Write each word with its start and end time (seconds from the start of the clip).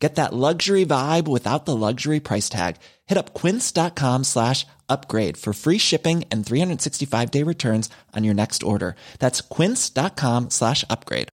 Get 0.00 0.14
that 0.14 0.32
luxury 0.32 0.86
vibe 0.86 1.28
without 1.28 1.66
the 1.66 1.76
luxury 1.76 2.20
price 2.20 2.48
tag. 2.48 2.76
Hit 3.06 3.18
up 3.18 3.34
quince.com 3.34 4.24
slash 4.24 4.66
upgrade 4.88 5.36
for 5.36 5.52
free 5.52 5.78
shipping 5.78 6.24
and 6.32 6.44
365 6.44 7.30
day 7.30 7.42
returns 7.42 7.90
on 8.16 8.24
your 8.24 8.34
next 8.34 8.62
order. 8.62 8.96
That's 9.18 9.42
quince.com 9.42 10.48
slash 10.50 10.84
upgrade. 10.88 11.28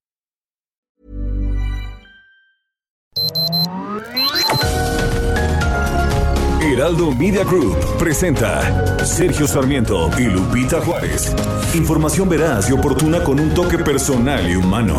Heraldo 6.60 7.12
Media 7.12 7.44
Group 7.44 7.76
presenta 7.98 9.04
Sergio 9.04 9.48
Sarmiento 9.48 10.10
y 10.18 10.24
Lupita 10.24 10.80
Juárez. 10.80 11.34
Información 11.74 12.28
veraz 12.28 12.68
y 12.68 12.72
oportuna 12.74 13.24
con 13.24 13.40
un 13.40 13.54
toque 13.54 13.78
personal 13.78 14.48
y 14.48 14.54
humano. 14.54 14.98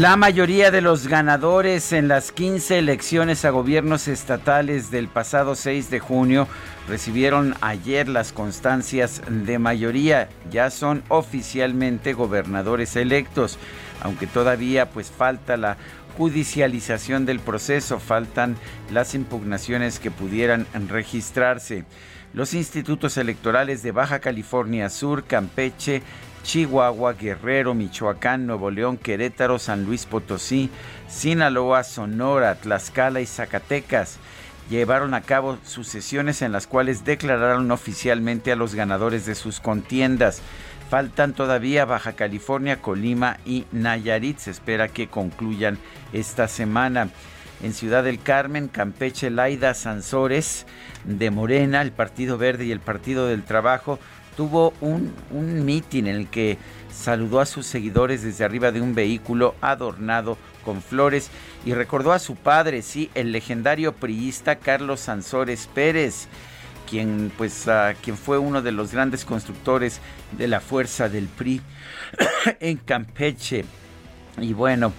La 0.00 0.16
mayoría 0.16 0.70
de 0.70 0.80
los 0.80 1.08
ganadores 1.08 1.92
en 1.92 2.08
las 2.08 2.32
15 2.32 2.78
elecciones 2.78 3.44
a 3.44 3.50
gobiernos 3.50 4.08
estatales 4.08 4.90
del 4.90 5.08
pasado 5.08 5.54
6 5.54 5.90
de 5.90 6.00
junio 6.00 6.48
recibieron 6.88 7.54
ayer 7.60 8.08
las 8.08 8.32
constancias 8.32 9.20
de 9.28 9.58
mayoría. 9.58 10.30
Ya 10.50 10.70
son 10.70 11.02
oficialmente 11.08 12.14
gobernadores 12.14 12.96
electos, 12.96 13.58
aunque 14.00 14.26
todavía 14.26 14.88
pues 14.88 15.10
falta 15.10 15.58
la 15.58 15.76
judicialización 16.16 17.26
del 17.26 17.38
proceso, 17.38 18.00
faltan 18.00 18.56
las 18.90 19.14
impugnaciones 19.14 19.98
que 19.98 20.10
pudieran 20.10 20.66
registrarse. 20.88 21.84
Los 22.32 22.54
institutos 22.54 23.18
electorales 23.18 23.82
de 23.82 23.92
Baja 23.92 24.20
California 24.20 24.88
Sur, 24.88 25.24
Campeche, 25.24 26.02
Chihuahua, 26.42 27.12
Guerrero, 27.14 27.74
Michoacán, 27.74 28.46
Nuevo 28.46 28.70
León, 28.70 28.96
Querétaro, 28.96 29.58
San 29.58 29.84
Luis 29.84 30.06
Potosí, 30.06 30.70
Sinaloa, 31.08 31.84
Sonora, 31.84 32.54
Tlaxcala 32.56 33.20
y 33.20 33.26
Zacatecas 33.26 34.18
llevaron 34.70 35.14
a 35.14 35.20
cabo 35.20 35.58
sus 35.64 35.88
sesiones 35.88 36.40
en 36.42 36.52
las 36.52 36.66
cuales 36.66 37.04
declararon 37.04 37.70
oficialmente 37.72 38.52
a 38.52 38.56
los 38.56 38.74
ganadores 38.74 39.26
de 39.26 39.34
sus 39.34 39.60
contiendas. 39.60 40.40
Faltan 40.88 41.34
todavía 41.34 41.84
Baja 41.84 42.12
California, 42.12 42.80
Colima 42.80 43.38
y 43.44 43.66
Nayarit. 43.72 44.38
Se 44.38 44.50
espera 44.50 44.88
que 44.88 45.08
concluyan 45.08 45.78
esta 46.12 46.48
semana. 46.48 47.10
En 47.62 47.74
Ciudad 47.74 48.04
del 48.04 48.22
Carmen, 48.22 48.68
Campeche, 48.68 49.28
Laida, 49.28 49.74
Sansores, 49.74 50.66
de 51.04 51.30
Morena, 51.30 51.82
el 51.82 51.92
Partido 51.92 52.38
Verde 52.38 52.64
y 52.64 52.72
el 52.72 52.80
Partido 52.80 53.26
del 53.26 53.42
Trabajo 53.42 53.98
tuvo 54.40 54.72
un, 54.80 55.12
un 55.32 55.68
en 55.68 56.06
el 56.06 56.26
que 56.28 56.56
saludó 56.90 57.40
a 57.40 57.44
sus 57.44 57.66
seguidores 57.66 58.22
desde 58.22 58.42
arriba 58.42 58.72
de 58.72 58.80
un 58.80 58.94
vehículo 58.94 59.54
adornado 59.60 60.38
con 60.64 60.80
flores 60.80 61.30
y 61.66 61.74
recordó 61.74 62.14
a 62.14 62.18
su 62.18 62.36
padre, 62.36 62.80
sí, 62.80 63.10
el 63.14 63.32
legendario 63.32 63.92
priista 63.92 64.56
Carlos 64.56 65.00
Sansores 65.00 65.68
Pérez, 65.74 66.26
quien 66.88 67.30
pues 67.36 67.66
quien 68.00 68.16
fue 68.16 68.38
uno 68.38 68.62
de 68.62 68.72
los 68.72 68.92
grandes 68.92 69.26
constructores 69.26 70.00
de 70.32 70.48
la 70.48 70.60
fuerza 70.60 71.10
del 71.10 71.28
PRI 71.28 71.60
en 72.60 72.78
Campeche. 72.78 73.66
Y 74.38 74.54
bueno, 74.54 74.94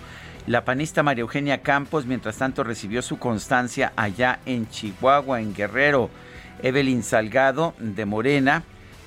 la 0.46 0.63
panista 0.66 1.02
María 1.02 1.22
Eugenia 1.23 1.63
Campos, 1.63 2.06
mientras 2.06 2.38
tanto, 2.38 2.63
recibió 2.63 3.02
su 3.02 3.18
constancia 3.18 3.91
allá 3.96 4.38
en 4.46 4.69
Chihuahua, 4.69 5.41
en 5.41 5.56
Guerrero. 5.56 6.12
Evelyn 6.62 7.02
Salgado 7.02 7.73
de 7.79 8.06
Morena 8.06 8.62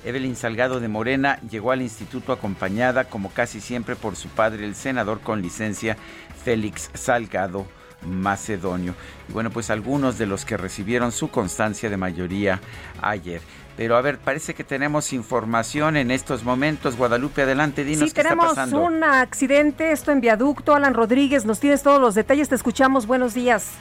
Evelyn 0.05 0.35
Salgado 0.35 0.79
de 0.79 0.87
Morena 0.87 1.39
llegó 1.49 1.71
al 1.71 1.81
instituto 1.81 2.31
acompañada, 2.31 3.05
como 3.05 3.31
casi 3.31 3.59
siempre, 3.59 3.95
por 3.95 4.15
su 4.15 4.29
padre, 4.29 4.63
el 4.63 4.75
senador 4.75 5.19
con 5.19 5.41
licencia 5.41 5.97
Félix 6.43 6.91
Salgado 6.93 7.65
Macedonio. 8.05 8.93
Y 9.27 9.33
bueno, 9.33 9.49
pues 9.49 9.71
algunos 9.71 10.19
de 10.19 10.27
los 10.27 10.45
que 10.45 10.57
recibieron 10.57 11.11
su 11.11 11.29
constancia 11.29 11.89
de 11.89 11.97
mayoría 11.97 12.61
ayer. 13.01 13.41
Pero 13.77 13.97
a 13.97 14.01
ver, 14.01 14.19
parece 14.19 14.53
que 14.53 14.63
tenemos 14.63 15.11
información 15.11 15.97
en 15.97 16.11
estos 16.11 16.43
momentos. 16.43 16.95
Guadalupe, 16.95 17.41
adelante, 17.41 17.83
dinos 17.83 18.13
qué 18.13 18.21
está 18.21 18.35
pasando. 18.35 18.77
tenemos 18.77 18.97
un 18.97 19.03
accidente, 19.03 19.91
esto 19.91 20.11
en 20.11 20.21
viaducto. 20.21 20.75
Alan 20.75 20.93
Rodríguez, 20.93 21.45
nos 21.45 21.59
tienes 21.59 21.83
todos 21.83 21.99
los 21.99 22.15
detalles, 22.15 22.47
te 22.47 22.55
escuchamos. 22.55 23.05
Buenos 23.07 23.33
días. 23.33 23.71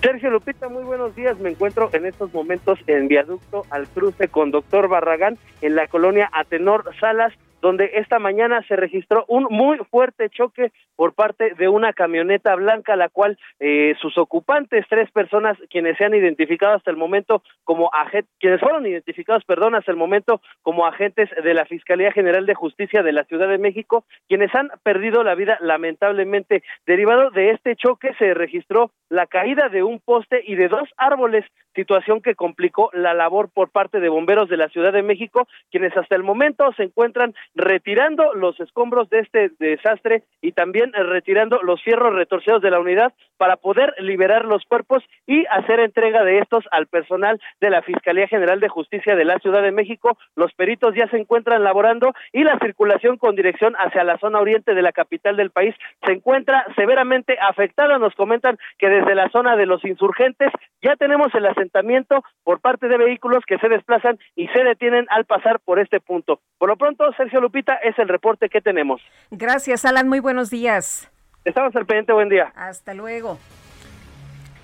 Sergio 0.00 0.30
Lupita, 0.30 0.70
muy 0.70 0.82
buenos 0.82 1.14
días. 1.14 1.38
Me 1.40 1.50
encuentro 1.50 1.90
en 1.92 2.06
estos 2.06 2.32
momentos 2.32 2.78
en 2.86 3.06
viaducto 3.06 3.66
al 3.68 3.86
cruce 3.86 4.28
con 4.28 4.50
Doctor 4.50 4.88
Barragán 4.88 5.36
en 5.60 5.74
la 5.74 5.88
colonia 5.88 6.30
Atenor 6.32 6.90
Salas 6.98 7.34
donde 7.60 7.90
esta 7.94 8.18
mañana 8.18 8.62
se 8.68 8.76
registró 8.76 9.24
un 9.28 9.46
muy 9.50 9.78
fuerte 9.90 10.28
choque 10.30 10.72
por 10.96 11.14
parte 11.14 11.54
de 11.54 11.68
una 11.68 11.92
camioneta 11.92 12.54
blanca, 12.54 12.96
la 12.96 13.08
cual 13.08 13.38
eh, 13.58 13.94
sus 14.00 14.16
ocupantes, 14.18 14.86
tres 14.88 15.10
personas 15.10 15.56
quienes 15.70 15.96
se 15.96 16.04
han 16.04 16.14
identificado 16.14 16.74
hasta 16.74 16.90
el 16.90 16.96
momento 16.96 17.42
como 17.64 17.90
quienes 18.38 18.60
fueron 18.60 18.86
identificados, 18.86 19.44
perdón, 19.44 19.74
hasta 19.74 19.90
el 19.90 19.96
momento 19.96 20.40
como 20.62 20.86
agentes 20.86 21.28
de 21.42 21.54
la 21.54 21.64
Fiscalía 21.64 22.12
General 22.12 22.46
de 22.46 22.54
Justicia 22.54 23.02
de 23.02 23.12
la 23.12 23.24
Ciudad 23.24 23.48
de 23.48 23.58
México, 23.58 24.04
quienes 24.28 24.54
han 24.54 24.70
perdido 24.82 25.22
la 25.22 25.34
vida 25.34 25.58
lamentablemente. 25.60 26.62
Derivado 26.86 27.30
de 27.30 27.50
este 27.50 27.76
choque 27.76 28.14
se 28.18 28.34
registró 28.34 28.90
la 29.08 29.26
caída 29.26 29.68
de 29.68 29.82
un 29.82 30.00
poste 30.00 30.42
y 30.46 30.54
de 30.54 30.68
dos 30.68 30.88
árboles, 30.96 31.44
situación 31.74 32.20
que 32.20 32.34
complicó 32.34 32.90
la 32.92 33.14
labor 33.14 33.48
por 33.52 33.70
parte 33.70 34.00
de 34.00 34.08
bomberos 34.08 34.48
de 34.48 34.56
la 34.56 34.68
Ciudad 34.68 34.92
de 34.92 35.02
México, 35.02 35.48
quienes 35.70 35.96
hasta 35.96 36.16
el 36.16 36.22
momento 36.22 36.72
se 36.76 36.84
encuentran 36.84 37.34
retirando 37.54 38.34
los 38.34 38.58
escombros 38.60 39.08
de 39.10 39.20
este 39.20 39.50
desastre 39.58 40.24
y 40.40 40.52
también 40.52 40.92
retirando 40.92 41.60
los 41.62 41.82
fierros 41.82 42.14
retorcidos 42.14 42.62
de 42.62 42.70
la 42.70 42.80
unidad 42.80 43.12
para 43.36 43.56
poder 43.56 43.94
liberar 43.98 44.44
los 44.44 44.64
cuerpos 44.64 45.02
y 45.26 45.46
hacer 45.46 45.80
entrega 45.80 46.24
de 46.24 46.38
estos 46.38 46.64
al 46.70 46.86
personal 46.86 47.40
de 47.60 47.70
la 47.70 47.82
Fiscalía 47.82 48.28
General 48.28 48.60
de 48.60 48.68
Justicia 48.68 49.16
de 49.16 49.24
la 49.24 49.38
Ciudad 49.38 49.62
de 49.62 49.72
México. 49.72 50.18
Los 50.36 50.52
peritos 50.54 50.94
ya 50.94 51.08
se 51.08 51.18
encuentran 51.18 51.64
laborando 51.64 52.12
y 52.32 52.44
la 52.44 52.58
circulación 52.58 53.16
con 53.16 53.36
dirección 53.36 53.74
hacia 53.76 54.04
la 54.04 54.18
zona 54.18 54.40
oriente 54.40 54.74
de 54.74 54.82
la 54.82 54.92
capital 54.92 55.36
del 55.36 55.50
país 55.50 55.74
se 56.04 56.12
encuentra 56.12 56.66
severamente 56.76 57.38
afectada. 57.40 57.98
Nos 57.98 58.14
comentan 58.14 58.58
que 58.78 58.88
desde 58.88 59.14
la 59.14 59.28
zona 59.30 59.56
de 59.56 59.66
los 59.66 59.84
insurgentes 59.84 60.50
ya 60.82 60.96
tenemos 60.96 61.34
el 61.34 61.46
asentamiento 61.60 62.22
por 62.42 62.60
parte 62.60 62.88
de 62.88 62.96
vehículos 62.96 63.44
que 63.46 63.58
se 63.58 63.68
desplazan 63.68 64.18
y 64.34 64.48
se 64.48 64.64
detienen 64.64 65.06
al 65.10 65.24
pasar 65.24 65.60
por 65.60 65.78
este 65.78 66.00
punto. 66.00 66.40
Por 66.58 66.68
lo 66.68 66.76
pronto, 66.76 67.04
Sergio 67.16 67.40
Lupita, 67.40 67.74
es 67.74 67.98
el 67.98 68.08
reporte 68.08 68.48
que 68.48 68.60
tenemos. 68.60 69.00
Gracias, 69.30 69.84
Alan. 69.84 70.08
Muy 70.08 70.20
buenos 70.20 70.50
días. 70.50 71.10
Estamos 71.44 71.74
al 71.76 71.86
pendiente. 71.86 72.12
Buen 72.12 72.28
día. 72.28 72.52
Hasta 72.54 72.94
luego. 72.94 73.38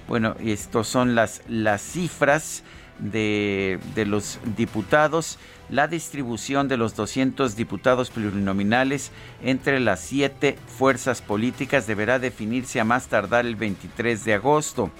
Bueno, 0.08 0.37
estas 0.38 0.87
son 0.87 1.14
las, 1.14 1.43
las 1.49 1.82
cifras 1.82 2.62
de, 2.99 3.79
los 4.07 4.39
diputados 4.57 5.39
la 5.69 5.89
distribución 5.89 6.69
de 6.69 6.77
los 6.77 6.95
200 6.95 7.57
diputados 7.57 8.11
plurinominales 8.11 9.11
entre 9.43 9.81
las 9.81 10.01
siete 10.01 10.57
fuerzas 10.79 11.23
políticas 11.23 11.87
deberá 11.89 12.19
definirse 12.21 12.79
a 12.79 12.85
más 12.85 13.09
tardar 13.09 13.47
el 13.47 13.57
23 13.57 14.25
de 14.25 14.35
agosto, 14.35 14.93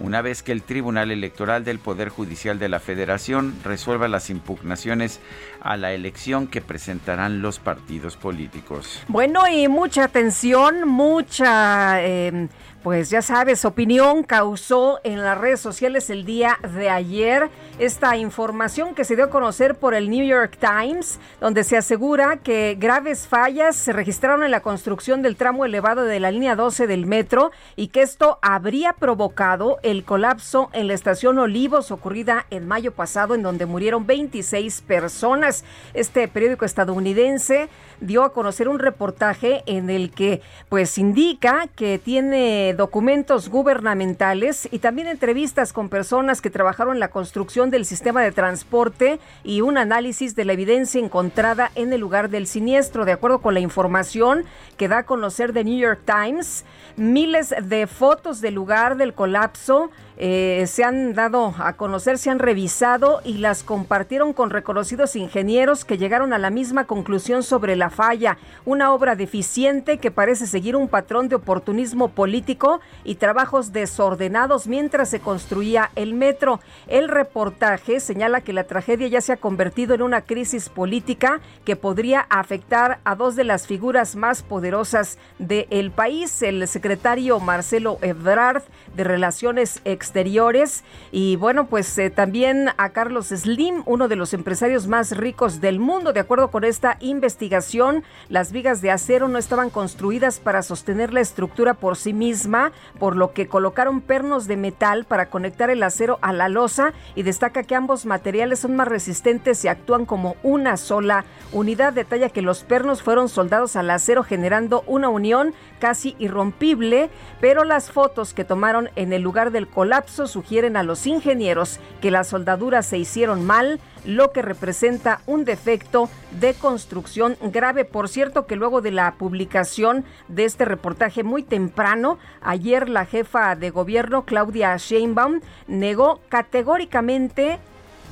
una 0.00 0.22
vez 0.22 0.42
que 0.42 0.52
el 0.52 0.62
Tribunal 0.62 1.10
Electoral 1.10 1.64
del 1.64 1.80
Poder 1.80 2.08
Judicial 2.08 2.58
de 2.58 2.68
la 2.68 2.78
Federación 2.78 3.54
resuelva 3.64 4.06
las 4.06 4.30
impugnaciones 4.30 5.20
a 5.62 5.76
la 5.76 5.92
elección 5.92 6.46
que 6.46 6.60
presentarán 6.60 7.40
los 7.40 7.58
partidos 7.58 8.16
políticos. 8.16 9.02
Bueno, 9.08 9.46
y 9.48 9.68
mucha 9.68 10.04
atención, 10.04 10.88
mucha... 10.88 12.02
Eh 12.02 12.48
pues 12.82 13.10
ya 13.10 13.22
sabes, 13.22 13.64
opinión 13.64 14.24
causó 14.24 14.98
en 15.04 15.22
las 15.22 15.38
redes 15.38 15.60
sociales 15.60 16.10
el 16.10 16.24
día 16.24 16.58
de 16.74 16.90
ayer 16.90 17.48
esta 17.78 18.16
información 18.16 18.96
que 18.96 19.04
se 19.04 19.14
dio 19.14 19.26
a 19.26 19.30
conocer 19.30 19.76
por 19.76 19.94
el 19.94 20.10
New 20.10 20.26
York 20.26 20.58
Times, 20.58 21.20
donde 21.40 21.62
se 21.62 21.76
asegura 21.76 22.38
que 22.38 22.76
graves 22.78 23.28
fallas 23.28 23.76
se 23.76 23.92
registraron 23.92 24.42
en 24.42 24.50
la 24.50 24.62
construcción 24.62 25.22
del 25.22 25.36
tramo 25.36 25.64
elevado 25.64 26.02
de 26.04 26.18
la 26.18 26.32
línea 26.32 26.56
12 26.56 26.88
del 26.88 27.06
metro 27.06 27.52
y 27.76 27.88
que 27.88 28.02
esto 28.02 28.40
habría 28.42 28.94
provocado 28.94 29.78
el 29.84 30.04
colapso 30.04 30.68
en 30.72 30.88
la 30.88 30.94
estación 30.94 31.38
Olivos 31.38 31.92
ocurrida 31.92 32.46
en 32.50 32.66
mayo 32.66 32.92
pasado 32.92 33.36
en 33.36 33.44
donde 33.44 33.64
murieron 33.64 34.08
26 34.08 34.80
personas. 34.82 35.51
Este 35.94 36.26
periódico 36.28 36.64
estadounidense 36.64 37.68
dio 38.02 38.24
a 38.24 38.32
conocer 38.32 38.68
un 38.68 38.78
reportaje 38.78 39.62
en 39.66 39.88
el 39.88 40.10
que 40.10 40.42
pues 40.68 40.98
indica 40.98 41.68
que 41.74 41.98
tiene 41.98 42.74
documentos 42.74 43.48
gubernamentales 43.48 44.68
y 44.70 44.80
también 44.80 45.08
entrevistas 45.08 45.72
con 45.72 45.88
personas 45.88 46.40
que 46.40 46.50
trabajaron 46.50 46.94
en 46.94 47.00
la 47.00 47.08
construcción 47.08 47.70
del 47.70 47.86
sistema 47.86 48.22
de 48.22 48.32
transporte 48.32 49.20
y 49.44 49.60
un 49.60 49.78
análisis 49.78 50.34
de 50.34 50.44
la 50.44 50.52
evidencia 50.52 51.00
encontrada 51.00 51.70
en 51.74 51.92
el 51.92 52.00
lugar 52.00 52.28
del 52.28 52.46
siniestro. 52.46 53.04
De 53.04 53.12
acuerdo 53.12 53.40
con 53.40 53.54
la 53.54 53.60
información 53.60 54.44
que 54.76 54.88
da 54.88 54.98
a 54.98 55.06
conocer 55.06 55.52
The 55.52 55.64
New 55.64 55.78
York 55.78 56.00
Times, 56.04 56.64
miles 56.96 57.54
de 57.62 57.86
fotos 57.86 58.40
del 58.40 58.54
lugar 58.54 58.96
del 58.96 59.14
colapso 59.14 59.90
eh, 60.18 60.66
se 60.66 60.84
han 60.84 61.14
dado 61.14 61.54
a 61.58 61.72
conocer, 61.72 62.18
se 62.18 62.30
han 62.30 62.38
revisado 62.38 63.20
y 63.24 63.38
las 63.38 63.62
compartieron 63.62 64.32
con 64.32 64.50
reconocidos 64.50 65.16
ingenieros 65.16 65.84
que 65.84 65.98
llegaron 65.98 66.32
a 66.32 66.38
la 66.38 66.50
misma 66.50 66.84
conclusión 66.84 67.42
sobre 67.42 67.76
la 67.76 67.90
falla. 67.92 68.38
Una 68.64 68.92
obra 68.92 69.14
deficiente 69.14 69.98
que 69.98 70.10
parece 70.10 70.46
seguir 70.46 70.74
un 70.74 70.88
patrón 70.88 71.28
de 71.28 71.36
oportunismo 71.36 72.08
político 72.08 72.80
y 73.04 73.14
trabajos 73.14 73.72
desordenados 73.72 74.66
mientras 74.66 75.10
se 75.10 75.20
construía 75.20 75.90
el 75.94 76.14
metro. 76.14 76.60
El 76.88 77.08
reportaje 77.08 78.00
señala 78.00 78.40
que 78.40 78.52
la 78.52 78.64
tragedia 78.64 79.06
ya 79.06 79.20
se 79.20 79.32
ha 79.32 79.36
convertido 79.36 79.94
en 79.94 80.02
una 80.02 80.22
crisis 80.22 80.68
política 80.68 81.40
que 81.64 81.76
podría 81.76 82.26
afectar 82.30 82.98
a 83.04 83.14
dos 83.14 83.36
de 83.36 83.44
las 83.44 83.66
figuras 83.66 84.16
más 84.16 84.42
poderosas 84.42 85.18
del 85.38 85.90
país, 85.90 86.42
el 86.42 86.66
secretario 86.66 87.38
Marcelo 87.40 87.98
Ebrard 88.02 88.62
de 88.96 89.04
Relaciones 89.04 89.80
Exteriores. 89.84 90.84
Y 91.10 91.36
bueno, 91.36 91.66
pues 91.66 91.96
eh, 91.98 92.10
también 92.10 92.70
a 92.76 92.90
Carlos 92.90 93.28
Slim, 93.28 93.82
uno 93.86 94.08
de 94.08 94.16
los 94.16 94.34
empresarios 94.34 94.86
más 94.86 95.16
ricos 95.16 95.60
del 95.60 95.78
mundo. 95.78 96.12
De 96.12 96.20
acuerdo 96.20 96.50
con 96.50 96.64
esta 96.64 96.96
investigación, 97.00 97.81
las 98.28 98.52
vigas 98.52 98.80
de 98.80 98.90
acero 98.90 99.28
no 99.28 99.38
estaban 99.38 99.70
construidas 99.70 100.40
para 100.40 100.62
sostener 100.62 101.12
la 101.12 101.20
estructura 101.20 101.74
por 101.74 101.96
sí 101.96 102.12
misma, 102.12 102.72
por 102.98 103.16
lo 103.16 103.32
que 103.32 103.48
colocaron 103.48 104.00
pernos 104.00 104.46
de 104.46 104.56
metal 104.56 105.04
para 105.04 105.28
conectar 105.30 105.70
el 105.70 105.82
acero 105.82 106.18
a 106.22 106.32
la 106.32 106.48
losa 106.48 106.92
y 107.14 107.22
destaca 107.22 107.62
que 107.62 107.74
ambos 107.74 108.06
materiales 108.06 108.60
son 108.60 108.76
más 108.76 108.88
resistentes 108.88 109.64
y 109.64 109.68
actúan 109.68 110.06
como 110.06 110.36
una 110.42 110.76
sola 110.76 111.24
unidad. 111.52 111.92
Detalla 111.92 112.30
que 112.30 112.42
los 112.42 112.64
pernos 112.64 113.02
fueron 113.02 113.28
soldados 113.28 113.76
al 113.76 113.90
acero 113.90 114.22
generando 114.22 114.84
una 114.86 115.08
unión 115.08 115.54
casi 115.78 116.14
irrompible, 116.18 117.10
pero 117.40 117.64
las 117.64 117.90
fotos 117.90 118.34
que 118.34 118.44
tomaron 118.44 118.90
en 118.96 119.12
el 119.12 119.22
lugar 119.22 119.50
del 119.50 119.68
colapso 119.68 120.26
sugieren 120.26 120.76
a 120.76 120.82
los 120.82 121.06
ingenieros 121.06 121.80
que 122.00 122.10
las 122.10 122.28
soldaduras 122.28 122.86
se 122.86 122.98
hicieron 122.98 123.44
mal, 123.44 123.80
lo 124.04 124.32
que 124.32 124.42
representa 124.42 125.20
un 125.26 125.44
defecto 125.44 126.08
de 126.40 126.54
construcción 126.54 127.36
grave. 127.40 127.84
Por 127.84 128.08
cierto, 128.08 128.46
que 128.46 128.56
luego 128.56 128.80
de 128.80 128.90
la 128.90 129.14
publicación 129.14 130.04
de 130.28 130.44
este 130.44 130.64
reportaje 130.64 131.22
muy 131.22 131.42
temprano, 131.42 132.18
ayer 132.40 132.88
la 132.88 133.04
jefa 133.04 133.54
de 133.56 133.70
gobierno, 133.70 134.24
Claudia 134.24 134.76
Sheinbaum, 134.76 135.40
negó 135.66 136.20
categóricamente 136.28 137.58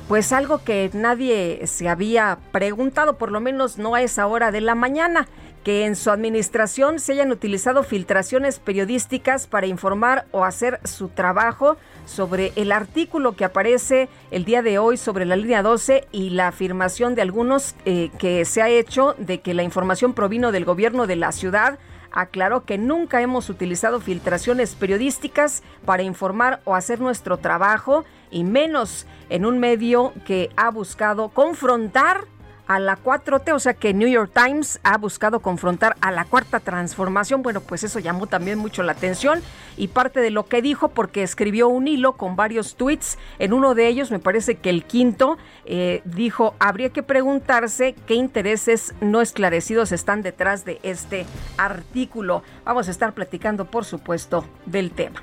pues 0.07 0.33
algo 0.33 0.63
que 0.63 0.89
nadie 0.93 1.65
se 1.67 1.87
había 1.87 2.37
preguntado, 2.51 3.17
por 3.17 3.31
lo 3.31 3.39
menos 3.39 3.77
no 3.77 3.95
a 3.95 4.01
esa 4.01 4.27
hora 4.27 4.51
de 4.51 4.59
la 4.59 4.75
mañana 4.75 5.27
que 5.63 5.85
en 5.85 5.95
su 5.95 6.09
administración 6.09 6.99
se 6.99 7.13
hayan 7.13 7.31
utilizado 7.31 7.83
filtraciones 7.83 8.59
periodísticas 8.59 9.47
para 9.47 9.67
informar 9.67 10.25
o 10.31 10.43
hacer 10.43 10.79
su 10.83 11.09
trabajo 11.09 11.77
sobre 12.05 12.53
el 12.55 12.71
artículo 12.71 13.35
que 13.35 13.45
aparece 13.45 14.09
el 14.31 14.45
día 14.45 14.61
de 14.61 14.79
hoy 14.79 14.97
sobre 14.97 15.25
la 15.25 15.35
línea 15.35 15.63
12 15.63 16.07
y 16.11 16.31
la 16.31 16.47
afirmación 16.49 17.15
de 17.15 17.21
algunos 17.21 17.75
eh, 17.85 18.11
que 18.17 18.45
se 18.45 18.61
ha 18.61 18.69
hecho 18.69 19.15
de 19.17 19.41
que 19.41 19.53
la 19.53 19.63
información 19.63 20.13
provino 20.13 20.51
del 20.51 20.65
gobierno 20.65 21.07
de 21.07 21.15
la 21.15 21.31
ciudad 21.31 21.79
aclaró 22.11 22.65
que 22.65 22.77
nunca 22.77 23.21
hemos 23.21 23.49
utilizado 23.49 23.99
filtraciones 23.99 24.75
periodísticas 24.75 25.63
para 25.85 26.03
informar 26.03 26.61
o 26.65 26.75
hacer 26.75 26.99
nuestro 26.99 27.37
trabajo 27.37 28.03
y 28.29 28.43
menos 28.43 29.07
en 29.29 29.45
un 29.45 29.59
medio 29.59 30.13
que 30.25 30.49
ha 30.57 30.69
buscado 30.69 31.29
confrontar 31.29 32.25
a 32.71 32.79
la 32.79 32.97
4T, 32.97 33.53
o 33.53 33.59
sea 33.59 33.73
que 33.73 33.93
New 33.93 34.07
York 34.07 34.31
Times 34.33 34.79
ha 34.83 34.97
buscado 34.97 35.41
confrontar 35.41 35.97
a 35.99 36.09
la 36.09 36.23
cuarta 36.23 36.61
transformación. 36.61 37.43
Bueno, 37.43 37.59
pues 37.59 37.83
eso 37.83 37.99
llamó 37.99 38.27
también 38.27 38.57
mucho 38.57 38.81
la 38.81 38.93
atención 38.93 39.41
y 39.75 39.89
parte 39.89 40.21
de 40.21 40.31
lo 40.31 40.45
que 40.45 40.61
dijo 40.61 40.87
porque 40.87 41.21
escribió 41.21 41.67
un 41.67 41.89
hilo 41.89 42.13
con 42.13 42.37
varios 42.37 42.75
tweets. 42.75 43.17
En 43.39 43.51
uno 43.51 43.75
de 43.75 43.87
ellos, 43.87 44.09
me 44.09 44.19
parece 44.19 44.55
que 44.55 44.69
el 44.69 44.85
quinto, 44.85 45.37
eh, 45.65 46.01
dijo, 46.05 46.55
habría 46.59 46.91
que 46.91 47.03
preguntarse 47.03 47.93
qué 48.07 48.13
intereses 48.13 48.95
no 49.01 49.19
esclarecidos 49.19 49.91
están 49.91 50.21
detrás 50.21 50.63
de 50.63 50.79
este 50.81 51.25
artículo. 51.57 52.41
Vamos 52.63 52.87
a 52.87 52.91
estar 52.91 53.11
platicando, 53.13 53.65
por 53.65 53.83
supuesto, 53.83 54.45
del 54.65 54.91
tema. 54.91 55.21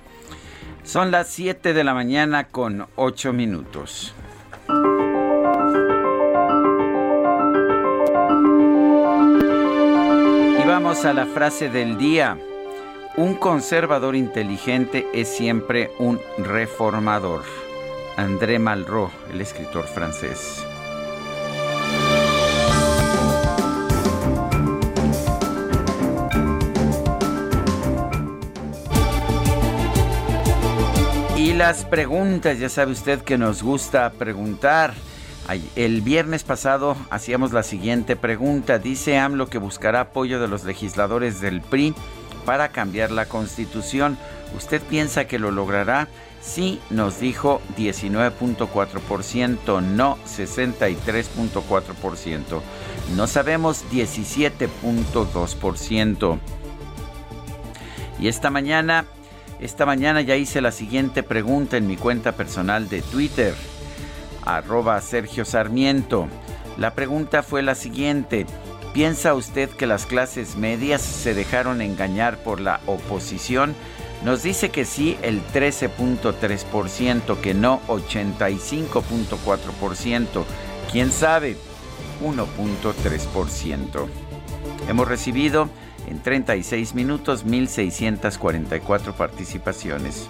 Son 0.84 1.10
las 1.10 1.28
7 1.28 1.72
de 1.72 1.82
la 1.82 1.94
mañana 1.94 2.44
con 2.48 2.88
8 2.96 3.32
minutos. 3.32 4.14
Vamos 10.88 11.04
a 11.04 11.12
la 11.12 11.26
frase 11.26 11.68
del 11.68 11.98
día. 11.98 12.38
Un 13.18 13.34
conservador 13.34 14.16
inteligente 14.16 15.06
es 15.12 15.28
siempre 15.28 15.90
un 15.98 16.18
reformador. 16.38 17.42
André 18.16 18.58
Malraux, 18.58 19.12
el 19.30 19.42
escritor 19.42 19.84
francés. 19.84 20.64
Y 31.36 31.52
las 31.52 31.84
preguntas, 31.84 32.58
ya 32.58 32.70
sabe 32.70 32.92
usted 32.92 33.20
que 33.20 33.36
nos 33.36 33.62
gusta 33.62 34.10
preguntar. 34.12 34.94
El 35.76 36.02
viernes 36.02 36.44
pasado 36.44 36.94
hacíamos 37.08 37.52
la 37.52 37.62
siguiente 37.62 38.16
pregunta. 38.16 38.78
Dice 38.78 39.16
AMLO 39.16 39.48
que 39.48 39.56
buscará 39.56 40.02
apoyo 40.02 40.40
de 40.40 40.48
los 40.48 40.64
legisladores 40.64 41.40
del 41.40 41.62
PRI 41.62 41.94
para 42.44 42.68
cambiar 42.68 43.10
la 43.10 43.24
constitución. 43.24 44.18
¿Usted 44.54 44.82
piensa 44.82 45.26
que 45.26 45.38
lo 45.38 45.50
logrará? 45.50 46.08
Sí, 46.42 46.82
nos 46.90 47.18
dijo 47.18 47.62
19.4%, 47.78 49.82
no 49.82 50.18
63.4%. 50.26 52.60
No 53.16 53.26
sabemos 53.26 53.86
17.2%. 53.90 56.38
Y 58.20 58.28
esta 58.28 58.50
mañana, 58.50 59.06
esta 59.60 59.86
mañana 59.86 60.20
ya 60.20 60.36
hice 60.36 60.60
la 60.60 60.72
siguiente 60.72 61.22
pregunta 61.22 61.78
en 61.78 61.86
mi 61.86 61.96
cuenta 61.96 62.32
personal 62.32 62.90
de 62.90 63.00
Twitter 63.00 63.54
arroba 64.56 65.00
Sergio 65.00 65.44
Sarmiento. 65.44 66.28
La 66.76 66.94
pregunta 66.94 67.42
fue 67.42 67.62
la 67.62 67.74
siguiente. 67.74 68.46
¿Piensa 68.92 69.34
usted 69.34 69.68
que 69.70 69.86
las 69.86 70.06
clases 70.06 70.54
medias 70.56 71.02
se 71.02 71.34
dejaron 71.34 71.82
engañar 71.82 72.38
por 72.38 72.60
la 72.60 72.80
oposición? 72.86 73.74
Nos 74.24 74.42
dice 74.42 74.70
que 74.70 74.84
sí 74.84 75.16
el 75.22 75.40
13.3%, 75.48 77.40
que 77.40 77.54
no 77.54 77.80
85.4%. 77.86 80.44
¿Quién 80.90 81.12
sabe? 81.12 81.56
1.3%. 82.22 84.08
Hemos 84.88 85.06
recibido 85.06 85.68
en 86.08 86.20
36 86.22 86.94
minutos 86.94 87.44
1.644 87.46 89.12
participaciones. 89.12 90.28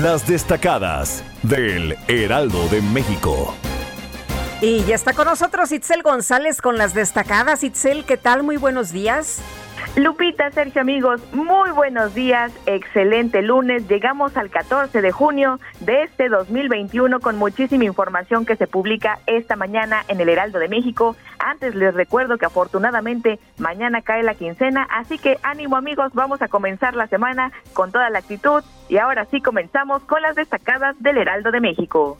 Las 0.00 0.26
destacadas 0.26 1.22
del 1.42 1.98
Heraldo 2.08 2.66
de 2.68 2.80
México. 2.80 3.54
Y 4.62 4.82
ya 4.84 4.94
está 4.94 5.12
con 5.12 5.26
nosotros 5.26 5.70
Itzel 5.70 6.02
González 6.02 6.62
con 6.62 6.78
las 6.78 6.94
destacadas. 6.94 7.62
Itzel, 7.62 8.06
¿qué 8.06 8.16
tal? 8.16 8.42
Muy 8.42 8.56
buenos 8.56 8.90
días. 8.90 9.40
Lupita, 9.94 10.50
Sergio, 10.50 10.80
amigos, 10.80 11.20
muy 11.34 11.70
buenos 11.70 12.14
días. 12.14 12.50
Excelente 12.64 13.42
lunes. 13.42 13.86
Llegamos 13.88 14.34
al 14.38 14.48
14 14.48 15.02
de 15.02 15.12
junio 15.12 15.60
de 15.80 16.04
este 16.04 16.30
2021 16.30 17.20
con 17.20 17.36
muchísima 17.36 17.84
información 17.84 18.46
que 18.46 18.56
se 18.56 18.66
publica 18.66 19.18
esta 19.26 19.54
mañana 19.54 20.02
en 20.08 20.18
el 20.18 20.30
Heraldo 20.30 20.60
de 20.60 20.68
México. 20.68 21.14
Antes 21.38 21.74
les 21.74 21.92
recuerdo 21.92 22.38
que 22.38 22.46
afortunadamente 22.46 23.38
mañana 23.58 24.00
cae 24.00 24.22
la 24.22 24.34
quincena, 24.34 24.88
así 24.90 25.18
que 25.18 25.38
ánimo 25.42 25.76
amigos, 25.76 26.14
vamos 26.14 26.40
a 26.40 26.48
comenzar 26.48 26.94
la 26.94 27.06
semana 27.08 27.52
con 27.74 27.92
toda 27.92 28.08
la 28.08 28.20
actitud 28.20 28.64
y 28.88 28.96
ahora 28.96 29.26
sí 29.26 29.42
comenzamos 29.42 30.02
con 30.04 30.22
las 30.22 30.36
destacadas 30.36 30.96
del 31.02 31.18
Heraldo 31.18 31.50
de 31.50 31.60
México. 31.60 32.16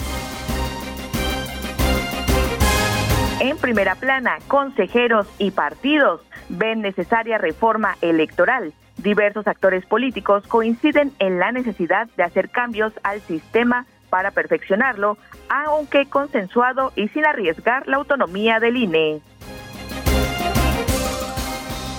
En 3.42 3.56
primera 3.56 3.96
plana, 3.96 4.38
consejeros 4.46 5.26
y 5.36 5.50
partidos 5.50 6.20
ven 6.48 6.80
necesaria 6.80 7.38
reforma 7.38 7.96
electoral. 8.00 8.72
Diversos 8.98 9.48
actores 9.48 9.84
políticos 9.84 10.46
coinciden 10.46 11.10
en 11.18 11.40
la 11.40 11.50
necesidad 11.50 12.06
de 12.16 12.22
hacer 12.22 12.50
cambios 12.50 12.92
al 13.02 13.20
sistema 13.22 13.84
para 14.10 14.30
perfeccionarlo, 14.30 15.18
aunque 15.48 16.06
consensuado 16.06 16.92
y 16.94 17.08
sin 17.08 17.26
arriesgar 17.26 17.88
la 17.88 17.96
autonomía 17.96 18.60
del 18.60 18.76
INE. 18.76 19.20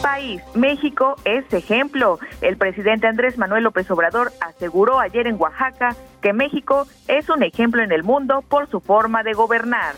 País, 0.01 0.41
México 0.55 1.17
es 1.25 1.43
ejemplo. 1.53 2.19
El 2.39 2.55
presidente 2.55 3.07
Andrés 3.07 3.37
Manuel 3.37 3.65
López 3.65 3.91
Obrador 3.91 4.31
aseguró 4.39 5.01
ayer 5.01 5.27
en 5.27 5.35
Oaxaca 5.35 5.93
que 6.21 6.31
México 6.31 6.87
es 7.09 7.27
un 7.29 7.43
ejemplo 7.43 7.83
en 7.83 7.91
el 7.91 8.05
mundo 8.05 8.45
por 8.47 8.69
su 8.69 8.79
forma 8.79 9.23
de 9.23 9.33
gobernar. 9.33 9.95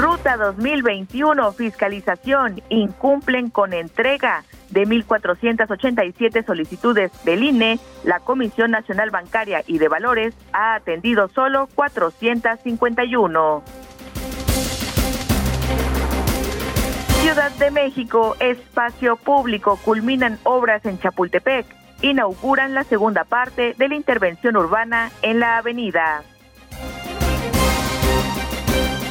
Ruta 0.00 0.38
2021, 0.38 1.52
fiscalización, 1.52 2.62
incumplen 2.70 3.50
con 3.50 3.74
entrega 3.74 4.44
de 4.70 4.86
1.487 4.86 6.42
solicitudes 6.46 7.12
del 7.26 7.44
INE, 7.44 7.78
la 8.02 8.20
Comisión 8.20 8.70
Nacional 8.70 9.10
Bancaria 9.10 9.62
y 9.66 9.76
de 9.76 9.88
Valores 9.88 10.34
ha 10.54 10.74
atendido 10.74 11.28
solo 11.28 11.68
451. 11.74 13.62
Ciudad 17.20 17.50
de 17.58 17.70
México, 17.70 18.36
espacio 18.40 19.16
público, 19.16 19.78
culminan 19.84 20.38
obras 20.44 20.86
en 20.86 20.98
Chapultepec, 20.98 21.66
inauguran 22.00 22.72
la 22.72 22.84
segunda 22.84 23.24
parte 23.24 23.74
de 23.76 23.88
la 23.88 23.96
intervención 23.96 24.56
urbana 24.56 25.10
en 25.20 25.40
la 25.40 25.58
avenida. 25.58 26.22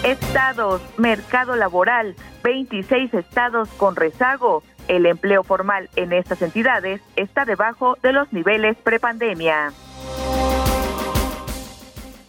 Estados, 0.04 0.82
mercado 0.98 1.58
laboral, 1.58 2.16
26 2.42 3.14
estados 3.14 3.68
con 3.72 3.98
rezago. 3.98 4.64
El 4.88 5.06
empleo 5.06 5.44
formal 5.44 5.90
en 5.98 6.14
estas 6.14 6.42
entidades 6.42 7.02
está 7.18 7.44
debajo 7.44 7.98
de 8.02 8.14
los 8.14 8.32
niveles 8.32 8.78
prepandemia. 8.78 9.74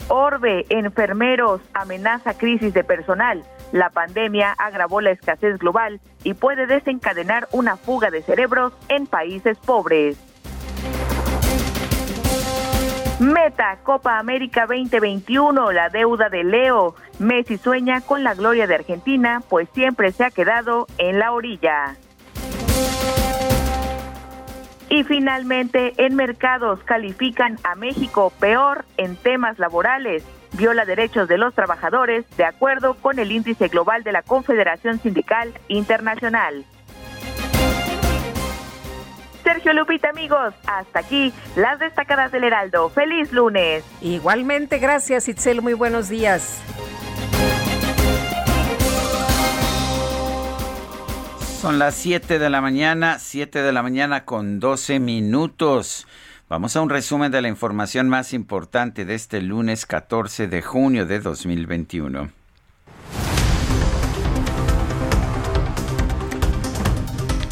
Orbe, 0.08 0.66
enfermeros, 0.68 1.60
amenaza 1.72 2.36
crisis 2.36 2.74
de 2.74 2.82
personal. 2.82 3.44
La 3.70 3.90
pandemia 3.90 4.52
agravó 4.58 5.00
la 5.00 5.12
escasez 5.12 5.56
global 5.58 6.00
y 6.24 6.34
puede 6.34 6.66
desencadenar 6.66 7.48
una 7.52 7.76
fuga 7.76 8.10
de 8.10 8.22
cerebros 8.22 8.72
en 8.88 9.06
países 9.06 9.56
pobres. 9.58 10.18
Meta 13.20 13.80
Copa 13.82 14.18
América 14.18 14.64
2021, 14.66 15.72
la 15.72 15.90
deuda 15.90 16.30
de 16.30 16.42
Leo. 16.42 16.94
Messi 17.18 17.58
sueña 17.58 18.00
con 18.00 18.24
la 18.24 18.32
gloria 18.32 18.66
de 18.66 18.76
Argentina, 18.76 19.42
pues 19.46 19.68
siempre 19.74 20.10
se 20.10 20.24
ha 20.24 20.30
quedado 20.30 20.86
en 20.96 21.18
la 21.18 21.32
orilla. 21.32 21.96
Y 24.88 25.04
finalmente, 25.04 25.92
en 25.98 26.16
mercados 26.16 26.82
califican 26.84 27.58
a 27.62 27.74
México 27.74 28.32
peor 28.40 28.86
en 28.96 29.16
temas 29.16 29.58
laborales. 29.58 30.24
Viola 30.52 30.86
derechos 30.86 31.28
de 31.28 31.36
los 31.36 31.54
trabajadores 31.54 32.24
de 32.38 32.44
acuerdo 32.44 32.94
con 32.94 33.18
el 33.18 33.32
índice 33.32 33.68
global 33.68 34.02
de 34.02 34.12
la 34.12 34.22
Confederación 34.22 34.98
Sindical 34.98 35.52
Internacional. 35.68 36.64
Sergio 39.52 39.72
Lupita, 39.72 40.10
amigos, 40.10 40.54
hasta 40.64 41.00
aquí 41.00 41.32
las 41.56 41.80
destacadas 41.80 42.30
del 42.30 42.44
Heraldo. 42.44 42.88
Feliz 42.88 43.32
lunes. 43.32 43.82
Igualmente, 44.00 44.78
gracias 44.78 45.28
Itzel, 45.28 45.60
muy 45.60 45.72
buenos 45.72 46.08
días. 46.08 46.62
Son 51.60 51.80
las 51.80 51.96
7 51.96 52.38
de 52.38 52.48
la 52.48 52.60
mañana, 52.60 53.18
7 53.18 53.62
de 53.62 53.72
la 53.72 53.82
mañana 53.82 54.24
con 54.24 54.60
12 54.60 55.00
minutos. 55.00 56.06
Vamos 56.48 56.76
a 56.76 56.82
un 56.82 56.88
resumen 56.88 57.32
de 57.32 57.42
la 57.42 57.48
información 57.48 58.08
más 58.08 58.32
importante 58.32 59.04
de 59.04 59.16
este 59.16 59.42
lunes 59.42 59.84
14 59.84 60.46
de 60.46 60.62
junio 60.62 61.06
de 61.06 61.18
2021. 61.18 62.39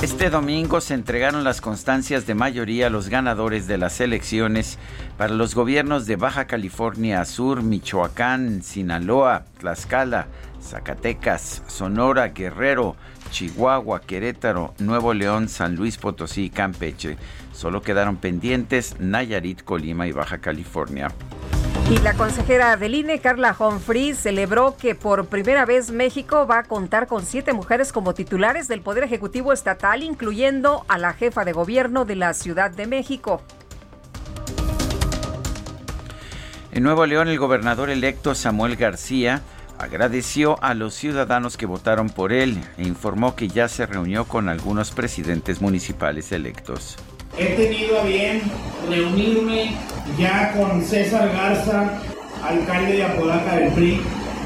Este 0.00 0.30
domingo 0.30 0.80
se 0.80 0.94
entregaron 0.94 1.42
las 1.42 1.60
constancias 1.60 2.24
de 2.24 2.36
mayoría 2.36 2.86
a 2.86 2.90
los 2.90 3.08
ganadores 3.08 3.66
de 3.66 3.78
las 3.78 4.00
elecciones 4.00 4.78
para 5.16 5.34
los 5.34 5.56
gobiernos 5.56 6.06
de 6.06 6.14
Baja 6.14 6.46
California 6.46 7.24
Sur, 7.24 7.64
Michoacán, 7.64 8.62
Sinaloa, 8.62 9.46
Tlaxcala, 9.58 10.28
Zacatecas, 10.62 11.64
Sonora, 11.66 12.28
Guerrero, 12.28 12.94
Chihuahua, 13.32 14.00
Querétaro, 14.00 14.72
Nuevo 14.78 15.14
León, 15.14 15.48
San 15.48 15.74
Luis 15.74 15.98
Potosí 15.98 16.44
y 16.44 16.50
Campeche. 16.50 17.16
Solo 17.52 17.82
quedaron 17.82 18.18
pendientes 18.18 19.00
Nayarit, 19.00 19.64
Colima 19.64 20.06
y 20.06 20.12
Baja 20.12 20.38
California. 20.38 21.08
Y 21.90 21.96
la 22.00 22.12
consejera 22.12 22.76
del 22.76 22.94
INE, 22.94 23.18
Carla 23.18 23.56
Humphrey, 23.58 24.12
celebró 24.12 24.76
que 24.76 24.94
por 24.94 25.24
primera 25.28 25.64
vez 25.64 25.90
México 25.90 26.46
va 26.46 26.58
a 26.58 26.62
contar 26.64 27.06
con 27.06 27.24
siete 27.24 27.54
mujeres 27.54 27.94
como 27.94 28.12
titulares 28.12 28.68
del 28.68 28.82
Poder 28.82 29.04
Ejecutivo 29.04 29.54
Estatal, 29.54 30.02
incluyendo 30.02 30.84
a 30.88 30.98
la 30.98 31.14
jefa 31.14 31.46
de 31.46 31.52
gobierno 31.54 32.04
de 32.04 32.16
la 32.16 32.34
Ciudad 32.34 32.70
de 32.70 32.86
México. 32.86 33.40
En 36.72 36.82
Nuevo 36.82 37.06
León, 37.06 37.28
el 37.28 37.38
gobernador 37.38 37.88
electo 37.88 38.34
Samuel 38.34 38.76
García 38.76 39.40
agradeció 39.78 40.62
a 40.62 40.74
los 40.74 40.92
ciudadanos 40.92 41.56
que 41.56 41.64
votaron 41.64 42.10
por 42.10 42.34
él 42.34 42.62
e 42.76 42.82
informó 42.82 43.34
que 43.34 43.48
ya 43.48 43.66
se 43.66 43.86
reunió 43.86 44.26
con 44.26 44.50
algunos 44.50 44.90
presidentes 44.90 45.62
municipales 45.62 46.32
electos. 46.32 46.98
He 47.38 47.54
tenido 47.54 48.00
a 48.00 48.04
bien 48.04 48.42
reunirme 48.88 49.70
ya 50.18 50.52
con 50.52 50.82
César 50.82 51.30
Garza, 51.32 52.00
alcalde 52.42 52.94
de 52.94 53.04
Apodaca 53.04 53.54
del 53.56 53.72
PRI, 53.74 54.00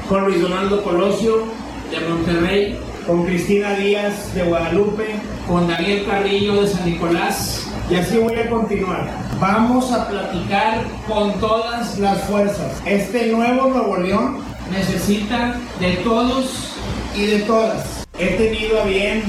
con 0.07 0.25
Luis 0.25 0.39
Donaldo 0.39 0.83
Colosio 0.83 1.45
de 1.89 1.99
Monterrey, 2.07 2.79
con 3.07 3.25
Cristina 3.25 3.73
Díaz 3.73 4.35
de 4.35 4.43
Guadalupe, 4.43 5.07
con 5.47 5.67
Daniel 5.67 6.05
Carrillo 6.05 6.61
de 6.61 6.67
San 6.67 6.85
Nicolás, 6.85 7.67
y 7.89 7.95
así 7.95 8.17
voy 8.17 8.35
a 8.35 8.47
continuar. 8.47 9.09
Vamos 9.39 9.91
a 9.91 10.07
platicar 10.07 10.83
con 11.07 11.33
todas 11.39 11.97
las 11.97 12.21
fuerzas. 12.25 12.79
Este 12.85 13.31
nuevo 13.31 13.69
Nuevo 13.69 13.97
León 13.97 14.37
necesita 14.71 15.59
de 15.79 15.93
todos 16.03 16.75
y 17.15 17.25
de 17.25 17.39
todas. 17.39 18.05
He 18.19 18.27
tenido 18.37 18.81
a 18.81 18.85
bien 18.85 19.23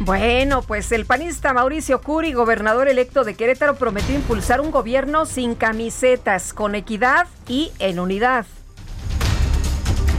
bueno, 0.00 0.62
pues 0.62 0.92
el 0.92 1.06
panista 1.06 1.52
Mauricio 1.52 2.00
Curi, 2.00 2.32
gobernador 2.32 2.88
electo 2.88 3.24
de 3.24 3.34
Querétaro, 3.34 3.76
prometió 3.76 4.14
impulsar 4.14 4.60
un 4.60 4.70
gobierno 4.70 5.26
sin 5.26 5.54
camisetas, 5.54 6.52
con 6.52 6.74
equidad 6.74 7.26
y 7.48 7.72
en 7.78 7.98
unidad. 7.98 8.46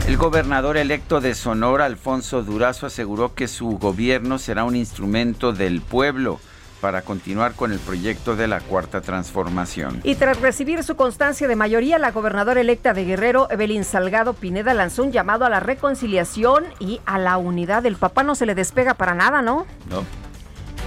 El 0.06 0.16
gobernador 0.16 0.76
electo 0.76 1.20
de 1.20 1.34
Sonora, 1.34 1.84
Alfonso 1.84 2.42
Durazo, 2.42 2.86
aseguró 2.86 3.34
que 3.34 3.48
su 3.48 3.78
gobierno 3.78 4.38
será 4.38 4.64
un 4.64 4.76
instrumento 4.76 5.52
del 5.52 5.80
pueblo 5.80 6.40
para 6.80 7.02
continuar 7.02 7.54
con 7.54 7.72
el 7.72 7.78
proyecto 7.78 8.36
de 8.36 8.48
la 8.48 8.60
Cuarta 8.60 9.00
Transformación. 9.00 10.00
Y 10.02 10.14
tras 10.14 10.40
recibir 10.40 10.82
su 10.82 10.96
constancia 10.96 11.46
de 11.46 11.56
mayoría, 11.56 11.98
la 11.98 12.10
gobernadora 12.10 12.60
electa 12.60 12.94
de 12.94 13.04
Guerrero, 13.04 13.48
Evelyn 13.50 13.84
Salgado 13.84 14.34
Pineda, 14.34 14.74
lanzó 14.74 15.02
un 15.02 15.12
llamado 15.12 15.44
a 15.44 15.50
la 15.50 15.60
reconciliación 15.60 16.64
y 16.78 17.00
a 17.06 17.18
la 17.18 17.36
unidad. 17.36 17.84
El 17.86 17.96
papá 17.96 18.22
no 18.22 18.34
se 18.34 18.46
le 18.46 18.54
despega 18.54 18.94
para 18.94 19.14
nada, 19.14 19.42
¿no? 19.42 19.66
No. 19.90 20.04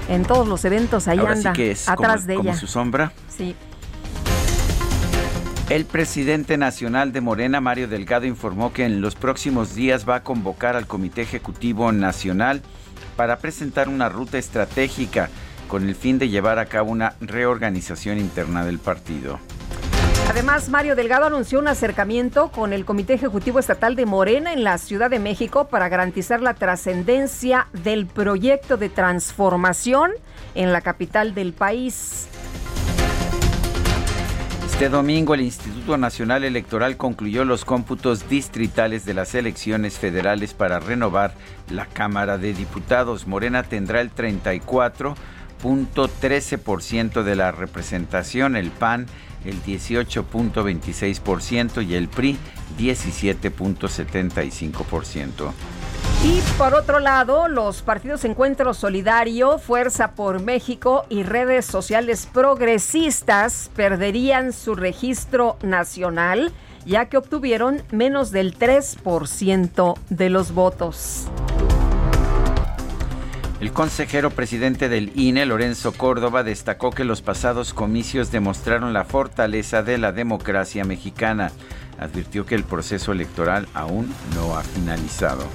En 0.09 0.23
todos 0.25 0.47
los 0.47 0.65
eventos 0.65 1.07
ahí 1.07 1.19
anda, 1.19 1.53
que 1.53 1.71
es 1.71 1.88
atrás 1.88 2.27
de 2.27 2.35
ella. 2.35 2.55
su 2.55 2.67
sombra. 2.67 3.13
Sí. 3.29 3.55
El 5.69 5.85
presidente 5.85 6.57
nacional 6.57 7.13
de 7.13 7.21
Morena, 7.21 7.62
Mario 7.62 7.88
Delgado, 7.88 8.25
informó 8.25 8.73
que 8.73 8.85
en 8.85 9.00
los 9.00 9.15
próximos 9.15 9.73
días 9.73 10.07
va 10.07 10.17
a 10.17 10.23
convocar 10.23 10.75
al 10.75 10.88
Comité 10.88 11.21
Ejecutivo 11.21 11.91
Nacional 11.91 12.62
para 13.15 13.38
presentar 13.38 13.88
una 13.88 14.09
ruta 14.09 14.38
estratégica 14.38 15.29
con 15.67 15.88
el 15.88 15.96
fin 15.96 16.20
de 16.20 16.29
llevar 16.29 16.60
a 16.60 16.65
cabo 16.65 16.91
una 16.91 17.15
reorganización 17.22 18.17
interna 18.17 18.65
del 18.65 18.79
partido. 18.79 19.39
Además, 20.29 20.70
Mario 20.70 20.96
Delgado 20.96 21.25
anunció 21.25 21.60
un 21.60 21.67
acercamiento 21.67 22.50
con 22.50 22.74
el 22.74 22.86
Comité 22.86 23.13
Ejecutivo 23.13 23.60
Estatal 23.60 23.96
de 23.96 24.05
Morena 24.05 24.53
en 24.53 24.63
la 24.63 24.77
Ciudad 24.77 25.10
de 25.10 25.20
México 25.20 25.67
para 25.67 25.89
garantizar 25.89 26.41
la 26.41 26.53
trascendencia 26.53 27.67
del 27.74 28.08
proyecto 28.08 28.77
de 28.77 28.89
transformación 28.89 30.12
en 30.55 30.72
la 30.72 30.82
capital 30.82 31.36
del 31.36 31.53
país. 31.53 32.27
Este 34.65 34.89
domingo 34.89 35.36
el 35.36 35.41
Instituto 35.41 35.98
Nacional 35.98 36.43
Electoral 36.43 36.98
concluyó 36.98 37.46
los 37.46 37.63
cómputos 37.63 38.27
distritales 38.27 39.05
de 39.05 39.13
las 39.13 39.36
elecciones 39.36 40.00
federales 40.00 40.53
para 40.55 40.79
renovar 40.79 41.36
la 41.70 41.86
Cámara 41.86 42.39
de 42.39 42.53
Diputados. 42.53 43.27
Morena 43.27 43.62
tendrá 43.63 44.01
el 44.01 44.10
34.13% 45.63 47.24
de 47.24 47.36
la 47.36 47.51
representación, 47.51 48.55
el 48.55 48.70
PAN 48.72 49.08
el 49.46 49.62
18.26% 49.63 51.86
y 51.86 51.96
el 51.96 52.08
PRI 52.08 52.38
17.75%. 52.77 55.51
Y 56.24 56.39
por 56.58 56.74
otro 56.74 57.00
lado, 57.00 57.50
los 57.50 57.82
partidos 57.82 58.24
Encuentro 58.24 58.74
Solidario, 58.74 59.60
Fuerza 59.60 60.12
por 60.12 60.41
México 60.41 61.05
y 61.10 61.24
redes 61.24 61.65
sociales 61.65 62.25
progresistas 62.32 63.70
perderían 63.75 64.53
su 64.53 64.75
registro 64.75 65.58
nacional 65.62 66.53
ya 66.86 67.05
que 67.05 67.17
obtuvieron 67.17 67.82
menos 67.91 68.32
del 68.32 68.58
3% 68.58 69.98
de 70.10 70.29
los 70.29 70.53
votos. 70.53 71.27
El 73.63 73.72
consejero 73.72 74.29
presidente 74.29 74.89
del 74.89 75.13
INE, 75.15 75.46
Lorenzo 75.46 75.93
Córdoba, 75.93 76.43
destacó 76.43 76.89
que 76.89 77.05
los 77.05 77.22
pasados 77.22 77.74
comicios 77.74 78.29
demostraron 78.29 78.91
la 78.91 79.05
fortaleza 79.05 79.84
de 79.84 79.98
la 79.98 80.12
democracia 80.12 80.84
mexicana. 80.84 81.50
Advirtió 81.98 82.46
que 82.46 82.55
el 82.55 82.65
proceso 82.65 83.13
electoral 83.13 83.70
aún 83.74 84.13
no 84.36 84.58
ha 84.58 84.63
finalizado. 84.63 85.46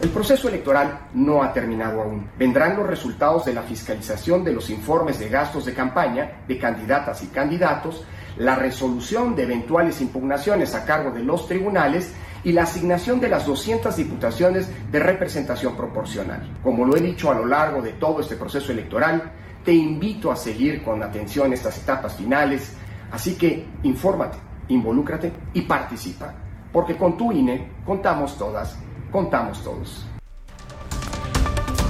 El 0.00 0.08
proceso 0.08 0.48
electoral 0.48 1.08
no 1.12 1.42
ha 1.42 1.52
terminado 1.52 2.00
aún. 2.00 2.30
Vendrán 2.38 2.78
los 2.78 2.86
resultados 2.86 3.44
de 3.44 3.52
la 3.52 3.62
fiscalización 3.62 4.42
de 4.42 4.54
los 4.54 4.70
informes 4.70 5.18
de 5.18 5.28
gastos 5.28 5.66
de 5.66 5.74
campaña 5.74 6.40
de 6.48 6.56
candidatas 6.56 7.22
y 7.22 7.26
candidatos, 7.26 8.06
la 8.38 8.54
resolución 8.54 9.36
de 9.36 9.42
eventuales 9.42 10.00
impugnaciones 10.00 10.74
a 10.74 10.86
cargo 10.86 11.10
de 11.10 11.22
los 11.22 11.46
tribunales 11.46 12.14
y 12.44 12.52
la 12.52 12.62
asignación 12.62 13.20
de 13.20 13.28
las 13.28 13.46
200 13.46 13.94
diputaciones 13.96 14.68
de 14.90 14.98
representación 14.98 15.76
proporcional. 15.76 16.58
Como 16.62 16.84
lo 16.84 16.96
he 16.96 17.00
dicho 17.00 17.30
a 17.30 17.34
lo 17.34 17.46
largo 17.46 17.82
de 17.82 17.92
todo 17.92 18.20
este 18.20 18.36
proceso 18.36 18.72
electoral, 18.72 19.32
te 19.64 19.72
invito 19.72 20.30
a 20.30 20.36
seguir 20.36 20.82
con 20.82 21.02
atención 21.02 21.52
estas 21.52 21.78
etapas 21.78 22.14
finales, 22.14 22.74
así 23.10 23.36
que 23.36 23.66
infórmate, 23.82 24.38
involúcrate 24.68 25.32
y 25.52 25.62
participa, 25.62 26.34
porque 26.72 26.96
con 26.96 27.16
tu 27.16 27.30
INE 27.32 27.68
contamos 27.84 28.38
todas 28.38 28.78
contamos 29.10 29.62
todos. 29.62 30.09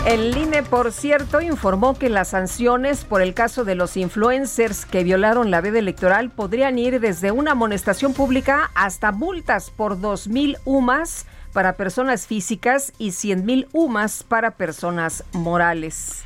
El 0.06 0.34
INE, 0.34 0.62
por 0.62 0.92
cierto, 0.92 1.42
informó 1.42 1.94
que 1.94 2.08
las 2.08 2.28
sanciones 2.28 3.04
por 3.04 3.20
el 3.20 3.34
caso 3.34 3.64
de 3.64 3.74
los 3.74 3.98
influencers 3.98 4.86
que 4.86 5.04
violaron 5.04 5.50
la 5.50 5.60
veda 5.60 5.78
electoral 5.78 6.30
podrían 6.30 6.78
ir 6.78 7.00
desde 7.00 7.32
una 7.32 7.52
amonestación 7.52 8.14
pública 8.14 8.70
hasta 8.74 9.12
multas 9.12 9.70
por 9.70 9.98
2.000 10.00 10.56
UMAS 10.64 11.26
para 11.52 11.74
personas 11.74 12.26
físicas 12.26 12.94
y 12.96 13.10
100.000 13.10 13.68
UMAS 13.72 14.22
para 14.22 14.52
personas 14.52 15.22
morales. 15.32 16.22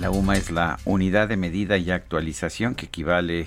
La 0.00 0.10
UMA 0.10 0.38
es 0.38 0.50
la 0.50 0.78
unidad 0.86 1.28
de 1.28 1.36
medida 1.36 1.76
y 1.76 1.90
actualización 1.90 2.74
que 2.74 2.86
equivale 2.86 3.46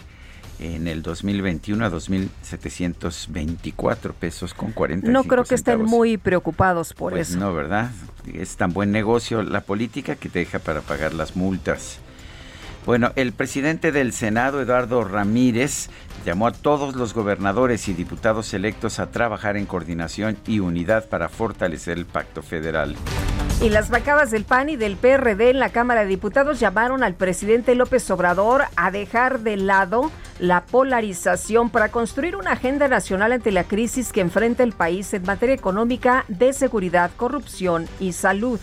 en 0.62 0.88
el 0.88 1.02
2021 1.02 1.84
a 1.84 1.90
2.724 1.90 4.14
pesos 4.14 4.54
con 4.54 4.72
40 4.72 5.10
No 5.10 5.24
creo 5.24 5.44
que 5.44 5.56
estén 5.56 5.84
muy 5.84 6.18
preocupados 6.18 6.94
por 6.94 7.14
pues 7.14 7.32
eso. 7.32 7.40
No, 7.40 7.52
¿verdad? 7.54 7.90
Es 8.32 8.56
tan 8.56 8.72
buen 8.72 8.92
negocio 8.92 9.42
la 9.42 9.62
política 9.62 10.16
que 10.16 10.30
te 10.30 10.38
deja 10.40 10.60
para 10.60 10.82
pagar 10.82 11.14
las 11.14 11.36
multas. 11.36 12.00
Bueno, 12.86 13.12
el 13.16 13.32
presidente 13.32 13.92
del 13.92 14.12
Senado, 14.12 14.60
Eduardo 14.60 15.04
Ramírez, 15.04 15.90
llamó 16.26 16.48
a 16.48 16.52
todos 16.52 16.96
los 16.96 17.14
gobernadores 17.14 17.88
y 17.88 17.94
diputados 17.94 18.54
electos 18.56 19.00
a 19.00 19.12
trabajar 19.12 19.56
en 19.56 19.68
coordinación 19.68 20.38
y 20.48 20.60
unidad 20.60 21.08
para 21.08 21.30
fortalecer 21.30 21.98
el 21.98 22.06
pacto 22.06 22.42
federal. 22.42 22.96
Y 23.62 23.70
las 23.70 23.92
bancadas 23.92 24.32
del 24.32 24.46
PAN 24.46 24.70
y 24.70 24.76
del 24.76 24.96
PRD 24.96 25.52
en 25.52 25.60
la 25.60 25.70
Cámara 25.70 26.02
de 26.02 26.08
Diputados 26.08 26.60
llamaron 26.60 27.04
al 27.04 27.14
presidente 27.14 27.76
López 27.76 28.10
Obrador 28.10 28.64
a 28.76 28.90
dejar 28.90 29.42
de 29.42 29.58
lado 29.58 30.12
la 30.40 30.66
polarización 30.66 31.70
para 31.70 31.90
construir 31.90 32.36
una 32.36 32.54
agenda 32.54 32.88
nacional 32.88 33.32
ante 33.32 33.52
la 33.52 33.66
crisis 33.66 34.12
que 34.12 34.22
enfrenta 34.22 34.64
el 34.64 34.74
país 34.74 35.14
en 35.14 35.24
materia 35.24 35.54
económica, 35.54 36.26
de 36.28 36.54
seguridad, 36.54 37.12
corrupción 37.16 37.88
y 38.00 38.14
salud. 38.14 38.60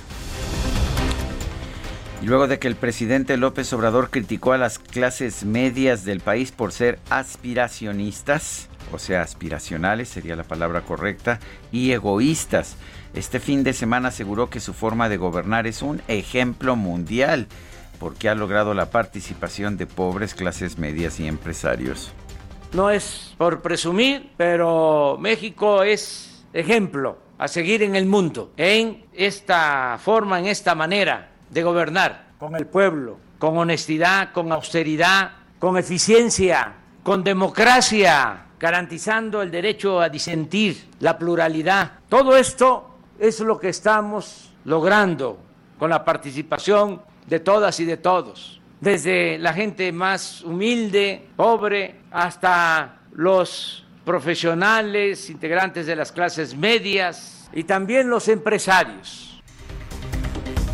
Luego 2.23 2.49
de 2.49 2.59
que 2.59 2.67
el 2.67 2.75
presidente 2.75 3.37
López 3.37 3.73
Obrador 3.73 4.11
criticó 4.11 4.53
a 4.53 4.59
las 4.59 4.81
clases 4.81 5.45
medias 5.45 6.05
del 6.05 6.19
país 6.21 6.51
por 6.51 6.73
ser 6.73 6.99
aspiracionistas, 7.11 8.69
o 8.93 8.99
sea, 8.99 9.23
aspiracionales 9.23 10.09
sería 10.09 10.35
la 10.35 10.43
palabra 10.43 10.81
correcta, 10.81 11.39
y 11.71 11.93
egoístas, 11.93 12.77
este 13.15 13.39
fin 13.39 13.63
de 13.63 13.73
semana 13.73 14.09
aseguró 14.09 14.51
que 14.51 14.59
su 14.59 14.75
forma 14.75 15.09
de 15.09 15.17
gobernar 15.17 15.69
es 15.69 15.81
un 15.81 16.03
ejemplo 16.09 16.75
mundial 16.75 17.47
porque 18.01 18.29
ha 18.29 18.35
logrado 18.35 18.75
la 18.75 18.91
participación 18.91 19.77
de 19.77 19.87
pobres, 19.87 20.35
clases 20.35 20.77
medias 20.77 21.21
y 21.21 21.27
empresarios. 21.27 22.13
No 22.73 22.91
es 22.91 23.35
por 23.39 23.63
presumir, 23.63 24.33
pero 24.37 25.17
México 25.21 25.83
es 25.83 26.45
ejemplo 26.53 27.19
a 27.39 27.49
seguir 27.49 27.83
en 27.83 27.95
el 27.95 28.07
mundo 28.07 28.53
en 28.57 29.05
esta 29.15 29.99
forma, 30.03 30.39
en 30.39 30.47
esta 30.47 30.75
manera 30.75 31.38
de 31.51 31.63
gobernar 31.63 32.29
con 32.39 32.57
el 32.57 32.67
pueblo, 32.67 33.19
con 33.39 33.57
honestidad, 33.59 34.33
con 34.33 34.53
austeridad, 34.53 35.33
con 35.59 35.77
eficiencia, 35.77 36.75
con 37.03 37.25
democracia, 37.25 38.47
garantizando 38.59 39.43
el 39.43 39.51
derecho 39.51 40.01
a 40.01 40.09
disentir, 40.09 40.89
la 41.01 41.19
pluralidad. 41.19 41.93
Todo 42.09 42.37
esto 42.37 42.99
es 43.19 43.41
lo 43.41 43.59
que 43.59 43.71
estamos 43.71 44.53
logrando 44.65 45.39
con 45.79 45.91
la 45.91 46.05
participación 46.05 47.03
de 47.27 47.41
todas 47.41 47.79
y 47.81 47.85
de 47.85 47.97
todos, 47.97 48.61
desde 48.81 49.39
la 49.39 49.53
gente 49.53 49.93
más 49.93 50.43
humilde, 50.43 51.29
pobre, 51.37 52.01
hasta 52.11 53.01
los 53.13 53.85
profesionales, 54.05 55.29
integrantes 55.31 55.87
de 55.87 55.97
las 55.97 56.13
clases 56.13 56.57
medias 56.57 57.49
y 57.53 57.65
también 57.65 58.09
los 58.09 58.29
empresarios. 58.29 59.28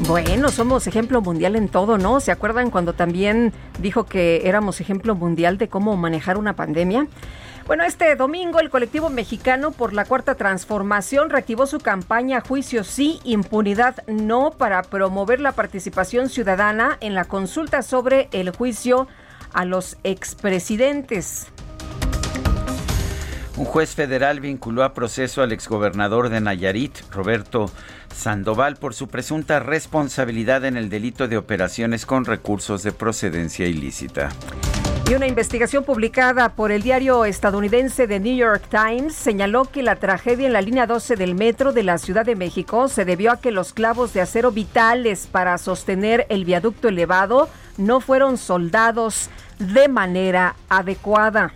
Bueno, 0.01 0.49
somos 0.49 0.89
ejemplo 0.89 1.21
mundial 1.21 1.55
en 1.55 1.69
todo, 1.69 1.99
¿no? 1.99 2.19
¿Se 2.19 2.33
acuerdan 2.33 2.71
cuando 2.71 2.95
también 2.95 3.53
dijo 3.79 4.07
que 4.07 4.43
éramos 4.45 4.81
ejemplo 4.81 5.15
mundial 5.15 5.57
de 5.57 5.69
cómo 5.69 5.97
manejar 5.97 6.37
una 6.37 6.57
pandemia? 6.57 7.07
Bueno, 7.69 7.85
este 7.85 8.17
domingo 8.17 8.59
el 8.59 8.71
colectivo 8.71 9.09
mexicano 9.09 9.71
por 9.71 9.93
la 9.93 10.05
cuarta 10.05 10.35
transformación 10.35 11.31
reactivó 11.31 11.67
su 11.67 11.79
campaña 11.79 12.41
Juicio 12.41 12.83
sí, 12.83 13.21
impunidad 13.23 14.05
no 14.09 14.51
para 14.51 14.83
promover 14.83 15.41
la 15.41 15.53
participación 15.53 16.29
ciudadana 16.29 16.99
en 17.01 17.15
la 17.15 17.25
consulta 17.25 17.83
sobre 17.83 18.29
el 18.33 18.51
juicio 18.51 19.07
a 19.53 19.65
los 19.65 19.97
expresidentes. 20.03 21.54
Un 23.57 23.67
juez 23.67 23.95
federal 23.95 24.41
vinculó 24.41 24.83
a 24.83 24.95
proceso 24.95 25.41
al 25.41 25.53
exgobernador 25.53 26.29
de 26.29 26.41
Nayarit, 26.41 26.99
Roberto 27.13 27.71
Sandoval, 28.13 28.77
por 28.77 28.95
su 28.95 29.07
presunta 29.07 29.61
responsabilidad 29.61 30.65
en 30.65 30.77
el 30.77 30.89
delito 30.89 31.29
de 31.29 31.37
operaciones 31.37 32.05
con 32.05 32.25
recursos 32.25 32.83
de 32.83 32.91
procedencia 32.91 33.67
ilícita. 33.69 34.31
Y 35.09 35.15
una 35.15 35.29
investigación 35.29 35.85
publicada 35.85 36.49
por 36.57 36.73
el 36.73 36.83
diario 36.83 37.25
estadounidense 37.25 38.09
The 38.09 38.19
New 38.19 38.35
York 38.35 38.65
Times 38.71 39.15
señaló 39.15 39.67
que 39.67 39.85
la 39.85 39.97
tragedia 39.97 40.49
en 40.49 40.53
la 40.53 40.63
línea 40.63 40.89
12 40.89 41.15
del 41.15 41.37
metro 41.37 41.73
de 41.73 41.85
la 41.85 41.99
Ciudad 41.99 42.25
de 42.25 42.35
México 42.35 42.89
se 42.89 43.05
debió 43.05 43.31
a 43.31 43.41
que 43.41 43.53
los 43.53 43.73
clavos 43.73 44.13
de 44.15 44.23
acero 44.23 44.51
vitales 44.51 45.29
para 45.31 45.59
sostener 45.59 46.27
el 46.29 46.45
viaducto 46.45 46.89
elevado 46.89 47.49
no 47.77 48.01
fueron 48.01 48.37
soldados 48.37 49.29
de 49.59 49.87
manera 49.87 50.57
adecuada. 50.69 51.53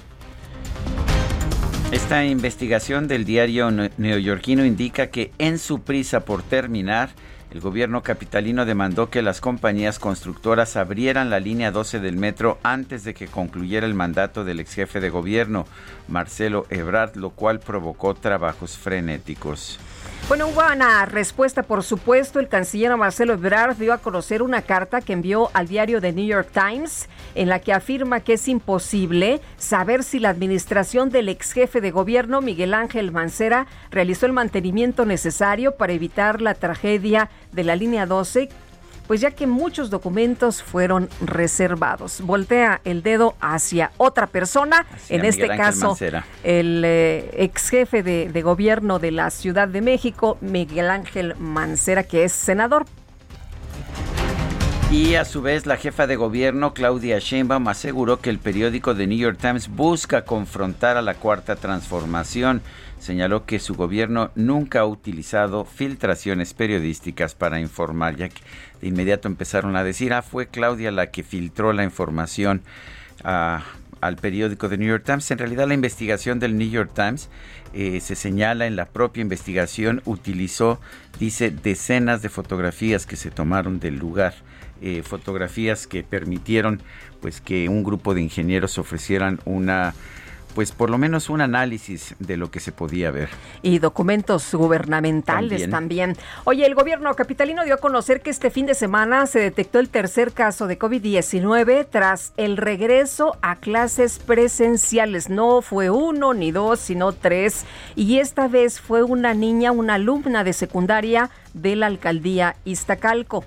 Esta 1.90 2.22
investigación 2.22 3.08
del 3.08 3.24
diario 3.24 3.70
neoyorquino 3.70 4.62
indica 4.66 5.06
que 5.06 5.32
en 5.38 5.58
su 5.58 5.80
prisa 5.80 6.20
por 6.20 6.42
terminar, 6.42 7.08
el 7.50 7.60
gobierno 7.60 8.02
capitalino 8.02 8.66
demandó 8.66 9.08
que 9.08 9.22
las 9.22 9.40
compañías 9.40 9.98
constructoras 9.98 10.76
abrieran 10.76 11.30
la 11.30 11.40
línea 11.40 11.70
12 11.70 12.00
del 12.00 12.18
metro 12.18 12.58
antes 12.62 13.04
de 13.04 13.14
que 13.14 13.26
concluyera 13.26 13.86
el 13.86 13.94
mandato 13.94 14.44
del 14.44 14.60
ex 14.60 14.74
jefe 14.74 15.00
de 15.00 15.08
gobierno, 15.08 15.66
Marcelo 16.08 16.66
Ebrard, 16.68 17.16
lo 17.16 17.30
cual 17.30 17.58
provocó 17.58 18.14
trabajos 18.14 18.76
frenéticos. 18.76 19.78
Bueno, 20.26 20.48
hubo 20.48 20.60
una 20.60 21.06
respuesta, 21.06 21.62
por 21.62 21.82
supuesto. 21.82 22.38
El 22.38 22.48
canciller 22.48 22.94
Marcelo 22.96 23.34
Ebrard 23.34 23.76
dio 23.76 23.94
a 23.94 23.98
conocer 23.98 24.42
una 24.42 24.60
carta 24.60 25.00
que 25.00 25.14
envió 25.14 25.50
al 25.54 25.68
diario 25.68 26.00
The 26.00 26.12
New 26.12 26.26
York 26.26 26.50
Times 26.52 27.08
en 27.34 27.48
la 27.48 27.60
que 27.60 27.72
afirma 27.72 28.20
que 28.20 28.34
es 28.34 28.48
imposible 28.48 29.40
saber 29.56 30.04
si 30.04 30.18
la 30.18 30.28
administración 30.28 31.08
del 31.08 31.30
ex 31.30 31.52
jefe 31.52 31.80
de 31.80 31.90
gobierno, 31.90 32.42
Miguel 32.42 32.74
Ángel 32.74 33.12
Mancera, 33.12 33.66
realizó 33.90 34.26
el 34.26 34.32
mantenimiento 34.32 35.06
necesario 35.06 35.76
para 35.76 35.94
evitar 35.94 36.42
la 36.42 36.54
tragedia 36.54 37.30
de 37.52 37.64
la 37.64 37.76
línea 37.76 38.04
12 38.04 38.50
pues 39.08 39.20
ya 39.20 39.32
que 39.32 39.48
muchos 39.48 39.90
documentos 39.90 40.62
fueron 40.62 41.08
reservados. 41.20 42.20
Voltea 42.20 42.80
el 42.84 43.02
dedo 43.02 43.34
hacia 43.40 43.90
otra 43.96 44.28
persona, 44.28 44.86
en 45.08 45.24
este 45.24 45.48
caso 45.48 45.96
el 46.44 46.82
eh, 46.84 47.30
ex 47.32 47.70
jefe 47.70 48.02
de, 48.02 48.28
de 48.28 48.42
gobierno 48.42 48.98
de 48.98 49.10
la 49.10 49.30
Ciudad 49.30 49.66
de 49.66 49.80
México, 49.80 50.36
Miguel 50.40 50.90
Ángel 50.90 51.34
Mancera, 51.36 52.04
que 52.04 52.24
es 52.24 52.32
senador 52.32 52.84
y 54.90 55.16
a 55.16 55.26
su 55.26 55.42
vez, 55.42 55.66
la 55.66 55.76
jefa 55.76 56.06
de 56.06 56.16
gobierno, 56.16 56.72
Claudia 56.72 57.18
Sheinbaum, 57.18 57.68
aseguró 57.68 58.20
que 58.20 58.30
el 58.30 58.38
periódico 58.38 58.96
The 58.96 59.06
New 59.06 59.18
York 59.18 59.38
Times 59.38 59.68
busca 59.68 60.24
confrontar 60.24 60.96
a 60.96 61.02
la 61.02 61.14
cuarta 61.14 61.56
transformación. 61.56 62.62
Señaló 62.98 63.44
que 63.44 63.58
su 63.58 63.74
gobierno 63.74 64.30
nunca 64.34 64.80
ha 64.80 64.86
utilizado 64.86 65.66
filtraciones 65.66 66.54
periodísticas 66.54 67.34
para 67.34 67.60
informar, 67.60 68.16
ya 68.16 68.30
que 68.30 68.40
de 68.80 68.88
inmediato 68.88 69.28
empezaron 69.28 69.76
a 69.76 69.84
decir, 69.84 70.14
ah, 70.14 70.22
fue 70.22 70.46
Claudia 70.46 70.90
la 70.90 71.10
que 71.10 71.22
filtró 71.22 71.74
la 71.74 71.84
información 71.84 72.62
al 73.22 74.16
periódico 74.16 74.70
The 74.70 74.78
New 74.78 74.88
York 74.88 75.04
Times. 75.04 75.30
En 75.30 75.38
realidad, 75.38 75.68
la 75.68 75.74
investigación 75.74 76.40
del 76.40 76.56
New 76.56 76.70
York 76.70 76.92
Times 76.94 77.28
eh, 77.74 78.00
se 78.00 78.14
señala 78.14 78.66
en 78.66 78.76
la 78.76 78.86
propia 78.86 79.20
investigación, 79.20 80.00
utilizó, 80.06 80.80
dice, 81.20 81.50
decenas 81.50 82.22
de 82.22 82.30
fotografías 82.30 83.04
que 83.04 83.16
se 83.16 83.30
tomaron 83.30 83.80
del 83.80 83.96
lugar 83.96 84.34
eh, 84.82 85.02
fotografías 85.02 85.86
que 85.86 86.02
permitieron 86.02 86.82
pues 87.20 87.40
que 87.40 87.68
un 87.68 87.82
grupo 87.82 88.14
de 88.14 88.22
ingenieros 88.22 88.78
ofrecieran 88.78 89.40
una 89.44 89.94
pues 90.58 90.72
por 90.72 90.90
lo 90.90 90.98
menos 90.98 91.30
un 91.30 91.40
análisis 91.40 92.16
de 92.18 92.36
lo 92.36 92.50
que 92.50 92.58
se 92.58 92.72
podía 92.72 93.12
ver. 93.12 93.28
Y 93.62 93.78
documentos 93.78 94.52
gubernamentales 94.52 95.70
también. 95.70 96.16
Oye, 96.42 96.66
el 96.66 96.74
gobierno 96.74 97.14
capitalino 97.14 97.64
dio 97.64 97.74
a 97.74 97.76
conocer 97.76 98.22
que 98.22 98.30
este 98.30 98.50
fin 98.50 98.66
de 98.66 98.74
semana 98.74 99.26
se 99.26 99.38
detectó 99.38 99.78
el 99.78 99.88
tercer 99.88 100.32
caso 100.32 100.66
de 100.66 100.76
COVID-19 100.76 101.86
tras 101.88 102.32
el 102.36 102.56
regreso 102.56 103.36
a 103.40 103.54
clases 103.54 104.18
presenciales. 104.18 105.28
No 105.28 105.62
fue 105.62 105.90
uno 105.90 106.34
ni 106.34 106.50
dos, 106.50 106.80
sino 106.80 107.12
tres. 107.12 107.64
Y 107.94 108.18
esta 108.18 108.48
vez 108.48 108.80
fue 108.80 109.04
una 109.04 109.34
niña, 109.34 109.70
una 109.70 109.94
alumna 109.94 110.42
de 110.42 110.54
secundaria 110.54 111.30
de 111.54 111.76
la 111.76 111.86
alcaldía 111.86 112.56
Iztacalco. 112.64 113.44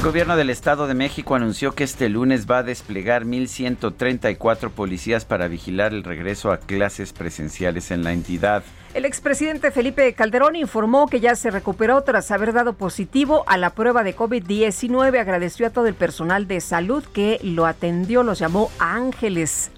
El 0.00 0.06
gobierno 0.06 0.34
del 0.34 0.48
Estado 0.48 0.86
de 0.86 0.94
México 0.94 1.34
anunció 1.34 1.74
que 1.74 1.84
este 1.84 2.08
lunes 2.08 2.50
va 2.50 2.60
a 2.60 2.62
desplegar 2.62 3.26
1.134 3.26 4.70
policías 4.70 5.26
para 5.26 5.46
vigilar 5.46 5.92
el 5.92 6.04
regreso 6.04 6.52
a 6.52 6.56
clases 6.56 7.12
presenciales 7.12 7.90
en 7.90 8.02
la 8.02 8.14
entidad. 8.14 8.62
El 8.94 9.04
expresidente 9.04 9.70
Felipe 9.70 10.14
Calderón 10.14 10.56
informó 10.56 11.06
que 11.06 11.20
ya 11.20 11.34
se 11.34 11.50
recuperó 11.50 12.00
tras 12.00 12.30
haber 12.30 12.54
dado 12.54 12.72
positivo 12.72 13.44
a 13.46 13.58
la 13.58 13.74
prueba 13.74 14.02
de 14.02 14.16
COVID-19. 14.16 15.20
Agradeció 15.20 15.66
a 15.66 15.70
todo 15.70 15.86
el 15.86 15.94
personal 15.94 16.48
de 16.48 16.62
salud 16.62 17.04
que 17.04 17.38
lo 17.42 17.66
atendió, 17.66 18.22
los 18.22 18.38
llamó 18.38 18.70
ángeles. 18.78 19.70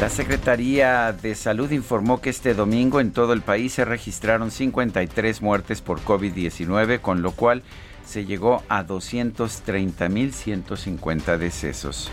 La 0.00 0.08
Secretaría 0.08 1.12
de 1.12 1.34
Salud 1.34 1.70
informó 1.72 2.22
que 2.22 2.30
este 2.30 2.54
domingo 2.54 3.00
en 3.00 3.12
todo 3.12 3.34
el 3.34 3.42
país 3.42 3.74
se 3.74 3.84
registraron 3.84 4.50
53 4.50 5.42
muertes 5.42 5.82
por 5.82 6.00
COVID-19, 6.00 7.02
con 7.02 7.20
lo 7.20 7.32
cual 7.32 7.62
se 8.10 8.26
llegó 8.26 8.62
a 8.68 8.84
230.150 8.84 11.38
decesos. 11.38 12.10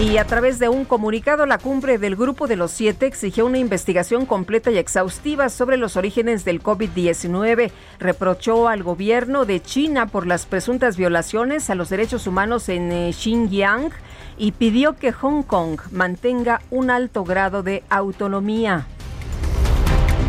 Y 0.00 0.16
a 0.16 0.24
través 0.24 0.60
de 0.60 0.68
un 0.68 0.84
comunicado, 0.84 1.44
la 1.44 1.58
cumbre 1.58 1.98
del 1.98 2.14
Grupo 2.16 2.46
de 2.46 2.54
los 2.56 2.70
Siete 2.70 3.06
exigió 3.06 3.46
una 3.46 3.58
investigación 3.58 4.26
completa 4.26 4.70
y 4.70 4.78
exhaustiva 4.78 5.48
sobre 5.48 5.76
los 5.76 5.96
orígenes 5.96 6.44
del 6.44 6.62
COVID-19. 6.62 7.72
Reprochó 7.98 8.68
al 8.68 8.84
gobierno 8.84 9.44
de 9.44 9.60
China 9.60 10.06
por 10.06 10.24
las 10.26 10.46
presuntas 10.46 10.96
violaciones 10.96 11.68
a 11.68 11.74
los 11.74 11.88
derechos 11.88 12.28
humanos 12.28 12.68
en 12.68 12.92
eh, 12.92 13.12
Xinjiang 13.12 13.90
y 14.38 14.52
pidió 14.52 14.96
que 14.96 15.12
Hong 15.12 15.42
Kong 15.42 15.80
mantenga 15.90 16.62
un 16.70 16.90
alto 16.90 17.24
grado 17.24 17.62
de 17.62 17.82
autonomía. 17.88 18.86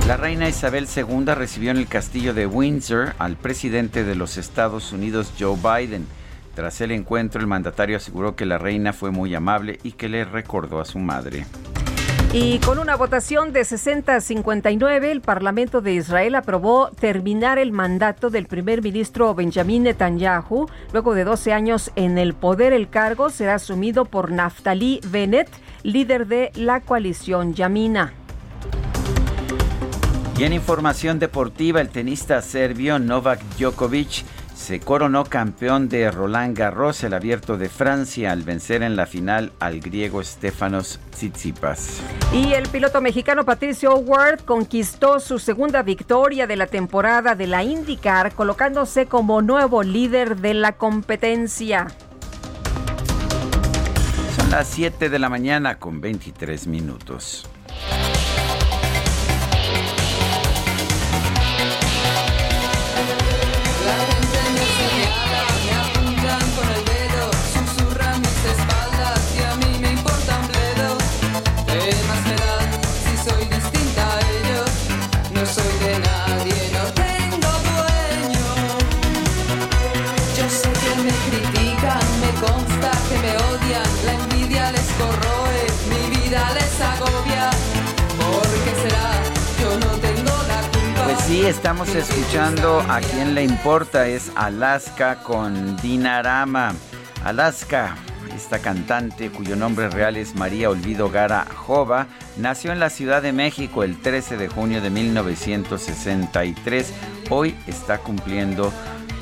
La 0.08 0.18
reina 0.18 0.50
Isabel 0.50 0.86
II 0.94 1.34
recibió 1.34 1.72
en 1.72 1.78
el 1.78 1.88
castillo 1.88 2.34
de 2.34 2.46
Windsor 2.46 3.14
al 3.20 3.38
presidente 3.38 4.04
de 4.04 4.16
los 4.16 4.38
Estados 4.38 4.92
Unidos, 4.92 5.32
Joe 5.40 5.56
Biden. 5.56 6.06
Tras 6.56 6.82
el 6.82 6.92
encuentro, 6.92 7.40
el 7.40 7.48
mandatario 7.48 7.96
aseguró 7.96 8.36
que 8.36 8.46
la 8.46 8.58
reina 8.58 8.92
fue 8.92 9.12
muy 9.12 9.34
amable 9.34 9.80
y 9.82 9.94
que 9.94 10.10
le 10.10 10.26
recordó 10.26 10.82
a 10.82 10.86
su 10.86 11.00
madre. 11.00 11.46
Y 12.34 12.60
con 12.60 12.80
una 12.80 12.98
votación 12.98 13.54
de 13.54 13.64
60 13.64 14.16
a 14.16 14.20
59, 14.20 15.10
el 15.10 15.22
Parlamento 15.22 15.80
de 15.80 15.94
Israel 15.94 16.36
aprobó 16.36 16.90
terminar 16.90 17.58
el 17.58 17.72
mandato 17.72 18.30
del 18.30 18.48
primer 18.48 18.82
ministro 18.82 19.34
Benjamin 19.34 19.84
Netanyahu. 19.84 20.68
Luego 20.92 21.14
de 21.14 21.24
12 21.24 21.54
años 21.54 21.92
en 21.96 22.18
el 22.18 22.34
poder, 22.34 22.74
el 22.74 22.90
cargo 22.90 23.30
será 23.30 23.56
asumido 23.56 24.04
por 24.04 24.32
Naftali 24.32 25.00
Bennett, 25.08 25.50
líder 25.84 26.28
de 26.28 26.52
la 26.56 26.82
coalición 26.82 27.54
Yamina. 27.54 28.12
Y 30.38 30.46
en 30.46 30.54
información 30.54 31.20
deportiva, 31.20 31.80
el 31.80 31.90
tenista 31.90 32.42
serbio 32.42 32.98
Novak 32.98 33.40
Djokovic 33.58 34.26
se 34.56 34.80
coronó 34.80 35.26
campeón 35.26 35.90
de 35.90 36.10
Roland 36.10 36.58
Garros, 36.58 37.04
el 37.04 37.14
abierto 37.14 37.58
de 37.58 37.70
Francia, 37.70 38.32
al 38.32 38.42
vencer 38.42 38.82
en 38.82 38.96
la 38.96 39.06
final 39.06 39.52
al 39.60 39.80
griego 39.80 40.24
Stefanos 40.24 41.00
Tsitsipas. 41.12 42.02
Y 42.34 42.54
el 42.54 42.68
piloto 42.70 43.00
mexicano 43.00 43.46
Patricio 43.46 43.96
Ward 43.96 44.42
conquistó 44.44 45.20
su 45.20 45.38
segunda 45.38 45.84
victoria 45.84 46.48
de 46.48 46.56
la 46.56 46.68
temporada 46.68 47.36
de 47.36 47.46
la 47.46 47.64
IndyCar, 47.64 48.34
colocándose 48.34 49.06
como 49.06 49.42
nuevo 49.42 49.84
líder 49.84 50.38
de 50.38 50.56
la 50.56 50.72
competencia. 50.72 51.88
Son 54.36 54.50
las 54.50 54.68
7 54.68 55.10
de 55.10 55.20
la 55.20 55.30
mañana 55.30 55.78
con 55.78 56.02
23 56.02 56.66
minutos. 56.68 57.48
Escuchando 91.96 92.80
a 92.80 93.00
quien 93.02 93.36
le 93.36 93.44
importa, 93.44 94.08
es 94.08 94.32
Alaska 94.36 95.22
con 95.22 95.78
Dinarama. 95.78 96.74
Alaska, 97.24 97.96
esta 98.36 98.58
cantante 98.60 99.30
cuyo 99.30 99.56
nombre 99.56 99.90
real 99.90 100.18
es 100.18 100.34
María 100.34 100.72
Olvido 100.72 101.12
Gara 101.12 101.46
Jova, 101.54 102.08
nació 102.38 102.72
en 102.72 102.80
la 102.80 102.90
Ciudad 102.90 103.22
de 103.22 103.32
México 103.32 103.84
el 103.84 104.02
13 104.02 104.38
de 104.38 104.48
junio 104.48 104.82
de 104.82 104.90
1963. 104.90 106.92
Hoy 107.30 107.56
está 107.68 108.00
cumpliendo 108.00 108.74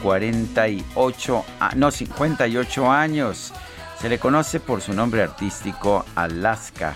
48, 0.01 1.45
no, 1.75 1.91
58 1.91 2.91
años. 2.91 3.51
Se 3.99 4.07
le 4.07 4.17
conoce 4.17 4.61
por 4.61 4.79
su 4.81 4.93
nombre 4.93 5.23
artístico 5.23 6.05
Alaska. 6.15 6.93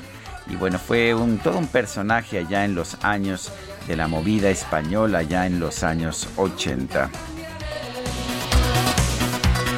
Y 0.48 0.56
bueno, 0.56 0.80
fue 0.80 1.14
un, 1.14 1.38
todo 1.38 1.58
un 1.58 1.68
personaje 1.68 2.38
allá 2.38 2.64
en 2.64 2.76
los 2.76 3.04
años 3.04 3.52
de 3.88 3.96
la 3.96 4.08
movida 4.08 4.50
española, 4.50 5.24
ya 5.24 5.46
en 5.46 5.60
los 5.60 5.84
años 5.84 6.28
80. 6.38 7.10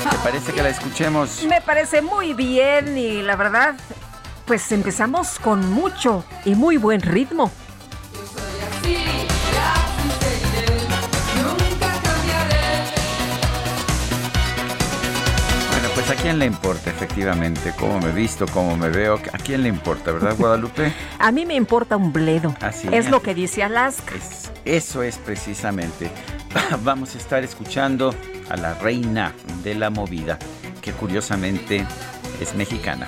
¿Te 0.10 0.18
parece 0.24 0.54
que 0.54 0.64
la 0.64 0.70
escuchemos? 0.70 1.44
Me 1.48 1.62
parece 1.62 2.02
muy 2.02 2.34
bien 2.34 2.98
y 2.98 3.22
la 3.22 3.36
verdad, 3.36 3.76
pues 4.46 4.72
empezamos 4.72 5.40
con 5.40 5.70
mucho 5.72 6.24
y 6.46 6.56
muy 6.56 6.78
buen 6.78 7.02
ritmo. 7.02 7.52
Quién 16.28 16.40
le 16.40 16.46
importa 16.46 16.90
efectivamente 16.90 17.74
cómo 17.80 18.02
me 18.02 18.12
visto, 18.12 18.48
cómo 18.48 18.76
me 18.76 18.90
veo, 18.90 19.14
a 19.16 19.38
quién 19.38 19.64
le 19.64 19.70
importa, 19.70 20.12
¿verdad 20.12 20.36
Guadalupe? 20.38 20.92
a 21.20 21.32
mí 21.32 21.46
me 21.46 21.56
importa 21.56 21.96
un 21.96 22.12
bledo. 22.12 22.54
Así 22.60 22.90
es 22.92 23.10
lo 23.10 23.22
que 23.22 23.34
dice 23.34 23.64
Alaska. 23.64 24.14
eso 24.66 25.04
es 25.04 25.20
precisamente. 25.20 26.12
Vamos 26.84 27.16
a 27.16 27.18
estar 27.18 27.46
escuchando 27.46 28.14
a 28.50 28.58
la 28.58 28.74
reina 28.74 29.32
de 29.64 29.76
la 29.76 29.90
movida, 29.90 30.38
que 30.82 30.92
curiosamente 30.92 31.86
es 32.42 32.54
mexicana. 32.56 33.08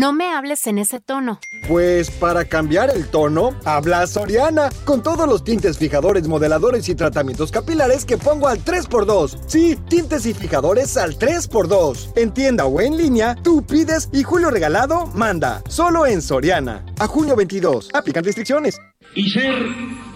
No 0.00 0.14
me 0.14 0.30
hables 0.30 0.66
en 0.66 0.78
ese 0.78 0.98
tono. 0.98 1.40
Pues 1.68 2.10
para 2.10 2.46
cambiar 2.46 2.88
el 2.88 3.10
tono, 3.10 3.50
habla 3.66 4.06
Soriana, 4.06 4.70
con 4.86 5.02
todos 5.02 5.28
los 5.28 5.44
tintes 5.44 5.76
fijadores, 5.76 6.26
modeladores 6.26 6.88
y 6.88 6.94
tratamientos 6.94 7.52
capilares 7.52 8.06
que 8.06 8.16
pongo 8.16 8.48
al 8.48 8.64
3x2. 8.64 9.40
Sí, 9.46 9.76
tintes 9.90 10.24
y 10.24 10.32
fijadores 10.32 10.96
al 10.96 11.18
3x2. 11.18 12.12
En 12.16 12.32
tienda 12.32 12.64
o 12.64 12.80
en 12.80 12.96
línea, 12.96 13.34
tú 13.42 13.62
pides 13.62 14.08
y 14.10 14.22
Julio 14.22 14.48
Regalado 14.48 15.04
manda. 15.08 15.60
Solo 15.68 16.06
en 16.06 16.22
Soriana. 16.22 16.82
A 16.98 17.06
junio 17.06 17.36
22. 17.36 17.90
Aplican 17.92 18.24
restricciones. 18.24 18.80
Y 19.14 19.28
ser 19.28 19.52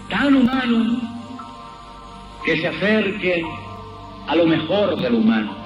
tan 0.09 0.35
humano 0.35 0.99
que 2.43 2.59
se 2.59 2.67
acerque 2.69 3.43
a 4.27 4.35
lo 4.35 4.47
mejor 4.47 4.99
del 4.99 5.13
humano 5.13 5.64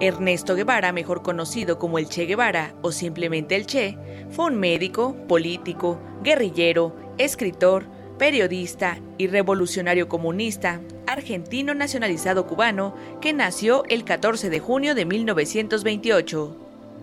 Ernesto 0.00 0.56
Guevara, 0.56 0.92
mejor 0.92 1.22
conocido 1.22 1.78
como 1.78 1.98
el 1.98 2.08
Che 2.08 2.26
Guevara 2.26 2.74
o 2.82 2.90
simplemente 2.90 3.54
el 3.54 3.66
Che, 3.66 3.96
fue 4.30 4.46
un 4.46 4.58
médico, 4.58 5.16
político, 5.28 6.00
guerrillero, 6.22 6.96
escritor, 7.16 7.86
periodista 8.18 8.98
y 9.18 9.28
revolucionario 9.28 10.08
comunista, 10.08 10.80
argentino 11.06 11.74
nacionalizado 11.74 12.46
cubano, 12.46 12.94
que 13.20 13.32
nació 13.32 13.84
el 13.88 14.04
14 14.04 14.50
de 14.50 14.60
junio 14.60 14.94
de 14.94 15.04
1928. 15.04 16.56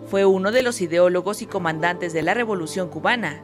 Fue 0.08 0.26
uno 0.26 0.52
de 0.52 0.62
los 0.62 0.80
ideólogos 0.82 1.40
y 1.40 1.46
comandantes 1.46 2.12
de 2.12 2.22
la 2.22 2.34
Revolución 2.34 2.88
cubana. 2.88 3.42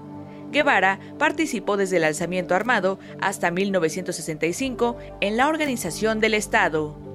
Guevara 0.51 0.99
participó 1.19 1.77
desde 1.77 1.97
el 1.99 2.05
alzamiento 2.05 2.55
armado 2.55 2.99
hasta 3.21 3.51
1965 3.51 4.97
en 5.21 5.37
la 5.37 5.49
organización 5.49 6.21
del 6.21 6.35
Estado 6.35 7.08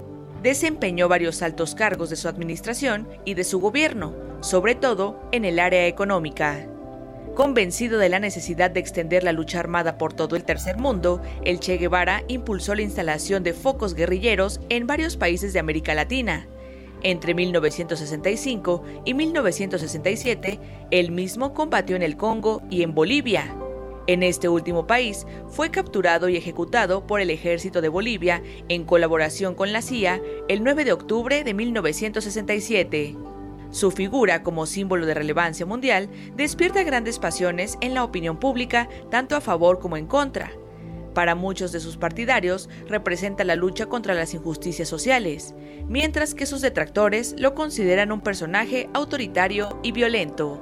desempeñó 0.44 1.08
varios 1.08 1.42
altos 1.42 1.74
cargos 1.74 2.10
de 2.10 2.18
su 2.18 2.28
administración 2.28 3.08
y 3.26 3.34
de 3.34 3.46
su 3.46 3.60
gobierno, 3.60 4.14
sobre 4.42 4.76
todo 4.76 5.20
en 5.32 5.46
el 5.46 5.58
área 5.58 5.88
económica. 5.88 6.68
Convencido 7.34 7.98
de 7.98 8.10
la 8.10 8.20
necesidad 8.20 8.70
de 8.70 8.80
extender 8.80 9.24
la 9.24 9.32
lucha 9.32 9.60
armada 9.60 9.98
por 9.98 10.14
todo 10.14 10.36
el 10.36 10.44
tercer 10.44 10.78
mundo, 10.78 11.22
el 11.46 11.60
Che 11.60 11.78
Guevara 11.78 12.24
impulsó 12.28 12.76
la 12.76 12.84
instalación 12.84 13.42
de 13.42 13.54
focos 13.54 13.96
guerrilleros 13.96 14.60
en 14.70 14.86
varios 14.86 15.18
países 15.18 15.54
de 15.54 15.60
América 15.60 15.96
Latina. 15.96 16.48
Entre 17.02 17.34
1965 17.34 18.84
y 19.06 19.14
1967, 19.14 20.60
él 20.92 21.12
mismo 21.12 21.54
combatió 21.54 21.96
en 21.96 22.04
el 22.04 22.18
Congo 22.18 22.62
y 22.70 22.84
en 22.84 22.94
Bolivia. 22.94 23.56
En 24.06 24.22
este 24.22 24.50
último 24.50 24.86
país 24.86 25.26
fue 25.48 25.72
capturado 25.72 26.28
y 26.28 26.36
ejecutado 26.36 27.08
por 27.08 27.22
el 27.22 27.30
ejército 27.30 27.80
de 27.82 27.88
Bolivia 27.88 28.44
en 28.68 28.84
colaboración 28.84 29.56
con 29.56 29.72
la 29.72 29.82
CIA 29.82 30.22
el 30.50 30.62
9 30.62 30.84
de 30.84 30.92
octubre 30.92 31.44
de 31.46 31.54
1967. 31.54 33.16
Su 33.72 33.92
figura 33.92 34.44
como 34.44 34.66
símbolo 34.66 35.06
de 35.06 35.14
relevancia 35.14 35.66
mundial 35.66 36.10
despierta 36.36 36.84
grandes 36.84 37.18
pasiones 37.18 37.78
en 37.80 37.94
la 37.94 38.04
opinión 38.04 38.38
pública, 38.38 38.90
tanto 39.10 39.38
a 39.38 39.42
favor 39.42 39.80
como 39.80 39.96
en 39.96 40.06
contra. 40.06 40.52
Para 41.16 41.34
muchos 41.34 41.72
de 41.72 41.80
sus 41.80 41.96
partidarios 41.96 42.70
representa 42.90 43.46
la 43.46 43.56
lucha 43.56 43.86
contra 43.86 44.14
las 44.14 44.34
injusticias 44.34 44.90
sociales, 44.90 45.56
mientras 45.88 46.36
que 46.36 46.46
sus 46.46 46.60
detractores 46.60 47.36
lo 47.40 47.56
consideran 47.56 48.12
un 48.12 48.22
personaje 48.22 48.90
autoritario 48.94 49.80
y 49.82 49.94
violento. 49.94 50.62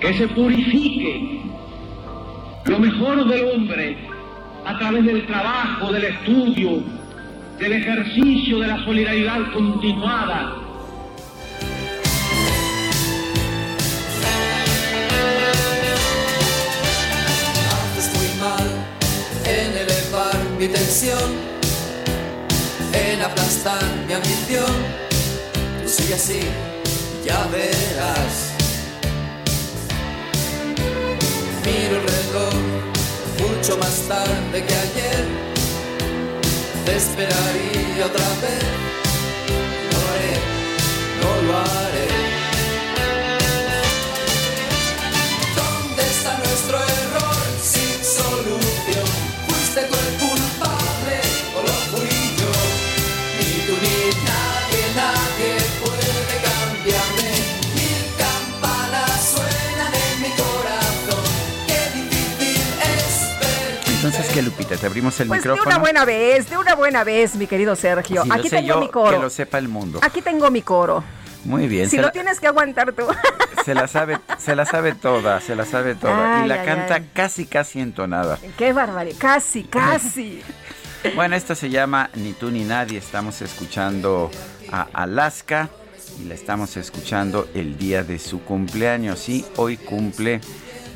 Que 0.00 0.14
se 0.14 0.28
purifique 0.28 1.59
lo 2.64 2.78
mejor 2.78 3.26
del 3.28 3.44
hombre 3.50 3.96
a 4.64 4.78
través 4.78 5.04
del 5.04 5.26
trabajo, 5.26 5.92
del 5.92 6.04
estudio, 6.04 6.82
del 7.58 7.72
ejercicio 7.72 8.60
de 8.60 8.66
la 8.68 8.84
solidaridad 8.84 9.52
continuada. 9.52 10.56
Estoy 17.98 18.28
mal 18.40 18.66
en 19.46 19.76
elevar 19.76 20.36
mi 20.58 20.68
tensión, 20.68 21.30
en 22.92 23.22
aplastar 23.22 23.82
mi 24.06 24.12
ambición. 24.12 25.00
Tú 25.82 25.88
sigue 25.88 26.14
así, 26.14 26.40
ya 27.24 27.46
verás. 27.46 28.49
Mucho 32.32 33.76
más 33.78 34.02
tarde 34.08 34.64
que 34.64 34.74
ayer. 34.74 35.24
Te 36.84 36.96
esperaría 36.96 38.06
otra 38.06 38.28
vez. 38.42 38.64
No 39.90 39.98
haré, 40.10 40.34
no 41.20 41.48
lo 41.48 41.58
haré. 41.58 41.89
Entonces, 64.40 64.54
¿qué, 64.58 64.64
Lupita? 64.64 64.76
¿Te 64.80 64.86
abrimos 64.86 65.20
el 65.20 65.28
Pues 65.28 65.42
de 65.42 65.48
micrófono? 65.48 65.76
una 65.76 65.78
buena 65.78 66.04
vez, 66.04 66.50
de 66.50 66.56
una 66.56 66.74
buena 66.74 67.04
vez, 67.04 67.36
mi 67.36 67.46
querido 67.46 67.76
Sergio. 67.76 68.22
Si 68.22 68.28
lo 68.28 68.34
Aquí 68.34 68.48
sé 68.48 68.56
tengo 68.56 68.68
yo, 68.68 68.80
mi 68.80 68.88
coro. 68.88 69.10
que 69.10 69.18
lo 69.22 69.30
sepa 69.30 69.58
el 69.58 69.68
mundo. 69.68 70.00
Aquí 70.02 70.22
tengo 70.22 70.50
mi 70.50 70.62
coro. 70.62 71.04
Muy 71.44 71.68
bien. 71.68 71.88
Si 71.88 71.96
lo 71.96 72.02
la, 72.04 72.12
tienes 72.12 72.38
que 72.40 72.46
aguantar 72.46 72.92
tú. 72.92 73.02
se 73.64 73.74
la 73.74 73.88
sabe, 73.88 74.18
se 74.38 74.54
la 74.54 74.66
sabe 74.66 74.94
toda, 74.94 75.40
se 75.40 75.54
la 75.54 75.64
sabe 75.64 75.94
toda. 75.94 76.40
Ay, 76.40 76.44
y 76.44 76.48
la 76.48 76.60
ay, 76.60 76.66
canta 76.66 76.94
ay. 76.96 77.10
casi, 77.14 77.46
casi 77.46 77.80
entonada. 77.80 78.38
Qué 78.58 78.72
barbaridad. 78.72 79.16
Casi, 79.18 79.64
casi. 79.64 80.42
Bueno, 81.14 81.34
esto 81.34 81.54
se 81.54 81.70
llama 81.70 82.10
Ni 82.12 82.34
tú 82.34 82.50
ni 82.50 82.62
nadie. 82.62 82.98
Estamos 82.98 83.40
escuchando 83.40 84.30
a 84.70 84.86
Alaska 84.92 85.70
y 86.22 86.28
la 86.28 86.34
estamos 86.34 86.76
escuchando 86.76 87.48
el 87.54 87.78
día 87.78 88.04
de 88.04 88.18
su 88.18 88.42
cumpleaños. 88.42 89.18
Sí, 89.18 89.46
hoy 89.56 89.78
cumple. 89.78 90.42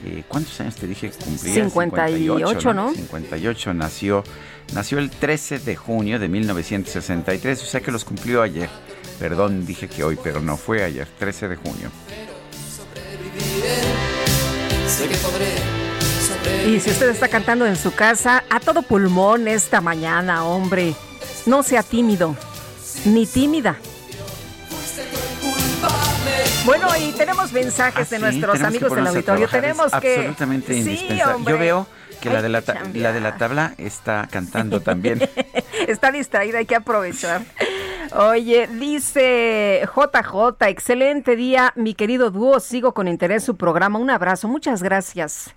Eh, 0.04 0.24
¿Cuántos 0.28 0.60
años 0.60 0.74
te 0.74 0.86
dije 0.86 1.10
que 1.10 1.16
cumplía? 1.16 1.54
58, 1.64 2.74
¿no? 2.74 2.92
58 2.94 3.74
nació. 3.74 4.24
Nació 4.74 4.98
el 4.98 5.10
13 5.10 5.58
de 5.60 5.76
junio 5.76 6.18
de 6.18 6.28
1963, 6.28 7.62
o 7.62 7.66
sea 7.66 7.80
que 7.80 7.90
los 7.90 8.04
cumplió 8.04 8.42
ayer. 8.42 8.68
Perdón, 9.18 9.66
dije 9.66 9.88
que 9.88 10.04
hoy, 10.04 10.18
pero 10.22 10.40
no 10.40 10.56
fue 10.56 10.82
ayer, 10.82 11.06
13 11.18 11.48
de 11.48 11.56
junio. 11.56 11.90
Y 16.66 16.80
si 16.80 16.90
usted 16.90 17.10
está 17.10 17.28
cantando 17.28 17.66
en 17.66 17.76
su 17.76 17.94
casa, 17.94 18.44
a 18.50 18.60
todo 18.60 18.82
pulmón 18.82 19.48
esta 19.48 19.80
mañana, 19.80 20.44
hombre. 20.44 20.94
No 21.46 21.62
sea 21.62 21.82
tímido, 21.82 22.36
ni 23.04 23.26
tímida. 23.26 23.76
Bueno, 26.64 26.88
y 26.98 27.12
tenemos 27.12 27.52
mensajes 27.52 28.08
de 28.10 28.16
Ah, 28.16 28.18
Sí, 28.18 28.24
nuestros 28.24 28.60
amigos 28.62 28.94
del 28.94 29.06
auditorio. 29.06 29.44
es 29.46 29.50
Tenemos 29.50 29.92
que. 30.00 30.14
Absolutamente 30.16 30.72
Sí, 30.72 30.78
indispensable. 30.80 31.34
hombre. 31.34 31.52
Yo 31.54 31.58
veo 31.58 31.86
que 32.20 32.30
la 32.30 32.40
de 32.42 32.48
la, 32.48 32.62
ta- 32.62 32.80
la 32.94 33.12
de 33.12 33.20
la 33.20 33.36
tabla 33.36 33.74
está 33.76 34.28
cantando 34.30 34.80
también. 34.80 35.28
Está 35.86 36.10
distraída, 36.10 36.58
hay 36.58 36.64
que 36.66 36.76
aprovechar. 36.76 37.42
Oye, 38.16 38.66
dice 38.68 39.86
JJ, 39.94 40.66
excelente 40.68 41.36
día, 41.36 41.72
mi 41.76 41.92
querido 41.94 42.30
dúo. 42.30 42.58
Sigo 42.60 42.94
con 42.94 43.06
interés 43.08 43.44
su 43.44 43.56
programa. 43.56 43.98
Un 43.98 44.08
abrazo, 44.08 44.48
muchas 44.48 44.82
gracias. 44.82 45.54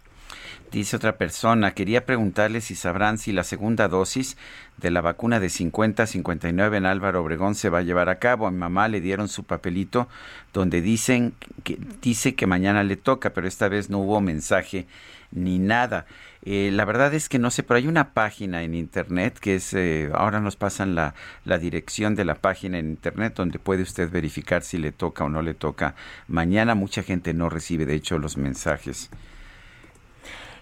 Dice 0.72 0.98
otra 0.98 1.18
persona, 1.18 1.74
quería 1.74 2.06
preguntarle 2.06 2.60
si 2.60 2.76
sabrán 2.76 3.18
si 3.18 3.32
la 3.32 3.46
segunda 3.46 3.88
dosis 3.88 4.36
de 4.76 4.92
la 4.92 5.00
vacuna 5.00 5.40
de 5.40 5.50
50 5.50 6.04
a 6.04 6.08
59 6.08 6.78
en 6.78 6.86
Álvaro 6.86 7.22
Obregón 7.22 7.56
se 7.56 7.70
va 7.70 7.80
a 7.80 7.84
llevar 7.84 8.10
a 8.10 8.20
cabo. 8.20 8.48
A 8.48 8.52
mi 8.52 8.58
mamá 8.58 8.90
le 8.90 9.00
dieron 9.00 9.30
su 9.30 9.46
papelito 9.46 10.10
donde 10.54 10.82
dicen 10.82 11.34
que 11.64 11.80
dice 12.02 12.36
que 12.36 12.48
mañana 12.48 12.84
le 12.84 12.98
toca, 12.98 13.30
pero 13.30 13.48
esta 13.48 13.70
vez 13.70 13.90
no 13.90 14.00
hubo 14.00 14.20
mensaje 14.20 14.88
ni 15.32 15.58
nada. 15.58 16.06
Eh, 16.44 16.70
la 16.74 16.84
verdad 16.84 17.14
es 17.14 17.30
que 17.30 17.40
no 17.40 17.50
sé, 17.50 17.64
pero 17.64 17.78
hay 17.78 17.88
una 17.88 18.14
página 18.14 18.64
en 18.64 18.76
internet 18.76 19.40
que 19.40 19.56
es, 19.56 19.74
eh, 19.74 20.10
ahora 20.14 20.42
nos 20.42 20.58
pasan 20.58 20.96
la, 20.96 21.16
la 21.46 21.60
dirección 21.60 22.16
de 22.16 22.26
la 22.26 22.36
página 22.36 22.78
en 22.78 22.90
internet 22.90 23.36
donde 23.36 23.58
puede 23.58 23.84
usted 23.84 24.12
verificar 24.12 24.64
si 24.64 24.78
le 24.78 24.92
toca 24.92 25.24
o 25.24 25.30
no 25.30 25.42
le 25.42 25.54
toca. 25.54 25.96
Mañana 26.28 26.76
mucha 26.76 27.04
gente 27.04 27.34
no 27.34 27.50
recibe, 27.50 27.86
de 27.86 27.96
hecho, 27.96 28.20
los 28.20 28.36
mensajes. 28.36 29.10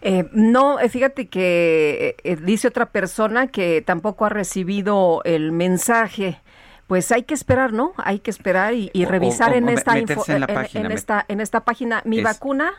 Eh, 0.07 0.29
no, 0.33 0.79
eh, 0.79 0.87
fíjate 0.87 1.29
que 1.29 2.15
eh, 2.23 2.35
dice 2.35 2.67
otra 2.67 2.91
persona 2.91 3.47
que 3.47 3.81
tampoco 3.81 4.25
ha 4.25 4.29
recibido 4.29 5.21
el 5.23 5.51
mensaje. 5.51 6.39
Pues 6.87 7.11
hay 7.11 7.23
que 7.23 7.33
esperar, 7.33 7.73
¿no? 7.73 7.93
Hay 7.97 8.19
que 8.19 8.29
esperar 8.29 8.75
y, 8.75 8.91
revisar 9.05 9.53
o- 9.53 9.55
en 9.55 9.69
esta 9.69 9.97
info- 9.97 10.23
en 10.27 10.39
la 10.41 10.45
página, 10.47 10.85
en 10.85 10.91
esta 10.91 11.25
en 11.27 11.41
esta 11.41 11.61
página 11.61 12.01
mi 12.05 12.19
Es- 12.19 12.23
vacuna 12.23 12.73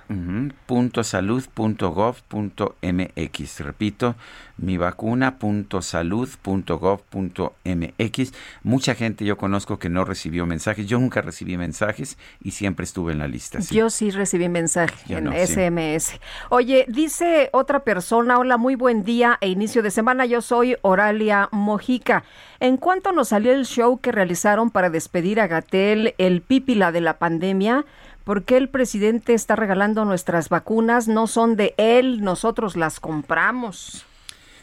punto 0.66 1.02
salud 1.02 1.44
punto 1.52 1.90
gov 1.90 2.22
punto 2.28 2.76
mx. 2.82 3.60
Repito, 3.60 4.14
mi 4.58 4.76
vacuna 4.76 5.38
punto 5.38 5.82
salud 5.82 6.28
punto 6.40 6.78
gov 6.78 7.02
punto 7.02 7.54
mx. 7.64 8.32
Mucha 8.62 8.94
gente 8.94 9.24
yo 9.24 9.36
conozco 9.36 9.78
que 9.80 9.88
no 9.88 10.04
recibió 10.04 10.46
mensajes. 10.46 10.86
Yo 10.86 11.00
nunca 11.00 11.20
recibí 11.20 11.56
mensajes 11.56 12.16
y 12.40 12.52
siempre 12.52 12.84
estuve 12.84 13.12
en 13.12 13.18
la 13.18 13.26
lista. 13.26 13.60
sí. 13.60 13.74
Yo 13.74 13.90
sí 13.90 14.10
recibí 14.12 14.48
mensaje 14.48 14.94
Yo 15.08 15.18
en 15.18 15.24
no, 15.24 15.32
sí. 15.32 15.38
SMS. 15.54 16.20
Oye, 16.50 16.86
dice 16.88 17.50
otra 17.52 17.80
persona, 17.80 18.38
hola, 18.38 18.56
muy 18.56 18.76
buen 18.76 19.02
día 19.02 19.36
e 19.40 19.48
inicio 19.48 19.82
de 19.82 19.90
semana. 19.90 20.26
Yo 20.26 20.40
soy 20.42 20.76
Oralia 20.82 21.48
Mojica. 21.50 22.22
¿En 22.58 22.78
cuánto 22.78 23.12
nos 23.12 23.28
salió 23.28 23.52
el 23.52 23.66
show 23.66 24.00
que 24.00 24.12
realizaron 24.12 24.70
para 24.70 24.88
despedir 24.88 25.40
a 25.40 25.46
Gatel, 25.46 26.14
el 26.16 26.40
pípila 26.40 26.90
de 26.90 27.02
la 27.02 27.18
pandemia? 27.18 27.84
¿Por 28.24 28.44
qué 28.44 28.56
el 28.56 28.70
presidente 28.70 29.34
está 29.34 29.56
regalando 29.56 30.04
nuestras 30.06 30.48
vacunas? 30.48 31.06
No 31.06 31.26
son 31.26 31.56
de 31.56 31.74
él, 31.76 32.22
nosotros 32.22 32.74
las 32.74 32.98
compramos. 32.98 34.06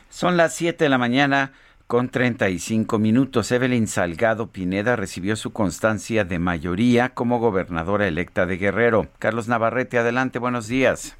Son 0.09 0.37
las 0.37 0.55
7 0.55 0.83
de 0.83 0.89
la 0.89 0.97
mañana 0.97 1.51
con 1.85 2.09
35 2.09 2.97
minutos. 2.97 3.51
Evelyn 3.51 3.85
Salgado 3.85 4.47
Pineda 4.47 4.95
recibió 4.95 5.35
su 5.35 5.53
constancia 5.53 6.25
de 6.25 6.39
mayoría 6.39 7.09
como 7.09 7.39
gobernadora 7.39 8.07
electa 8.07 8.47
de 8.47 8.57
Guerrero. 8.57 9.05
Carlos 9.19 9.47
Navarrete, 9.47 9.99
adelante, 9.99 10.39
buenos 10.39 10.67
días. 10.67 11.15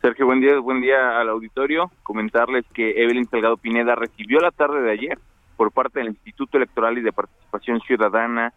Sergio, 0.00 0.24
buen 0.24 0.40
día, 0.40 0.58
buen 0.58 0.80
día 0.80 1.20
al 1.20 1.28
auditorio. 1.28 1.92
Comentarles 2.02 2.64
que 2.72 3.02
Evelyn 3.02 3.28
Salgado 3.28 3.58
Pineda 3.58 3.94
recibió 3.94 4.40
la 4.40 4.50
tarde 4.50 4.80
de 4.80 4.92
ayer 4.92 5.18
por 5.60 5.72
parte 5.72 5.98
del 5.98 6.08
Instituto 6.08 6.56
Electoral 6.56 6.96
y 6.96 7.02
de 7.02 7.12
Participación 7.12 7.82
Ciudadana 7.82 8.54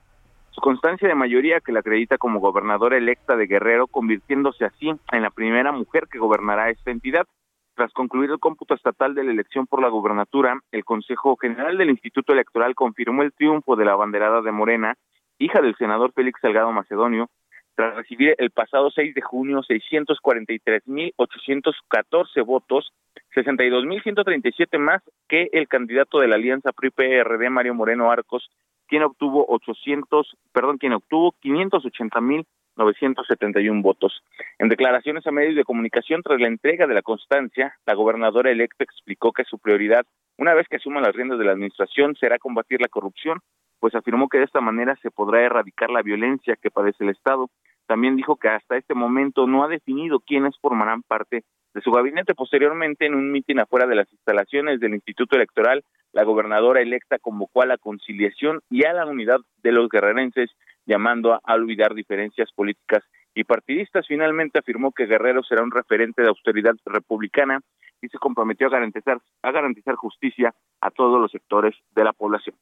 su 0.52 0.62
constancia 0.62 1.06
de 1.06 1.16
mayoría 1.16 1.60
que 1.60 1.74
la 1.74 1.82
acredita 1.82 2.18
como 2.18 2.40
gobernadora 2.40 2.96
electa 2.96 3.36
de 3.36 3.46
Guerrero, 3.46 3.88
convirtiéndose 3.88 4.64
así 4.64 4.88
en 5.12 5.22
la 5.22 5.30
primera 5.30 5.74
mujer 5.74 6.08
que 6.10 6.18
gobernará 6.18 6.70
esta 6.70 6.92
entidad. 6.92 7.28
Tras 7.76 7.92
concluir 7.92 8.32
el 8.32 8.40
cómputo 8.40 8.74
estatal 8.74 9.16
de 9.16 9.26
la 9.26 9.34
elección 9.34 9.68
por 9.68 9.82
la 9.82 9.90
gubernatura, 9.90 10.62
el 10.72 10.86
Consejo 10.86 11.36
General 11.36 11.78
del 11.78 11.90
Instituto 11.90 12.32
Electoral 12.32 12.74
confirmó 12.74 13.24
el 13.24 13.34
triunfo 13.34 13.76
de 13.76 13.84
la 13.84 13.92
abanderada 13.92 14.42
de 14.42 14.54
Morena, 14.54 14.96
hija 15.40 15.60
del 15.60 15.76
senador 15.76 16.14
Félix 16.14 16.40
Salgado 16.40 16.72
Macedonio, 16.72 17.28
tras 17.76 17.96
recibir 17.96 18.36
el 18.38 18.52
pasado 18.52 18.92
6 18.92 19.16
de 19.16 19.22
junio 19.22 19.62
643.814 19.62 22.46
votos, 22.46 22.94
62.137 23.36 24.78
más 24.78 25.02
que 25.28 25.50
el 25.54 25.68
candidato 25.68 26.20
de 26.20 26.28
la 26.28 26.36
alianza 26.36 26.72
PRI-PRD 26.72 27.50
Mario 27.50 27.74
Moreno 27.74 28.12
Arcos, 28.12 28.48
quien 28.88 29.02
obtuvo 29.04 29.46
800, 29.50 30.38
perdón, 30.52 30.78
quien 30.78 30.94
obtuvo 30.94 31.34
580.971 31.44 33.82
votos. 33.82 34.24
En 34.60 34.70
declaraciones 34.70 35.26
a 35.26 35.32
medios 35.32 35.56
de 35.56 35.64
comunicación 35.64 36.22
tras 36.22 36.40
la 36.40 36.46
entrega 36.48 36.86
de 36.86 36.94
la 36.94 37.02
constancia, 37.02 37.76
la 37.86 37.96
gobernadora 37.96 38.52
electa 38.52 38.84
explicó 38.84 39.32
que 39.32 39.46
su 39.46 39.58
prioridad, 39.58 40.06
una 40.38 40.54
vez 40.54 40.68
que 40.68 40.78
asuma 40.78 41.02
las 41.02 41.16
riendas 41.16 41.40
de 41.40 41.46
la 41.46 41.52
administración, 41.52 42.16
será 42.16 42.40
combatir 42.40 42.82
la 42.82 42.88
corrupción, 42.88 43.40
pues 43.80 43.96
afirmó 43.96 44.30
que 44.30 44.38
de 44.40 44.46
esta 44.46 44.62
manera 44.62 44.96
se 45.02 45.12
podrá 45.12 45.42
erradicar 45.42 45.90
la 45.90 46.02
violencia 46.02 46.56
que 46.62 46.72
padece 46.72 47.04
el 47.04 47.10
Estado. 47.10 47.50
También 47.86 48.16
dijo 48.16 48.38
que 48.38 48.48
hasta 48.48 48.78
este 48.78 48.94
momento 48.94 49.46
no 49.46 49.64
ha 49.64 49.68
definido 49.68 50.20
quiénes 50.22 50.58
formarán 50.60 51.04
parte 51.04 51.44
de 51.74 51.82
su 51.82 51.92
gabinete. 51.92 52.34
Posteriormente, 52.34 53.06
en 53.06 53.16
un 53.16 53.32
mitin 53.32 53.60
afuera 53.60 53.86
de 53.86 53.96
las 53.96 54.12
instalaciones 54.12 54.80
del 54.80 54.94
Instituto 54.94 55.36
Electoral, 55.36 55.84
la 56.14 56.24
gobernadora 56.24 56.82
electa 56.82 57.20
convocó 57.20 57.64
a 57.64 57.66
la 57.66 57.78
conciliación 57.78 58.62
y 58.70 58.86
a 58.86 58.94
la 58.94 59.06
unidad 59.06 59.40
de 59.64 59.72
los 59.72 59.90
guerrerenses, 59.90 60.52
llamando 60.86 61.34
a, 61.34 61.54
olvidar 61.54 61.94
diferencias 61.94 62.52
políticas 62.54 63.04
y 63.36 63.44
partidistas. 63.44 64.06
Finalmente 64.08 64.60
afirmó 64.60 64.92
que 64.92 65.06
Guerrero 65.06 65.44
será 65.44 65.64
un 65.64 65.72
referente 65.72 66.22
de 66.22 66.30
austeridad 66.30 66.76
republicana 66.86 67.60
y 68.02 68.08
se 68.10 68.18
comprometió 68.18 68.68
a 68.68 68.72
garantizar, 68.72 69.20
a 69.42 69.52
garantizar 69.52 69.96
justicia 69.96 70.54
a 70.82 70.92
todos 70.92 71.20
los 71.20 71.32
sectores 71.32 71.76
de 71.96 72.04
la 72.04 72.14
población. 72.14 72.56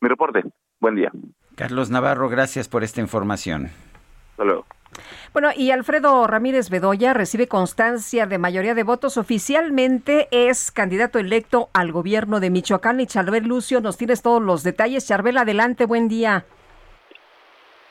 Mi 0.00 0.08
reporte. 0.08 0.44
Buen 0.80 0.96
día. 0.96 1.10
Carlos 1.54 1.90
Navarro, 1.90 2.28
gracias 2.28 2.68
por 2.68 2.84
esta 2.84 3.00
información. 3.00 3.70
Hasta 4.30 4.44
luego. 4.44 4.66
Bueno, 5.32 5.50
y 5.54 5.70
Alfredo 5.70 6.26
Ramírez 6.26 6.70
Bedoya 6.70 7.12
recibe 7.12 7.48
constancia 7.48 8.26
de 8.26 8.38
mayoría 8.38 8.74
de 8.74 8.82
votos. 8.82 9.16
Oficialmente 9.16 10.28
es 10.30 10.70
candidato 10.70 11.18
electo 11.18 11.68
al 11.74 11.92
gobierno 11.92 12.40
de 12.40 12.50
Michoacán. 12.50 13.00
Y 13.00 13.06
Charbel 13.06 13.44
Lucio, 13.44 13.80
nos 13.80 13.98
tienes 13.98 14.22
todos 14.22 14.42
los 14.42 14.62
detalles. 14.62 15.06
Charbel, 15.06 15.38
adelante, 15.38 15.86
buen 15.86 16.08
día. 16.08 16.46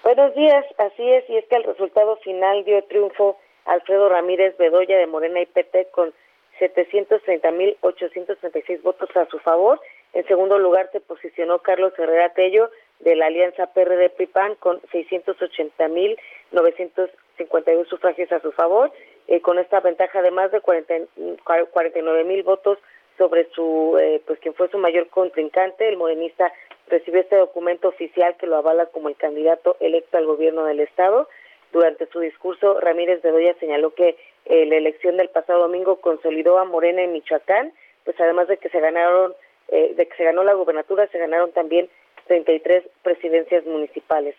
Buenos 0.05 0.33
días, 0.35 0.63
así 0.77 1.01
es, 1.01 1.27
y 1.31 1.37
es 1.37 1.47
que 1.47 1.55
el 1.55 1.63
resultado 1.63 2.17
final 2.17 2.63
dio 2.63 2.83
triunfo 2.83 3.39
a 3.65 3.73
Alfredo 3.73 4.07
Ramírez 4.07 4.55
Bedoya 4.55 4.99
de 4.99 5.07
Morena 5.07 5.41
y 5.41 5.47
PT 5.47 5.85
con 5.85 6.13
730.836 6.59 8.83
votos 8.83 9.09
a 9.17 9.25
su 9.25 9.39
favor. 9.39 9.81
En 10.13 10.23
segundo 10.27 10.59
lugar 10.59 10.91
se 10.91 10.99
posicionó 10.99 11.57
Carlos 11.57 11.91
Herrera 11.97 12.35
Tello 12.35 12.69
de 12.99 13.15
la 13.15 13.25
Alianza 13.25 13.73
PRD 13.73 14.11
PRIPAN 14.11 14.53
con 14.59 14.79
680.951 14.93 17.87
sufragios 17.87 18.31
a 18.31 18.39
su 18.41 18.51
favor, 18.51 18.91
eh, 19.27 19.41
con 19.41 19.57
esta 19.57 19.79
ventaja 19.79 20.21
de 20.21 20.29
más 20.29 20.51
de 20.51 20.61
49.000 20.61 22.43
votos 22.43 22.77
sobre 23.17 23.49
su 23.51 23.97
eh, 23.99 24.21
pues 24.25 24.39
quien 24.39 24.53
fue 24.53 24.69
su 24.69 24.77
mayor 24.77 25.07
contrincante, 25.07 25.87
el 25.87 25.97
morenista 25.97 26.51
recibió 26.87 27.21
este 27.21 27.37
documento 27.37 27.87
oficial 27.87 28.35
que 28.37 28.47
lo 28.47 28.57
avala 28.57 28.87
como 28.87 29.09
el 29.09 29.15
candidato 29.15 29.77
electo 29.79 30.17
al 30.17 30.25
gobierno 30.25 30.65
del 30.65 30.81
estado. 30.81 31.27
Durante 31.71 32.05
su 32.07 32.19
discurso, 32.19 32.79
Ramírez 32.79 33.21
Bedoya 33.21 33.55
señaló 33.59 33.93
que 33.93 34.17
eh, 34.45 34.65
la 34.65 34.75
elección 34.75 35.17
del 35.17 35.29
pasado 35.29 35.61
domingo 35.61 35.99
consolidó 35.99 36.57
a 36.57 36.65
Morena 36.65 37.01
en 37.01 37.11
Michoacán, 37.11 37.73
pues 38.03 38.19
además 38.19 38.47
de 38.47 38.57
que 38.57 38.69
se 38.69 38.79
ganaron, 38.79 39.33
eh, 39.69 39.93
de 39.95 40.07
que 40.07 40.15
se 40.15 40.23
ganó 40.23 40.43
la 40.43 40.53
gubernatura, 40.53 41.07
se 41.07 41.17
ganaron 41.17 41.51
también 41.51 41.89
33 42.27 42.83
presidencias 43.01 43.65
municipales. 43.65 44.35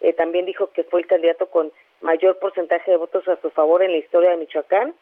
Eh, 0.00 0.14
también 0.14 0.46
dijo 0.46 0.70
que 0.72 0.84
fue 0.84 1.00
el 1.00 1.06
candidato 1.06 1.46
con 1.46 1.70
mayor 2.00 2.38
porcentaje 2.38 2.90
de 2.90 2.96
votos 2.96 3.28
a 3.28 3.40
su 3.40 3.50
favor 3.50 3.82
en 3.82 3.92
la 3.92 3.98
historia 3.98 4.30
de 4.30 4.38
Michoacán, 4.38 4.94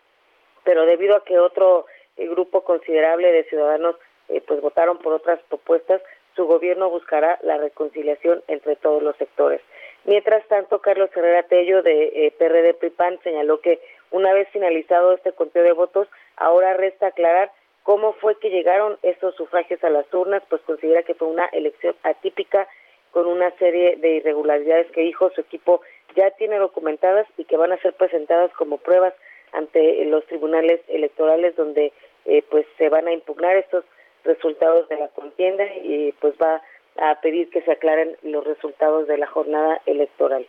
pero 0.64 0.84
debido 0.86 1.16
a 1.16 1.24
que 1.24 1.38
otro 1.38 1.86
eh, 2.18 2.28
grupo 2.28 2.62
considerable 2.64 3.32
de 3.32 3.44
ciudadanos 3.44 3.96
eh, 4.28 4.42
pues 4.46 4.60
votaron 4.60 4.98
por 4.98 5.14
otras 5.14 5.40
propuestas, 5.48 6.02
su 6.36 6.46
gobierno 6.46 6.90
buscará 6.90 7.38
la 7.42 7.56
reconciliación 7.56 8.42
entre 8.46 8.76
todos 8.76 9.02
los 9.02 9.16
sectores. 9.16 9.60
Mientras 10.04 10.46
tanto, 10.48 10.80
Carlos 10.80 11.10
Herrera 11.14 11.42
Tello 11.44 11.82
de 11.82 12.26
eh, 12.26 12.34
PRD 12.38 12.74
PRIPAN 12.74 13.18
señaló 13.22 13.60
que 13.60 13.80
una 14.10 14.32
vez 14.32 14.48
finalizado 14.50 15.12
este 15.12 15.32
conteo 15.32 15.64
de 15.64 15.72
votos, 15.72 16.08
ahora 16.36 16.74
resta 16.74 17.08
aclarar 17.08 17.50
cómo 17.82 18.12
fue 18.14 18.38
que 18.38 18.50
llegaron 18.50 18.98
estos 19.02 19.34
sufragios 19.34 19.82
a 19.82 19.90
las 19.90 20.12
urnas, 20.12 20.42
pues 20.48 20.62
considera 20.62 21.02
que 21.02 21.14
fue 21.14 21.28
una 21.28 21.46
elección 21.46 21.96
atípica 22.02 22.68
con 23.10 23.26
una 23.26 23.50
serie 23.58 23.96
de 23.96 24.16
irregularidades 24.16 24.90
que 24.92 25.00
dijo 25.00 25.30
su 25.30 25.40
equipo 25.40 25.80
ya 26.14 26.30
tiene 26.32 26.58
documentadas 26.58 27.26
y 27.36 27.44
que 27.44 27.56
van 27.56 27.72
a 27.72 27.80
ser 27.80 27.94
presentadas 27.94 28.52
como 28.52 28.78
pruebas 28.78 29.14
ante 29.52 30.04
los 30.04 30.24
tribunales 30.26 30.80
electorales 30.88 31.56
donde 31.56 31.92
eh, 32.28 32.44
pues 32.50 32.66
se 32.76 32.88
van 32.90 33.08
a 33.08 33.12
impugnar 33.12 33.56
estos 33.56 33.84
resultados 34.22 34.88
de 34.88 34.98
la 34.98 35.08
contienda 35.08 35.64
y 35.82 36.12
pues 36.20 36.34
va 36.40 36.62
a 37.00 37.20
pedir 37.20 37.48
que 37.50 37.62
se 37.62 37.72
aclaren 37.72 38.16
los 38.22 38.44
resultados 38.44 39.08
de 39.08 39.16
la 39.16 39.26
jornada 39.26 39.80
electoral. 39.86 40.46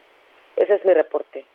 Ese 0.57 0.75
es 0.75 0.85
mi 0.85 0.93
reporte. 0.93 1.45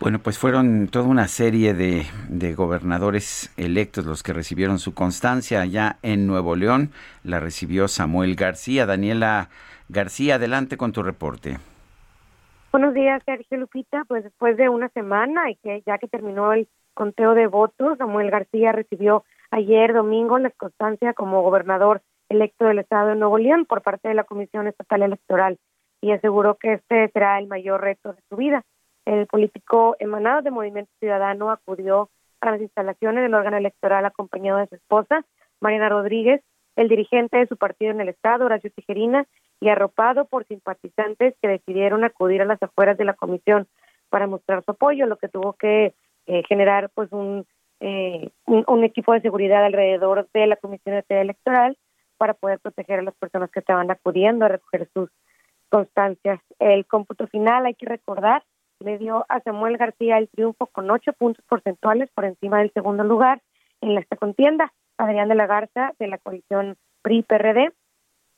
Bueno, 0.00 0.20
pues 0.22 0.38
fueron 0.38 0.88
toda 0.88 1.06
una 1.06 1.28
serie 1.28 1.74
de, 1.74 2.04
de, 2.28 2.54
gobernadores 2.54 3.52
electos 3.56 4.06
los 4.06 4.22
que 4.22 4.32
recibieron 4.32 4.78
su 4.78 4.94
constancia 4.94 5.60
allá 5.60 5.98
en 6.02 6.26
Nuevo 6.26 6.56
León. 6.56 6.92
La 7.22 7.40
recibió 7.40 7.88
Samuel 7.88 8.36
García. 8.36 8.86
Daniela 8.86 9.50
García, 9.88 10.36
adelante 10.36 10.76
con 10.76 10.92
tu 10.92 11.02
reporte. 11.02 11.58
Buenos 12.74 12.92
días, 12.92 13.22
Sergio 13.24 13.56
Lupita. 13.56 14.02
Pues 14.08 14.24
después 14.24 14.56
de 14.56 14.68
una 14.68 14.88
semana 14.88 15.48
y 15.48 15.54
que 15.54 15.84
ya 15.86 15.96
que 15.98 16.08
terminó 16.08 16.52
el 16.52 16.66
conteo 16.92 17.34
de 17.34 17.46
votos, 17.46 17.98
Samuel 17.98 18.32
García 18.32 18.72
recibió 18.72 19.22
ayer 19.52 19.92
domingo 19.92 20.40
la 20.40 20.50
constancia 20.50 21.14
como 21.14 21.42
gobernador 21.42 22.02
electo 22.28 22.64
del 22.64 22.80
estado 22.80 23.10
de 23.10 23.14
Nuevo 23.14 23.38
León 23.38 23.64
por 23.64 23.82
parte 23.82 24.08
de 24.08 24.14
la 24.14 24.24
Comisión 24.24 24.66
Estatal 24.66 25.02
Electoral 25.02 25.60
y 26.00 26.10
aseguró 26.10 26.56
que 26.56 26.72
este 26.72 27.10
será 27.12 27.38
el 27.38 27.46
mayor 27.46 27.80
reto 27.80 28.12
de 28.12 28.22
su 28.28 28.34
vida. 28.34 28.64
El 29.04 29.28
político 29.28 29.94
emanado 30.00 30.42
de 30.42 30.50
Movimiento 30.50 30.90
Ciudadano 30.98 31.52
acudió 31.52 32.10
a 32.40 32.50
las 32.50 32.60
instalaciones 32.60 33.22
del 33.22 33.34
órgano 33.34 33.56
electoral 33.56 34.04
acompañado 34.04 34.58
de 34.58 34.66
su 34.66 34.74
esposa, 34.74 35.24
Mariana 35.60 35.90
Rodríguez, 35.90 36.42
el 36.74 36.88
dirigente 36.88 37.38
de 37.38 37.46
su 37.46 37.56
partido 37.56 37.92
en 37.92 38.00
el 38.00 38.08
estado, 38.08 38.46
Horacio 38.46 38.72
Tijerina, 38.72 39.28
y 39.64 39.70
arropado 39.70 40.26
por 40.26 40.46
simpatizantes 40.46 41.34
que 41.40 41.48
decidieron 41.48 42.04
acudir 42.04 42.42
a 42.42 42.44
las 42.44 42.62
afueras 42.62 42.98
de 42.98 43.06
la 43.06 43.14
comisión 43.14 43.66
para 44.10 44.26
mostrar 44.26 44.62
su 44.62 44.72
apoyo, 44.72 45.06
lo 45.06 45.16
que 45.16 45.28
tuvo 45.30 45.54
que 45.54 45.94
eh, 46.26 46.42
generar 46.46 46.90
pues 46.90 47.10
un, 47.12 47.46
eh, 47.80 48.28
un, 48.44 48.84
equipo 48.84 49.14
de 49.14 49.22
seguridad 49.22 49.64
alrededor 49.64 50.28
de 50.34 50.46
la 50.46 50.56
comisión 50.56 51.02
electoral 51.08 51.78
para 52.18 52.34
poder 52.34 52.58
proteger 52.60 52.98
a 52.98 53.02
las 53.02 53.14
personas 53.14 53.50
que 53.50 53.60
estaban 53.60 53.90
acudiendo 53.90 54.44
a 54.44 54.48
recoger 54.48 54.86
sus 54.92 55.08
constancias. 55.70 56.40
El 56.58 56.84
cómputo 56.84 57.26
final, 57.26 57.64
hay 57.64 57.74
que 57.74 57.86
recordar, 57.86 58.44
le 58.80 58.98
dio 58.98 59.24
a 59.30 59.40
Samuel 59.40 59.78
García 59.78 60.18
el 60.18 60.28
triunfo 60.28 60.66
con 60.66 60.90
ocho 60.90 61.14
puntos 61.14 61.42
porcentuales 61.48 62.10
por 62.14 62.26
encima 62.26 62.58
del 62.58 62.70
segundo 62.74 63.02
lugar 63.02 63.40
en 63.80 63.96
esta 63.96 64.16
contienda. 64.16 64.74
Adrián 64.98 65.30
de 65.30 65.36
la 65.36 65.46
Garza 65.46 65.94
de 65.98 66.08
la 66.08 66.18
coalición 66.18 66.76
PRI-PRD. 67.00 67.72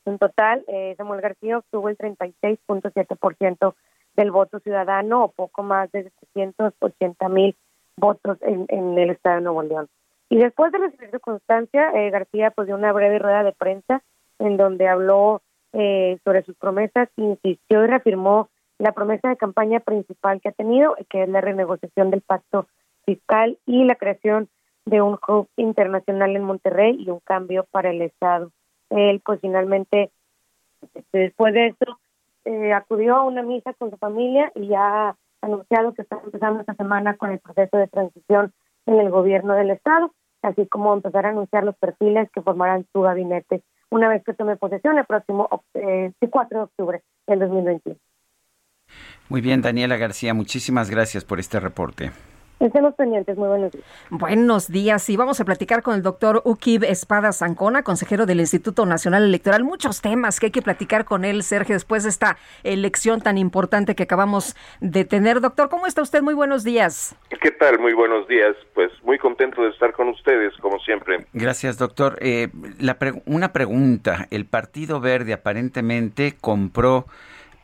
En 0.06 0.18
total, 0.18 0.64
eh, 0.68 0.94
Samuel 0.96 1.20
García 1.20 1.58
obtuvo 1.58 1.88
el 1.88 1.98
36.7% 1.98 3.74
del 4.16 4.30
voto 4.30 4.60
ciudadano 4.60 5.24
o 5.24 5.32
poco 5.32 5.62
más 5.62 5.90
de 5.92 6.10
780 6.34 7.28
mil 7.28 7.56
votos 7.96 8.38
en, 8.42 8.66
en, 8.68 8.98
el 8.98 9.10
estado 9.10 9.36
de 9.36 9.42
Nuevo 9.42 9.62
León. 9.62 9.88
Y 10.28 10.36
después 10.38 10.72
de 10.72 10.78
recibir 10.78 11.10
su 11.10 11.20
constancia, 11.20 11.90
eh, 11.94 12.10
García 12.10 12.50
pues 12.50 12.66
dio 12.66 12.76
una 12.76 12.92
breve 12.92 13.18
rueda 13.18 13.42
de 13.42 13.52
prensa 13.52 14.02
en 14.38 14.56
donde 14.56 14.88
habló 14.88 15.42
eh, 15.72 16.18
sobre 16.24 16.42
sus 16.42 16.56
promesas, 16.56 17.08
insistió 17.16 17.84
y 17.84 17.86
reafirmó 17.86 18.48
la 18.78 18.92
promesa 18.92 19.28
de 19.28 19.36
campaña 19.36 19.80
principal 19.80 20.40
que 20.40 20.50
ha 20.50 20.52
tenido, 20.52 20.96
que 21.08 21.22
es 21.22 21.28
la 21.28 21.40
renegociación 21.40 22.10
del 22.10 22.22
pacto 22.22 22.66
fiscal 23.04 23.58
y 23.66 23.84
la 23.84 23.96
creación 23.96 24.48
de 24.84 25.02
un 25.02 25.18
hub 25.26 25.48
internacional 25.56 26.36
en 26.36 26.44
Monterrey 26.44 26.96
y 26.98 27.10
un 27.10 27.20
cambio 27.20 27.66
para 27.70 27.90
el 27.90 28.02
Estado. 28.02 28.50
Él, 28.90 29.20
pues 29.24 29.40
finalmente, 29.40 30.10
este, 30.94 31.18
después 31.18 31.54
de 31.54 31.68
eso, 31.68 31.98
eh, 32.44 32.72
acudió 32.72 33.16
a 33.16 33.24
una 33.24 33.42
misa 33.42 33.74
con 33.74 33.90
su 33.90 33.96
familia 33.96 34.52
y 34.54 34.68
ya 34.68 35.08
ha 35.10 35.16
anunciado 35.42 35.94
que 35.94 36.02
está 36.02 36.20
empezando 36.24 36.60
esta 36.60 36.74
semana 36.74 37.16
con 37.16 37.30
el 37.30 37.40
proceso 37.40 37.76
de 37.76 37.88
transición 37.88 38.52
en 38.86 39.00
el 39.00 39.10
gobierno 39.10 39.54
del 39.54 39.70
Estado, 39.70 40.12
así 40.42 40.66
como 40.66 40.94
empezar 40.94 41.26
a 41.26 41.30
anunciar 41.30 41.64
los 41.64 41.76
perfiles 41.76 42.30
que 42.30 42.42
formarán 42.42 42.86
su 42.92 43.00
gabinete 43.00 43.62
una 43.90 44.08
vez 44.08 44.22
que 44.24 44.34
tome 44.34 44.56
posesión 44.56 44.98
el 44.98 45.04
próximo 45.04 45.48
eh, 45.74 46.12
4 46.28 46.58
de 46.58 46.64
octubre 46.64 47.02
del 47.26 47.38
2021. 47.40 47.98
Muy 49.28 49.40
bien, 49.40 49.62
Daniela 49.62 49.96
García, 49.96 50.34
muchísimas 50.34 50.90
gracias 50.90 51.24
por 51.24 51.40
este 51.40 51.58
reporte. 51.60 52.12
Estemos 52.58 52.94
pendientes, 52.94 53.36
muy 53.36 53.48
buenos 53.48 53.70
días. 53.70 53.84
Buenos 54.08 54.68
días, 54.68 55.10
y 55.10 55.16
vamos 55.18 55.40
a 55.40 55.44
platicar 55.44 55.82
con 55.82 55.94
el 55.94 56.02
doctor 56.02 56.40
Ukib 56.46 56.84
Espada 56.84 57.30
Zancona, 57.32 57.82
consejero 57.82 58.24
del 58.24 58.40
Instituto 58.40 58.86
Nacional 58.86 59.24
Electoral. 59.24 59.62
Muchos 59.62 60.00
temas 60.00 60.40
que 60.40 60.46
hay 60.46 60.52
que 60.52 60.62
platicar 60.62 61.04
con 61.04 61.26
él, 61.26 61.42
Sergio, 61.42 61.74
después 61.74 62.04
de 62.04 62.08
esta 62.08 62.38
elección 62.64 63.20
tan 63.20 63.36
importante 63.36 63.94
que 63.94 64.04
acabamos 64.04 64.56
de 64.80 65.04
tener. 65.04 65.42
Doctor, 65.42 65.68
¿cómo 65.68 65.86
está 65.86 66.00
usted? 66.00 66.22
Muy 66.22 66.32
buenos 66.32 66.64
días. 66.64 67.14
¿Qué 67.42 67.50
tal? 67.50 67.78
Muy 67.78 67.92
buenos 67.92 68.26
días. 68.26 68.56
Pues 68.74 68.90
muy 69.04 69.18
contento 69.18 69.60
de 69.60 69.68
estar 69.68 69.92
con 69.92 70.08
ustedes, 70.08 70.54
como 70.62 70.78
siempre. 70.78 71.26
Gracias, 71.34 71.76
doctor. 71.76 72.16
Eh, 72.22 72.48
la 72.80 72.98
pre 72.98 73.22
una 73.26 73.52
pregunta. 73.52 74.28
El 74.30 74.46
Partido 74.46 74.98
Verde 74.98 75.34
aparentemente 75.34 76.36
compró 76.40 77.06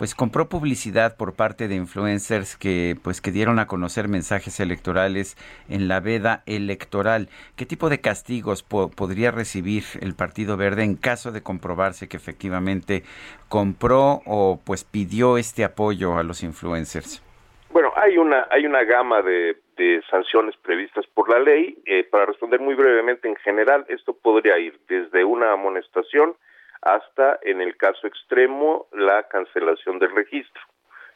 pues 0.03 0.17
compró 0.17 0.49
publicidad 0.49 1.17
por 1.17 1.37
parte 1.37 1.69
de 1.69 1.77
influencers 1.77 2.57
que 2.57 2.97
pues 3.05 3.21
que 3.21 3.31
dieron 3.31 3.61
a 3.61 3.69
conocer 3.69 4.09
mensajes 4.09 4.59
electorales 4.59 5.37
en 5.69 5.87
la 5.87 6.01
veda 6.01 6.43
electoral. 6.47 7.29
¿Qué 7.55 7.67
tipo 7.67 7.89
de 7.89 8.01
castigos 8.01 8.65
po 8.65 8.91
podría 8.91 9.31
recibir 9.31 9.85
el 10.01 10.17
Partido 10.17 10.57
Verde 10.57 10.83
en 10.83 10.97
caso 10.97 11.31
de 11.31 11.45
comprobarse 11.45 12.09
que 12.09 12.17
efectivamente 12.17 13.05
compró 13.49 14.23
o 14.27 14.59
pues 14.67 14.83
pidió 14.83 15.39
este 15.39 15.63
apoyo 15.63 16.19
a 16.19 16.25
los 16.25 16.43
influencers? 16.43 17.23
Bueno, 17.71 17.93
hay 17.95 18.19
una 18.19 18.49
hay 18.51 18.67
una 18.67 18.83
gama 18.83 19.23
de, 19.23 19.57
de 19.77 20.03
sanciones 20.11 20.57
previstas 20.57 21.07
por 21.15 21.31
la 21.31 21.39
ley. 21.39 21.79
Eh, 21.87 22.03
para 22.11 22.27
responder 22.27 22.59
muy 22.59 22.75
brevemente, 22.75 23.29
en 23.29 23.37
general, 23.37 23.87
esto 23.89 24.15
podría 24.21 24.59
ir 24.59 24.81
desde 24.89 25.25
una 25.25 25.53
amonestación 25.53 26.35
hasta, 26.83 27.39
en 27.43 27.61
el 27.61 27.77
caso 27.77 28.07
extremo, 28.07 28.89
la 28.93 29.29
cancelación 29.29 29.99
del 29.99 30.15
registro, 30.15 30.63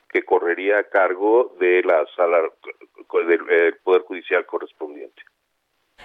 que 0.08 0.22
correría 0.24 0.78
a 0.78 0.84
cargo 0.84 1.56
de 1.58 1.82
la 1.82 2.06
sala 2.16 2.38
del 3.26 3.40
eh, 3.50 3.74
Poder 3.82 4.02
Judicial 4.02 4.46
correspondiente. 4.46 5.22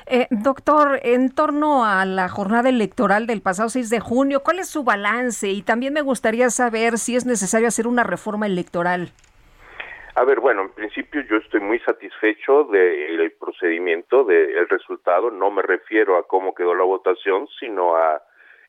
Eh, 0.08 0.28
doctor, 0.32 1.00
en 1.04 1.34
torno 1.34 1.86
a 1.86 2.06
la 2.06 2.28
jornada 2.28 2.70
electoral 2.70 3.28
del 3.28 3.42
pasado 3.42 3.70
6 3.70 3.90
de 3.90 4.00
junio, 4.00 4.42
¿cuál 4.42 4.60
es 4.60 4.68
su 4.68 4.84
balance? 4.84 5.50
Y 5.50 5.62
también 5.62 5.94
me 5.94 6.02
gustaría 6.02 6.50
saber 6.50 6.98
si 6.98 7.16
es 7.16 7.26
necesario 7.26 7.68
hacer 7.68 7.88
una 7.88 8.04
reforma 8.04 8.48
electoral. 8.48 9.12
A 10.16 10.26
ver, 10.26 10.40
bueno, 10.40 10.64
en 10.64 10.72
principio 10.72 11.22
yo 11.22 11.38
estoy 11.38 11.62
muy 11.62 11.80
satisfecho 11.80 12.66
del 12.66 13.32
procedimiento, 13.40 14.24
del 14.24 14.68
resultado. 14.68 15.30
No 15.30 15.52
me 15.52 15.62
refiero 15.62 16.18
a 16.18 16.28
cómo 16.28 16.54
quedó 16.54 16.74
la 16.76 16.84
votación, 16.84 17.48
sino 17.60 17.96
a 17.96 18.22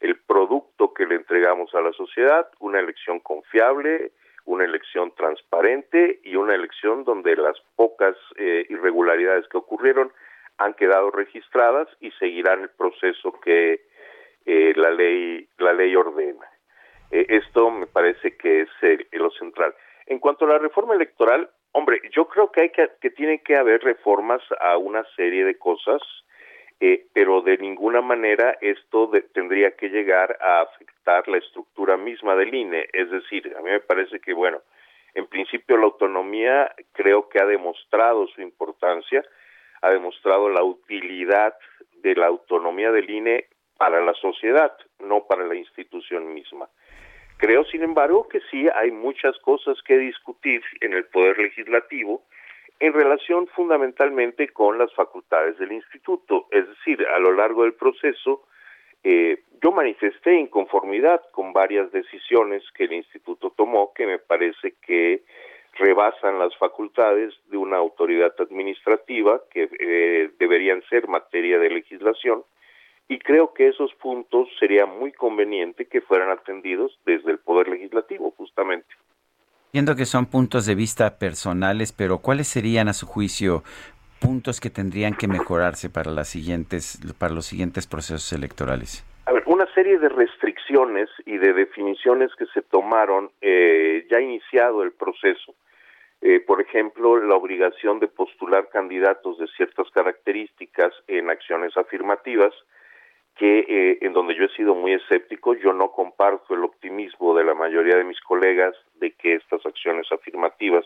el 0.03 0.19
producto 0.19 0.93
que 0.93 1.07
le 1.07 1.15
entregamos 1.15 1.73
a 1.75 1.81
la 1.81 1.93
sociedad, 1.93 2.49
una 2.59 2.81
elección 2.81 3.21
confiable, 3.21 4.13
una 4.45 4.65
elección 4.65 5.15
transparente 5.15 6.21
y 6.25 6.35
una 6.35 6.55
elección 6.57 7.05
donde 7.05 7.37
las 7.37 7.57
pocas 7.77 8.17
eh, 8.37 8.67
irregularidades 8.69 9.47
que 9.49 9.59
ocurrieron 9.59 10.13
han 10.59 10.75
quedado 10.75 11.13
registradas 11.13 11.89
y 12.01 12.11
seguirán 12.13 12.63
el 12.63 12.71
proceso 12.71 13.39
que 13.41 13.83
eh, 14.45 14.73
la 14.75 14.91
ley 14.91 15.49
la 15.59 15.73
ley 15.73 15.95
ordena. 15.95 16.47
Eh, 17.13 17.27
esto 17.29 17.71
me 17.71 17.87
parece 17.87 18.37
que 18.37 18.63
es 18.63 18.69
lo 19.13 19.31
central. 19.31 19.73
En 20.07 20.19
cuanto 20.19 20.45
a 20.45 20.49
la 20.49 20.59
reforma 20.59 20.95
electoral, 20.95 21.49
hombre, 21.71 22.01
yo 22.11 22.27
creo 22.27 22.51
que 22.51 22.63
hay 22.63 22.71
que 22.71 22.91
que 23.01 23.11
tiene 23.11 23.41
que 23.43 23.57
haber 23.57 23.83
reformas 23.85 24.43
a 24.61 24.77
una 24.79 25.05
serie 25.15 25.45
de 25.45 25.57
cosas 25.57 26.03
eh, 26.85 27.07
pero 27.13 27.43
de 27.43 27.59
ninguna 27.59 28.01
manera 28.01 28.59
esto 28.61 29.07
de, 29.07 29.21
tendría 29.21 29.77
que 29.77 29.89
llegar 29.89 30.37
a 30.41 30.63
afectar 30.63 31.29
la 31.29 31.39
estructura 31.39 31.97
misma 31.97 32.35
del 32.35 32.53
INE. 32.53 32.89
Es 32.93 33.09
decir, 33.09 33.55
a 33.57 33.63
mí 33.63 33.71
me 33.71 33.79
parece 33.79 34.19
que, 34.19 34.33
bueno, 34.33 34.63
en 35.15 35.29
principio 35.29 35.77
la 35.77 35.85
autonomía 35.85 36.75
creo 36.91 37.29
que 37.29 37.41
ha 37.41 37.47
demostrado 37.47 38.27
su 38.27 38.43
importancia, 38.43 39.25
ha 39.81 39.91
demostrado 39.91 40.49
la 40.49 40.65
utilidad 40.65 41.55
de 42.03 42.17
la 42.17 42.27
autonomía 42.27 42.91
del 42.91 43.09
INE 43.09 43.47
para 43.79 44.05
la 44.05 44.15
sociedad, 44.15 44.77
no 44.99 45.25
para 45.29 45.47
la 45.47 45.55
institución 45.55 46.35
misma. 46.35 46.69
Creo, 47.37 47.63
sin 47.67 47.85
embargo, 47.85 48.29
que 48.29 48.41
sí 48.51 48.67
hay 48.75 48.91
muchas 48.91 49.39
cosas 49.39 49.81
que 49.83 49.99
discutir 49.99 50.63
en 50.81 50.95
el 50.95 51.05
Poder 51.05 51.39
Legislativo, 51.39 52.25
en 52.83 52.93
relación 52.93 53.47
fundamentalmente 53.47 54.49
con 54.49 54.77
las 54.77 54.93
facultades 54.93 55.57
del 55.57 55.71
instituto. 55.71 56.49
Es 56.51 56.67
decir, 56.67 57.07
a 57.15 57.21
lo 57.21 57.31
largo 57.31 57.63
del 57.63 57.75
proceso, 57.75 58.43
eh, 59.05 59.45
yo 59.63 59.71
manifesté 59.71 60.35
inconformidad 60.35 61.23
con 61.31 61.53
varias 61.53 61.93
decisiones 61.93 62.65
que 62.75 62.85
el 62.85 62.95
instituto 62.95 63.51
tomó 63.57 63.93
que 63.95 64.05
me 64.05 64.19
parece 64.19 64.75
que 64.85 65.23
rebasan 65.75 66.41
las 66.41 66.57
facultades 66.57 67.33
de 67.51 67.57
una 67.57 67.77
autoridad 67.77 68.35
administrativa 68.41 69.41
que 69.49 69.69
eh, 69.79 70.31
deberían 70.41 70.83
ser 70.91 71.07
materia 71.07 71.61
de 71.61 71.71
legislación 71.71 72.43
y 73.07 73.21
creo 73.21 73.55
que 73.55 73.69
esos 73.69 73.95
puntos 73.95 74.49
sería 74.59 74.87
muy 74.87 75.13
conveniente 75.13 75.87
que 75.87 76.01
fueran 76.01 76.31
atendidos 76.31 76.99
desde 77.07 77.31
el 77.31 77.39
Poder 77.39 77.69
Legislativo, 77.69 78.33
justamente. 78.37 78.93
Entiendo 79.75 79.97
que 79.97 80.05
son 80.05 80.27
puntos 80.27 80.67
de 80.67 80.75
vista 80.75 81.17
personales, 81.19 81.93
pero 81.93 82.19
¿cuáles 82.19 82.47
serían 82.47 82.89
a 82.89 82.93
su 82.93 83.07
juicio 83.07 83.63
puntos 84.21 84.61
que 84.61 84.69
tendrían 84.69 85.15
que 85.15 85.29
mejorarse 85.29 85.89
para 85.89 86.11
las 86.11 86.29
siguientes 86.29 87.01
para 87.19 87.33
los 87.33 87.47
siguientes 87.47 87.87
procesos 87.87 88.35
electorales? 88.35 89.03
A 89.25 89.33
ver, 89.33 89.43
una 89.47 89.65
serie 89.73 89.99
de 89.99 90.11
restricciones 90.11 91.09
y 91.25 91.39
de 91.39 91.55
definiciones 91.55 92.35
que 92.35 92.45
se 92.53 92.61
tomaron 92.61 93.31
eh, 93.41 94.07
ya 94.11 94.21
iniciado 94.21 94.83
el 94.83 94.93
proceso. 94.93 95.55
Eh, 96.21 96.41
por 96.41 96.61
ejemplo, 96.61 97.17
la 97.25 97.35
obligación 97.35 97.99
de 97.99 98.09
postular 98.09 98.69
candidatos 98.69 99.39
de 99.39 99.47
ciertas 99.57 99.89
características 99.95 100.93
en 101.07 101.31
acciones 101.31 101.75
afirmativas, 101.79 102.53
que 103.37 103.61
eh, 103.61 103.99
en 104.03 104.13
donde 104.13 104.35
yo 104.35 104.45
he 104.45 104.57
sido 104.57 104.75
muy 104.75 104.93
escéptico, 104.93 105.55
yo 105.55 105.73
no 105.73 105.91
comparto 105.91 106.55
el 106.55 106.65
optimismo 106.65 107.35
de 107.35 107.45
la 107.45 107.55
mayoría 107.55 107.97
de 107.97 108.05
mis 108.05 108.21
colegas 108.21 108.75
de 108.97 109.13
que 109.13 109.35
estas 109.35 109.65
acciones 109.65 110.07
afirmativas, 110.13 110.85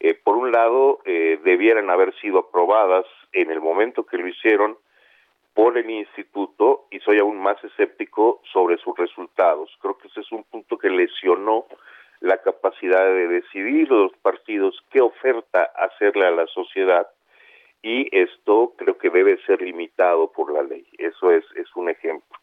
eh, 0.00 0.14
por 0.14 0.36
un 0.36 0.52
lado, 0.52 1.00
eh, 1.04 1.40
debieran 1.44 1.90
haber 1.90 2.14
sido 2.20 2.38
aprobadas 2.40 3.06
en 3.32 3.50
el 3.50 3.60
momento 3.60 4.06
que 4.06 4.18
lo 4.18 4.28
hicieron 4.28 4.76
por 5.54 5.76
el 5.76 5.90
instituto 5.90 6.86
y 6.90 7.00
soy 7.00 7.18
aún 7.18 7.38
más 7.38 7.62
escéptico 7.62 8.40
sobre 8.52 8.78
sus 8.78 8.96
resultados. 8.96 9.70
Creo 9.80 9.98
que 9.98 10.08
ese 10.08 10.20
es 10.20 10.32
un 10.32 10.44
punto 10.44 10.78
que 10.78 10.88
lesionó 10.88 11.66
la 12.20 12.38
capacidad 12.38 13.04
de 13.04 13.28
decidir 13.28 13.90
los 13.90 14.12
partidos 14.22 14.82
qué 14.90 15.00
oferta 15.00 15.64
hacerle 15.76 16.26
a 16.26 16.30
la 16.30 16.46
sociedad 16.46 17.06
y 17.82 18.08
esto 18.16 18.74
creo 18.78 18.96
que 18.96 19.10
debe 19.10 19.38
ser 19.44 19.60
limitado 19.60 20.30
por 20.30 20.52
la 20.52 20.62
ley. 20.62 20.86
Eso 20.98 21.32
es, 21.32 21.44
un 21.74 21.90
ejemplo. 21.90 22.38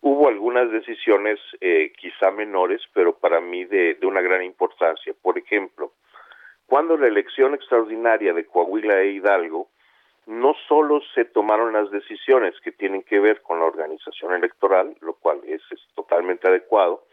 Hubo 0.00 0.28
algunas 0.28 0.70
decisiones 0.70 1.40
eh, 1.60 1.92
quizá 1.98 2.30
menores, 2.30 2.80
pero 2.92 3.18
para 3.18 3.40
mí 3.40 3.64
de, 3.64 3.98
una 4.02 4.20
gran 4.20 4.44
importancia. 4.44 5.12
Por 5.20 5.38
ejemplo, 5.38 5.92
cuando 6.66 6.96
la 6.96 7.08
elección 7.08 7.54
extraordinaria 7.54 8.32
de 8.32 8.46
Coahuila 8.46 9.00
e 9.00 9.12
Hidalgo, 9.12 9.68
no 10.26 10.54
solo 10.68 11.00
se 11.14 11.24
tomaron 11.24 11.72
las 11.72 11.90
decisiones 11.90 12.54
que 12.60 12.72
tienen 12.72 13.02
que 13.02 13.20
ver 13.20 13.42
con 13.42 13.60
la 13.60 13.66
organización 13.66 14.34
electoral, 14.34 14.96
lo 15.00 15.14
cual 15.14 15.40
es 15.46 15.62
totalmente 15.94 16.48
adecuado, 16.48 17.04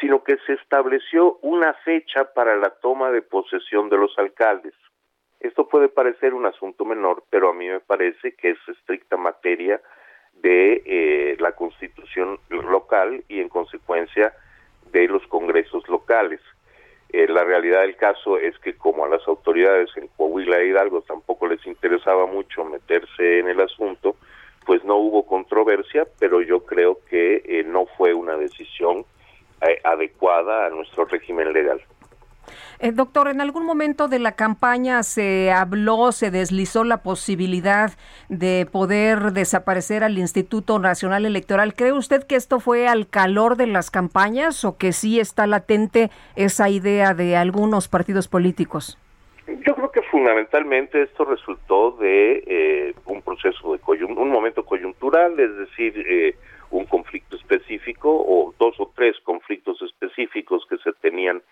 sino 0.00 0.24
que 0.24 0.36
se 0.46 0.54
estableció 0.54 1.38
una 1.42 1.74
fecha 1.84 2.32
para 2.32 2.56
la 2.56 2.70
toma 2.70 3.10
de 3.10 3.22
posesión 3.22 3.88
de 3.90 3.98
los 3.98 4.18
alcaldes. 4.18 4.74
Esto 5.40 5.68
puede 5.68 5.88
parecer 5.88 6.34
un 6.34 6.46
asunto 6.46 6.84
menor, 6.84 7.22
pero 7.30 7.50
a 7.50 7.54
mí 7.54 7.68
me 7.68 7.80
parece 7.80 8.34
que 8.34 8.50
es 8.50 8.58
estricta 8.68 9.16
materia 9.16 9.80
de 10.34 10.82
eh, 10.84 11.36
la 11.38 11.52
constitución 11.52 12.38
local 12.48 13.24
y 13.28 13.40
en 13.40 13.48
consecuencia 13.48 14.32
de 14.92 15.06
los 15.08 15.26
congresos 15.26 15.88
locales. 15.88 16.40
Eh, 17.10 17.26
la 17.28 17.42
realidad 17.44 17.82
del 17.82 17.96
caso 17.96 18.36
es 18.36 18.58
que 18.58 18.74
como 18.76 19.04
a 19.04 19.08
las 19.08 19.26
autoridades 19.26 19.88
en 19.96 20.08
Coahuila 20.08 20.60
e 20.60 20.68
Hidalgo 20.68 21.02
tampoco 21.02 21.46
les 21.46 21.64
interesaba 21.66 22.26
mucho 22.26 22.64
meterse 22.64 23.38
en 23.38 23.48
el 23.48 23.60
asunto, 23.60 24.16
pues 24.66 24.84
no 24.84 24.96
hubo 24.96 25.24
controversia, 25.26 26.06
pero 26.18 26.42
yo 26.42 26.66
creo 26.66 26.98
que 27.08 27.42
eh, 27.46 27.64
no 27.64 27.86
fue 27.96 28.12
una 28.12 28.36
decisión 28.36 29.06
eh, 29.62 29.80
adecuada 29.82 30.66
a 30.66 30.70
nuestro 30.70 31.06
régimen 31.06 31.52
legal. 31.54 31.80
Eh, 32.80 32.92
doctor, 32.92 33.26
en 33.26 33.40
algún 33.40 33.66
momento 33.66 34.06
de 34.06 34.20
la 34.20 34.32
campaña 34.32 35.02
se 35.02 35.50
habló, 35.50 36.12
se 36.12 36.30
deslizó 36.30 36.84
la 36.84 37.02
posibilidad 37.02 37.90
de 38.28 38.68
poder 38.70 39.32
desaparecer 39.32 40.04
al 40.04 40.16
Instituto 40.16 40.78
Nacional 40.78 41.26
Electoral. 41.26 41.74
¿Cree 41.74 41.92
usted 41.92 42.24
que 42.24 42.36
esto 42.36 42.60
fue 42.60 42.86
al 42.86 43.08
calor 43.08 43.56
de 43.56 43.66
las 43.66 43.90
campañas 43.90 44.64
o 44.64 44.78
que 44.78 44.92
sí 44.92 45.18
está 45.18 45.48
latente 45.48 46.10
esa 46.36 46.68
idea 46.68 47.14
de 47.14 47.36
algunos 47.36 47.88
partidos 47.88 48.28
políticos? 48.28 48.96
Yo 49.66 49.74
creo 49.74 49.90
que 49.90 50.02
fundamentalmente 50.02 51.02
esto 51.02 51.24
resultó 51.24 51.92
de 51.92 52.44
eh, 52.46 52.94
un 53.06 53.22
proceso 53.22 53.72
de 53.72 53.80
coyun 53.80 54.16
un 54.16 54.30
momento 54.30 54.64
coyuntural, 54.64 55.40
es 55.40 55.56
decir, 55.56 55.94
eh, 56.06 56.36
un 56.70 56.84
conflicto 56.84 57.34
específico 57.34 58.08
o 58.10 58.54
dos 58.58 58.78
o 58.78 58.92
tres 58.94 59.16
conflictos 59.24 59.80
específicos 59.82 60.64
que 60.68 60.76
se 60.78 60.92
tenían 61.00 61.42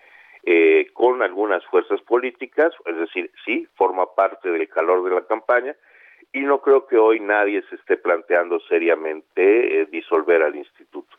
eh, 0.48 0.90
con 0.92 1.22
algunas 1.22 1.64
fuerzas 1.66 2.00
políticas, 2.02 2.72
es 2.86 2.96
decir, 2.96 3.32
sí, 3.44 3.66
forma 3.74 4.14
parte 4.14 4.48
del 4.48 4.68
calor 4.68 5.02
de 5.02 5.14
la 5.16 5.26
campaña, 5.26 5.74
y 6.32 6.40
no 6.40 6.60
creo 6.60 6.86
que 6.86 6.96
hoy 6.96 7.18
nadie 7.18 7.64
se 7.68 7.74
esté 7.74 7.96
planteando 7.96 8.60
seriamente 8.68 9.80
eh, 9.80 9.86
disolver 9.86 10.44
al 10.44 10.54
instituto. 10.54 11.16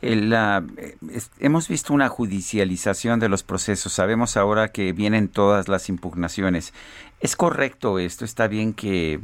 El, 0.00 0.32
uh, 0.32 0.66
es, 1.12 1.30
hemos 1.40 1.68
visto 1.68 1.92
una 1.92 2.08
judicialización 2.08 3.20
de 3.20 3.28
los 3.28 3.42
procesos. 3.42 3.92
Sabemos 3.92 4.38
ahora 4.38 4.68
que 4.68 4.94
vienen 4.94 5.28
todas 5.28 5.68
las 5.68 5.90
impugnaciones. 5.90 6.72
¿Es 7.20 7.36
correcto 7.36 7.98
esto? 7.98 8.24
¿Está 8.24 8.48
bien 8.48 8.72
que 8.72 9.20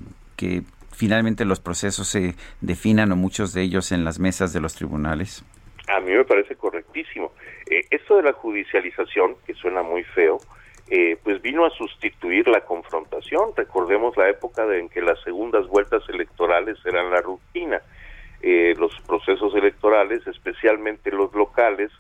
finalmente 0.90 1.46
los 1.46 1.60
procesos 1.60 2.08
se 2.08 2.34
definan 2.60 3.10
o 3.12 3.16
muchos 3.16 3.54
de 3.54 3.62
ellos 3.62 3.90
en 3.90 4.04
las 4.04 4.18
mesas 4.18 4.52
de 4.52 4.60
los 4.60 4.74
tribunales? 4.74 5.44
A 5.88 6.00
mí 6.00 6.12
me 6.12 6.24
parece 6.24 6.56
correctísimo. 6.56 7.32
Eh, 7.68 7.82
esto 7.90 8.16
de 8.16 8.22
la 8.22 8.32
judicialización, 8.32 9.36
que 9.46 9.54
suena 9.54 9.82
muy 9.82 10.04
feo, 10.04 10.38
eh, 10.88 11.16
pues 11.22 11.40
vino 11.42 11.64
a 11.64 11.70
sustituir 11.70 12.48
la 12.48 12.60
confrontación. 12.60 13.50
Recordemos 13.56 14.16
la 14.16 14.28
época 14.28 14.64
en 14.76 14.88
que 14.88 15.00
las 15.00 15.20
segundas 15.22 15.66
vueltas 15.66 16.02
electorales 16.08 16.78
eran 16.84 17.10
la 17.10 17.20
rutina. 17.20 17.80
Eh, 18.42 18.74
los 18.78 18.92
procesos 19.06 19.54
electorales, 19.54 20.26
especialmente 20.26 21.10
los 21.10 21.32
locales, 21.32 21.90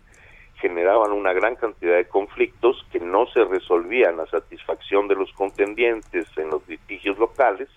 generaban 0.60 1.12
una 1.12 1.32
gran 1.32 1.56
cantidad 1.56 1.96
de 1.96 2.06
conflictos 2.06 2.86
que 2.92 3.00
no 3.00 3.26
se 3.26 3.44
resolvían 3.44 4.20
a 4.20 4.26
satisfacción 4.26 5.08
de 5.08 5.16
los 5.16 5.32
contendientes 5.32 6.26
en 6.36 6.50
los 6.50 6.66
litigios 6.68 7.18
locales 7.18 7.68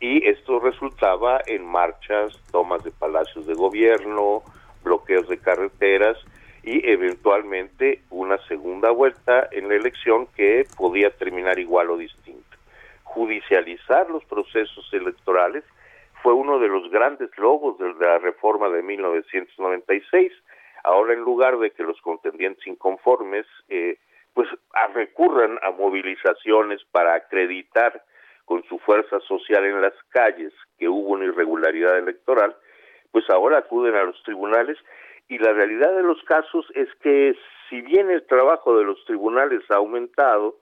y 0.00 0.26
esto 0.26 0.60
resultaba 0.60 1.40
en 1.46 1.64
marchas, 1.64 2.38
tomas 2.50 2.84
de 2.84 2.90
palacios 2.90 3.46
de 3.46 3.54
gobierno, 3.54 4.42
bloqueos 4.86 5.28
de 5.28 5.38
carreteras 5.38 6.16
y 6.62 6.88
eventualmente 6.88 8.02
una 8.10 8.38
segunda 8.46 8.90
vuelta 8.90 9.48
en 9.50 9.68
la 9.68 9.74
elección 9.74 10.26
que 10.36 10.64
podía 10.76 11.10
terminar 11.10 11.58
igual 11.58 11.90
o 11.90 11.96
distinta. 11.96 12.56
Judicializar 13.02 14.08
los 14.08 14.24
procesos 14.24 14.88
electorales 14.92 15.64
fue 16.22 16.32
uno 16.32 16.58
de 16.58 16.68
los 16.68 16.90
grandes 16.90 17.30
logos 17.36 17.78
de 17.78 17.92
la 17.94 18.18
reforma 18.18 18.68
de 18.68 18.82
1996. 18.82 20.32
Ahora, 20.84 21.14
en 21.14 21.20
lugar 21.20 21.58
de 21.58 21.70
que 21.70 21.82
los 21.82 22.00
contendientes 22.00 22.66
inconformes 22.66 23.46
eh, 23.68 23.98
pues 24.34 24.48
recurran 24.94 25.58
a 25.62 25.70
movilizaciones 25.70 26.84
para 26.92 27.14
acreditar 27.14 28.02
con 28.44 28.62
su 28.64 28.78
fuerza 28.78 29.18
social 29.20 29.64
en 29.64 29.80
las 29.80 29.94
calles 30.10 30.52
que 30.78 30.88
hubo 30.88 31.10
una 31.10 31.24
irregularidad 31.24 31.98
electoral, 31.98 32.54
pues 33.12 33.28
ahora 33.30 33.58
acuden 33.58 33.94
a 33.94 34.04
los 34.04 34.22
tribunales 34.22 34.78
y 35.28 35.38
la 35.38 35.52
realidad 35.52 35.94
de 35.94 36.02
los 36.02 36.22
casos 36.22 36.66
es 36.74 36.88
que 37.02 37.34
si 37.68 37.80
bien 37.80 38.10
el 38.10 38.24
trabajo 38.26 38.76
de 38.78 38.84
los 38.84 39.04
tribunales 39.04 39.62
ha 39.70 39.76
aumentado, 39.76 40.56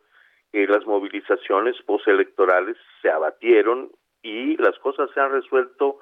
eh, 0.53 0.66
las 0.66 0.86
movilizaciones 0.86 1.76
postelectorales 1.82 2.76
se 3.03 3.11
abatieron 3.11 3.90
y 4.22 4.57
las 4.57 4.78
cosas 4.78 5.11
se 5.12 5.20
han 5.20 5.32
resuelto 5.32 5.99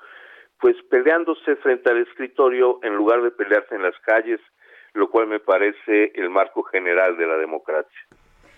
pues 0.61 0.77
peleándose 0.91 1.57
frente 1.57 1.91
al 1.91 1.99
escritorio 2.03 2.79
en 2.83 2.95
lugar 2.95 3.21
de 3.23 3.33
pelearse 3.33 3.75
en 3.75 3.83
las 3.83 3.99
calles, 4.01 4.41
lo 4.95 5.11
cual 5.11 5.27
me 5.27 5.41
parece 5.41 6.13
el 6.15 6.31
marco 6.31 6.63
general 6.63 7.17
de 7.17 7.27
la 7.27 7.37
democracia. 7.37 8.01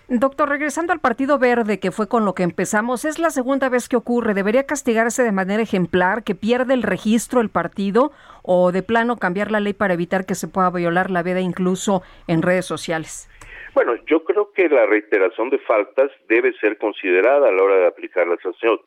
Doctor, 0.09 0.51
regresando 0.51 0.93
al 0.93 1.01
Partido 1.01 1.39
Verde, 1.39 1.81
que 1.81 1.91
fue 1.91 2.09
con 2.09 2.27
lo 2.27 2.35
que 2.35 2.43
empezamos, 2.43 3.07
es 3.07 3.19
la 3.19 3.31
segunda 3.31 3.71
vez 3.71 3.89
que 3.89 3.97
ocurre. 3.97 4.35
¿Debería 4.35 4.67
castigarse 4.67 5.23
de 5.23 5.33
manera 5.33 5.63
ejemplar, 5.63 6.25
que 6.25 6.35
pierde 6.35 6.75
el 6.75 6.83
registro 6.83 7.41
el 7.41 7.49
partido 7.49 8.13
o 8.43 8.71
de 8.71 8.83
plano 8.83 9.17
cambiar 9.17 9.51
la 9.51 9.61
ley 9.61 9.73
para 9.73 9.95
evitar 9.95 10.27
que 10.27 10.35
se 10.35 10.47
pueda 10.47 10.69
violar 10.69 11.11
la 11.11 11.23
veda 11.23 11.41
incluso 11.41 12.03
en 12.29 12.43
redes 12.43 12.67
sociales? 12.67 13.31
Bueno, 13.73 13.95
yo 14.05 14.25
creo 14.25 14.53
que 14.53 14.69
la 14.69 14.85
reiteración 14.85 15.49
de 15.49 15.59
faltas 15.61 16.11
debe 16.29 16.53
ser 16.61 16.77
considerada 16.77 17.49
a 17.49 17.53
la 17.53 17.63
hora 17.63 17.77
de 17.77 17.87
aplicar 17.87 18.27
la 18.27 18.37
sanción. 18.43 18.79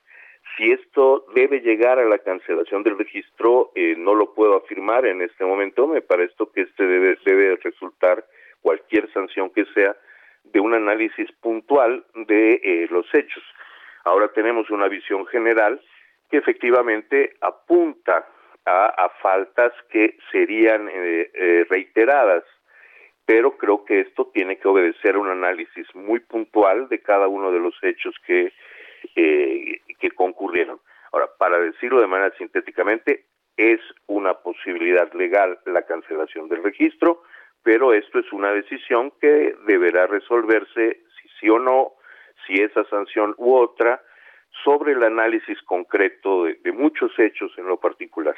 Si 0.55 0.71
esto 0.71 1.25
debe 1.33 1.61
llegar 1.61 1.97
a 1.97 2.05
la 2.05 2.19
cancelación 2.19 2.83
del 2.83 2.95
registro, 2.95 3.71
eh, 3.73 3.95
no 3.97 4.13
lo 4.13 4.35
puedo 4.35 4.55
afirmar 4.57 5.07
en 5.07 5.23
este 5.23 5.45
momento. 5.45 5.87
Me 5.87 6.01
parece 6.01 6.35
que 6.53 6.61
este 6.61 6.85
debe, 6.85 7.17
debe 7.25 7.55
resultar 7.55 8.23
cualquier 8.61 9.11
sanción 9.13 9.49
que 9.49 9.65
sea 9.73 9.95
de 10.51 10.59
un 10.59 10.73
análisis 10.73 11.31
puntual 11.41 12.05
de 12.15 12.61
eh, 12.63 12.87
los 12.89 13.05
hechos. 13.13 13.43
Ahora 14.03 14.29
tenemos 14.29 14.69
una 14.69 14.87
visión 14.87 15.25
general 15.27 15.81
que 16.29 16.37
efectivamente 16.37 17.35
apunta 17.41 18.27
a, 18.65 18.87
a 18.87 19.09
faltas 19.21 19.73
que 19.89 20.17
serían 20.31 20.89
eh, 20.89 21.31
eh, 21.33 21.65
reiteradas, 21.69 22.43
pero 23.25 23.57
creo 23.57 23.85
que 23.85 24.01
esto 24.01 24.29
tiene 24.33 24.57
que 24.57 24.67
obedecer 24.67 25.15
a 25.15 25.19
un 25.19 25.29
análisis 25.29 25.87
muy 25.95 26.19
puntual 26.19 26.87
de 26.89 26.99
cada 27.01 27.27
uno 27.27 27.51
de 27.51 27.59
los 27.59 27.75
hechos 27.81 28.15
que, 28.25 28.53
eh, 29.15 29.81
que 29.99 30.11
concurrieron. 30.11 30.79
Ahora, 31.11 31.29
para 31.37 31.59
decirlo 31.59 32.01
de 32.01 32.07
manera 32.07 32.33
sintéticamente, 32.37 33.25
es 33.55 33.79
una 34.05 34.35
posibilidad 34.35 35.11
legal 35.13 35.59
la 35.65 35.81
cancelación 35.83 36.47
del 36.47 36.63
registro, 36.63 37.23
pero 37.67 37.93
esto 37.93 38.19
es 38.19 38.31
una 38.31 38.51
decisión 38.51 39.11
que 39.19 39.53
deberá 39.67 40.07
resolverse 40.07 41.01
si 41.19 41.27
sí 41.37 41.49
o 41.49 41.59
no, 41.59 41.95
si 42.45 42.53
esa 42.61 42.85
sanción 42.85 43.35
u 43.37 43.55
otra, 43.55 44.01
sobre 44.63 44.93
el 44.93 45.03
análisis 45.03 45.61
concreto 45.63 46.45
de, 46.45 46.61
de 46.63 46.71
muchos 46.71 47.11
hechos 47.19 47.51
en 47.57 47.67
lo 47.67 47.77
particular. 47.77 48.35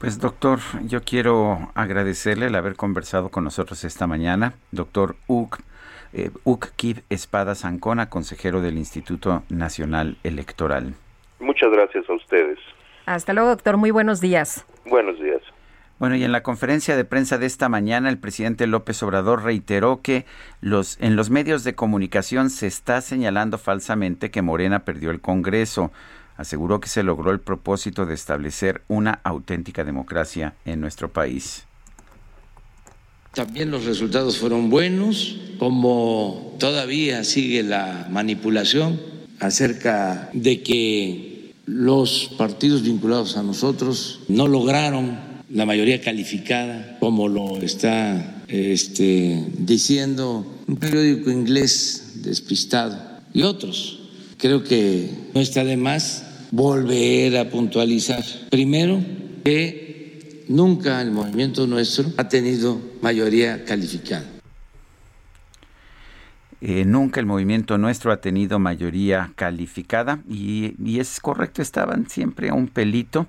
Pues 0.00 0.18
doctor, 0.18 0.60
yo 0.86 1.00
quiero 1.02 1.58
agradecerle 1.74 2.46
el 2.46 2.54
haber 2.54 2.74
conversado 2.74 3.28
con 3.28 3.44
nosotros 3.44 3.84
esta 3.84 4.06
mañana. 4.06 4.54
Doctor 4.70 5.16
Uk, 5.26 5.58
eh, 6.14 6.30
Kid 6.76 7.00
Espada 7.10 7.54
Zancona, 7.54 8.08
consejero 8.08 8.62
del 8.62 8.78
Instituto 8.78 9.42
Nacional 9.50 10.16
Electoral. 10.24 10.94
Muchas 11.38 11.70
gracias 11.70 12.08
a 12.08 12.14
ustedes. 12.14 12.58
Hasta 13.04 13.34
luego, 13.34 13.50
doctor. 13.50 13.76
Muy 13.76 13.90
buenos 13.90 14.22
días. 14.22 14.66
Buenos 14.86 15.20
días. 15.20 15.42
Bueno, 16.02 16.16
y 16.16 16.24
en 16.24 16.32
la 16.32 16.42
conferencia 16.42 16.96
de 16.96 17.04
prensa 17.04 17.38
de 17.38 17.46
esta 17.46 17.68
mañana, 17.68 18.08
el 18.08 18.18
presidente 18.18 18.66
López 18.66 19.00
Obrador 19.04 19.44
reiteró 19.44 20.02
que 20.02 20.26
los, 20.60 20.96
en 20.98 21.14
los 21.14 21.30
medios 21.30 21.62
de 21.62 21.76
comunicación 21.76 22.50
se 22.50 22.66
está 22.66 23.00
señalando 23.00 23.56
falsamente 23.56 24.32
que 24.32 24.42
Morena 24.42 24.84
perdió 24.84 25.12
el 25.12 25.20
Congreso 25.20 25.92
aseguró 26.36 26.80
que 26.80 26.88
se 26.88 27.04
logró 27.04 27.30
el 27.30 27.38
propósito 27.38 28.04
de 28.04 28.14
establecer 28.14 28.82
una 28.88 29.20
auténtica 29.22 29.84
democracia 29.84 30.56
en 30.64 30.80
nuestro 30.80 31.12
país. 31.12 31.66
También 33.32 33.70
los 33.70 33.84
resultados 33.84 34.38
fueron 34.38 34.70
buenos, 34.70 35.38
como 35.60 36.56
todavía 36.58 37.22
sigue 37.22 37.62
la 37.62 38.08
manipulación 38.10 39.00
acerca 39.38 40.30
de 40.32 40.64
que 40.64 41.54
los 41.64 42.34
partidos 42.36 42.82
vinculados 42.82 43.36
a 43.36 43.44
nosotros 43.44 44.22
no 44.26 44.48
lograron 44.48 45.30
la 45.52 45.66
mayoría 45.66 46.00
calificada, 46.00 46.96
como 46.98 47.28
lo 47.28 47.58
está 47.58 48.42
este, 48.48 49.44
diciendo 49.58 50.46
un 50.66 50.76
periódico 50.76 51.30
inglés 51.30 52.22
despistado 52.22 52.98
y 53.34 53.42
otros. 53.42 54.00
Creo 54.38 54.64
que 54.64 55.10
no 55.34 55.40
está 55.40 55.62
de 55.64 55.76
más 55.76 56.46
volver 56.50 57.36
a 57.36 57.50
puntualizar. 57.50 58.24
Primero, 58.50 59.00
que 59.44 60.44
nunca 60.48 61.02
el 61.02 61.10
movimiento 61.10 61.66
nuestro 61.66 62.10
ha 62.16 62.28
tenido 62.28 62.80
mayoría 63.02 63.64
calificada. 63.64 64.24
Eh, 66.62 66.84
nunca 66.86 67.20
el 67.20 67.26
movimiento 67.26 67.76
nuestro 67.76 68.12
ha 68.12 68.20
tenido 68.20 68.58
mayoría 68.58 69.32
calificada 69.34 70.22
y, 70.28 70.74
y 70.82 71.00
es 71.00 71.18
correcto, 71.20 71.60
estaban 71.60 72.08
siempre 72.08 72.50
a 72.50 72.54
un 72.54 72.68
pelito 72.68 73.26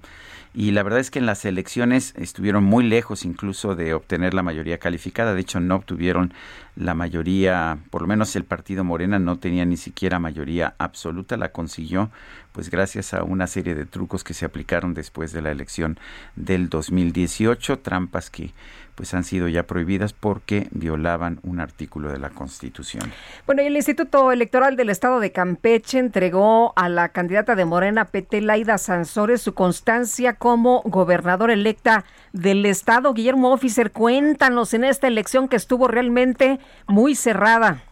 y 0.56 0.72
la 0.72 0.84
verdad 0.84 1.00
es 1.00 1.10
que 1.10 1.18
en 1.20 1.26
las 1.26 1.46
elecciones 1.46 2.14
estuvieron 2.16 2.64
muy 2.64 2.84
lejos 2.84 3.26
incluso 3.26 3.76
de 3.76 3.96
obtener 3.96 4.36
la 4.36 4.44
mayoría 4.44 4.78
calificada. 4.78 5.34
De 5.34 5.42
hecho, 5.42 5.60
no 5.60 5.76
obtuvieron 5.76 6.34
la 6.76 6.94
mayoría, 6.94 7.80
por 7.90 8.02
lo 8.02 8.08
menos 8.08 8.36
el 8.36 8.44
partido 8.44 8.84
Morena 8.84 9.18
no 9.18 9.40
tenía 9.40 9.66
ni 9.66 9.78
siquiera 9.78 10.20
mayoría 10.20 10.76
absoluta, 10.78 11.38
la 11.38 11.52
consiguió 11.52 12.12
pues 12.54 12.70
gracias 12.70 13.14
a 13.14 13.24
una 13.24 13.48
serie 13.48 13.76
de 13.76 13.86
trucos 13.86 14.24
que 14.24 14.36
se 14.36 14.46
aplicaron 14.46 14.94
después 14.94 15.34
de 15.34 15.42
la 15.42 15.52
elección 15.52 16.00
del 16.36 16.70
2018, 16.70 17.80
trampas 17.80 18.30
que 18.30 18.52
pues 18.96 19.14
han 19.14 19.24
sido 19.24 19.48
ya 19.48 19.64
prohibidas 19.64 20.14
porque 20.14 20.68
violaban 20.72 21.40
un 21.44 21.60
artículo 21.60 22.12
de 22.12 22.20
la 22.20 22.30
Constitución. 22.30 23.12
Bueno, 23.46 23.62
y 23.62 23.66
el 23.66 23.76
Instituto 23.76 24.32
Electoral 24.32 24.76
del 24.76 24.90
Estado 24.90 25.20
de 25.20 25.32
Campeche 25.32 26.00
entregó 26.00 26.74
a 26.76 26.90
la 26.90 27.10
candidata 27.10 27.56
de 27.56 27.66
Morena 27.66 28.06
PT 28.06 28.42
Laida 28.42 28.78
Sansores 28.78 29.42
su 29.42 29.54
constancia 29.54 30.36
como 30.36 30.82
gobernadora 30.86 31.54
electa 31.54 32.06
del 32.34 32.66
estado. 32.66 33.14
Guillermo 33.14 33.52
Officer, 33.52 33.92
cuéntanos 33.92 34.74
en 34.74 34.84
esta 34.84 35.08
elección 35.08 35.48
que 35.48 35.56
estuvo 35.56 35.88
realmente 35.88 36.60
muy 36.88 37.16
cerrada. 37.16 37.84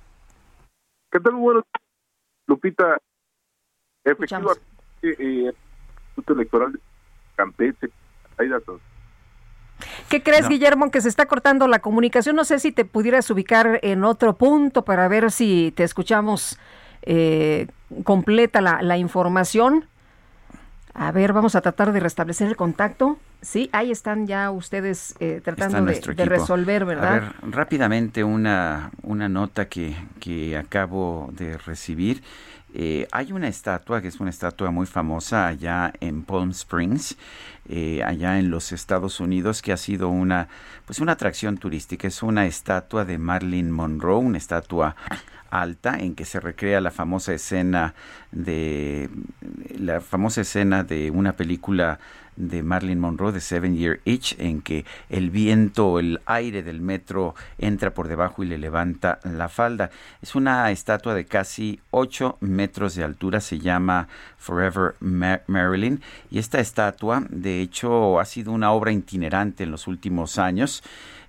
¿Qué 1.12 1.20
tal? 1.20 1.34
Bueno, 1.34 1.64
Lupita, 2.48 2.98
efectivamente, 4.04 4.62
eh, 5.02 5.16
el 5.20 5.56
Instituto 6.08 6.34
Electoral 6.34 6.74
de 6.74 6.80
Campeche, 7.36 7.90
Laida 8.38 8.60
Sansores, 8.60 8.91
¿Qué 10.10 10.22
crees, 10.24 10.48
Guillermo, 10.48 10.92
que 10.92 11.02
se 11.02 11.10
está 11.10 11.26
cortando 11.26 11.68
la 11.68 11.80
comunicación? 11.80 12.36
No 12.36 12.44
sé 12.44 12.60
si 12.60 12.72
te 12.72 12.86
pudieras 12.86 13.30
ubicar 13.30 13.80
en 13.84 14.04
otro 14.04 14.38
punto 14.38 14.84
para 14.84 15.08
ver 15.08 15.32
si 15.32 15.74
te 15.76 15.84
escuchamos 15.84 16.58
eh, 17.04 17.68
completa 18.04 18.62
la, 18.62 18.82
la, 18.82 18.98
información. 18.98 19.86
A 20.94 21.12
ver, 21.12 21.34
vamos 21.34 21.56
a 21.56 21.62
tratar 21.62 21.94
de 21.94 22.00
restablecer 22.00 22.48
el 22.48 22.56
contacto. 22.56 23.18
Sí, 23.42 23.70
ahí 23.72 23.92
están 23.92 24.28
ya 24.28 24.52
ustedes 24.52 25.16
eh, 25.20 25.42
tratando 25.44 25.84
de, 25.86 26.00
de, 26.00 26.26
resolver, 26.26 26.86
¿verdad? 26.86 27.08
A 27.08 27.20
ver, 27.20 27.34
rápidamente 27.42 28.24
una, 28.24 28.92
una 29.02 29.30
nota 29.30 29.68
que, 29.68 29.96
que 30.20 30.58
acabo 30.58 31.30
de 31.34 31.58
recibir. 31.58 32.22
Eh, 32.74 33.08
hay 33.12 33.32
una 33.32 33.48
estatua 33.48 34.02
que 34.02 34.08
es 34.08 34.20
una 34.20 34.30
estatua 34.30 34.72
muy 34.72 34.86
famosa 34.86 35.48
allá 35.48 35.94
en 36.00 36.24
Palm 36.24 36.52
Springs, 36.52 37.18
eh, 37.68 38.02
allá 38.04 38.40
en 38.40 38.50
los 38.50 38.72
Estados 38.72 39.20
Unidos, 39.20 39.62
que 39.62 39.74
ha 39.74 39.78
sido 39.78 40.10
una, 40.10 40.48
pues 40.86 41.00
una 41.00 41.14
atracción 41.14 41.58
turística. 41.58 42.08
Es 42.08 42.24
una 42.24 42.46
estatua 42.46 43.06
de 43.06 43.18
Marilyn 43.18 43.72
Monroe, 43.72 44.20
una 44.20 44.38
estatua 44.38 44.96
alta 45.50 46.00
en 46.00 46.16
que 46.16 46.26
se 46.26 46.40
recrea 46.40 46.80
la 46.80 46.92
famosa 46.92 47.34
escena 47.34 47.94
de 48.32 49.10
la 49.78 50.00
famosa 50.00 50.42
escena 50.42 50.84
de 50.84 51.12
una 51.12 51.34
película 51.34 52.00
de 52.36 52.64
Marilyn 52.64 53.00
Monroe 53.00 53.32
de 53.32 53.42
Seven 53.42 53.76
Year 53.76 54.00
Itch 54.06 54.36
en 54.40 54.62
que 54.62 54.86
el 55.10 55.30
viento, 55.30 56.00
el 56.00 56.22
aire 56.26 56.64
del 56.64 56.82
metro 56.82 57.36
entra 57.58 57.94
por 57.94 58.08
debajo 58.08 58.44
y 58.44 58.48
le 58.48 58.58
levanta 58.58 59.20
la 59.24 59.50
falda. 59.50 59.92
Es 60.22 60.36
una 60.36 60.72
estatua 60.72 61.14
de 61.14 61.26
casi 61.26 61.80
8 61.92 62.38
metros 62.42 62.96
de 62.96 63.04
altura, 63.04 63.42
se 63.42 63.60
llama 63.60 64.08
Forever 64.38 64.96
Mar 65.00 65.44
Marilyn 65.48 66.02
y 66.30 66.40
esta 66.40 66.60
estatua 66.60 67.24
de 67.30 67.62
hecho 67.62 68.20
ha 68.20 68.26
sido 68.26 68.52
una 68.52 68.72
obra 68.72 68.92
itinerante 68.92 69.64
en 69.64 69.72
los 69.72 69.88
últimos 69.88 70.38
años 70.38 70.84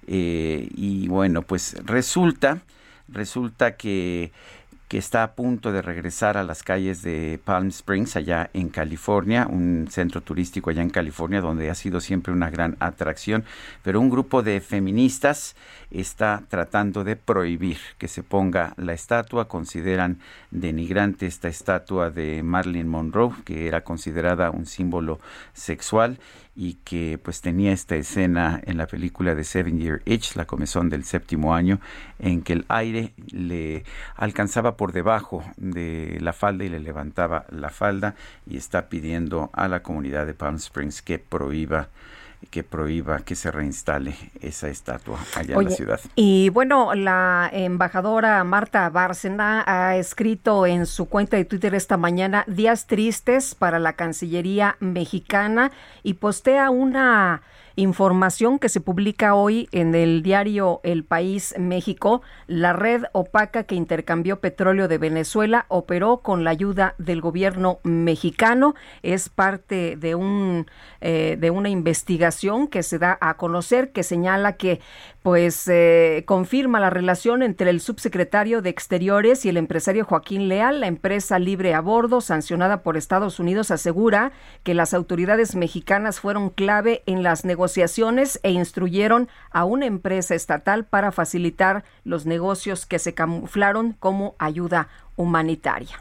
eh, 0.06 0.68
y 0.74 1.08
bueno 1.08 1.42
pues 1.42 1.76
resulta 1.84 2.62
resulta 3.12 3.76
que, 3.76 4.32
que 4.92 4.98
está 4.98 5.22
a 5.22 5.32
punto 5.32 5.72
de 5.72 5.80
regresar 5.80 6.36
a 6.36 6.44
las 6.44 6.62
calles 6.62 7.00
de 7.00 7.40
Palm 7.42 7.68
Springs, 7.68 8.14
allá 8.14 8.50
en 8.52 8.68
California, 8.68 9.46
un 9.48 9.88
centro 9.90 10.20
turístico 10.20 10.68
allá 10.68 10.82
en 10.82 10.90
California, 10.90 11.40
donde 11.40 11.70
ha 11.70 11.74
sido 11.74 11.98
siempre 11.98 12.30
una 12.30 12.50
gran 12.50 12.76
atracción, 12.78 13.42
pero 13.82 14.00
un 14.00 14.10
grupo 14.10 14.42
de 14.42 14.60
feministas 14.60 15.56
está 15.90 16.42
tratando 16.50 17.04
de 17.04 17.16
prohibir 17.16 17.78
que 17.96 18.06
se 18.06 18.22
ponga 18.22 18.74
la 18.76 18.92
estatua, 18.92 19.48
consideran 19.48 20.18
denigrante 20.50 21.24
esta 21.24 21.48
estatua 21.48 22.10
de 22.10 22.42
Marilyn 22.42 22.86
Monroe, 22.86 23.32
que 23.46 23.68
era 23.68 23.84
considerada 23.84 24.50
un 24.50 24.66
símbolo 24.66 25.20
sexual 25.54 26.18
y 26.54 26.74
que 26.84 27.18
pues 27.22 27.40
tenía 27.40 27.72
esta 27.72 27.96
escena 27.96 28.60
en 28.64 28.76
la 28.76 28.86
película 28.86 29.34
de 29.34 29.44
Seven 29.44 29.80
Year 29.80 30.02
Itch, 30.04 30.36
la 30.36 30.46
comezón 30.46 30.90
del 30.90 31.04
séptimo 31.04 31.54
año, 31.54 31.80
en 32.18 32.42
que 32.42 32.52
el 32.52 32.66
aire 32.68 33.14
le 33.30 33.84
alcanzaba 34.16 34.76
por 34.76 34.92
debajo 34.92 35.44
de 35.56 36.18
la 36.20 36.32
falda 36.32 36.64
y 36.64 36.68
le 36.68 36.80
levantaba 36.80 37.46
la 37.50 37.70
falda 37.70 38.14
y 38.46 38.56
está 38.56 38.88
pidiendo 38.88 39.50
a 39.54 39.68
la 39.68 39.82
comunidad 39.82 40.26
de 40.26 40.34
Palm 40.34 40.56
Springs 40.56 41.00
que 41.00 41.18
prohíba 41.18 41.88
que 42.50 42.62
prohíba 42.62 43.20
que 43.20 43.34
se 43.34 43.50
reinstale 43.50 44.14
esa 44.40 44.68
estatua 44.68 45.18
allá 45.34 45.56
Oye, 45.56 45.66
en 45.66 45.70
la 45.70 45.76
ciudad. 45.76 46.00
Y 46.16 46.48
bueno, 46.50 46.94
la 46.94 47.48
embajadora 47.52 48.42
Marta 48.44 48.88
Bárcena 48.90 49.64
ha 49.66 49.96
escrito 49.96 50.66
en 50.66 50.86
su 50.86 51.06
cuenta 51.06 51.36
de 51.36 51.44
Twitter 51.44 51.74
esta 51.74 51.96
mañana 51.96 52.44
días 52.46 52.86
tristes 52.86 53.54
para 53.54 53.78
la 53.78 53.94
Cancillería 53.94 54.76
mexicana 54.80 55.72
y 56.02 56.14
postea 56.14 56.70
una 56.70 57.42
información 57.76 58.58
que 58.58 58.68
se 58.68 58.80
publica 58.80 59.34
hoy 59.34 59.68
en 59.72 59.94
el 59.94 60.22
diario 60.22 60.80
El 60.82 61.04
País 61.04 61.54
México. 61.58 62.22
La 62.46 62.72
red 62.72 63.04
opaca 63.12 63.64
que 63.64 63.74
intercambió 63.74 64.40
petróleo 64.40 64.88
de 64.88 64.98
Venezuela 64.98 65.66
operó 65.68 66.18
con 66.18 66.44
la 66.44 66.50
ayuda 66.50 66.94
del 66.98 67.20
gobierno 67.20 67.80
mexicano. 67.82 68.74
Es 69.02 69.28
parte 69.28 69.96
de 69.96 70.14
un 70.14 70.66
eh, 71.00 71.36
de 71.38 71.50
una 71.50 71.68
investigación 71.68 72.68
que 72.68 72.82
se 72.82 72.98
da 72.98 73.18
a 73.20 73.36
conocer 73.36 73.92
que 73.92 74.02
señala 74.02 74.56
que 74.56 74.80
pues 75.22 75.68
eh, 75.68 76.24
confirma 76.26 76.80
la 76.80 76.90
relación 76.90 77.42
entre 77.42 77.70
el 77.70 77.80
subsecretario 77.80 78.60
de 78.60 78.70
Exteriores 78.70 79.44
y 79.44 79.48
el 79.48 79.56
empresario 79.56 80.04
Joaquín 80.04 80.48
Leal. 80.48 80.80
La 80.80 80.88
empresa 80.88 81.38
libre 81.38 81.74
a 81.74 81.80
bordo, 81.80 82.20
sancionada 82.20 82.82
por 82.82 82.96
Estados 82.96 83.38
Unidos, 83.38 83.70
asegura 83.70 84.32
que 84.64 84.74
las 84.74 84.94
autoridades 84.94 85.54
mexicanas 85.54 86.18
fueron 86.18 86.50
clave 86.50 87.02
en 87.06 87.22
las 87.22 87.44
negociaciones 87.44 88.40
e 88.42 88.50
instruyeron 88.50 89.28
a 89.52 89.64
una 89.64 89.86
empresa 89.86 90.34
estatal 90.34 90.84
para 90.84 91.12
facilitar 91.12 91.84
los 92.04 92.26
negocios 92.26 92.84
que 92.84 92.98
se 92.98 93.14
camuflaron 93.14 93.92
como 94.00 94.34
ayuda 94.38 94.88
humanitaria. 95.14 96.00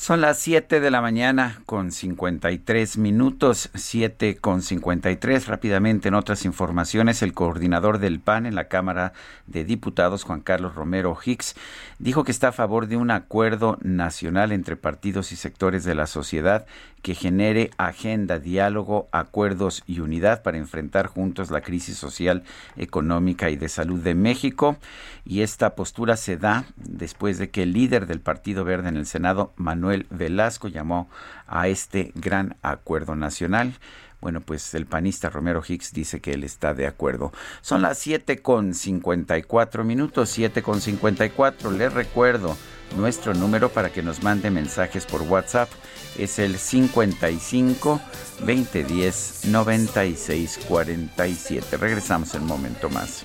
Son 0.00 0.22
las 0.22 0.38
7 0.38 0.80
de 0.80 0.90
la 0.90 1.02
mañana 1.02 1.60
con 1.66 1.92
53 1.92 2.96
minutos, 2.96 3.68
7 3.74 4.38
con 4.38 4.62
53. 4.62 5.46
Rápidamente 5.46 6.08
en 6.08 6.14
otras 6.14 6.46
informaciones, 6.46 7.20
el 7.20 7.34
coordinador 7.34 7.98
del 7.98 8.18
PAN 8.18 8.46
en 8.46 8.54
la 8.54 8.68
Cámara 8.68 9.12
de 9.46 9.62
Diputados, 9.62 10.24
Juan 10.24 10.40
Carlos 10.40 10.74
Romero 10.74 11.18
Hicks, 11.22 11.54
dijo 11.98 12.24
que 12.24 12.32
está 12.32 12.48
a 12.48 12.52
favor 12.52 12.86
de 12.86 12.96
un 12.96 13.10
acuerdo 13.10 13.76
nacional 13.82 14.52
entre 14.52 14.74
partidos 14.74 15.32
y 15.32 15.36
sectores 15.36 15.84
de 15.84 15.94
la 15.94 16.06
sociedad 16.06 16.64
que 17.02 17.14
genere 17.14 17.70
agenda, 17.76 18.38
diálogo, 18.38 19.08
acuerdos 19.12 19.82
y 19.86 20.00
unidad 20.00 20.42
para 20.42 20.58
enfrentar 20.58 21.06
juntos 21.06 21.50
la 21.50 21.60
crisis 21.60 21.96
social, 21.96 22.42
económica 22.76 23.50
y 23.50 23.56
de 23.56 23.68
salud 23.68 24.00
de 24.00 24.14
México. 24.14 24.76
Y 25.24 25.42
esta 25.42 25.74
postura 25.74 26.16
se 26.16 26.36
da 26.36 26.64
después 26.76 27.38
de 27.38 27.50
que 27.50 27.62
el 27.62 27.72
líder 27.72 28.06
del 28.06 28.20
Partido 28.20 28.64
Verde 28.64 28.88
en 28.88 28.96
el 28.96 29.06
Senado, 29.06 29.52
Manuel 29.56 30.06
Velasco, 30.10 30.68
llamó 30.68 31.08
a 31.46 31.68
este 31.68 32.12
gran 32.14 32.56
acuerdo 32.62 33.16
nacional. 33.16 33.74
Bueno, 34.20 34.42
pues 34.42 34.74
el 34.74 34.84
panista 34.84 35.30
Romero 35.30 35.62
Hicks 35.66 35.92
dice 35.92 36.20
que 36.20 36.32
él 36.32 36.44
está 36.44 36.74
de 36.74 36.86
acuerdo. 36.86 37.32
Son 37.62 37.80
las 37.80 37.98
7 37.98 38.42
con 38.42 38.74
54 38.74 39.82
minutos, 39.82 40.28
7 40.28 40.62
con 40.62 40.80
54. 40.80 41.70
Les 41.70 41.92
recuerdo 41.92 42.56
nuestro 42.96 43.32
número 43.32 43.70
para 43.70 43.90
que 43.90 44.02
nos 44.02 44.22
mande 44.22 44.50
mensajes 44.50 45.06
por 45.06 45.22
WhatsApp. 45.22 45.70
Es 46.18 46.38
el 46.38 46.58
55 46.58 48.00
2010 48.40 49.44
96 49.46 50.60
47. 50.68 51.76
Regresamos 51.76 52.34
en 52.34 52.42
un 52.42 52.48
momento 52.48 52.88
más. 52.90 53.24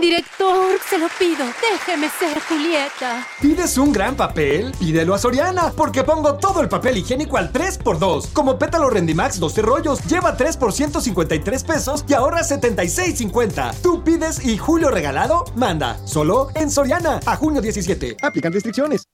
Director, 0.00 0.78
se 0.88 0.98
lo 0.98 1.08
pido, 1.18 1.44
déjeme 1.60 2.10
ser 2.10 2.38
Julieta. 2.42 3.26
¿Pides 3.40 3.78
un 3.78 3.92
gran 3.92 4.14
papel? 4.14 4.72
Pídelo 4.78 5.14
a 5.14 5.18
Soriana, 5.18 5.72
porque 5.74 6.04
pongo 6.04 6.34
todo 6.34 6.60
el 6.60 6.68
papel 6.68 6.98
higiénico 6.98 7.38
al 7.38 7.50
3x2. 7.50 8.32
Como 8.32 8.58
pétalo 8.58 8.90
Rendimax 8.90 9.40
12 9.40 9.62
rollos, 9.62 10.04
lleva 10.04 10.36
3 10.36 10.56
por 10.58 10.72
153 10.74 11.64
pesos 11.64 12.04
y 12.06 12.12
ahorra 12.12 12.42
76.50. 12.42 13.74
Tú 13.82 14.04
pides 14.04 14.44
y 14.44 14.58
Julio 14.58 14.90
regalado, 14.90 15.44
manda. 15.56 15.96
Solo 16.06 16.50
en 16.54 16.70
Soriana, 16.70 17.20
a 17.24 17.36
junio 17.36 17.62
17. 17.62 18.18
Aplican 18.22 18.52
restricciones. 18.52 19.08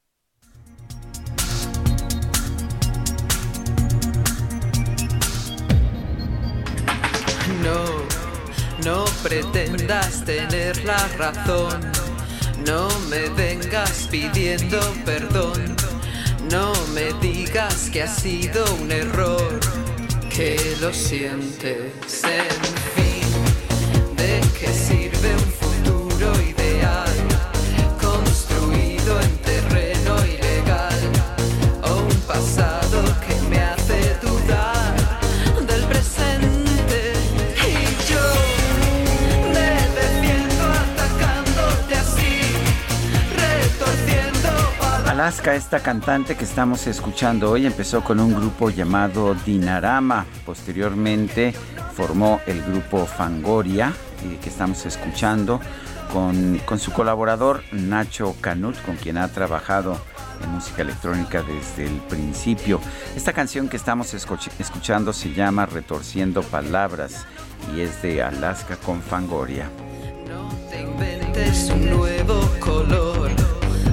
No, 7.63 8.02
no 8.85 9.05
pretendas 9.23 10.25
tener 10.25 10.85
la 10.85 11.09
razón. 11.17 11.81
No 12.67 12.89
me 13.09 13.29
vengas 13.31 14.09
pidiendo 14.11 14.79
perdón. 15.05 15.77
No 16.51 16.73
me 16.95 17.13
digas 17.21 17.91
que 17.93 18.03
ha 18.03 18.09
sido 18.09 18.65
un 18.77 18.91
error. 18.91 19.61
Que 20.29 20.57
lo 20.81 20.93
sientes, 20.93 22.25
en 22.25 22.63
fin. 22.95 24.17
¿De 24.17 24.41
qué 24.59 24.73
sirve 24.73 25.35
un 25.35 25.53
futuro 25.53 26.33
ideal? 26.41 27.22
Alaska, 45.13 45.55
esta 45.55 45.81
cantante 45.81 46.37
que 46.37 46.45
estamos 46.45 46.87
escuchando 46.87 47.51
hoy, 47.51 47.67
empezó 47.67 48.03
con 48.03 48.19
un 48.19 48.33
grupo 48.35 48.71
llamado 48.71 49.35
Dinarama. 49.45 50.25
Posteriormente 50.47 51.53
formó 51.95 52.41
el 52.47 52.63
grupo 52.63 53.05
Fangoria, 53.05 53.93
eh, 54.25 54.39
que 54.43 54.49
estamos 54.49 54.87
escuchando, 54.87 55.61
con, 56.15 56.59
con 56.65 56.79
su 56.79 56.93
colaborador 56.93 57.63
Nacho 57.73 58.35
Canut, 58.41 58.75
con 58.87 58.97
quien 58.97 59.19
ha 59.19 59.29
trabajado 59.29 60.01
en 60.43 60.49
música 60.49 60.81
electrónica 60.81 61.43
desde 61.43 61.89
el 61.89 61.99
principio. 62.09 62.81
Esta 63.15 63.35
canción 63.35 63.69
que 63.69 63.77
estamos 63.77 64.15
escuch- 64.15 64.51
escuchando 64.59 65.13
se 65.13 65.35
llama 65.35 65.67
Retorciendo 65.67 66.43
Palabras 66.43 67.27
y 67.77 67.83
es 67.83 68.01
de 68.01 68.23
Alaska 68.23 68.77
con 68.77 69.03
Fangoria. 69.03 69.69
Te 70.71 70.81
inventes 70.81 71.69
un 71.69 71.91
nuevo 71.91 72.41
color, 72.61 73.31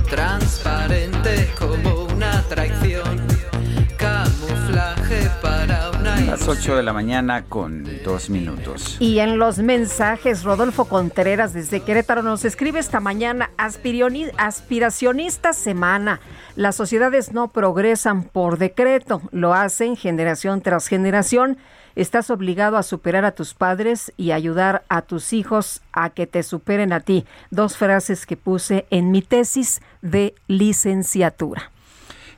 transparente 0.09 1.49
como 1.57 2.05
una 2.05 2.41
traición, 2.49 3.21
camuflaje 3.97 5.29
para 5.41 5.91
una 5.91 6.19
Las 6.21 6.47
8 6.47 6.75
de 6.75 6.83
la 6.83 6.93
mañana 6.93 7.45
con 7.47 7.85
dos 8.03 8.29
minutos. 8.29 8.97
Y 8.99 9.19
en 9.19 9.37
los 9.37 9.59
mensajes, 9.59 10.43
Rodolfo 10.43 10.85
Contreras 10.85 11.53
desde 11.53 11.81
Querétaro 11.81 12.21
nos 12.23 12.45
escribe 12.45 12.79
esta 12.79 12.99
mañana, 12.99 13.51
"Aspirioni- 13.57 14.31
aspiracionista 14.37 15.53
semana. 15.53 16.19
Las 16.55 16.75
sociedades 16.75 17.31
no 17.31 17.49
progresan 17.49 18.23
por 18.23 18.57
decreto, 18.57 19.21
lo 19.31 19.53
hacen 19.53 19.95
generación 19.95 20.61
tras 20.61 20.87
generación. 20.87 21.57
Estás 21.99 22.29
obligado 22.29 22.77
a 22.77 22.83
superar 22.83 23.25
a 23.25 23.33
tus 23.33 23.53
padres 23.53 24.13
y 24.15 24.31
ayudar 24.31 24.85
a 24.87 25.01
tus 25.01 25.33
hijos 25.33 25.81
a 25.91 26.11
que 26.11 26.27
te 26.27 26.43
superen 26.43 26.93
a 26.93 27.01
ti. 27.01 27.25
Dos 27.51 27.75
frases 27.75 28.25
que 28.25 28.37
puse 28.37 28.85
en 28.89 29.11
mi 29.11 29.21
tesis 29.21 29.81
de 30.01 30.33
licenciatura. 30.47 31.73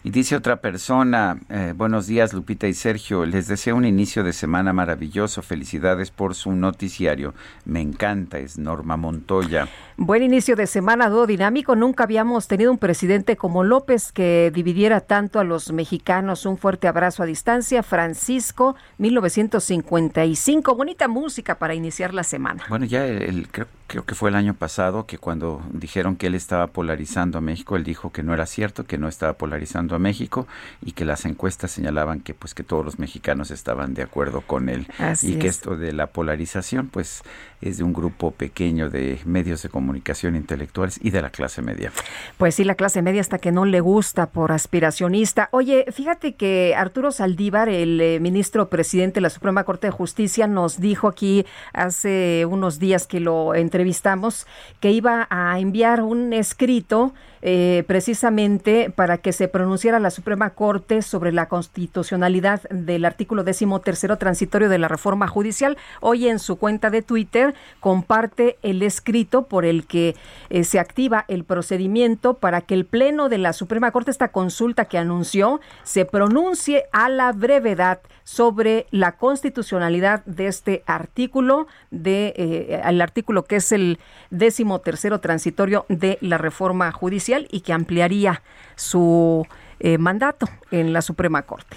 Y 0.03 0.09
dice 0.09 0.35
otra 0.35 0.61
persona, 0.61 1.37
eh, 1.49 1.73
buenos 1.77 2.07
días 2.07 2.33
Lupita 2.33 2.67
y 2.67 2.73
Sergio, 2.73 3.23
les 3.27 3.47
deseo 3.47 3.75
un 3.75 3.85
inicio 3.85 4.23
de 4.23 4.33
semana 4.33 4.73
maravilloso, 4.73 5.43
felicidades 5.43 6.09
por 6.09 6.33
su 6.33 6.53
noticiario, 6.53 7.35
me 7.65 7.81
encanta, 7.81 8.39
es 8.39 8.57
Norma 8.57 8.97
Montoya. 8.97 9.67
Buen 9.97 10.23
inicio 10.23 10.55
de 10.55 10.65
semana, 10.65 11.07
dúo 11.07 11.27
dinámico. 11.27 11.75
Nunca 11.75 12.05
habíamos 12.05 12.47
tenido 12.47 12.71
un 12.71 12.79
presidente 12.79 13.37
como 13.37 13.63
López 13.63 14.11
que 14.11 14.51
dividiera 14.51 15.01
tanto 15.01 15.39
a 15.39 15.43
los 15.43 15.71
mexicanos. 15.71 16.47
Un 16.47 16.57
fuerte 16.57 16.87
abrazo 16.87 17.21
a 17.21 17.27
distancia. 17.27 17.83
Francisco, 17.83 18.75
1955. 18.97 20.73
Bonita 20.75 21.07
música 21.07 21.59
para 21.59 21.75
iniciar 21.75 22.15
la 22.15 22.23
semana. 22.23 22.63
Bueno, 22.67 22.85
ya 22.85 23.05
el, 23.05 23.21
el- 23.21 23.47
creo, 23.49 23.67
creo 23.91 24.05
que 24.05 24.15
fue 24.15 24.29
el 24.29 24.37
año 24.37 24.53
pasado 24.53 25.05
que 25.05 25.17
cuando 25.17 25.61
dijeron 25.69 26.15
que 26.15 26.27
él 26.27 26.35
estaba 26.35 26.67
polarizando 26.67 27.37
a 27.37 27.41
México, 27.41 27.75
él 27.75 27.83
dijo 27.83 28.09
que 28.13 28.23
no 28.23 28.33
era 28.33 28.45
cierto, 28.45 28.85
que 28.85 28.97
no 28.97 29.09
estaba 29.09 29.33
polarizando 29.33 29.97
a 29.97 29.99
México 29.99 30.47
y 30.81 30.93
que 30.93 31.03
las 31.03 31.25
encuestas 31.25 31.71
señalaban 31.71 32.21
que 32.21 32.33
pues 32.33 32.53
que 32.53 32.63
todos 32.63 32.85
los 32.85 32.99
mexicanos 32.99 33.51
estaban 33.51 33.93
de 33.93 34.03
acuerdo 34.03 34.39
con 34.47 34.69
él 34.69 34.87
Así 34.97 35.33
y 35.33 35.35
que 35.35 35.47
es. 35.47 35.57
esto 35.57 35.75
de 35.75 35.91
la 35.91 36.07
polarización 36.07 36.87
pues 36.87 37.21
es 37.61 37.77
de 37.77 37.83
un 37.83 37.93
grupo 37.93 38.31
pequeño 38.31 38.89
de 38.89 39.19
medios 39.25 39.63
de 39.63 39.69
comunicación 39.69 40.35
intelectuales 40.35 40.99
y 41.01 41.11
de 41.11 41.21
la 41.21 41.29
clase 41.29 41.61
media. 41.61 41.91
Pues 42.37 42.55
sí, 42.55 42.63
la 42.63 42.75
clase 42.75 43.01
media 43.01 43.21
hasta 43.21 43.37
que 43.39 43.51
no 43.51 43.65
le 43.65 43.79
gusta 43.79 44.29
por 44.29 44.51
aspiracionista. 44.51 45.49
Oye, 45.51 45.85
fíjate 45.91 46.35
que 46.35 46.73
Arturo 46.75 47.11
Saldívar, 47.11 47.69
el 47.69 48.01
eh, 48.01 48.19
ministro 48.19 48.69
presidente 48.69 49.15
de 49.15 49.21
la 49.21 49.29
Suprema 49.29 49.63
Corte 49.63 49.87
de 49.87 49.91
Justicia, 49.91 50.47
nos 50.47 50.79
dijo 50.79 51.07
aquí 51.07 51.45
hace 51.73 52.45
unos 52.49 52.79
días 52.79 53.07
que 53.07 53.19
lo 53.19 53.55
entrevistamos 53.55 54.47
que 54.79 54.91
iba 54.91 55.27
a 55.29 55.59
enviar 55.59 56.01
un 56.01 56.33
escrito 56.33 57.13
eh, 57.41 57.83
precisamente 57.87 58.91
para 58.91 59.17
que 59.17 59.33
se 59.33 59.47
pronunciara 59.47 59.99
la 59.99 60.11
Suprema 60.11 60.51
Corte 60.51 61.01
sobre 61.01 61.31
la 61.31 61.47
constitucionalidad 61.47 62.61
del 62.69 63.05
artículo 63.05 63.43
décimo 63.43 63.79
tercero 63.79 64.17
transitorio 64.17 64.69
de 64.69 64.77
la 64.77 64.87
reforma 64.87 65.27
judicial. 65.27 65.77
Hoy 66.01 66.27
en 66.27 66.39
su 66.39 66.57
cuenta 66.57 66.89
de 66.89 67.01
Twitter 67.01 67.55
comparte 67.79 68.57
el 68.61 68.83
escrito 68.83 69.47
por 69.47 69.65
el 69.65 69.87
que 69.87 70.15
eh, 70.49 70.63
se 70.63 70.79
activa 70.79 71.25
el 71.27 71.43
procedimiento 71.43 72.35
para 72.35 72.61
que 72.61 72.73
el 72.73 72.85
Pleno 72.85 73.29
de 73.29 73.37
la 73.37 73.53
Suprema 73.53 73.91
Corte, 73.91 74.11
esta 74.11 74.31
consulta 74.31 74.85
que 74.85 74.97
anunció, 74.97 75.61
se 75.83 76.05
pronuncie 76.05 76.85
a 76.91 77.09
la 77.09 77.31
brevedad 77.31 78.01
sobre 78.31 78.87
la 78.91 79.17
constitucionalidad 79.17 80.23
de 80.23 80.47
este 80.47 80.83
artículo, 80.85 81.67
de 81.89 82.33
eh, 82.37 82.81
el 82.85 83.01
artículo 83.01 83.43
que 83.43 83.57
es 83.57 83.73
el 83.73 83.99
décimo 84.29 84.79
tercero 84.79 85.19
transitorio 85.19 85.85
de 85.89 86.17
la 86.21 86.37
reforma 86.37 86.93
judicial 86.93 87.49
y 87.51 87.59
que 87.59 87.73
ampliaría 87.73 88.41
su 88.77 89.45
eh, 89.81 89.97
mandato 89.97 90.47
en 90.71 90.93
la 90.93 91.01
Suprema 91.01 91.41
Corte. 91.41 91.75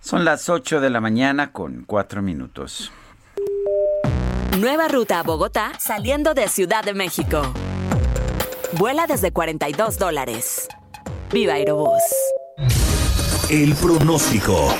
Son 0.00 0.26
las 0.26 0.50
8 0.50 0.82
de 0.82 0.90
la 0.90 1.00
mañana 1.00 1.50
con 1.52 1.84
cuatro 1.86 2.20
minutos. 2.20 2.92
Nueva 4.58 4.88
ruta 4.88 5.20
a 5.20 5.22
Bogotá 5.22 5.72
saliendo 5.78 6.34
de 6.34 6.48
Ciudad 6.48 6.84
de 6.84 6.92
México. 6.92 7.40
Vuela 8.72 9.06
desde 9.06 9.32
42 9.32 9.98
dólares. 9.98 10.68
Viva 11.32 11.54
Aerobús. 11.54 12.02
El 13.48 13.74
pronóstico. 13.74 14.74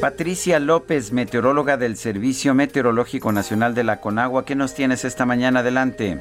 Patricia 0.00 0.58
López, 0.60 1.12
meteoróloga 1.12 1.76
del 1.76 1.94
Servicio 1.94 2.54
Meteorológico 2.54 3.32
Nacional 3.32 3.74
de 3.74 3.84
la 3.84 4.00
Conagua, 4.00 4.46
¿qué 4.46 4.54
nos 4.54 4.74
tienes 4.74 5.04
esta 5.04 5.26
mañana 5.26 5.60
adelante? 5.60 6.18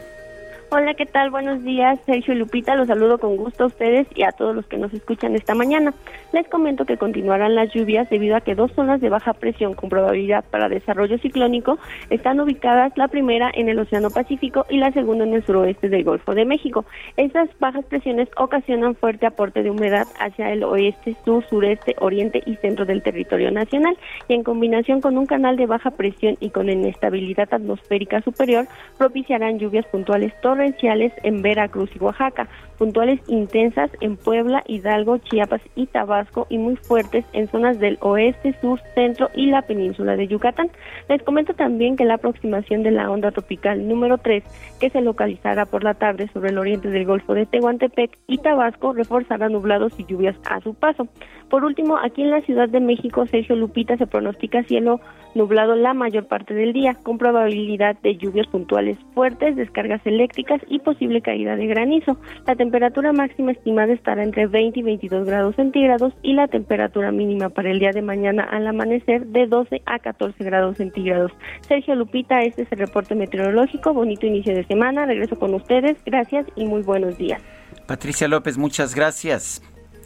Hola, 0.71 0.93
¿qué 0.95 1.05
tal? 1.05 1.31
Buenos 1.31 1.63
días, 1.63 1.97
Sergio 2.05 2.33
y 2.33 2.37
Lupita. 2.37 2.75
Los 2.75 2.89
saludo 2.89 3.17
con 3.19 3.37
gusto 3.37 3.63
a 3.63 3.67
ustedes 3.67 4.05
y 4.15 4.23
a 4.23 4.33
todos 4.33 4.53
los 4.53 4.65
que 4.65 4.77
nos 4.77 4.93
escuchan 4.93 5.33
esta 5.33 5.55
mañana. 5.55 5.93
Les 6.31 6.47
comento 6.47 6.85
que 6.85 6.97
continuarán 6.97 7.55
las 7.55 7.73
lluvias 7.73 8.07
debido 8.09 8.35
a 8.35 8.41
que 8.41 8.53
dos 8.53 8.71
zonas 8.73 9.01
de 9.01 9.09
baja 9.09 9.33
presión 9.33 9.73
con 9.73 9.89
probabilidad 9.89 10.43
para 10.51 10.69
desarrollo 10.69 11.17
ciclónico 11.17 11.79
están 12.11 12.39
ubicadas, 12.39 12.95
la 12.97 13.07
primera 13.07 13.49
en 13.51 13.67
el 13.67 13.79
Océano 13.79 14.11
Pacífico 14.11 14.65
y 14.69 14.77
la 14.77 14.91
segunda 14.91 15.25
en 15.25 15.33
el 15.33 15.43
suroeste 15.43 15.89
del 15.89 16.03
Golfo 16.03 16.35
de 16.35 16.45
México. 16.45 16.85
Estas 17.17 17.49
bajas 17.59 17.83
presiones 17.85 18.29
ocasionan 18.37 18.95
fuerte 18.95 19.25
aporte 19.25 19.63
de 19.63 19.71
humedad 19.71 20.05
hacia 20.19 20.51
el 20.51 20.63
oeste, 20.63 21.15
sur, 21.25 21.43
sureste, 21.49 21.95
oriente 21.99 22.43
y 22.45 22.55
centro 22.57 22.85
del 22.85 23.01
territorio 23.01 23.49
nacional 23.49 23.97
y 24.27 24.35
en 24.35 24.43
combinación 24.43 25.01
con 25.01 25.17
un 25.17 25.25
canal 25.25 25.57
de 25.57 25.65
baja 25.65 25.89
presión 25.91 26.37
y 26.39 26.51
con 26.51 26.69
inestabilidad 26.69 27.51
atmosférica 27.51 28.21
superior 28.21 28.67
propiciarán 28.99 29.57
lluvias 29.57 29.85
puntuales 29.87 30.31
torrenciales 30.41 31.11
en 31.23 31.41
Veracruz 31.41 31.89
y 31.95 31.99
Oaxaca, 31.99 32.47
puntuales 32.79 33.19
intensas 33.27 33.91
en 33.99 34.15
Puebla, 34.15 34.63
Hidalgo, 34.65 35.17
Chiapas 35.17 35.61
y 35.75 35.85
Tabasco 35.85 36.47
y 36.49 36.57
muy 36.57 36.77
fuertes 36.77 37.25
en 37.33 37.47
zonas 37.49 37.77
del 37.77 37.97
oeste, 38.01 38.55
sur, 38.61 38.81
centro 38.95 39.29
y 39.35 39.47
la 39.47 39.61
península 39.61 40.15
de 40.15 40.27
Yucatán. 40.27 40.71
Les 41.09 41.21
comento 41.21 41.53
también 41.53 41.97
que 41.97 42.05
la 42.05 42.15
aproximación 42.15 42.81
de 42.81 42.91
la 42.91 43.11
onda 43.11 43.31
tropical 43.31 43.87
número 43.87 44.17
3, 44.17 44.43
que 44.79 44.89
se 44.89 45.01
localizará 45.01 45.65
por 45.65 45.83
la 45.83 45.93
tarde 45.93 46.29
sobre 46.33 46.49
el 46.49 46.57
oriente 46.57 46.89
del 46.89 47.05
Golfo 47.05 47.33
de 47.33 47.45
Tehuantepec 47.45 48.17
y 48.27 48.37
Tabasco, 48.37 48.93
reforzará 48.93 49.49
nublados 49.49 49.93
y 49.99 50.05
lluvias 50.05 50.37
a 50.49 50.61
su 50.61 50.73
paso. 50.73 51.07
Por 51.49 51.65
último, 51.65 51.97
aquí 51.97 52.21
en 52.21 52.31
la 52.31 52.41
Ciudad 52.41 52.69
de 52.69 52.79
México, 52.79 53.25
Sergio 53.25 53.55
Lupita 53.55 53.97
se 53.97 54.07
pronostica 54.07 54.63
cielo 54.63 55.01
nublado 55.35 55.75
la 55.75 55.93
mayor 55.93 56.27
parte 56.27 56.53
del 56.53 56.73
día, 56.73 56.95
con 57.03 57.17
probabilidad 57.17 57.97
de 58.01 58.17
lluvias 58.17 58.47
puntuales 58.47 58.97
fuertes, 59.13 59.55
descargas 59.55 60.01
eléctricas 60.05 60.61
y 60.67 60.79
posible 60.79 61.21
caída 61.21 61.55
de 61.55 61.67
granizo. 61.67 62.17
La 62.45 62.55
temperatura 62.55 63.13
máxima 63.13 63.51
estimada 63.51 63.93
estará 63.93 64.23
entre 64.23 64.47
20 64.47 64.79
y 64.79 64.83
22 64.83 65.25
grados 65.25 65.55
centígrados 65.55 66.13
y 66.21 66.33
la 66.33 66.47
temperatura 66.47 67.11
mínima 67.11 67.49
para 67.49 67.71
el 67.71 67.79
día 67.79 67.91
de 67.91 68.01
mañana 68.01 68.43
al 68.43 68.67
amanecer 68.67 69.25
de 69.27 69.47
12 69.47 69.81
a 69.85 69.99
14 69.99 70.43
grados 70.43 70.77
centígrados. 70.77 71.31
Sergio 71.67 71.95
Lupita, 71.95 72.41
este 72.41 72.63
es 72.63 72.71
el 72.71 72.79
reporte 72.79 73.15
meteorológico. 73.15 73.93
Bonito 73.93 74.25
inicio 74.25 74.53
de 74.55 74.65
semana. 74.65 75.05
Regreso 75.05 75.37
con 75.37 75.53
ustedes. 75.53 75.97
Gracias 76.05 76.45
y 76.55 76.65
muy 76.65 76.81
buenos 76.81 77.17
días. 77.17 77.41
Patricia 77.87 78.27
López, 78.27 78.57
muchas 78.57 78.95
gracias. 78.95 79.61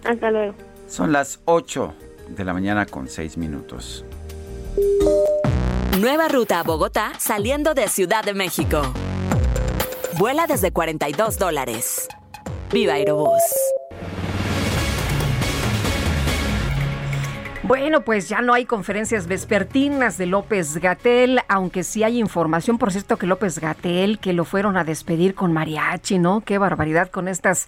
Hasta 0.06 0.32
luego. 0.32 0.56
Son 0.88 1.12
las 1.12 1.42
8 1.46 1.94
de 2.30 2.46
la 2.46 2.54
mañana 2.54 2.86
con 2.86 3.08
6 3.08 3.38
minutos. 3.38 4.06
Nueva 6.00 6.28
ruta 6.28 6.60
a 6.60 6.64
Bogotá 6.64 7.14
saliendo 7.20 7.74
de 7.74 7.88
Ciudad 7.88 8.24
de 8.24 8.34
México. 8.34 8.82
Vuela 10.18 10.48
desde 10.48 10.72
42 10.72 11.38
dólares. 11.38 12.08
Viva 12.72 12.94
Aerobús. 12.94 13.42
Bueno, 17.66 18.02
pues 18.02 18.28
ya 18.28 18.42
no 18.42 18.54
hay 18.54 18.66
conferencias 18.66 19.28
vespertinas 19.28 20.18
de 20.18 20.26
López 20.26 20.78
Gatel, 20.78 21.40
aunque 21.48 21.84
sí 21.84 22.04
hay 22.04 22.20
información, 22.20 22.78
por 22.78 22.92
cierto, 22.92 23.18
que 23.18 23.26
López 23.26 23.60
Gatel, 23.60 24.20
que 24.20 24.34
lo 24.34 24.44
fueron 24.44 24.76
a 24.76 24.84
despedir 24.84 25.34
con 25.34 25.54
mariachi, 25.54 26.20
¿no? 26.20 26.42
Qué 26.42 26.58
barbaridad 26.58 27.10
con 27.10 27.30
estas 27.30 27.68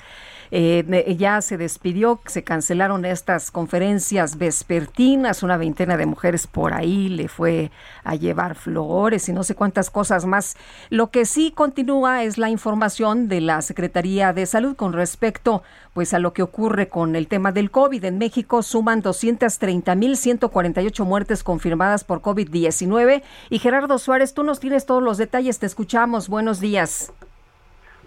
eh, 0.52 1.16
ya 1.18 1.42
se 1.42 1.58
despidió, 1.58 2.20
se 2.26 2.44
cancelaron 2.44 3.06
estas 3.06 3.52
conferencias 3.52 4.38
vespertinas, 4.38 5.44
una 5.44 5.58
veintena 5.58 5.98
de 5.98 6.06
mujeres 6.06 6.48
por 6.48 6.74
ahí 6.74 7.10
le 7.10 7.28
fue 7.28 7.72
a 8.04 8.16
llevar 8.16 8.56
flores 8.56 9.28
y 9.30 9.34
no 9.34 9.44
sé 9.44 9.56
cuántas 9.56 9.90
cosas 9.90 10.26
más. 10.26 10.56
Lo 10.90 11.12
que 11.12 11.26
sí 11.26 11.52
continúa 11.52 12.24
es 12.24 12.38
la 12.38 12.50
información 12.50 13.28
de 13.28 13.42
la 13.42 13.62
Secretaría 13.62 14.34
de 14.34 14.46
Salud 14.46 14.76
con 14.76 14.94
respecto 14.94 15.64
pues 15.94 16.14
a 16.14 16.20
lo 16.20 16.34
que 16.34 16.44
ocurre 16.44 16.90
con 16.90 17.16
el 17.16 17.28
tema 17.28 17.52
del 17.52 17.72
COVID. 17.72 18.04
En 18.04 18.18
México 18.18 18.64
suman 18.64 19.02
230.148 19.02 21.06
muertes 21.06 21.44
confirmadas 21.44 22.04
por 22.04 22.22
COVID-19 22.22 23.24
y 23.50 23.60
Gerardo 23.60 23.98
Suárez, 23.98 24.34
tú 24.34 24.44
nos 24.44 24.60
tienes 24.60 24.86
todos 24.86 25.02
los 25.02 25.18
detalles, 25.18 25.60
te 25.60 25.66
escuchamos. 25.66 26.28
Buenos 26.28 26.60
días. 26.60 27.14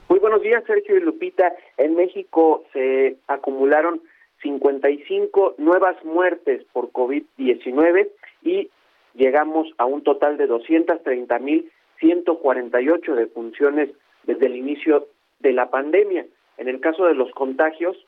Muy 0.09 0.19
buenos 0.21 0.41
días, 0.41 0.65
Sergio 0.65 0.97
y 0.97 1.01
Lupita. 1.01 1.53
En 1.77 1.95
México 1.95 2.65
se 2.73 3.19
acumularon 3.27 4.01
55 4.43 5.57
nuevas 5.59 6.03
muertes 6.03 6.65
por 6.73 6.91
COVID-19 6.93 8.09
y 8.43 8.71
llegamos 9.15 9.69
a 9.77 9.85
un 9.85 10.03
total 10.03 10.39
de 10.39 10.49
230.148 10.49 13.15
defunciones 13.17 13.91
desde 14.23 14.47
el 14.47 14.57
inicio 14.57 15.09
de 15.41 15.53
la 15.53 15.69
pandemia. 15.69 16.25
En 16.57 16.69
el 16.69 16.81
caso 16.81 17.05
de 17.05 17.13
los 17.15 17.31
contagios, 17.33 17.99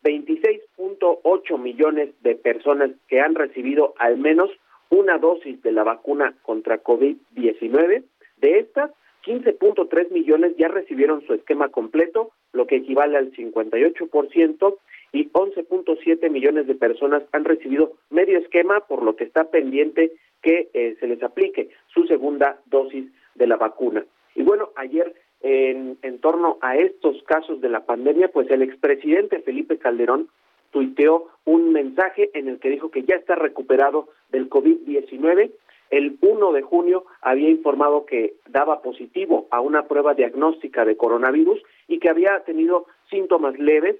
26.8 0.04 1.58
millones 1.58 2.10
de 2.24 2.36
personas 2.36 2.92
que 3.08 3.22
han 3.22 3.36
recibido 3.36 3.94
al 4.00 4.18
menos 4.18 4.52
una 4.90 5.18
dosis 5.18 5.62
de 5.62 5.72
la 5.72 5.86
vacuna 5.86 6.36
contra 6.42 6.84
COVID-19. 6.84 8.04
De 8.40 8.60
estas, 8.60 8.92
15.3 9.26 10.12
millones 10.12 10.56
ya 10.58 10.68
recibieron 10.68 11.26
su 11.26 11.34
esquema 11.34 11.70
completo, 11.70 12.32
lo 12.54 12.68
que 12.68 12.78
equivale 12.78 13.18
al 13.18 13.32
58%, 13.32 14.78
y 15.12 15.30
11.7 15.30 16.30
millones 16.30 16.68
de 16.68 16.76
personas 16.76 17.24
han 17.32 17.46
recibido 17.46 17.94
medio 18.10 18.38
esquema, 18.40 18.82
por 18.82 19.04
lo 19.04 19.16
que 19.16 19.24
está 19.24 19.46
pendiente 19.46 20.14
que 20.42 20.70
eh, 20.74 20.96
se 21.00 21.08
les 21.08 21.22
aplique 21.24 21.70
su 21.94 22.06
segunda 22.06 22.60
dosis 22.68 23.06
de 23.36 23.48
la 23.48 23.58
vacuna. 23.58 24.06
Y 24.36 24.44
bueno, 24.44 24.70
ayer 24.76 25.14
en, 25.42 25.98
en 26.02 26.20
torno 26.20 26.58
a 26.62 26.76
estos 26.76 27.22
casos 27.24 27.62
de 27.62 27.70
la 27.70 27.86
pandemia, 27.86 28.30
pues 28.30 28.50
el 28.52 28.62
expresidente 28.62 29.40
Felipe 29.40 29.78
Calderón 29.78 30.30
tuiteó 30.72 31.28
un 31.46 31.72
mensaje 31.72 32.30
en 32.34 32.48
el 32.48 32.60
que 32.60 32.70
dijo 32.70 32.92
que 32.92 33.04
ya 33.04 33.16
está 33.16 33.36
recuperado 33.36 34.10
del 34.30 34.50
COVID-19. 34.50 35.52
El 35.90 36.18
1 36.22 36.52
de 36.52 36.62
junio 36.62 37.06
había 37.22 37.50
informado 37.50 38.06
que 38.06 38.36
daba 38.48 38.82
positivo 38.82 39.48
a 39.52 39.60
una 39.62 39.88
prueba 39.88 40.14
diagnóstica 40.14 40.86
de 40.86 40.98
coronavirus 40.98 41.62
y 41.88 42.00
que 42.00 42.10
había 42.10 42.40
tenido 42.42 42.86
síntomas 43.10 43.58
leves. 43.58 43.96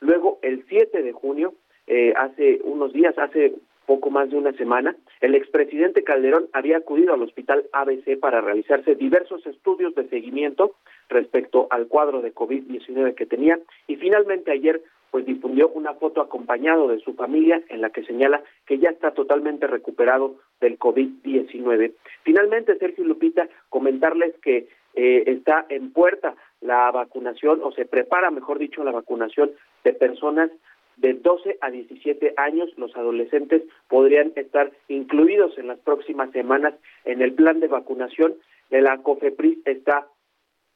Luego, 0.00 0.38
el 0.42 0.64
7 0.68 1.02
de 1.02 1.12
junio, 1.12 1.54
eh, 1.86 2.12
hace 2.16 2.60
unos 2.64 2.92
días, 2.92 3.18
hace 3.18 3.54
poco 3.86 4.10
más 4.10 4.30
de 4.30 4.36
una 4.36 4.52
semana, 4.52 4.94
el 5.20 5.34
expresidente 5.34 6.04
Calderón 6.04 6.48
había 6.52 6.76
acudido 6.76 7.12
al 7.12 7.22
hospital 7.22 7.64
ABC 7.72 8.20
para 8.20 8.40
realizarse 8.40 8.94
diversos 8.94 9.44
estudios 9.46 9.96
de 9.96 10.08
seguimiento 10.08 10.76
respecto 11.08 11.66
al 11.70 11.88
cuadro 11.88 12.22
de 12.22 12.32
COVID-19 12.32 13.16
que 13.16 13.26
tenía 13.26 13.58
y 13.88 13.96
finalmente 13.96 14.52
ayer 14.52 14.80
pues 15.10 15.26
difundió 15.26 15.68
una 15.68 15.94
foto 15.94 16.20
acompañado 16.20 16.88
de 16.88 17.00
su 17.00 17.14
familia 17.14 17.62
en 17.68 17.80
la 17.80 17.90
que 17.90 18.04
señala 18.04 18.42
que 18.66 18.78
ya 18.78 18.90
está 18.90 19.12
totalmente 19.12 19.66
recuperado 19.66 20.36
del 20.60 20.78
COVID-19. 20.78 21.94
Finalmente, 22.22 22.78
Sergio 22.78 23.04
Lupita, 23.04 23.48
comentarles 23.68 24.34
que 24.42 24.68
eh, 24.94 25.24
está 25.26 25.66
en 25.68 25.92
puerta 25.92 26.34
la 26.60 26.90
vacunación, 26.90 27.60
o 27.62 27.72
se 27.72 27.86
prepara, 27.86 28.30
mejor 28.30 28.58
dicho, 28.58 28.84
la 28.84 28.92
vacunación 28.92 29.50
de 29.84 29.92
personas 29.94 30.50
de 30.96 31.14
12 31.14 31.58
a 31.60 31.70
17 31.70 32.34
años. 32.36 32.70
Los 32.76 32.94
adolescentes 32.96 33.62
podrían 33.88 34.32
estar 34.36 34.70
incluidos 34.88 35.56
en 35.58 35.68
las 35.68 35.78
próximas 35.78 36.30
semanas 36.32 36.74
en 37.04 37.22
el 37.22 37.32
plan 37.32 37.60
de 37.60 37.68
vacunación. 37.68 38.34
La 38.68 38.98
COFEPRIS 38.98 39.58
está 39.64 40.06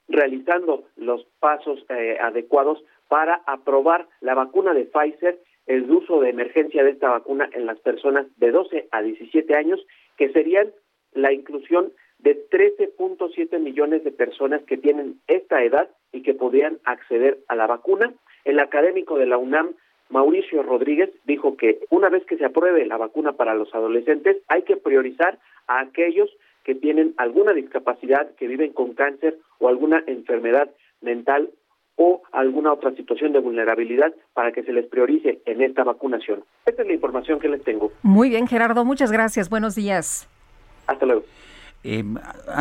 realizando 0.09 0.85
los 0.97 1.27
pasos 1.41 1.85
eh, 1.89 2.19
adecuados 2.21 2.83
para 3.09 3.43
aprobar 3.47 4.09
la 4.21 4.35
vacuna 4.35 4.75
de 4.75 4.85
Pfizer, 4.85 5.39
el 5.67 5.91
uso 5.91 6.21
de 6.21 6.31
emergencia 6.31 6.85
de 6.85 6.91
esta 6.91 7.11
vacuna 7.11 7.49
en 7.53 7.67
las 7.67 7.79
personas 7.81 8.27
de 8.37 8.51
12 8.51 8.89
a 8.91 9.03
17 9.03 9.55
años, 9.55 9.85
que 10.17 10.31
serían 10.31 10.73
la 11.13 11.33
inclusión 11.33 11.93
de 12.19 12.49
13.7 12.49 13.59
millones 13.59 14.05
de 14.05 14.13
personas 14.13 14.63
que 14.65 14.77
tienen 14.77 15.21
esta 15.27 15.63
edad 15.63 15.91
y 16.13 16.23
que 16.23 16.35
podrían 16.35 16.79
acceder 16.85 17.39
a 17.49 17.55
la 17.55 17.67
vacuna. 17.67 18.13
El 18.45 18.59
académico 18.61 19.19
de 19.19 19.27
la 19.27 19.39
UNAM, 19.39 19.75
Mauricio 20.11 20.63
Rodríguez, 20.63 21.11
dijo 21.25 21.57
que 21.57 21.81
una 21.91 22.09
vez 22.09 22.25
que 22.27 22.37
se 22.37 22.45
apruebe 22.45 22.87
la 22.87 22.97
vacuna 22.97 23.33
para 23.33 23.55
los 23.55 23.75
adolescentes, 23.75 24.39
hay 24.49 24.63
que 24.63 24.77
priorizar 24.77 25.39
a 25.67 25.81
aquellos 25.81 26.31
que 26.63 26.75
tienen 26.75 27.15
alguna 27.17 27.53
discapacidad, 27.53 28.35
que 28.37 28.49
viven 28.49 28.73
con 28.73 28.95
cáncer 28.95 29.39
o 29.59 29.69
alguna 29.69 30.03
enfermedad 30.07 30.71
mental 31.01 31.51
o 31.97 32.23
alguna 32.33 32.73
otra 32.73 32.95
situación 32.95 33.33
de 33.33 33.39
vulnerabilidad 33.39 34.13
para 34.33 34.53
que 34.53 34.63
se 34.63 34.73
les 34.73 34.87
priorice 34.87 35.41
en 35.47 35.63
esta 35.63 35.85
vacunación. 35.85 36.45
Esta 36.67 36.83
es 36.83 36.89
la 36.89 36.95
información 36.95 37.39
que 37.39 37.49
les 37.49 37.63
tengo. 37.63 37.93
Muy 38.03 38.31
bien, 38.31 38.47
Gerardo, 38.47 38.85
muchas 38.85 39.13
gracias. 39.13 39.49
Buenos 39.49 39.75
días. 39.75 40.29
Hasta 40.87 41.07
luego. 41.07 41.23
Eh, 41.87 42.03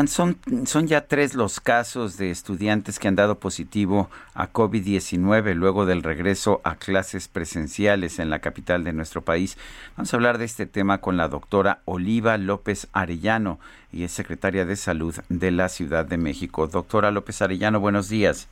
son, 0.07 0.37
son 0.65 0.87
ya 0.87 1.07
tres 1.07 1.33
los 1.33 1.61
casos 1.61 2.17
de 2.17 2.29
estudiantes 2.29 2.99
que 2.99 3.07
han 3.07 3.15
dado 3.15 3.39
positivo 3.39 4.09
a 4.33 4.51
COVID-19 4.51 5.53
luego 5.53 5.85
del 5.85 6.03
regreso 6.03 6.59
a 6.65 6.75
clases 6.75 7.29
presenciales 7.29 8.19
en 8.19 8.29
la 8.29 8.39
capital 8.39 8.83
de 8.83 8.91
nuestro 8.91 9.21
país. 9.21 9.57
Vamos 9.95 10.13
a 10.13 10.17
hablar 10.17 10.39
de 10.39 10.45
este 10.45 10.65
tema 10.65 10.97
con 10.99 11.15
la 11.15 11.29
doctora 11.29 11.79
Oliva 11.85 12.37
López 12.37 12.89
Arellano 12.91 13.59
y 13.93 14.03
es 14.03 14.11
secretaria 14.11 14.65
de 14.65 14.75
Salud 14.75 15.15
de 15.29 15.51
la 15.51 15.69
Ciudad 15.69 16.05
de 16.05 16.17
México. 16.17 16.67
Doctora 16.67 17.09
López 17.09 17.41
Arellano, 17.41 17.79
buenos 17.79 18.09
días. 18.09 18.49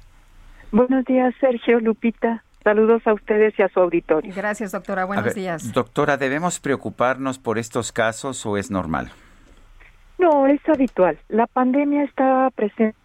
Buenos 0.71 1.05
días, 1.05 1.33
Sergio 1.39 1.79
Lupita. 1.79 2.43
Saludos 2.63 3.01
a 3.05 3.13
ustedes 3.13 3.53
y 3.57 3.61
a 3.63 3.69
su 3.69 3.79
auditorio. 3.79 4.31
Gracias, 4.35 4.71
doctora. 4.71 5.05
Buenos 5.05 5.33
días. 5.33 5.73
Doctora, 5.73 6.17
¿debemos 6.17 6.59
preocuparnos 6.59 7.39
por 7.39 7.57
estos 7.57 7.91
casos 7.91 8.45
o 8.45 8.55
es 8.57 8.71
normal? 8.71 9.11
No, 10.19 10.45
es 10.45 10.61
habitual. 10.69 11.17
La 11.27 11.47
pandemia 11.47 12.03
está 12.03 12.49
presente. 12.55 12.95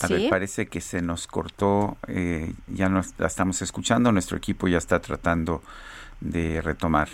A 0.00 0.06
ver, 0.06 0.28
parece 0.28 0.66
que 0.66 0.80
se 0.80 1.02
nos 1.02 1.26
cortó, 1.26 1.96
eh, 2.06 2.52
ya 2.68 2.88
nos 2.88 3.18
la 3.18 3.26
estamos 3.26 3.62
escuchando, 3.62 4.12
nuestro 4.12 4.36
equipo 4.36 4.68
ya 4.68 4.78
está 4.78 5.00
tratando 5.00 5.62
de 6.20 6.60
retomar. 6.60 7.08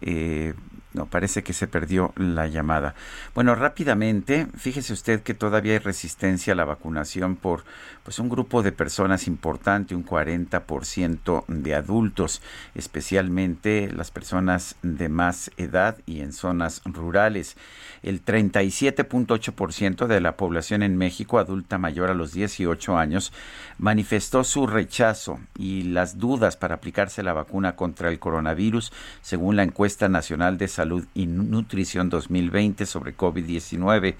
Eh, 0.00 0.54
no, 0.94 1.06
parece 1.06 1.42
que 1.42 1.52
se 1.52 1.66
perdió 1.66 2.12
la 2.16 2.46
llamada. 2.46 2.94
Bueno, 3.34 3.56
rápidamente, 3.56 4.46
fíjese 4.56 4.92
usted 4.92 5.22
que 5.24 5.34
todavía 5.34 5.72
hay 5.72 5.78
resistencia 5.80 6.52
a 6.52 6.56
la 6.56 6.64
vacunación 6.64 7.34
por 7.34 7.64
pues 8.04 8.20
un 8.20 8.28
grupo 8.28 8.62
de 8.62 8.70
personas 8.70 9.26
importante, 9.26 9.96
un 9.96 10.06
40% 10.06 11.44
de 11.48 11.74
adultos, 11.74 12.42
especialmente 12.76 13.90
las 13.92 14.12
personas 14.12 14.76
de 14.82 15.08
más 15.08 15.50
edad 15.56 15.98
y 16.06 16.20
en 16.20 16.32
zonas 16.32 16.80
rurales. 16.84 17.56
El 18.04 18.24
37.8% 18.24 20.06
de 20.06 20.20
la 20.20 20.36
población 20.36 20.84
en 20.84 20.96
México 20.96 21.40
adulta 21.40 21.76
mayor 21.76 22.10
a 22.10 22.14
los 22.14 22.32
18 22.32 22.96
años 22.96 23.32
manifestó 23.78 24.44
su 24.44 24.68
rechazo 24.68 25.40
y 25.58 25.82
las 25.82 26.18
dudas 26.18 26.56
para 26.56 26.76
aplicarse 26.76 27.24
la 27.24 27.32
vacuna 27.32 27.74
contra 27.74 28.10
el 28.10 28.20
coronavirus, 28.20 28.92
según 29.22 29.56
la 29.56 29.64
encuesta 29.64 30.08
nacional 30.08 30.56
de 30.56 30.68
salud 30.68 30.83
y 31.14 31.26
nutrición 31.26 32.08
2020 32.08 32.86
sobre 32.86 33.16
COVID-19. 33.16 34.14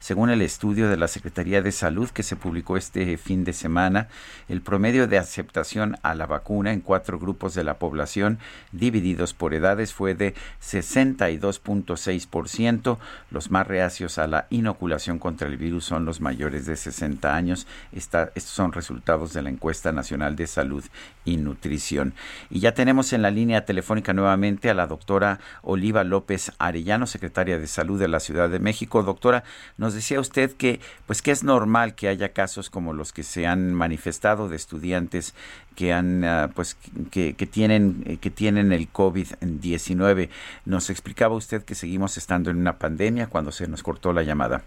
Según 0.00 0.30
el 0.30 0.40
estudio 0.40 0.88
de 0.88 0.96
la 0.96 1.08
Secretaría 1.08 1.60
de 1.60 1.72
Salud 1.72 2.08
que 2.08 2.22
se 2.22 2.34
publicó 2.34 2.78
este 2.78 3.18
fin 3.18 3.44
de 3.44 3.52
semana, 3.52 4.08
el 4.48 4.62
promedio 4.62 5.06
de 5.06 5.18
aceptación 5.18 5.98
a 6.02 6.14
la 6.14 6.24
vacuna 6.24 6.72
en 6.72 6.80
cuatro 6.80 7.18
grupos 7.18 7.54
de 7.54 7.64
la 7.64 7.78
población 7.78 8.38
divididos 8.72 9.34
por 9.34 9.52
edades 9.52 9.92
fue 9.92 10.14
de 10.14 10.32
62.6%. 10.62 12.96
Los 13.30 13.50
más 13.50 13.66
reacios 13.66 14.16
a 14.16 14.26
la 14.26 14.46
inoculación 14.48 15.18
contra 15.18 15.48
el 15.48 15.58
virus 15.58 15.84
son 15.84 16.06
los 16.06 16.22
mayores 16.22 16.64
de 16.64 16.76
60 16.76 17.34
años. 17.34 17.66
estos 17.92 18.30
son 18.44 18.72
resultados 18.72 19.34
de 19.34 19.42
la 19.42 19.50
encuesta 19.50 19.92
nacional 19.92 20.34
de 20.34 20.46
salud 20.46 20.82
y 21.26 21.36
nutrición. 21.36 22.14
Y 22.48 22.60
ya 22.60 22.72
tenemos 22.72 23.12
en 23.12 23.20
la 23.20 23.30
línea 23.30 23.66
telefónica 23.66 24.14
nuevamente 24.14 24.70
a 24.70 24.74
la 24.74 24.86
doctora 24.86 25.40
Oliva 25.60 26.04
López 26.04 26.52
Arellano, 26.58 27.06
secretaria 27.06 27.58
de 27.58 27.66
Salud 27.66 28.00
de 28.00 28.08
la 28.08 28.20
Ciudad 28.20 28.48
de 28.48 28.60
México. 28.60 29.02
Doctora, 29.02 29.44
nos 29.76 29.89
decía 29.94 30.20
usted 30.20 30.52
que 30.52 30.80
pues 31.06 31.22
que 31.22 31.30
es 31.30 31.44
normal 31.44 31.94
que 31.94 32.08
haya 32.08 32.30
casos 32.30 32.70
como 32.70 32.92
los 32.92 33.12
que 33.12 33.22
se 33.22 33.46
han 33.46 33.74
manifestado 33.74 34.48
de 34.48 34.56
estudiantes 34.56 35.34
que 35.76 35.92
han 35.92 36.24
ah, 36.24 36.50
pues 36.54 36.74
que, 37.10 37.34
que, 37.34 37.46
tienen 37.46 38.02
eh, 38.06 38.16
que 38.18 38.30
tienen 38.30 38.72
el 38.72 38.92
COVID-19. 38.92 40.28
Nos 40.64 40.90
explicaba 40.90 41.34
usted 41.34 41.64
que 41.64 41.74
seguimos 41.74 42.16
estando 42.16 42.50
en 42.50 42.58
una 42.58 42.78
pandemia 42.78 43.28
cuando 43.28 43.52
se 43.52 43.68
nos 43.68 43.82
cortó 43.82 44.12
la 44.12 44.22
llamada. 44.22 44.62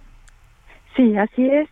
Sí, 0.96 1.18
así 1.18 1.48
es. 1.48 1.70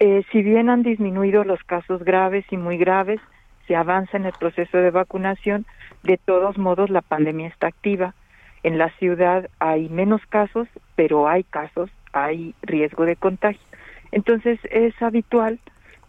Eh, 0.00 0.24
si 0.32 0.42
bien 0.42 0.68
han 0.68 0.82
disminuido 0.82 1.44
los 1.44 1.62
casos 1.62 2.02
graves 2.02 2.44
y 2.50 2.56
muy 2.56 2.76
graves, 2.76 3.20
se 3.66 3.76
avanza 3.76 4.16
en 4.16 4.26
el 4.26 4.32
proceso 4.32 4.78
de 4.78 4.90
vacunación, 4.90 5.64
de 6.02 6.16
todos 6.16 6.58
modos 6.58 6.90
la 6.90 7.02
pandemia 7.02 7.48
está 7.48 7.68
activa. 7.68 8.14
En 8.64 8.78
la 8.78 8.90
ciudad 8.98 9.48
hay 9.58 9.88
menos 9.88 10.20
casos, 10.26 10.68
pero 10.96 11.28
hay 11.28 11.44
casos 11.44 11.90
hay 12.12 12.54
riesgo 12.62 13.04
de 13.04 13.16
contagio. 13.16 13.62
Entonces 14.10 14.58
es 14.70 15.00
habitual 15.02 15.58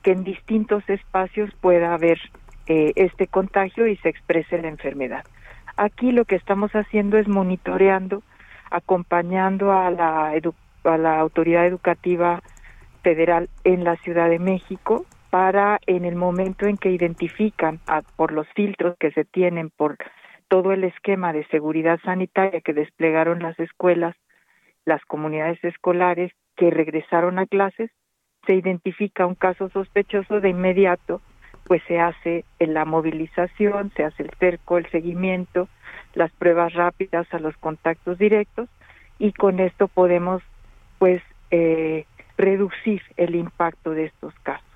que 0.02 0.12
en 0.12 0.24
distintos 0.24 0.88
espacios 0.90 1.50
pueda 1.62 1.94
haber 1.94 2.20
eh, 2.68 2.92
este 2.96 3.28
contagio 3.28 3.88
y 3.88 3.96
se 3.98 4.10
exprese 4.10 4.62
la 4.62 4.68
enfermedad. 4.68 5.24
Aquí 5.76 6.12
lo 6.12 6.26
que 6.26 6.36
estamos 6.36 6.72
haciendo 6.74 7.18
es 7.18 7.28
monitoreando, 7.28 8.22
acompañando 8.70 9.72
a 9.72 9.90
la, 9.90 10.34
a 10.84 10.98
la 10.98 11.20
autoridad 11.20 11.66
educativa 11.66 12.42
federal 13.02 13.50
en 13.64 13.84
la 13.84 13.96
Ciudad 13.98 14.30
de 14.30 14.40
México 14.40 15.06
para 15.30 15.80
en 15.88 16.06
el 16.06 16.16
momento 16.16 16.68
en 16.68 16.78
que 16.78 16.92
identifican 16.92 17.80
por 18.16 18.32
los 18.32 18.48
filtros 18.50 18.96
que 19.00 19.12
se 19.12 19.26
tienen 19.26 19.72
por 19.72 19.98
todo 20.48 20.74
el 20.74 20.84
esquema 20.84 21.34
de 21.34 21.46
seguridad 21.48 22.00
sanitaria 22.04 22.62
que 22.62 22.74
desplegaron 22.74 23.40
las 23.40 23.60
escuelas 23.60 24.16
las 24.86 25.04
comunidades 25.06 25.64
escolares 25.64 26.32
que 26.56 26.70
regresaron 26.70 27.40
a 27.40 27.46
clases, 27.46 27.92
se 28.46 28.56
identifica 28.56 29.26
un 29.26 29.36
caso 29.36 29.70
sospechoso 29.70 30.42
de 30.42 30.50
inmediato, 30.50 31.22
pues 31.66 31.82
se 31.88 32.00
hace 32.00 32.44
la 32.60 32.86
movilización, 32.86 33.92
se 33.96 34.04
hace 34.04 34.24
el 34.24 34.32
cerco, 34.38 34.78
el 34.78 34.90
seguimiento, 34.92 35.70
las 36.14 36.32
pruebas 36.32 36.74
rápidas 36.74 37.26
a 37.32 37.40
los 37.40 37.56
contactos 37.58 38.18
directos 38.18 38.70
y 39.18 39.32
con 39.32 39.60
esto 39.60 39.88
podemos 39.88 40.42
pues 41.00 41.22
eh, 41.52 42.06
reducir 42.38 43.02
el 43.16 43.36
impacto 43.36 43.92
de 43.92 44.06
estos 44.06 44.34
casos. 44.44 44.68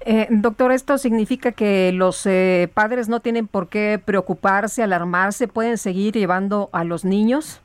Eh, 0.00 0.26
doctor, 0.30 0.72
¿esto 0.72 0.98
significa 0.98 1.52
que 1.52 1.92
los 1.92 2.24
eh, 2.26 2.70
padres 2.72 3.08
no 3.08 3.20
tienen 3.20 3.46
por 3.46 3.68
qué 3.68 4.00
preocuparse, 4.04 4.82
alarmarse, 4.82 5.48
pueden 5.48 5.78
seguir 5.78 6.14
llevando 6.14 6.70
a 6.72 6.84
los 6.84 7.04
niños? 7.04 7.62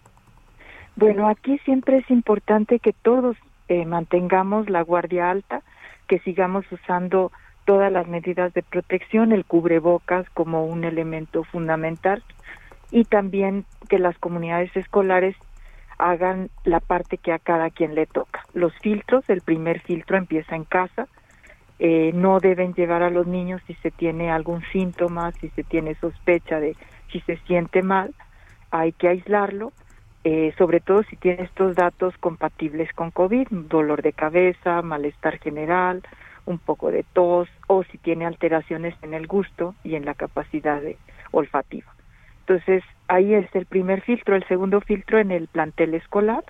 Bueno, 0.96 1.28
aquí 1.28 1.58
siempre 1.60 1.98
es 1.98 2.10
importante 2.12 2.80
que 2.80 2.94
todos 2.94 3.36
eh, 3.68 3.86
mantengamos 3.86 4.70
la 4.70 4.82
guardia 4.84 5.32
alta, 5.32 5.62
que 6.08 6.20
sigamos 6.20 6.70
usando 6.72 7.32
todas 7.66 7.92
las 7.92 8.08
medidas 8.08 8.54
de 8.54 8.62
protección, 8.62 9.32
el 9.32 9.46
cubrebocas 9.46 10.30
como 10.32 10.66
un 10.66 10.84
elemento 10.84 11.44
fundamental 11.44 12.24
y 12.92 13.06
también 13.06 13.66
que 13.90 14.00
las 14.00 14.18
comunidades 14.18 14.76
escolares 14.76 15.36
hagan 15.98 16.50
la 16.64 16.80
parte 16.80 17.18
que 17.18 17.32
a 17.32 17.40
cada 17.40 17.70
quien 17.70 17.96
le 17.96 18.06
toca. 18.06 18.46
Los 18.54 18.74
filtros, 18.80 19.28
el 19.30 19.42
primer 19.42 19.80
filtro 19.80 20.18
empieza 20.18 20.56
en 20.56 20.66
casa, 20.66 21.08
eh, 21.80 22.12
no 22.14 22.40
deben 22.40 22.74
llevar 22.74 23.02
a 23.02 23.10
los 23.10 23.26
niños 23.26 23.62
si 23.66 23.74
se 23.76 23.90
tiene 23.92 24.30
algún 24.30 24.62
síntoma, 24.72 25.32
si 25.34 25.50
se 25.50 25.64
tiene 25.64 25.96
sospecha 25.96 26.60
de 26.60 26.76
si 27.12 27.20
se 27.22 27.38
siente 27.48 27.82
mal, 27.82 28.14
hay 28.72 28.92
que 28.92 29.08
aislarlo, 29.08 29.72
eh, 30.24 30.54
sobre 30.58 30.80
todo 30.80 31.04
si 31.04 31.16
tiene 31.18 31.44
estos 31.44 31.76
datos 31.76 32.18
compatibles 32.18 32.92
con 32.94 33.12
COVID, 33.12 33.48
dolor 33.50 34.02
de 34.02 34.14
cabeza, 34.14 34.82
malestar 34.82 35.40
general, 35.40 36.02
un 36.46 36.60
poco 36.60 36.92
de 36.92 37.04
tos 37.14 37.50
o 37.68 37.84
si 37.84 37.98
tiene 37.98 38.26
alteraciones 38.26 38.96
en 39.02 39.14
el 39.14 39.28
gusto 39.28 39.76
y 39.84 39.96
en 39.96 40.06
la 40.06 40.14
capacidad 40.14 40.82
olfativa. 41.32 41.94
Entonces, 42.42 42.84
ahí 43.08 43.34
es 43.34 43.54
el 43.56 43.66
primer 43.66 44.02
filtro, 44.02 44.36
el 44.36 44.46
segundo 44.48 44.82
filtro 44.82 45.20
en 45.20 45.32
el 45.32 45.48
plantel 45.48 45.94
escolar 45.94 46.44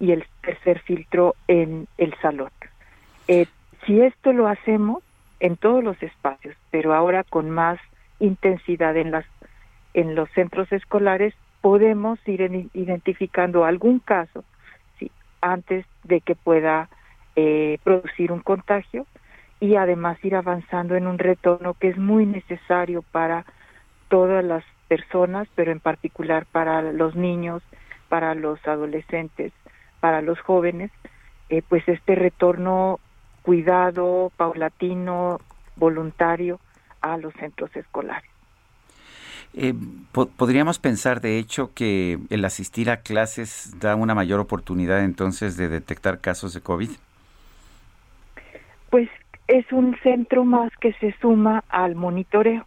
y 0.00 0.12
el 0.12 0.24
tercer 0.42 0.80
filtro 0.80 1.34
en 1.48 1.86
el 1.98 2.14
salón. 2.20 2.50
Eh, 3.26 3.46
si 3.84 4.00
esto 4.00 4.32
lo 4.32 4.48
hacemos 4.48 5.02
en 5.40 5.56
todos 5.56 5.84
los 5.84 6.02
espacios, 6.02 6.56
pero 6.70 6.94
ahora 6.94 7.24
con 7.24 7.50
más 7.50 7.78
intensidad 8.20 8.96
en 8.96 9.10
las 9.10 9.24
en 9.94 10.14
los 10.14 10.30
centros 10.30 10.70
escolares, 10.70 11.34
podemos 11.60 12.18
ir 12.26 12.68
identificando 12.74 13.64
algún 13.64 13.98
caso 13.98 14.44
antes 15.40 15.86
de 16.04 16.20
que 16.20 16.34
pueda 16.34 16.88
eh, 17.36 17.78
producir 17.84 18.32
un 18.32 18.40
contagio 18.40 19.06
y 19.60 19.76
además 19.76 20.18
ir 20.24 20.34
avanzando 20.34 20.96
en 20.96 21.06
un 21.06 21.18
retorno 21.18 21.74
que 21.74 21.88
es 21.88 21.98
muy 21.98 22.26
necesario 22.26 23.02
para 23.02 23.44
todas 24.08 24.44
las 24.44 24.64
personas, 24.88 25.48
pero 25.54 25.70
en 25.70 25.80
particular 25.80 26.46
para 26.46 26.82
los 26.82 27.14
niños, 27.14 27.62
para 28.08 28.34
los 28.34 28.64
adolescentes, 28.66 29.52
para 30.00 30.22
los 30.22 30.40
jóvenes, 30.40 30.90
eh, 31.50 31.62
pues 31.68 31.86
este 31.88 32.14
retorno 32.14 33.00
cuidado, 33.42 34.32
paulatino, 34.36 35.38
voluntario 35.76 36.58
a 37.00 37.16
los 37.16 37.32
centros 37.34 37.74
escolares. 37.76 38.37
Eh, 39.54 39.74
¿Podríamos 40.12 40.78
pensar, 40.78 41.20
de 41.20 41.38
hecho, 41.38 41.72
que 41.74 42.18
el 42.30 42.44
asistir 42.44 42.90
a 42.90 42.98
clases 42.98 43.74
da 43.80 43.96
una 43.96 44.14
mayor 44.14 44.40
oportunidad 44.40 45.04
entonces 45.04 45.56
de 45.56 45.68
detectar 45.68 46.20
casos 46.20 46.54
de 46.54 46.60
COVID? 46.60 46.90
Pues 48.90 49.08
es 49.48 49.70
un 49.72 49.96
centro 50.02 50.44
más 50.44 50.70
que 50.80 50.92
se 50.94 51.14
suma 51.20 51.64
al 51.68 51.94
monitoreo. 51.94 52.66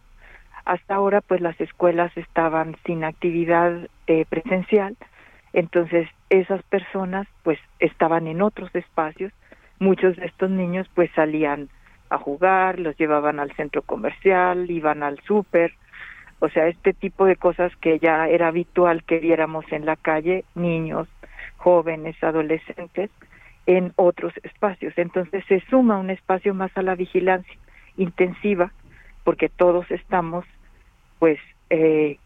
Hasta 0.64 0.94
ahora, 0.94 1.20
pues 1.20 1.40
las 1.40 1.60
escuelas 1.60 2.16
estaban 2.16 2.76
sin 2.84 3.04
actividad 3.04 3.88
eh, 4.06 4.24
presencial, 4.28 4.96
entonces 5.52 6.08
esas 6.30 6.62
personas, 6.64 7.26
pues 7.42 7.58
estaban 7.78 8.26
en 8.26 8.42
otros 8.42 8.74
espacios. 8.74 9.32
Muchos 9.78 10.16
de 10.16 10.26
estos 10.26 10.50
niños, 10.50 10.88
pues 10.94 11.10
salían 11.14 11.68
a 12.10 12.18
jugar, 12.18 12.78
los 12.78 12.96
llevaban 12.96 13.40
al 13.40 13.54
centro 13.56 13.82
comercial, 13.82 14.70
iban 14.70 15.02
al 15.02 15.20
súper, 15.26 15.74
o 16.42 16.48
sea, 16.48 16.66
este 16.66 16.92
tipo 16.92 17.24
de 17.24 17.36
cosas 17.36 17.70
que 17.76 18.00
ya 18.00 18.28
era 18.28 18.48
habitual 18.48 19.04
que 19.04 19.20
viéramos 19.20 19.64
en 19.70 19.86
la 19.86 19.94
calle, 19.94 20.44
niños, 20.56 21.06
jóvenes, 21.56 22.20
adolescentes, 22.20 23.10
en 23.66 23.92
otros 23.94 24.32
espacios. 24.42 24.92
Entonces 24.96 25.44
se 25.46 25.60
suma 25.70 26.00
un 26.00 26.10
espacio 26.10 26.52
más 26.52 26.76
a 26.76 26.82
la 26.82 26.96
vigilancia 26.96 27.56
intensiva, 27.96 28.72
porque 29.22 29.48
todos 29.48 29.88
estamos, 29.92 30.44
pues, 31.20 31.38
eh, 31.70 32.18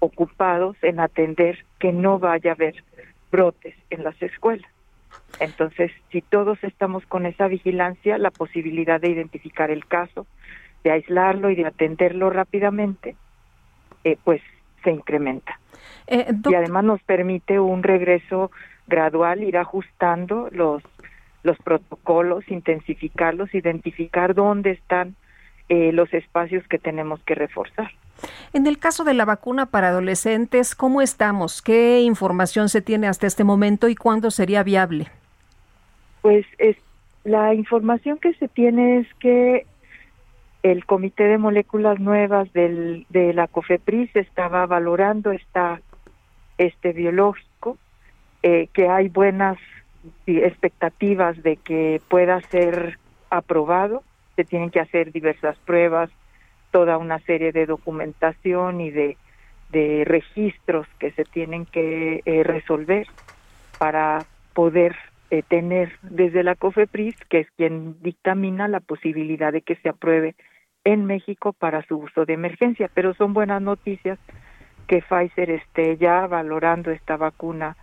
ocupados 0.00 0.76
en 0.82 0.98
atender 0.98 1.64
que 1.78 1.92
no 1.92 2.18
vaya 2.18 2.50
a 2.50 2.54
haber 2.54 2.82
brotes 3.30 3.76
en 3.90 4.02
las 4.02 4.20
escuelas. 4.20 4.68
Entonces, 5.38 5.92
si 6.10 6.20
todos 6.20 6.58
estamos 6.64 7.06
con 7.06 7.26
esa 7.26 7.46
vigilancia, 7.46 8.18
la 8.18 8.32
posibilidad 8.32 9.00
de 9.00 9.10
identificar 9.10 9.70
el 9.70 9.86
caso, 9.86 10.26
de 10.82 10.90
aislarlo 10.90 11.50
y 11.50 11.54
de 11.54 11.66
atenderlo 11.66 12.28
rápidamente, 12.30 13.14
eh, 14.06 14.16
pues 14.22 14.40
se 14.84 14.92
incrementa. 14.92 15.58
Eh, 16.06 16.32
y 16.48 16.54
además 16.54 16.84
nos 16.84 17.02
permite 17.02 17.58
un 17.58 17.82
regreso 17.82 18.52
gradual, 18.86 19.42
ir 19.42 19.58
ajustando 19.58 20.48
los, 20.52 20.80
los 21.42 21.58
protocolos, 21.58 22.48
intensificarlos, 22.48 23.52
identificar 23.52 24.32
dónde 24.34 24.70
están 24.70 25.16
eh, 25.68 25.90
los 25.90 26.14
espacios 26.14 26.62
que 26.68 26.78
tenemos 26.78 27.18
que 27.24 27.34
reforzar. 27.34 27.90
En 28.52 28.68
el 28.68 28.78
caso 28.78 29.02
de 29.02 29.14
la 29.14 29.24
vacuna 29.24 29.66
para 29.66 29.88
adolescentes, 29.88 30.76
¿cómo 30.76 31.02
estamos? 31.02 31.60
¿Qué 31.60 32.00
información 32.02 32.68
se 32.68 32.82
tiene 32.82 33.08
hasta 33.08 33.26
este 33.26 33.42
momento 33.42 33.88
y 33.88 33.96
cuándo 33.96 34.30
sería 34.30 34.62
viable? 34.62 35.08
Pues 36.22 36.46
es, 36.58 36.76
la 37.24 37.54
información 37.54 38.18
que 38.18 38.34
se 38.34 38.46
tiene 38.46 38.98
es 39.00 39.08
que 39.18 39.66
el 40.70 40.84
Comité 40.84 41.24
de 41.24 41.38
Moléculas 41.38 42.00
Nuevas 42.00 42.52
del, 42.52 43.06
de 43.10 43.32
la 43.32 43.46
COFEPRIS 43.46 44.14
estaba 44.16 44.66
valorando 44.66 45.30
esta, 45.30 45.80
este 46.58 46.92
biológico, 46.92 47.78
eh, 48.42 48.68
que 48.72 48.88
hay 48.88 49.08
buenas 49.08 49.58
expectativas 50.26 51.40
de 51.42 51.56
que 51.56 52.00
pueda 52.08 52.40
ser 52.42 52.98
aprobado. 53.30 54.02
Se 54.34 54.44
tienen 54.44 54.70
que 54.70 54.80
hacer 54.80 55.12
diversas 55.12 55.56
pruebas, 55.58 56.10
toda 56.70 56.98
una 56.98 57.20
serie 57.20 57.52
de 57.52 57.66
documentación 57.66 58.80
y 58.80 58.90
de, 58.90 59.16
registros 60.06 60.86
que 60.98 61.10
se 61.10 61.24
tienen 61.24 61.66
que 61.66 62.22
eh, 62.24 62.42
resolver 62.44 63.06
para 63.78 64.24
poder 64.54 64.96
eh, 65.30 65.42
tener 65.42 65.92
desde 66.00 66.42
la 66.42 66.54
COFEPRIS, 66.54 67.16
que 67.28 67.40
es 67.40 67.50
quien 67.58 68.00
dictamina 68.00 68.68
la 68.68 68.80
posibilidad 68.80 69.52
de 69.52 69.60
que 69.60 69.76
se 69.76 69.90
apruebe 69.90 70.34
en 70.86 71.04
México 71.04 71.52
para 71.52 71.82
su 71.82 71.96
uso 71.96 72.24
de 72.24 72.34
emergencia, 72.34 72.88
pero 72.94 73.12
son 73.14 73.34
buenas 73.34 73.60
noticias 73.60 74.20
que 74.86 75.02
Pfizer 75.02 75.50
esté 75.50 75.96
ya 75.96 76.28
valorando 76.28 76.92
esta 76.92 77.16
vacuna 77.16 77.76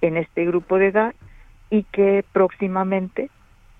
en 0.00 0.16
este 0.16 0.46
grupo 0.46 0.78
de 0.78 0.86
edad 0.86 1.14
y 1.68 1.82
que 1.82 2.24
próximamente, 2.32 3.28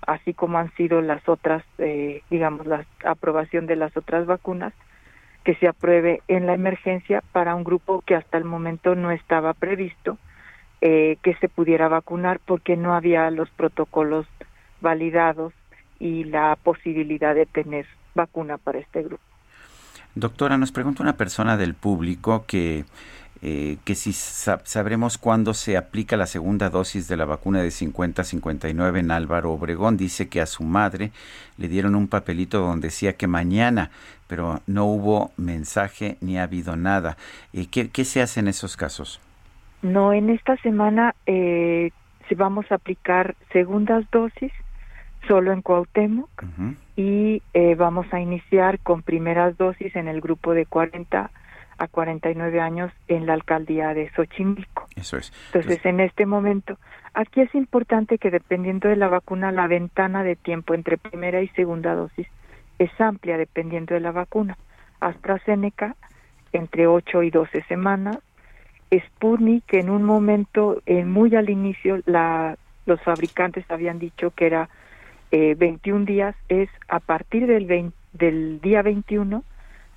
así 0.05 0.35
como 0.35 0.59
han 0.59 0.71
sido 0.75 1.01
las 1.01 1.27
otras, 1.27 1.63
eh, 1.79 2.21
digamos, 2.29 2.67
la 2.67 2.85
aprobación 3.03 3.65
de 3.65 3.77
las 3.77 3.97
otras 3.97 4.27
vacunas, 4.27 4.73
que 5.43 5.55
se 5.55 5.67
apruebe 5.67 6.21
en 6.27 6.45
la 6.45 6.53
emergencia 6.53 7.23
para 7.31 7.55
un 7.55 7.63
grupo 7.63 8.03
que 8.05 8.13
hasta 8.13 8.37
el 8.37 8.43
momento 8.43 8.93
no 8.93 9.09
estaba 9.09 9.55
previsto 9.55 10.19
eh, 10.81 11.17
que 11.23 11.33
se 11.35 11.49
pudiera 11.49 11.87
vacunar 11.87 12.39
porque 12.45 12.77
no 12.77 12.93
había 12.93 13.31
los 13.31 13.49
protocolos 13.49 14.27
validados 14.81 15.51
y 15.97 16.25
la 16.25 16.55
posibilidad 16.61 17.33
de 17.33 17.47
tener 17.47 17.87
vacuna 18.17 18.57
para 18.57 18.79
este 18.79 19.03
grupo. 19.03 19.23
Doctora, 20.15 20.57
nos 20.57 20.73
pregunta 20.73 21.03
una 21.03 21.15
persona 21.15 21.55
del 21.55 21.75
público 21.75 22.43
que, 22.47 22.85
eh, 23.41 23.77
que 23.85 23.93
si 23.93 24.13
sabremos 24.13 25.17
cuándo 25.17 25.53
se 25.53 25.77
aplica 25.77 26.17
la 26.17 26.25
segunda 26.25 26.69
dosis 26.69 27.07
de 27.07 27.17
la 27.17 27.25
vacuna 27.25 27.61
de 27.61 27.69
50-59 27.69 28.99
en 28.99 29.11
Álvaro 29.11 29.51
Obregón. 29.51 29.95
Dice 29.95 30.27
que 30.27 30.41
a 30.41 30.47
su 30.47 30.63
madre 30.63 31.11
le 31.57 31.67
dieron 31.67 31.95
un 31.95 32.07
papelito 32.07 32.59
donde 32.59 32.87
decía 32.87 33.13
que 33.13 33.27
mañana, 33.27 33.91
pero 34.27 34.61
no 34.65 34.85
hubo 34.85 35.31
mensaje 35.37 36.17
ni 36.19 36.39
ha 36.39 36.43
habido 36.43 36.75
nada. 36.75 37.15
Eh, 37.53 37.67
¿qué, 37.69 37.89
¿Qué 37.89 38.03
se 38.03 38.21
hace 38.21 38.39
en 38.39 38.47
esos 38.47 38.75
casos? 38.75 39.21
No, 39.83 40.13
en 40.13 40.31
esta 40.31 40.57
semana 40.57 41.13
eh, 41.27 41.91
vamos 42.35 42.65
a 42.71 42.75
aplicar 42.75 43.35
segundas 43.53 44.03
dosis 44.11 44.51
solo 45.27 45.51
en 45.51 45.61
Cuauhtémoc 45.61 46.29
y 46.95 47.41
eh, 47.53 47.75
vamos 47.75 48.07
a 48.11 48.19
iniciar 48.19 48.79
con 48.79 49.01
primeras 49.01 49.57
dosis 49.57 49.95
en 49.95 50.07
el 50.07 50.21
grupo 50.21 50.53
de 50.53 50.65
40 50.65 51.29
a 51.77 51.87
49 51.87 52.59
años 52.59 52.91
en 53.07 53.27
la 53.27 53.33
alcaldía 53.33 53.93
de 53.93 54.09
Xochimilco. 54.15 54.87
Eso 54.95 55.17
es. 55.17 55.31
Entonces, 55.53 55.85
en 55.85 55.99
este 55.99 56.25
momento, 56.25 56.77
aquí 57.13 57.41
es 57.41 57.53
importante 57.53 58.17
que 58.17 58.31
dependiendo 58.31 58.89
de 58.89 58.95
la 58.95 59.09
vacuna, 59.09 59.51
la 59.51 59.67
ventana 59.67 60.23
de 60.23 60.35
tiempo 60.35 60.73
entre 60.73 60.97
primera 60.97 61.41
y 61.41 61.47
segunda 61.49 61.93
dosis 61.93 62.27
es 62.79 62.89
amplia 62.99 63.37
dependiendo 63.37 63.93
de 63.93 63.99
la 63.99 64.11
vacuna. 64.11 64.57
AstraZeneca 64.99 65.95
entre 66.51 66.87
8 66.87 67.23
y 67.23 67.29
12 67.29 67.63
semanas, 67.63 68.17
Sputnik 68.91 69.65
que 69.65 69.79
en 69.79 69.89
un 69.89 70.03
momento 70.03 70.81
eh, 70.85 71.03
muy 71.03 71.35
al 71.35 71.49
inicio 71.49 71.99
la, 72.05 72.57
los 72.85 73.01
fabricantes 73.01 73.69
habían 73.69 73.99
dicho 73.99 74.31
que 74.31 74.47
era 74.47 74.69
eh, 75.31 75.55
21 75.55 76.05
días 76.05 76.35
es 76.49 76.69
a 76.87 76.99
partir 76.99 77.47
del, 77.47 77.91
del 78.13 78.61
día 78.61 78.81
21 78.81 79.43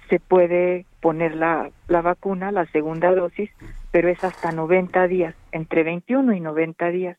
se 0.09 0.19
puede 0.19 0.87
poner 1.01 1.37
la, 1.37 1.71
la 1.87 2.03
vacuna, 2.03 2.51
la 2.51 2.67
segunda 2.67 3.15
dosis, 3.15 3.51
pero 3.93 4.09
es 4.09 4.23
hasta 4.25 4.51
90 4.51 5.07
días, 5.07 5.35
entre 5.53 5.85
21 5.85 6.33
y 6.35 6.41
90 6.41 6.91
días. 6.91 7.17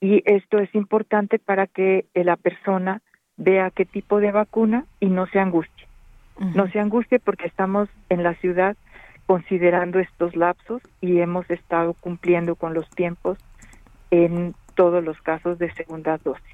Y 0.00 0.22
esto 0.26 0.58
es 0.58 0.74
importante 0.74 1.38
para 1.38 1.66
que 1.66 2.06
la 2.14 2.36
persona 2.36 3.02
vea 3.36 3.70
qué 3.70 3.84
tipo 3.84 4.20
de 4.20 4.32
vacuna 4.32 4.84
y 5.00 5.06
no 5.06 5.26
se 5.26 5.38
angustie. 5.38 5.86
No 6.54 6.68
se 6.70 6.78
angustie 6.78 7.18
porque 7.18 7.46
estamos 7.46 7.88
en 8.10 8.22
la 8.22 8.34
ciudad 8.34 8.76
considerando 9.26 9.98
estos 9.98 10.36
lapsos 10.36 10.82
y 11.00 11.18
hemos 11.18 11.48
estado 11.50 11.94
cumpliendo 11.94 12.54
con 12.54 12.74
los 12.74 12.88
tiempos 12.90 13.38
en 14.10 14.54
todos 14.78 15.02
los 15.02 15.20
casos 15.22 15.58
de 15.58 15.74
segunda 15.74 16.20
dosis. 16.22 16.44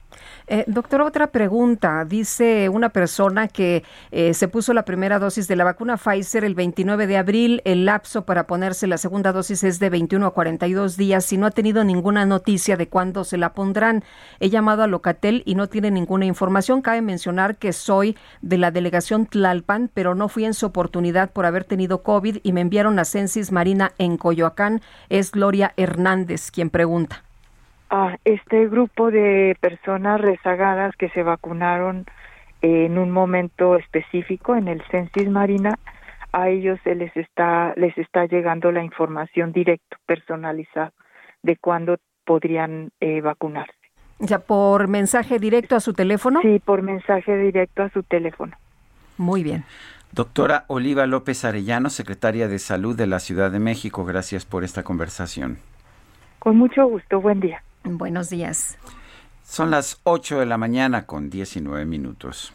Eh, 0.46 0.64
otra 1.02 1.26
pregunta. 1.26 2.06
Dice 2.06 2.70
una 2.70 2.88
persona 2.88 3.48
que 3.48 3.84
eh, 4.12 4.32
se 4.32 4.48
puso 4.48 4.72
la 4.72 4.86
primera 4.86 5.18
dosis 5.18 5.46
de 5.46 5.56
la 5.56 5.64
vacuna 5.64 5.98
Pfizer 5.98 6.42
el 6.42 6.54
29 6.54 7.06
de 7.06 7.18
abril. 7.18 7.60
El 7.66 7.84
lapso 7.84 8.24
para 8.24 8.46
ponerse 8.46 8.86
la 8.86 8.96
segunda 8.96 9.30
dosis 9.32 9.62
es 9.62 9.78
de 9.78 9.90
21 9.90 10.24
a 10.24 10.30
42 10.30 10.96
días 10.96 11.30
y 11.34 11.36
no 11.36 11.44
ha 11.44 11.50
tenido 11.50 11.84
ninguna 11.84 12.24
noticia 12.24 12.78
de 12.78 12.88
cuándo 12.88 13.24
se 13.24 13.36
la 13.36 13.52
pondrán. 13.52 14.04
He 14.40 14.48
llamado 14.48 14.82
a 14.82 14.86
Locatel 14.86 15.42
y 15.44 15.54
no 15.54 15.68
tiene 15.68 15.90
ninguna 15.90 16.24
información. 16.24 16.80
Cabe 16.80 17.02
mencionar 17.02 17.56
que 17.56 17.74
soy 17.74 18.16
de 18.40 18.56
la 18.56 18.70
delegación 18.70 19.26
Tlalpan, 19.26 19.90
pero 19.92 20.14
no 20.14 20.30
fui 20.30 20.46
en 20.46 20.54
su 20.54 20.64
oportunidad 20.64 21.30
por 21.30 21.44
haber 21.44 21.64
tenido 21.64 22.02
COVID 22.02 22.38
y 22.42 22.52
me 22.54 22.62
enviaron 22.62 22.98
a 22.98 23.04
Censis 23.04 23.52
Marina 23.52 23.92
en 23.98 24.16
Coyoacán. 24.16 24.80
Es 25.10 25.30
Gloria 25.30 25.74
Hernández 25.76 26.50
quien 26.50 26.70
pregunta 26.70 27.22
a 27.90 28.16
este 28.24 28.68
grupo 28.68 29.10
de 29.10 29.56
personas 29.60 30.20
rezagadas 30.20 30.94
que 30.96 31.08
se 31.10 31.22
vacunaron 31.22 32.06
en 32.62 32.98
un 32.98 33.10
momento 33.10 33.76
específico 33.76 34.56
en 34.56 34.68
el 34.68 34.82
Censis 34.90 35.28
Marina, 35.28 35.78
a 36.32 36.48
ellos 36.48 36.78
se 36.82 36.94
les 36.94 37.16
está 37.16 37.74
les 37.76 37.96
está 37.98 38.26
llegando 38.26 38.72
la 38.72 38.82
información 38.82 39.52
directa, 39.52 39.98
personalizada 40.06 40.92
de 41.42 41.56
cuándo 41.56 41.98
podrían 42.24 42.90
eh, 43.00 43.20
vacunarse. 43.20 43.74
¿Ya 44.18 44.38
por 44.38 44.88
mensaje 44.88 45.38
directo 45.38 45.76
a 45.76 45.80
su 45.80 45.92
teléfono? 45.92 46.40
Sí, 46.42 46.60
por 46.64 46.82
mensaje 46.82 47.36
directo 47.36 47.82
a 47.82 47.90
su 47.90 48.02
teléfono. 48.02 48.56
Muy 49.18 49.42
bien. 49.42 49.64
Doctora 50.12 50.64
Oliva 50.68 51.06
López 51.06 51.44
Arellano, 51.44 51.90
secretaria 51.90 52.48
de 52.48 52.58
Salud 52.58 52.96
de 52.96 53.06
la 53.06 53.18
Ciudad 53.18 53.50
de 53.50 53.58
México, 53.58 54.04
gracias 54.04 54.44
por 54.44 54.64
esta 54.64 54.84
conversación. 54.84 55.58
Con 56.38 56.56
mucho 56.56 56.86
gusto, 56.86 57.20
buen 57.20 57.40
día. 57.40 57.62
Buenos 57.84 58.30
días. 58.30 58.78
Son 59.42 59.70
las 59.70 60.00
8 60.04 60.40
de 60.40 60.46
la 60.46 60.56
mañana 60.56 61.06
con 61.06 61.28
19 61.28 61.84
minutos. 61.84 62.52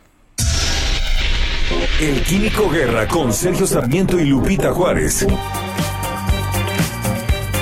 El 2.02 2.24
Químico 2.24 2.70
Guerra 2.70 3.08
con 3.08 3.32
Sergio 3.32 3.68
Sarmiento 3.68 4.20
y 4.20 4.26
Lupita 4.26 4.74
Juárez. 4.74 5.28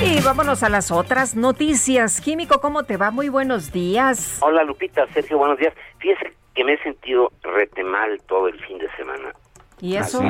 Y 0.02 0.20
vámonos 0.22 0.62
a 0.62 0.70
las 0.70 0.90
otras 0.90 1.36
noticias. 1.36 2.20
Químico, 2.22 2.60
¿cómo 2.60 2.84
te 2.84 2.96
va? 2.96 3.10
Muy 3.10 3.28
buenos 3.28 3.70
días. 3.70 4.38
Hola 4.40 4.64
Lupita, 4.64 5.06
Sergio, 5.12 5.36
buenos 5.36 5.58
días. 5.58 5.74
Fíjese 5.98 6.34
que 6.54 6.64
me 6.64 6.74
he 6.74 6.82
sentido 6.82 7.32
rete 7.42 7.84
mal 7.84 8.18
todo 8.26 8.48
el 8.48 8.58
fin 8.64 8.78
de 8.78 8.88
semana. 8.96 9.32
¿Y 9.80 9.96
eso? 9.96 10.22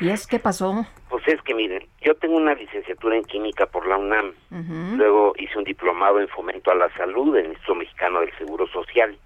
¿Y 0.00 0.08
es 0.08 0.26
qué 0.26 0.38
pasó? 0.38 0.86
Pues 1.08 1.26
es 1.26 1.40
que 1.42 1.54
miren, 1.54 1.86
yo 2.02 2.14
tengo 2.16 2.36
una 2.36 2.54
licenciatura 2.54 3.16
en 3.16 3.24
química 3.24 3.66
por 3.66 3.86
la 3.86 3.96
UNAM, 3.96 4.32
luego 4.96 5.32
hice 5.38 5.56
un 5.58 5.64
diplomado 5.64 6.20
en 6.20 6.28
fomento 6.28 6.70
a 6.70 6.74
la 6.74 6.88
salud 6.96 7.34
en 7.36 7.46
el 7.46 7.50
Instituto 7.52 7.74
Mexicano 7.76 8.20
del 8.20 8.32
Seguro 8.36 8.66
Social, 8.68 9.16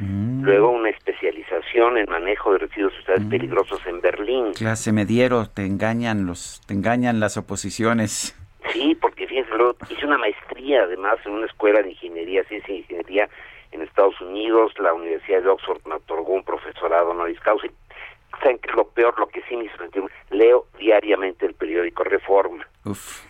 Mm. 0.00 0.44
luego 0.44 0.70
una 0.70 0.90
especialización 0.90 1.98
en 1.98 2.08
manejo 2.08 2.52
de 2.52 2.58
residuos 2.58 2.94
sociales 2.94 3.24
peligrosos 3.28 3.80
en 3.86 4.00
Berlín. 4.00 4.52
Clase 4.54 4.92
mediero, 4.92 5.46
te 5.48 5.66
engañan 5.66 6.24
los, 6.24 6.60
te 6.66 6.74
engañan 6.74 7.18
las 7.18 7.36
oposiciones. 7.36 8.36
Sí, 8.72 8.96
porque 9.00 9.26
fíjense, 9.26 9.50
luego 9.56 9.74
hice 9.90 10.06
una 10.06 10.18
maestría 10.18 10.82
además 10.84 11.16
en 11.26 11.32
una 11.32 11.46
escuela 11.46 11.82
de 11.82 11.90
ingeniería, 11.90 12.44
ciencia 12.44 12.72
y 12.74 12.78
ingeniería 12.78 13.28
en 13.72 13.82
Estados 13.82 14.20
Unidos, 14.20 14.72
la 14.78 14.94
Universidad 14.94 15.42
de 15.42 15.48
Oxford 15.48 15.80
me 15.84 15.96
otorgó 15.96 16.32
un 16.32 16.44
profesorado 16.44 17.10
honoris 17.10 17.40
causa. 17.40 17.66
y 17.66 17.70
¿Saben 18.40 18.58
qué 18.58 18.70
es 18.70 18.76
lo 18.76 18.88
peor? 18.88 19.18
Lo 19.18 19.28
que 19.28 19.42
sí 19.48 19.56
me 19.56 19.64
hizo 19.64 19.76
sentir, 19.78 20.02
leo 20.30 20.66
diariamente 20.78 21.46
el 21.46 21.54
periódico 21.54 22.04
Reforma. 22.04 22.66
Uf. 22.84 23.28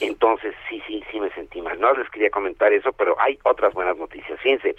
Entonces, 0.00 0.54
sí, 0.68 0.82
sí, 0.86 1.02
sí 1.10 1.20
me 1.20 1.30
sentí 1.30 1.62
mal. 1.62 1.80
No 1.80 1.92
les 1.94 2.08
quería 2.10 2.30
comentar 2.30 2.72
eso, 2.72 2.92
pero 2.92 3.18
hay 3.18 3.38
otras 3.44 3.72
buenas 3.72 3.96
noticias. 3.96 4.38
Fíjense, 4.40 4.76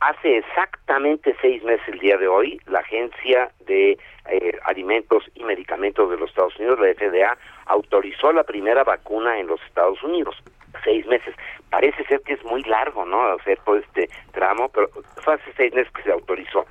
hace 0.00 0.38
exactamente 0.38 1.36
seis 1.40 1.62
meses 1.62 1.86
el 1.88 2.00
día 2.00 2.16
de 2.16 2.26
hoy, 2.26 2.60
la 2.66 2.80
Agencia 2.80 3.50
de 3.60 3.98
eh, 4.28 4.58
Alimentos 4.64 5.24
y 5.34 5.44
Medicamentos 5.44 6.10
de 6.10 6.16
los 6.16 6.30
Estados 6.30 6.56
Unidos, 6.58 6.80
la 6.80 6.92
FDA, 6.94 7.38
autorizó 7.66 8.32
la 8.32 8.42
primera 8.42 8.82
vacuna 8.82 9.38
en 9.38 9.46
los 9.46 9.60
Estados 9.62 10.02
Unidos. 10.02 10.36
Seis 10.84 11.06
meses. 11.06 11.34
Parece 11.70 12.04
ser 12.04 12.20
que 12.22 12.34
es 12.34 12.44
muy 12.44 12.62
largo, 12.64 13.04
¿no? 13.04 13.22
Hacer 13.34 13.58
todo 13.64 13.76
este 13.76 14.08
tramo, 14.32 14.68
pero 14.68 14.88
fue 15.22 15.34
hace 15.34 15.52
seis 15.56 15.72
meses 15.74 15.92
que 15.92 16.02
se 16.02 16.12
autorizó. 16.12 16.66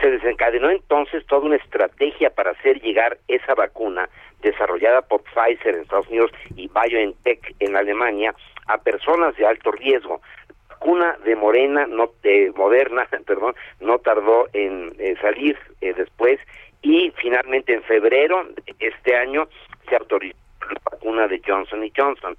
Se 0.00 0.10
desencadenó 0.10 0.70
entonces 0.70 1.26
toda 1.26 1.42
una 1.42 1.56
estrategia 1.56 2.30
para 2.30 2.52
hacer 2.52 2.80
llegar 2.80 3.18
esa 3.26 3.54
vacuna 3.54 4.08
desarrollada 4.42 5.02
por 5.02 5.22
Pfizer 5.22 5.74
en 5.74 5.82
Estados 5.82 6.08
Unidos 6.08 6.30
y 6.54 6.68
BioNTech 6.68 7.54
en 7.58 7.76
Alemania 7.76 8.34
a 8.66 8.78
personas 8.78 9.36
de 9.36 9.46
alto 9.46 9.72
riesgo. 9.72 10.20
Vacuna 10.68 11.18
de 11.24 11.34
Morena, 11.34 11.86
no 11.86 12.12
de 12.22 12.52
Moderna, 12.54 13.08
perdón, 13.26 13.54
no 13.80 13.98
tardó 13.98 14.48
en 14.52 14.94
eh, 14.98 15.16
salir 15.20 15.58
eh, 15.80 15.92
después 15.94 16.38
y 16.82 17.12
finalmente 17.16 17.74
en 17.74 17.82
febrero 17.82 18.44
de 18.44 18.74
este 18.78 19.16
año 19.16 19.48
se 19.88 19.96
autorizó 19.96 20.36
la 20.60 20.80
vacuna 20.92 21.26
de 21.26 21.40
Johnson 21.44 21.84
y 21.84 21.92
Johnson. 21.96 22.36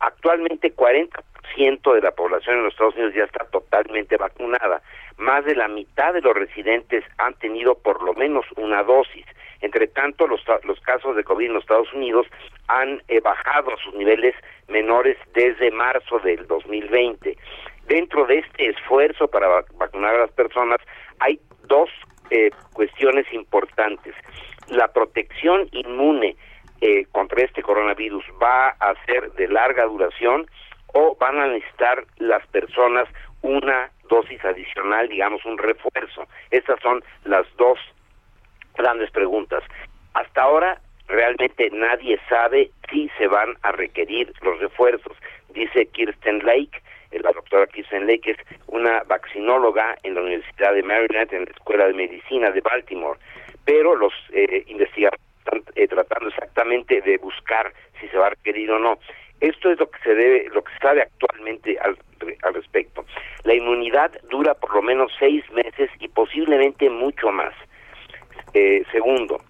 Actualmente 0.00 0.74
40% 0.74 1.94
de 1.94 2.00
la 2.00 2.10
población 2.10 2.56
en 2.56 2.64
los 2.64 2.72
Estados 2.72 2.94
Unidos 2.94 3.14
ya 3.14 3.24
está 3.24 3.44
totalmente 3.44 4.16
vacunada. 4.16 4.82
Más 5.18 5.44
de 5.44 5.54
la 5.54 5.68
mitad 5.68 6.12
de 6.14 6.20
los 6.22 6.34
residentes 6.34 7.04
han 7.18 7.34
tenido 7.34 7.74
por 7.74 8.02
lo 8.02 8.14
menos 8.14 8.44
una 8.56 8.82
dosis. 8.82 9.26
Entre 9.60 9.86
tanto, 9.88 10.26
los, 10.26 10.42
los 10.64 10.80
casos 10.80 11.14
de 11.16 11.24
COVID 11.24 11.46
en 11.46 11.52
los 11.54 11.62
Estados 11.64 11.92
Unidos 11.92 12.26
han 12.68 13.02
eh, 13.08 13.20
bajado 13.20 13.72
a 13.74 13.76
sus 13.76 13.94
niveles 13.94 14.34
menores 14.68 15.18
desde 15.34 15.70
marzo 15.70 16.18
del 16.20 16.46
2020. 16.46 17.36
Dentro 17.86 18.24
de 18.26 18.38
este 18.38 18.70
esfuerzo 18.70 19.28
para 19.28 19.48
vac- 19.48 19.76
vacunar 19.76 20.14
a 20.14 20.18
las 20.20 20.32
personas 20.32 20.78
hay 21.18 21.38
dos 21.64 21.90
eh, 22.30 22.50
cuestiones 22.72 23.30
importantes. 23.32 24.14
La 24.68 24.88
protección 24.88 25.68
inmune 25.72 26.36
eh, 26.80 27.04
contra 27.12 27.44
este 27.44 27.62
coronavirus 27.62 28.24
va 28.42 28.68
a 28.68 28.94
ser 29.04 29.32
de 29.32 29.48
larga 29.48 29.84
duración 29.84 30.46
o 30.94 31.16
van 31.20 31.38
a 31.38 31.48
necesitar 31.48 32.04
las 32.16 32.46
personas 32.46 33.08
una 33.42 33.90
dosis 34.10 34.44
adicional, 34.44 35.08
digamos 35.08 35.42
un 35.46 35.56
refuerzo. 35.56 36.26
Estas 36.50 36.78
son 36.80 37.02
las 37.24 37.46
dos 37.56 37.78
grandes 38.76 39.10
preguntas. 39.10 39.62
Hasta 40.12 40.42
ahora 40.42 40.80
realmente 41.08 41.70
nadie 41.70 42.20
sabe 42.28 42.70
si 42.90 43.08
se 43.16 43.26
van 43.26 43.56
a 43.62 43.72
requerir 43.72 44.32
los 44.42 44.58
refuerzos. 44.60 45.16
Dice 45.48 45.86
Kirsten 45.86 46.44
Lake, 46.44 46.82
eh, 47.10 47.20
la 47.20 47.32
doctora 47.32 47.66
Kirsten 47.66 48.06
Lake 48.06 48.32
es 48.32 48.38
una 48.66 49.02
vaccinóloga 49.04 49.96
en 50.02 50.14
la 50.14 50.22
Universidad 50.22 50.74
de 50.74 50.82
Maryland, 50.82 51.32
en 51.32 51.44
la 51.44 51.50
Escuela 51.50 51.86
de 51.86 51.94
Medicina 51.94 52.50
de 52.50 52.60
Baltimore, 52.60 53.18
pero 53.64 53.96
los 53.96 54.12
eh, 54.32 54.64
investigadores 54.68 55.20
están 55.38 55.62
eh, 55.74 55.88
tratando 55.88 56.28
exactamente 56.28 57.00
de 57.00 57.16
buscar 57.18 57.72
si 58.00 58.08
se 58.08 58.16
va 58.16 58.26
a 58.26 58.30
requerir 58.30 58.70
o 58.70 58.78
no. 58.78 58.98
Esto 59.40 59.70
es 59.70 59.78
lo 59.78 59.90
que 59.90 59.98
se 60.02 60.14
debe, 60.14 60.48
lo 60.52 60.62
que 60.62 60.72
se 60.72 60.78
sabe 60.78 61.02
actualmente 61.02 61.78
al, 61.80 61.96
al 62.42 62.54
respecto. 62.54 63.04
La 63.44 63.54
inmunidad 63.54 64.12
dura 64.30 64.54
por 64.54 64.74
lo 64.74 64.82
menos 64.82 65.12
seis 65.18 65.44
meses 65.52 65.90
y 65.98 66.08
posiblemente 66.08 66.90
mucho 66.90 67.30
más. 67.30 67.54
Eh, 68.52 68.84
segundo, 68.92 69.40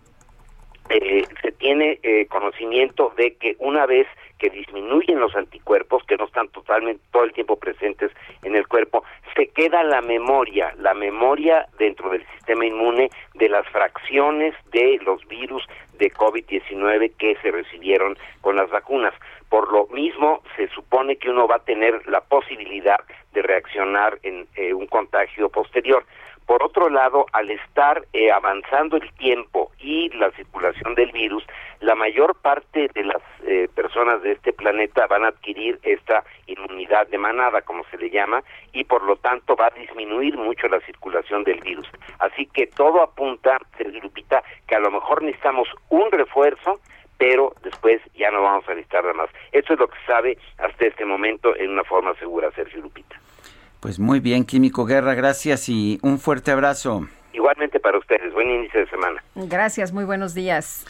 eh, 0.90 1.24
se 1.40 1.52
tiene 1.52 1.98
eh, 2.02 2.26
conocimiento 2.26 3.12
de 3.16 3.34
que 3.36 3.56
una 3.58 3.86
vez 3.86 4.06
que 4.38 4.50
disminuyen 4.50 5.20
los 5.20 5.36
anticuerpos, 5.36 6.02
que 6.04 6.16
no 6.16 6.24
están 6.24 6.48
totalmente 6.48 7.02
todo 7.12 7.24
el 7.24 7.32
tiempo 7.32 7.56
presentes 7.56 8.10
en 8.42 8.56
el 8.56 8.66
cuerpo, 8.66 9.04
se 9.36 9.48
queda 9.48 9.82
la 9.84 10.00
memoria, 10.00 10.74
la 10.78 10.94
memoria 10.94 11.66
dentro 11.78 12.10
del 12.10 12.26
sistema 12.34 12.66
inmune 12.66 13.10
de 13.34 13.48
las 13.48 13.66
fracciones 13.68 14.54
de 14.72 14.98
los 15.04 15.26
virus 15.28 15.66
de 15.98 16.12
COVID-19 16.12 17.12
que 17.18 17.36
se 17.42 17.50
recibieron 17.50 18.16
con 18.40 18.56
las 18.56 18.70
vacunas. 18.70 19.14
Por 19.48 19.70
lo 19.72 19.86
mismo, 19.88 20.42
se 20.56 20.68
supone 20.68 21.16
que 21.16 21.30
uno 21.30 21.46
va 21.46 21.56
a 21.56 21.64
tener 21.64 22.06
la 22.08 22.20
posibilidad 22.20 23.00
de 23.32 23.42
reaccionar 23.42 24.18
en 24.22 24.46
eh, 24.56 24.72
un 24.72 24.86
contagio 24.86 25.48
posterior. 25.48 26.04
Por 26.50 26.64
otro 26.64 26.90
lado, 26.90 27.26
al 27.32 27.48
estar 27.48 28.02
eh, 28.12 28.32
avanzando 28.32 28.96
el 28.96 29.08
tiempo 29.12 29.70
y 29.78 30.08
la 30.08 30.32
circulación 30.32 30.96
del 30.96 31.12
virus, 31.12 31.44
la 31.78 31.94
mayor 31.94 32.34
parte 32.34 32.90
de 32.92 33.04
las 33.04 33.22
eh, 33.46 33.68
personas 33.72 34.20
de 34.22 34.32
este 34.32 34.52
planeta 34.52 35.06
van 35.06 35.22
a 35.22 35.28
adquirir 35.28 35.78
esta 35.84 36.24
inmunidad 36.48 37.06
de 37.06 37.18
manada, 37.18 37.62
como 37.62 37.84
se 37.84 37.98
le 37.98 38.10
llama, 38.10 38.42
y 38.72 38.82
por 38.82 39.04
lo 39.04 39.14
tanto 39.14 39.54
va 39.54 39.66
a 39.66 39.78
disminuir 39.78 40.36
mucho 40.36 40.66
la 40.66 40.80
circulación 40.80 41.44
del 41.44 41.60
virus. 41.60 41.86
Así 42.18 42.46
que 42.46 42.66
todo 42.66 43.00
apunta, 43.00 43.56
Sergio 43.78 44.00
Lupita, 44.00 44.42
que 44.66 44.74
a 44.74 44.80
lo 44.80 44.90
mejor 44.90 45.22
necesitamos 45.22 45.68
un 45.88 46.10
refuerzo, 46.10 46.80
pero 47.16 47.52
después 47.62 48.00
ya 48.16 48.32
no 48.32 48.42
vamos 48.42 48.68
a 48.68 48.74
necesitar 48.74 49.04
nada 49.04 49.14
más. 49.14 49.30
Esto 49.52 49.74
es 49.74 49.78
lo 49.78 49.86
que 49.86 49.98
sabe 50.04 50.36
hasta 50.58 50.84
este 50.84 51.04
momento 51.04 51.54
en 51.54 51.70
una 51.70 51.84
forma 51.84 52.12
segura, 52.16 52.50
Sergio 52.50 52.80
Lupita. 52.80 53.20
Pues 53.80 53.98
muy 53.98 54.20
bien, 54.20 54.44
Químico 54.44 54.84
Guerra, 54.84 55.14
gracias 55.14 55.70
y 55.70 55.98
un 56.02 56.18
fuerte 56.18 56.50
abrazo. 56.50 57.08
Igualmente 57.32 57.80
para 57.80 57.98
ustedes, 57.98 58.30
buen 58.34 58.50
inicio 58.50 58.80
de 58.80 58.90
semana. 58.90 59.24
Gracias, 59.34 59.90
muy 59.90 60.04
buenos 60.04 60.34
días. 60.34 60.84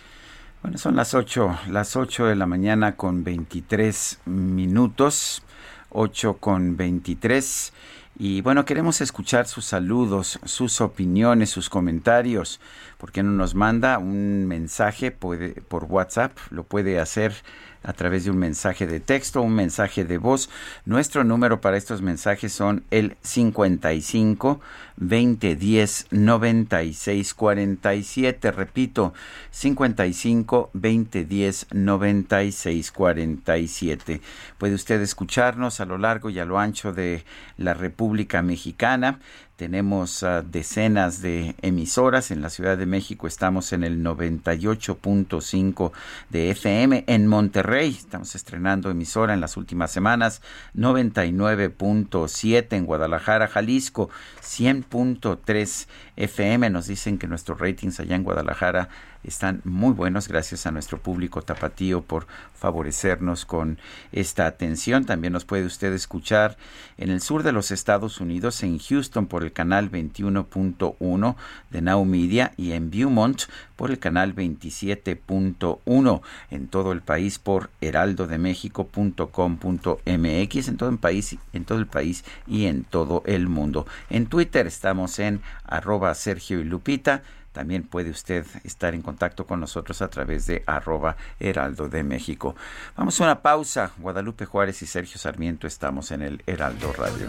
Bueno, 0.60 0.76
son 0.76 0.96
las 0.96 1.14
8, 1.14 1.60
las 1.68 1.94
8 1.94 2.26
de 2.26 2.34
la 2.34 2.46
mañana 2.46 2.96
con 2.96 3.22
23 3.22 4.22
minutos, 4.24 5.44
8 5.90 6.38
con 6.38 6.76
23. 6.76 7.72
Y 8.18 8.40
bueno, 8.40 8.64
queremos 8.64 9.00
escuchar 9.00 9.46
sus 9.46 9.66
saludos, 9.66 10.40
sus 10.44 10.80
opiniones, 10.80 11.48
sus 11.48 11.70
comentarios. 11.70 12.60
¿Por 12.98 13.12
qué 13.12 13.22
no 13.22 13.30
nos 13.30 13.54
manda 13.54 13.98
un 13.98 14.48
mensaje 14.48 15.12
puede, 15.12 15.62
por 15.62 15.84
WhatsApp? 15.84 16.36
Lo 16.50 16.64
puede 16.64 16.98
hacer 16.98 17.34
a 17.82 17.92
través 17.92 18.24
de 18.24 18.30
un 18.30 18.38
mensaje 18.38 18.86
de 18.86 19.00
texto, 19.00 19.42
un 19.42 19.54
mensaje 19.54 20.04
de 20.04 20.18
voz. 20.18 20.50
Nuestro 20.84 21.24
número 21.24 21.60
para 21.60 21.76
estos 21.76 22.02
mensajes 22.02 22.52
son 22.52 22.84
el 22.90 23.16
55 23.22 24.60
2010 24.96 26.06
96 26.10 27.34
47. 27.34 28.50
Repito, 28.52 29.14
55 29.50 30.70
2010 30.74 31.66
96 31.72 32.92
47. 32.92 34.20
Puede 34.58 34.74
usted 34.74 35.00
escucharnos 35.00 35.80
a 35.80 35.86
lo 35.86 35.96
largo 35.96 36.28
y 36.28 36.38
a 36.38 36.44
lo 36.44 36.58
ancho 36.58 36.92
de 36.92 37.24
la 37.56 37.74
República 37.74 38.42
Mexicana. 38.42 39.20
Tenemos 39.60 40.22
uh, 40.22 40.42
decenas 40.42 41.20
de 41.20 41.54
emisoras. 41.60 42.30
En 42.30 42.40
la 42.40 42.48
Ciudad 42.48 42.78
de 42.78 42.86
México 42.86 43.26
estamos 43.26 43.74
en 43.74 43.84
el 43.84 44.02
98.5 44.02 45.92
de 46.30 46.50
FM. 46.52 47.04
En 47.06 47.26
Monterrey 47.26 47.90
estamos 47.90 48.34
estrenando 48.34 48.88
emisora 48.88 49.34
en 49.34 49.42
las 49.42 49.58
últimas 49.58 49.90
semanas. 49.90 50.40
99.7 50.74 52.68
en 52.70 52.86
Guadalajara, 52.86 53.48
Jalisco. 53.48 54.08
100.3 54.42 55.88
FM. 56.16 56.70
Nos 56.70 56.86
dicen 56.86 57.18
que 57.18 57.26
nuestros 57.26 57.60
ratings 57.60 58.00
allá 58.00 58.16
en 58.16 58.24
Guadalajara 58.24 58.88
están 59.24 59.60
muy 59.64 59.92
buenos 59.92 60.28
gracias 60.28 60.66
a 60.66 60.70
nuestro 60.70 60.98
público 60.98 61.42
tapatío 61.42 62.02
por 62.02 62.26
favorecernos 62.54 63.44
con 63.44 63.78
esta 64.12 64.46
atención. 64.46 65.04
También 65.04 65.32
nos 65.32 65.44
puede 65.44 65.64
usted 65.64 65.92
escuchar 65.92 66.56
en 66.96 67.10
el 67.10 67.20
sur 67.20 67.42
de 67.42 67.52
los 67.52 67.70
Estados 67.70 68.20
Unidos, 68.20 68.62
en 68.62 68.78
Houston 68.78 69.26
por 69.26 69.42
el 69.42 69.52
canal 69.52 69.90
21.1 69.90 71.36
de 71.70 71.82
Now 71.82 72.04
Media 72.04 72.52
y 72.56 72.72
en 72.72 72.90
Beaumont 72.90 73.42
por 73.76 73.90
el 73.90 73.98
canal 73.98 74.34
27.1 74.34 76.20
en 76.50 76.68
todo 76.68 76.92
el 76.92 77.00
país 77.00 77.38
por 77.38 77.70
heraldodemexico.com.mx 77.80 80.68
en 80.68 80.76
todo 80.76 80.90
el 80.90 80.98
país 80.98 81.38
en 81.52 81.64
todo 81.64 81.78
el 81.78 81.86
país 81.86 82.24
y 82.46 82.66
en 82.66 82.84
todo 82.84 83.22
el 83.26 83.48
mundo. 83.48 83.86
En 84.10 84.26
Twitter 84.26 84.66
estamos 84.66 85.18
en 85.18 85.40
arroba 85.64 86.14
Sergio 86.14 86.60
y 86.60 86.64
Lupita 86.64 87.22
también 87.52 87.82
puede 87.82 88.10
usted 88.10 88.46
estar 88.64 88.94
en 88.94 89.02
contacto 89.02 89.46
con 89.46 89.60
nosotros 89.60 90.02
a 90.02 90.08
través 90.08 90.46
de 90.46 90.62
arroba 90.66 91.16
Heraldo 91.38 91.88
de 91.88 92.02
México. 92.02 92.54
Vamos 92.96 93.20
a 93.20 93.24
una 93.24 93.42
pausa. 93.42 93.92
Guadalupe 93.98 94.46
Juárez 94.46 94.82
y 94.82 94.86
Sergio 94.86 95.18
Sarmiento 95.18 95.66
estamos 95.66 96.10
en 96.12 96.22
el 96.22 96.42
Heraldo 96.46 96.92
Radio. 96.92 97.28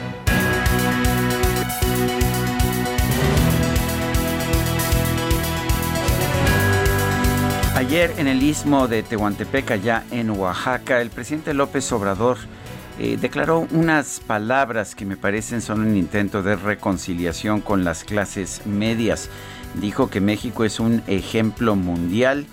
Ayer 7.81 8.13
en 8.19 8.27
el 8.27 8.43
istmo 8.43 8.87
de 8.87 9.01
Tehuantepec, 9.01 9.71
allá 9.71 10.03
en 10.11 10.29
Oaxaca, 10.29 11.01
el 11.01 11.09
presidente 11.09 11.55
López 11.55 11.91
Obrador 11.91 12.37
eh, 12.99 13.17
declaró 13.19 13.67
unas 13.71 14.19
palabras 14.19 14.93
que 14.93 15.03
me 15.03 15.17
parecen 15.17 15.61
son 15.61 15.81
un 15.81 15.97
intento 15.97 16.43
de 16.43 16.55
reconciliación 16.55 17.59
con 17.59 17.83
las 17.83 18.03
clases 18.03 18.67
medias. 18.67 19.31
Dijo 19.81 20.11
que 20.11 20.21
México 20.21 20.63
es 20.63 20.79
un 20.79 21.01
ejemplo 21.07 21.75
mundial 21.75 22.45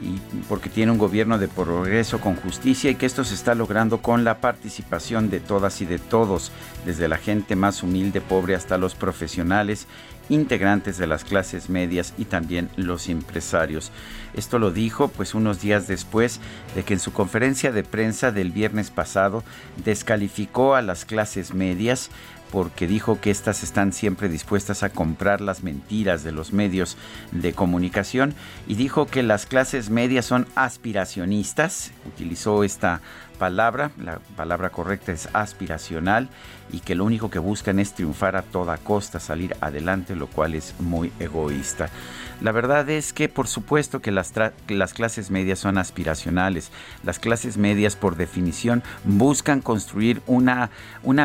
y 0.00 0.20
porque 0.48 0.68
tiene 0.68 0.92
un 0.92 0.98
gobierno 0.98 1.38
de 1.38 1.48
progreso 1.48 2.20
con 2.20 2.36
justicia 2.36 2.88
y 2.90 2.94
que 2.94 3.06
esto 3.06 3.24
se 3.24 3.34
está 3.34 3.56
logrando 3.56 4.02
con 4.02 4.22
la 4.22 4.40
participación 4.40 5.30
de 5.30 5.40
todas 5.40 5.80
y 5.80 5.86
de 5.86 5.98
todos, 5.98 6.52
desde 6.84 7.08
la 7.08 7.16
gente 7.16 7.56
más 7.56 7.82
humilde, 7.82 8.20
pobre 8.20 8.54
hasta 8.54 8.78
los 8.78 8.94
profesionales 8.94 9.88
integrantes 10.28 10.98
de 10.98 11.06
las 11.06 11.24
clases 11.24 11.70
medias 11.70 12.12
y 12.18 12.24
también 12.24 12.68
los 12.76 13.08
empresarios. 13.08 13.92
Esto 14.36 14.58
lo 14.58 14.70
dijo 14.70 15.08
pues 15.08 15.34
unos 15.34 15.60
días 15.60 15.86
después 15.86 16.40
de 16.74 16.82
que 16.84 16.94
en 16.94 17.00
su 17.00 17.12
conferencia 17.12 17.72
de 17.72 17.82
prensa 17.82 18.30
del 18.30 18.52
viernes 18.52 18.90
pasado 18.90 19.42
descalificó 19.84 20.74
a 20.74 20.82
las 20.82 21.04
clases 21.04 21.54
medias 21.54 22.10
porque 22.50 22.86
dijo 22.86 23.20
que 23.20 23.30
éstas 23.30 23.62
están 23.62 23.92
siempre 23.92 24.28
dispuestas 24.28 24.82
a 24.82 24.90
comprar 24.90 25.40
las 25.40 25.62
mentiras 25.62 26.22
de 26.22 26.32
los 26.32 26.52
medios 26.52 26.96
de 27.32 27.52
comunicación 27.52 28.34
y 28.66 28.74
dijo 28.74 29.06
que 29.06 29.22
las 29.22 29.46
clases 29.46 29.90
medias 29.90 30.26
son 30.26 30.46
aspiracionistas, 30.54 31.90
utilizó 32.06 32.62
esta 32.62 33.00
palabra, 33.38 33.90
la 33.98 34.20
palabra 34.36 34.70
correcta 34.70 35.12
es 35.12 35.28
aspiracional 35.32 36.28
y 36.72 36.80
que 36.80 36.94
lo 36.94 37.04
único 37.04 37.30
que 37.30 37.38
buscan 37.38 37.78
es 37.78 37.92
triunfar 37.92 38.36
a 38.36 38.42
toda 38.42 38.78
costa, 38.78 39.20
salir 39.20 39.56
adelante, 39.60 40.16
lo 40.16 40.26
cual 40.26 40.54
es 40.54 40.74
muy 40.80 41.12
egoísta. 41.18 41.90
La 42.40 42.52
verdad 42.52 42.88
es 42.90 43.14
que 43.14 43.30
por 43.30 43.48
supuesto 43.48 44.00
que 44.00 44.12
las, 44.12 44.32
las 44.68 44.92
clases 44.92 45.30
medias 45.30 45.58
son 45.58 45.78
aspiracionales. 45.78 46.70
Las 47.02 47.18
clases 47.18 47.56
medias 47.56 47.96
por 47.96 48.16
definición 48.16 48.82
buscan 49.04 49.62
construir 49.62 50.20
una, 50.26 50.70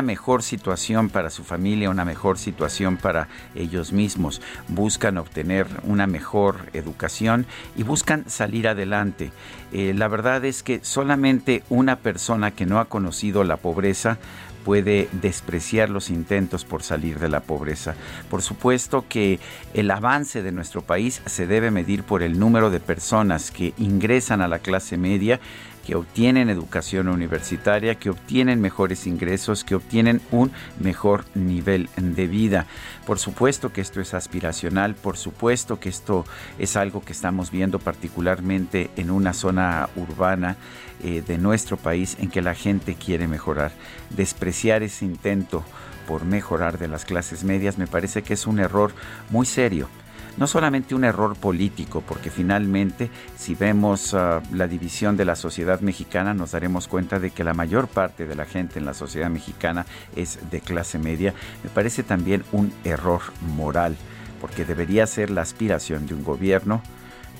mejor 0.02 0.42
situación 0.42 1.10
para 1.10 1.28
su 1.28 1.44
familia, 1.44 1.90
una 1.90 2.06
mejor 2.06 2.38
situación 2.38 2.96
para 2.96 3.28
ellos 3.54 3.92
mismos. 3.92 4.40
Buscan 4.68 5.18
obtener 5.18 5.66
una 5.82 6.06
mejor 6.06 6.70
educación 6.72 7.46
y 7.76 7.82
buscan 7.82 8.28
salir 8.28 8.66
adelante. 8.66 9.32
Eh, 9.72 9.92
la 9.94 10.08
verdad 10.08 10.44
es 10.46 10.62
que 10.62 10.80
solamente 10.82 11.62
una 11.68 11.96
persona 11.96 12.52
que 12.52 12.64
no 12.64 12.78
ha 12.78 12.86
conocido 12.86 13.44
la 13.44 13.58
pobreza 13.58 14.18
puede 14.64 15.08
despreciar 15.12 15.90
los 15.90 16.10
intentos 16.10 16.64
por 16.64 16.82
salir 16.82 17.18
de 17.18 17.28
la 17.28 17.40
pobreza. 17.40 17.94
Por 18.30 18.42
supuesto 18.42 19.04
que 19.08 19.40
el 19.74 19.90
avance 19.90 20.42
de 20.42 20.52
nuestro 20.52 20.82
país 20.82 21.22
se 21.26 21.46
debe 21.46 21.70
medir 21.70 22.02
por 22.04 22.22
el 22.22 22.38
número 22.38 22.70
de 22.70 22.80
personas 22.80 23.50
que 23.50 23.74
ingresan 23.78 24.40
a 24.40 24.48
la 24.48 24.60
clase 24.60 24.96
media 24.96 25.40
que 25.84 25.96
obtienen 25.96 26.48
educación 26.48 27.08
universitaria, 27.08 27.96
que 27.96 28.10
obtienen 28.10 28.60
mejores 28.60 29.06
ingresos, 29.06 29.64
que 29.64 29.74
obtienen 29.74 30.20
un 30.30 30.52
mejor 30.78 31.24
nivel 31.34 31.88
de 31.96 32.26
vida. 32.26 32.66
Por 33.06 33.18
supuesto 33.18 33.72
que 33.72 33.80
esto 33.80 34.00
es 34.00 34.14
aspiracional, 34.14 34.94
por 34.94 35.16
supuesto 35.16 35.80
que 35.80 35.88
esto 35.88 36.24
es 36.58 36.76
algo 36.76 37.02
que 37.02 37.12
estamos 37.12 37.50
viendo 37.50 37.78
particularmente 37.78 38.90
en 38.96 39.10
una 39.10 39.32
zona 39.32 39.88
urbana 39.96 40.56
eh, 41.02 41.22
de 41.26 41.38
nuestro 41.38 41.76
país 41.76 42.16
en 42.20 42.30
que 42.30 42.42
la 42.42 42.54
gente 42.54 42.94
quiere 42.94 43.26
mejorar. 43.28 43.72
Despreciar 44.10 44.82
ese 44.82 45.04
intento 45.04 45.64
por 46.06 46.24
mejorar 46.24 46.78
de 46.78 46.88
las 46.88 47.04
clases 47.04 47.44
medias 47.44 47.78
me 47.78 47.86
parece 47.86 48.22
que 48.22 48.34
es 48.34 48.46
un 48.46 48.58
error 48.58 48.92
muy 49.30 49.46
serio 49.46 49.88
no 50.36 50.46
solamente 50.46 50.94
un 50.94 51.04
error 51.04 51.36
político, 51.36 52.02
porque 52.06 52.30
finalmente 52.30 53.10
si 53.36 53.54
vemos 53.54 54.14
ah, 54.14 54.42
la 54.52 54.66
división 54.66 55.16
de 55.16 55.24
la 55.24 55.36
sociedad 55.36 55.80
mexicana 55.80 56.34
nos 56.34 56.52
daremos 56.52 56.88
cuenta 56.88 57.18
de 57.18 57.30
que 57.30 57.44
la 57.44 57.54
mayor 57.54 57.88
parte 57.88 58.26
de 58.26 58.34
la 58.34 58.44
gente 58.44 58.78
en 58.78 58.84
la 58.84 58.94
sociedad 58.94 59.30
mexicana 59.30 59.86
es 60.16 60.38
de 60.50 60.60
clase 60.60 60.98
media, 60.98 61.34
me 61.62 61.70
parece 61.70 62.02
también 62.02 62.44
un 62.52 62.72
error 62.84 63.20
moral, 63.56 63.96
porque 64.40 64.64
debería 64.64 65.06
ser 65.06 65.30
la 65.30 65.42
aspiración 65.42 66.06
de 66.06 66.14
un 66.14 66.24
gobierno 66.24 66.82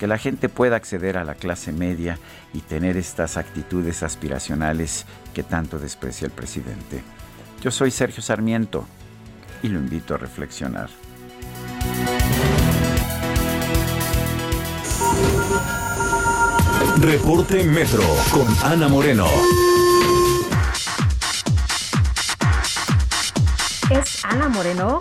que 0.02 0.08
la 0.08 0.18
gente 0.18 0.48
pueda 0.48 0.74
acceder 0.74 1.16
a 1.16 1.22
la 1.22 1.36
clase 1.36 1.70
media 1.70 2.18
y 2.52 2.58
tener 2.58 2.96
estas 2.96 3.36
actitudes 3.36 4.02
aspiracionales 4.02 5.06
que 5.32 5.44
tanto 5.44 5.78
desprecia 5.78 6.26
el 6.26 6.32
presidente. 6.32 7.04
Yo 7.62 7.70
soy 7.70 7.92
Sergio 7.92 8.20
Sarmiento 8.20 8.84
y 9.62 9.68
lo 9.68 9.78
invito 9.78 10.16
a 10.16 10.18
reflexionar. 10.18 10.90
Reporte 16.98 17.62
Metro 17.62 18.02
con 18.32 18.48
Ana 18.64 18.88
Moreno. 18.88 19.28
¿Es 23.88 24.24
Ana 24.24 24.48
Moreno? 24.48 24.98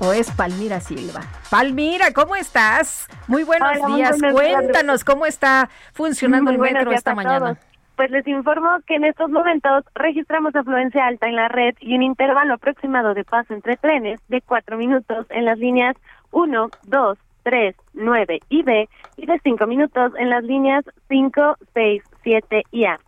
¿O 0.00 0.12
es 0.12 0.30
Palmira 0.32 0.80
Silva? 0.80 1.20
Palmira, 1.50 2.12
¿cómo 2.12 2.36
estás? 2.36 3.08
Muy 3.28 3.44
buenos 3.44 3.70
Hola, 3.76 3.88
muy 3.88 3.96
días. 3.96 4.16
Cuéntanos 4.32 5.04
cómo 5.04 5.26
está 5.26 5.68
funcionando 5.92 6.52
Muy 6.52 6.68
el 6.68 6.74
metro 6.74 6.92
esta 6.92 7.14
mañana. 7.14 7.56
Pues 7.96 8.10
les 8.10 8.26
informo 8.26 8.68
que 8.86 8.96
en 8.96 9.04
estos 9.04 9.30
momentos 9.30 9.84
registramos 9.94 10.54
afluencia 10.56 11.06
alta 11.06 11.28
en 11.28 11.36
la 11.36 11.48
red 11.48 11.74
y 11.80 11.94
un 11.94 12.02
intervalo 12.02 12.54
aproximado 12.54 13.14
de 13.14 13.22
paso 13.24 13.54
entre 13.54 13.76
trenes 13.76 14.20
de 14.28 14.40
cuatro 14.40 14.76
minutos 14.76 15.26
en 15.30 15.44
las 15.44 15.58
líneas 15.58 15.96
1, 16.32 16.70
2, 16.82 17.18
3, 17.44 17.76
9 17.92 18.40
y 18.48 18.62
B 18.62 18.88
y 19.16 19.26
de 19.26 19.40
cinco 19.44 19.66
minutos 19.68 20.12
en 20.18 20.28
las 20.28 20.42
líneas 20.42 20.84
5, 21.08 21.56
6, 21.72 22.02
7 22.24 22.62
y 22.72 22.84
A. 22.86 22.98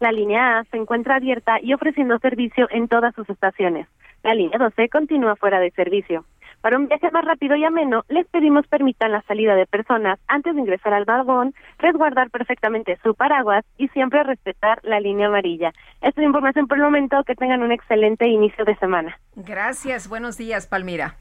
La 0.00 0.10
línea 0.10 0.58
A 0.58 0.64
se 0.64 0.76
encuentra 0.76 1.16
abierta 1.16 1.60
y 1.62 1.72
ofreciendo 1.72 2.18
servicio 2.18 2.66
en 2.72 2.88
todas 2.88 3.14
sus 3.14 3.30
estaciones. 3.30 3.86
La 4.24 4.34
línea 4.34 4.58
12 4.58 4.88
continúa 4.88 5.36
fuera 5.36 5.60
de 5.60 5.70
servicio. 5.70 6.24
Para 6.62 6.78
un 6.78 6.86
viaje 6.86 7.10
más 7.10 7.24
rápido 7.24 7.56
y 7.56 7.64
ameno, 7.64 8.04
les 8.08 8.24
pedimos 8.28 8.66
permitan 8.68 9.10
la 9.10 9.22
salida 9.22 9.56
de 9.56 9.66
personas 9.66 10.20
antes 10.28 10.54
de 10.54 10.60
ingresar 10.60 10.94
al 10.94 11.04
vagón, 11.04 11.54
resguardar 11.78 12.30
perfectamente 12.30 12.98
su 13.02 13.16
paraguas 13.16 13.64
y 13.78 13.88
siempre 13.88 14.22
respetar 14.22 14.78
la 14.84 15.00
línea 15.00 15.26
amarilla. 15.26 15.72
Esta 16.00 16.20
es 16.20 16.26
información 16.26 16.68
por 16.68 16.78
el 16.78 16.84
momento. 16.84 17.24
Que 17.24 17.34
tengan 17.34 17.62
un 17.62 17.72
excelente 17.72 18.28
inicio 18.28 18.64
de 18.64 18.76
semana. 18.76 19.18
Gracias, 19.34 20.08
buenos 20.08 20.38
días, 20.38 20.68
Palmira. 20.68 21.16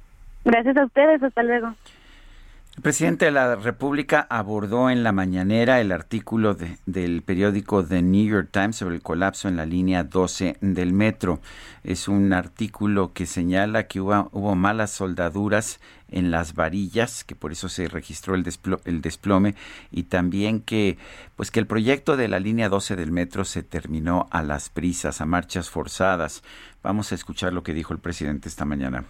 Gracias 0.46 0.78
a 0.78 0.86
ustedes. 0.86 1.24
Hasta 1.24 1.42
luego. 1.42 1.74
El 2.78 2.84
presidente 2.84 3.26
de 3.26 3.32
la 3.32 3.56
República 3.58 4.26
abordó 4.30 4.90
en 4.90 5.04
la 5.04 5.12
mañanera 5.12 5.82
el 5.82 5.92
artículo 5.92 6.56
de- 6.56 6.78
del 6.86 7.22
periódico 7.22 7.84
The 7.86 8.02
New 8.02 8.26
York 8.26 8.48
Times 8.50 8.78
sobre 8.78 8.96
el 8.96 9.02
colapso 9.02 9.50
en 9.50 9.58
la 9.58 9.66
línea 9.66 10.04
12 10.06 10.56
del 10.62 10.94
metro. 10.94 11.42
Es 11.84 12.08
un 12.08 12.32
artículo 12.34 13.12
que 13.14 13.26
señala 13.26 13.88
que 13.88 14.00
hubo, 14.00 14.56
malas 14.56 14.90
soldaduras 14.92 15.80
en 16.10 16.32
las 16.32 16.56
varillas, 16.56 17.24
que 17.26 17.36
por 17.36 17.52
eso 17.52 17.68
se 17.70 17.88
registró 17.90 18.36
el, 18.36 18.44
desplo- 18.44 18.82
el 18.86 19.02
desplome, 19.02 19.54
y 19.92 20.04
también 20.04 20.62
que, 20.62 20.98
pues 21.36 21.52
que 21.52 21.60
el 21.60 21.68
proyecto 21.68 22.16
de 22.18 22.30
la 22.30 22.40
línea 22.40 22.70
12 22.70 22.96
del 22.96 23.12
metro 23.12 23.44
se 23.46 23.64
terminó 23.64 24.28
a 24.32 24.42
las 24.44 24.70
prisas, 24.70 25.20
a 25.22 25.26
marchas 25.26 25.70
forzadas. 25.70 26.42
Vamos 26.82 27.12
a 27.12 27.16
escuchar 27.16 27.52
lo 27.54 27.64
que 27.64 27.74
dijo 27.74 27.94
el 27.94 28.00
presidente 28.00 28.48
esta 28.50 28.66
mañana. 28.66 29.04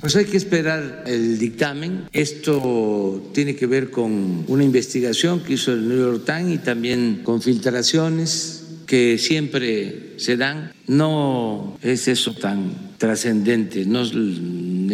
Pues 0.00 0.14
hay 0.14 0.26
que 0.26 0.36
esperar 0.36 1.04
el 1.06 1.38
dictamen. 1.38 2.04
Esto 2.12 3.30
tiene 3.34 3.56
que 3.56 3.66
ver 3.66 3.90
con 3.90 4.44
una 4.46 4.62
investigación 4.62 5.42
que 5.42 5.54
hizo 5.54 5.72
el 5.72 5.88
New 5.88 5.98
York 5.98 6.22
Times 6.24 6.54
y 6.54 6.58
también 6.58 7.22
con 7.24 7.42
filtraciones 7.42 8.62
que 8.86 9.18
siempre 9.18 10.14
se 10.16 10.36
dan. 10.36 10.72
No 10.86 11.76
es 11.82 12.06
eso 12.06 12.32
tan 12.34 12.96
trascendente. 12.96 13.84
No 13.86 14.02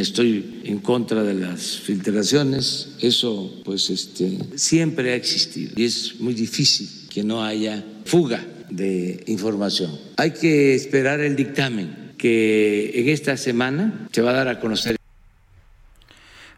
estoy 0.00 0.62
en 0.64 0.78
contra 0.78 1.22
de 1.22 1.34
las 1.34 1.80
filtraciones. 1.80 2.94
Eso, 3.00 3.60
pues, 3.62 3.90
este, 3.90 4.38
siempre 4.54 5.12
ha 5.12 5.16
existido 5.16 5.72
y 5.76 5.84
es 5.84 6.18
muy 6.18 6.32
difícil 6.32 6.88
que 7.10 7.22
no 7.22 7.44
haya 7.44 7.84
fuga 8.06 8.42
de 8.70 9.22
información. 9.26 9.90
Hay 10.16 10.30
que 10.30 10.74
esperar 10.74 11.20
el 11.20 11.36
dictamen 11.36 12.03
que 12.16 12.92
en 12.94 13.08
esta 13.08 13.36
semana 13.36 14.08
se 14.12 14.22
va 14.22 14.30
a 14.30 14.34
dar 14.34 14.48
a 14.48 14.60
conocer. 14.60 14.96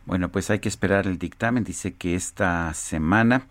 Bueno, 0.05 0.28
pues 0.31 0.51
hay 0.51 0.61
que 0.61 0.69
esperar 0.69 1.07
el 1.07 1.19
dictamen. 1.19 1.65
Dice 1.65 1.95
que 1.95 2.15
esta 2.15 2.73
semana, 2.74 3.47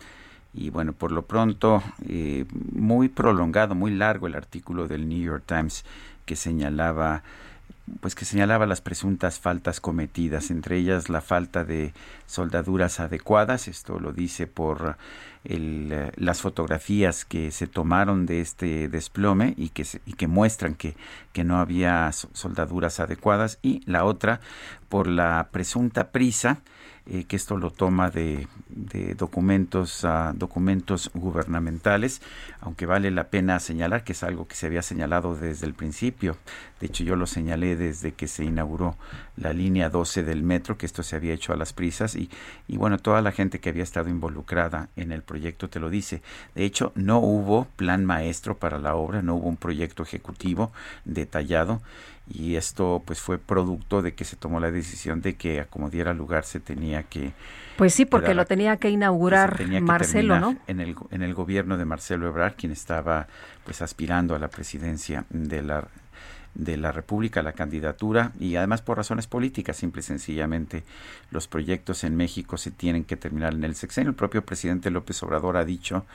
y 0.54 0.70
bueno, 0.70 0.94
por 0.94 1.12
lo 1.12 1.24
pronto, 1.24 1.84
eh, 2.08 2.46
muy 2.72 3.10
prolongado, 3.10 3.76
muy 3.76 3.92
largo 3.92 4.28
el 4.28 4.36
artículo 4.36 4.88
del 4.88 5.10
New 5.10 5.22
York 5.22 5.44
Times 5.46 5.84
que 6.26 6.36
señalaba 6.36 7.24
pues 8.00 8.16
que 8.16 8.26
señalaba 8.26 8.66
las 8.66 8.82
presuntas 8.82 9.40
faltas 9.40 9.80
cometidas, 9.80 10.50
entre 10.50 10.78
ellas 10.78 11.10
la 11.10 11.22
falta 11.22 11.64
de 11.64 11.94
soldaduras 12.26 13.00
adecuadas, 13.00 13.68
esto 13.68 14.00
lo 14.00 14.12
dice 14.12 14.48
por 14.48 14.98
el, 15.44 16.12
las 16.16 16.42
fotografías 16.42 17.26
que 17.26 17.52
se 17.52 17.68
tomaron 17.68 18.26
de 18.26 18.42
este 18.42 18.88
desplome 18.90 19.54
y 19.56 19.70
que, 19.70 19.86
y 20.06 20.14
que 20.14 20.28
muestran 20.28 20.74
que, 20.74 20.96
que 21.32 21.44
no 21.44 21.60
había 21.60 22.12
so- 22.12 22.30
soldaduras 22.34 23.00
adecuadas, 23.00 23.60
y 23.62 23.82
la 23.86 24.04
otra 24.04 24.40
por 24.90 25.08
la 25.08 25.50
presunta 25.52 26.10
prisa, 26.12 26.62
eh, 27.08 27.26
que 27.26 27.36
esto 27.36 27.56
lo 27.58 27.70
toma 27.70 28.10
de, 28.10 28.48
documentos, 29.16 30.04
ah, 30.06 30.34
documentos 30.36 31.12
gubernamentales, 31.14 32.22
aunque 32.62 32.88
vale 32.88 33.12
la 33.12 33.26
pena 33.26 33.60
señalar 33.60 34.04
que 34.04 34.14
es 34.14 34.24
algo 34.24 34.48
que 34.48 34.56
se 34.56 34.66
había 34.66 34.82
señalado 34.82 35.36
desde 35.36 35.68
el 35.68 35.76
principio. 35.76 36.36
De 36.80 36.88
hecho, 36.88 37.04
yo 37.04 37.16
lo 37.16 37.28
señalé 37.28 37.76
desde 37.76 38.14
que 38.14 38.28
se 38.28 38.44
inauguró 38.44 38.98
la 39.38 39.54
línea 39.54 39.90
12 39.90 40.24
del 40.24 40.42
metro, 40.42 40.78
que 40.78 40.88
esto 40.88 41.04
se 41.04 41.16
había 41.16 41.34
hecho 41.34 41.54
a 41.54 41.58
las 41.58 41.74
prisas 41.74 42.16
y, 42.16 42.30
y 42.68 42.78
bueno, 42.78 42.98
toda 42.98 43.22
la 43.22 43.32
gente 43.32 43.60
que 43.60 43.70
había 43.70 43.84
estado 43.84 44.10
involucrada 44.10 44.90
en 44.96 45.12
el 45.12 45.22
proyecto 45.22 45.70
te 45.70 45.80
lo 45.80 45.92
dice. 45.92 46.24
De 46.56 46.66
hecho, 46.66 46.92
no 46.96 47.20
hubo 47.20 47.66
plan 47.76 48.04
maestro 48.04 48.58
para 48.58 48.80
la 48.80 48.96
obra, 48.96 49.22
no 49.22 49.36
hubo 49.36 49.48
un 49.48 49.58
proyecto 49.58 50.02
ejecutivo 50.02 50.72
detallado 51.06 51.82
y 52.28 52.56
esto 52.56 53.04
pues 53.06 53.20
fue 53.20 53.38
producto 53.38 54.02
de 54.02 54.16
que 54.16 54.26
se 54.26 54.36
tomó 54.36 54.60
la 54.60 54.72
decisión 54.72 55.22
de 55.22 55.36
que 55.36 55.62
a 55.62 55.66
como 55.66 55.90
diera 55.90 56.14
lugar 56.14 56.44
se 56.44 56.60
tenía 56.60 57.04
que 57.04 57.34
Pues 57.78 57.94
sí, 57.94 58.06
porque 58.06 58.34
lo 58.34 58.46
tenía 58.46 58.78
que 58.78 58.90
inaugurar 58.90 59.58
tenía 59.58 59.80
que 59.80 59.86
Marcelo, 59.86 60.40
¿no? 60.40 60.58
En 60.68 60.80
el, 60.80 60.96
en 61.12 61.22
el 61.22 61.34
gobierno 61.34 61.78
de 61.78 61.86
Marcelo 61.86 62.28
Ebrard, 62.28 62.56
quien 62.56 62.72
estaba 62.72 63.28
pues 63.64 63.82
aspirando 63.82 64.36
a 64.36 64.40
la 64.40 64.48
presidencia 64.48 65.26
de 65.30 65.62
la 65.62 65.88
de 66.56 66.78
la 66.78 66.94
República, 66.94 67.44
la 67.44 67.52
candidatura, 67.52 68.32
y 68.40 68.56
además 68.56 68.82
por 68.82 68.98
razones 68.98 69.28
políticas, 69.28 69.76
simple 69.76 70.00
y 70.00 70.04
sencillamente 70.04 70.84
los 71.30 71.48
proyectos 71.48 72.06
en 72.06 72.16
México 72.16 72.58
se 72.58 72.72
tienen 72.72 73.04
que 73.04 73.18
terminar 73.18 73.54
en 73.54 73.66
el 73.66 73.76
sexenio. 73.76 74.10
El 74.10 74.16
propio 74.16 74.46
presidente 74.46 74.90
López 74.90 75.22
Obrador 75.22 75.58
ha 75.58 75.66
dicho 75.66 76.06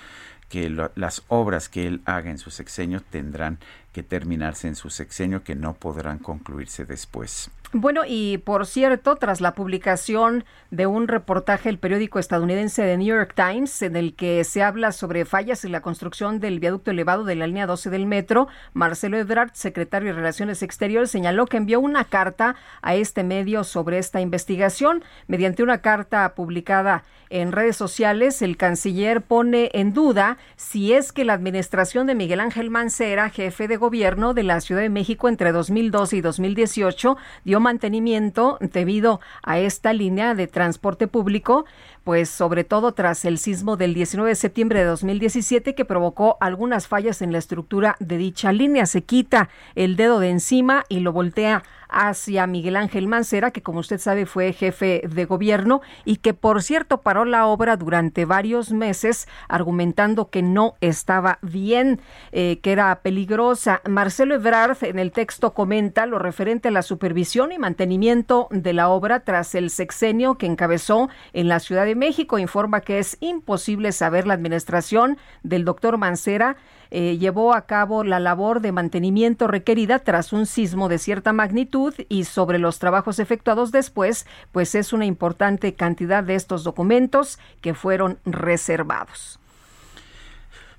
que 0.51 0.69
lo- 0.69 0.93
las 0.97 1.23
obras 1.29 1.71
que 1.71 1.87
él 1.87 2.03
haga 2.05 2.31
en 2.31 2.37
su 2.39 2.51
sexenio 2.51 3.01
tendrán 3.03 3.59
que 3.93 4.03
terminarse 4.03 4.69
en 4.69 4.77
su 4.77 4.91
sexenio, 4.91 5.43
que 5.45 5.55
no 5.55 5.75
podrán 5.75 6.19
concluirse 6.19 6.85
después. 6.85 7.51
Bueno, 7.73 8.03
y 8.05 8.39
por 8.39 8.67
cierto, 8.67 9.15
tras 9.15 9.41
la 9.41 9.55
publicación 9.55 10.45
de 10.73 10.89
un 10.89 11.07
reportaje 11.07 11.69
del 11.69 11.79
periódico 11.79 12.19
estadounidense 12.19 12.83
The 12.83 12.97
New 12.97 13.17
York 13.17 13.33
Times, 13.37 13.83
en 13.83 13.95
el 13.95 14.17
que 14.17 14.43
se 14.43 14.65
habla 14.65 14.91
sobre 14.91 15.25
fallas 15.25 15.65
en 15.65 15.71
la 15.71 15.81
construcción 15.81 16.41
del 16.41 16.59
viaducto 16.59 16.91
elevado 16.91 17.23
de 17.23 17.37
la 17.37 17.47
línea 17.47 17.69
12 17.69 17.91
del 17.91 18.07
metro, 18.07 18.49
Marcelo 18.73 19.19
Ebrard, 19.19 19.53
secretario 19.53 20.09
de 20.09 20.15
Relaciones 20.15 20.65
Exteriores, 20.65 21.13
señaló 21.13 21.47
que 21.47 21.59
envió 21.59 21.79
una 21.79 22.07
carta 22.07 22.57
a 22.83 22.97
este 22.97 23.23
medio 23.23 23.63
sobre 23.63 23.99
esta 23.99 24.21
investigación. 24.21 25.05
Mediante 25.29 25.63
una 25.63 25.79
carta 25.79 26.35
publicada 26.35 27.05
en 27.29 27.53
redes 27.53 27.77
sociales, 27.77 28.43
el 28.43 28.57
canciller 28.57 29.23
pone 29.23 29.71
en 29.75 29.93
duda 29.93 30.39
si 30.57 30.93
es 30.93 31.13
que 31.13 31.25
la 31.25 31.35
administración 31.35 32.09
de 32.09 32.17
Miguel 32.17 32.41
Ángel 32.41 32.71
Mancera, 32.71 33.31
jefe 33.31 33.69
de 33.69 33.77
gobierno 33.77 34.35
de 34.35 34.43
la 34.43 34.61
Ciudad 34.61 34.83
de 34.83 34.89
México 34.89 35.29
entre 35.29 35.53
2012 35.53 36.17
y 36.17 36.21
2018, 36.21 37.17
dio 37.45 37.60
mantenimiento 37.61 38.59
debido 38.61 39.20
a 39.43 39.59
esta 39.59 39.93
línea 39.93 40.35
de 40.35 40.47
transporte 40.47 41.07
público, 41.07 41.65
pues 42.05 42.28
sobre 42.28 42.65
todo 42.65 42.93
tras 42.93 43.24
el 43.24 43.39
sismo 43.39 43.77
del 43.77 43.95
19 43.95 44.31
de 44.31 44.35
septiembre 44.35 44.81
de 44.81 44.87
2017 44.87 45.74
que 45.74 45.85
provocó 45.85 46.37
algunas 46.41 46.89
fallas 46.89 47.23
en 47.23 47.32
la 47.32 47.39
estructura 47.39 47.97
de 48.01 48.16
dicha 48.16 48.53
línea. 48.53 48.87
Se 48.87 49.03
quita 49.03 49.49
el 49.74 49.97
dedo 49.97 50.19
de 50.19 50.31
encima 50.31 50.85
y 50.89 51.01
lo 51.01 51.12
voltea 51.12 51.62
hacia 51.93 52.47
Miguel 52.47 52.77
Ángel 52.77 53.07
Mancera, 53.07 53.51
que 53.51 53.62
como 53.62 53.81
usted 53.81 53.99
sabe 53.99 54.27
fue 54.27 54.53
jefe 54.53 55.03
de 55.09 55.25
gobierno 55.25 55.81
y 56.05 56.17
que 56.17 56.35
por 56.35 56.62
cierto 56.62 57.03
paró 57.03 57.25
la 57.25 57.47
obra 57.47 57.77
durante 57.77 58.25
varios 58.25 58.73
meses 58.73 59.29
argumentando 59.49 60.31
que 60.31 60.43
no 60.43 60.75
estaba 60.81 61.39
bien, 61.43 62.01
eh, 62.33 62.61
que 62.62 62.73
era 62.73 63.01
peligrosa. 63.03 63.81
Marcelo 63.89 64.35
Ebrard 64.35 64.79
en 64.83 64.99
el 64.99 65.12
texto 65.12 65.55
comenta 65.55 66.07
lo 66.07 66.19
referente 66.19 66.69
a 66.69 66.73
la 66.73 66.83
supervisión 66.83 67.53
y 67.53 67.59
mantenimiento 67.59 68.49
de 68.51 68.73
la 68.73 68.89
obra 68.89 69.21
tras 69.21 69.55
el 69.55 69.71
sexenio 69.71 70.37
que 70.37 70.47
encabezó 70.47 71.09
en 71.33 71.49
la 71.49 71.61
Ciudad 71.61 71.85
de 71.85 71.95
México. 71.95 72.39
Informa 72.39 72.81
que 72.81 72.99
es 72.99 73.17
imposible 73.21 73.93
saber 73.93 74.27
la 74.27 74.35
administración 74.35 75.19
del 75.43 75.65
doctor 75.65 75.99
Mancera 75.99 76.57
eh, 76.91 77.19
llevó 77.19 77.55
a 77.55 77.67
cabo 77.67 78.05
la 78.05 78.21
labor 78.21 78.61
de 78.61 78.73
mantenimiento 78.73 79.47
requerida 79.47 79.99
tras 79.99 80.33
un 80.33 80.47
sismo 80.47 80.89
de 80.89 80.99
cierta 80.99 81.33
magnitud 81.33 81.95
y 82.09 82.25
sobre 82.25 82.59
los 82.59 82.79
trabajos 82.79 83.19
efectuados 83.19 83.73
después, 83.73 84.27
pues 84.53 84.75
es 84.75 84.93
una 84.93 85.07
importante 85.07 85.75
cantidad 85.75 86.25
de 86.25 86.35
estos 86.35 86.65
documentos 86.65 87.39
que 87.61 87.75
fueron 87.75 88.19
reservados. 88.25 89.39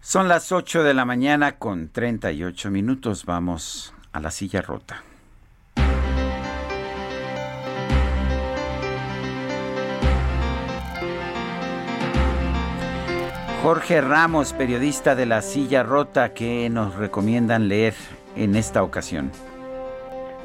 Son 0.02 0.28
las 0.28 0.52
8 0.52 0.84
de 0.84 0.94
la 0.96 1.06
mañana 1.06 1.58
con 1.58 1.90
38 1.90 2.72
minutos. 2.72 3.26
Vamos 3.26 3.94
a 4.12 4.20
la 4.20 4.32
silla 4.32 4.62
rota. 4.62 5.04
Jorge 13.62 14.02
Ramos, 14.02 14.54
periodista 14.54 15.14
de 15.14 15.28
La 15.28 15.44
Silla 15.44 15.84
Rota, 15.84 16.34
que 16.34 16.68
nos 16.72 16.96
recomiendan 16.96 17.68
leer 17.68 17.94
en 18.36 18.56
esta 18.56 18.82
ocasión. 18.82 19.30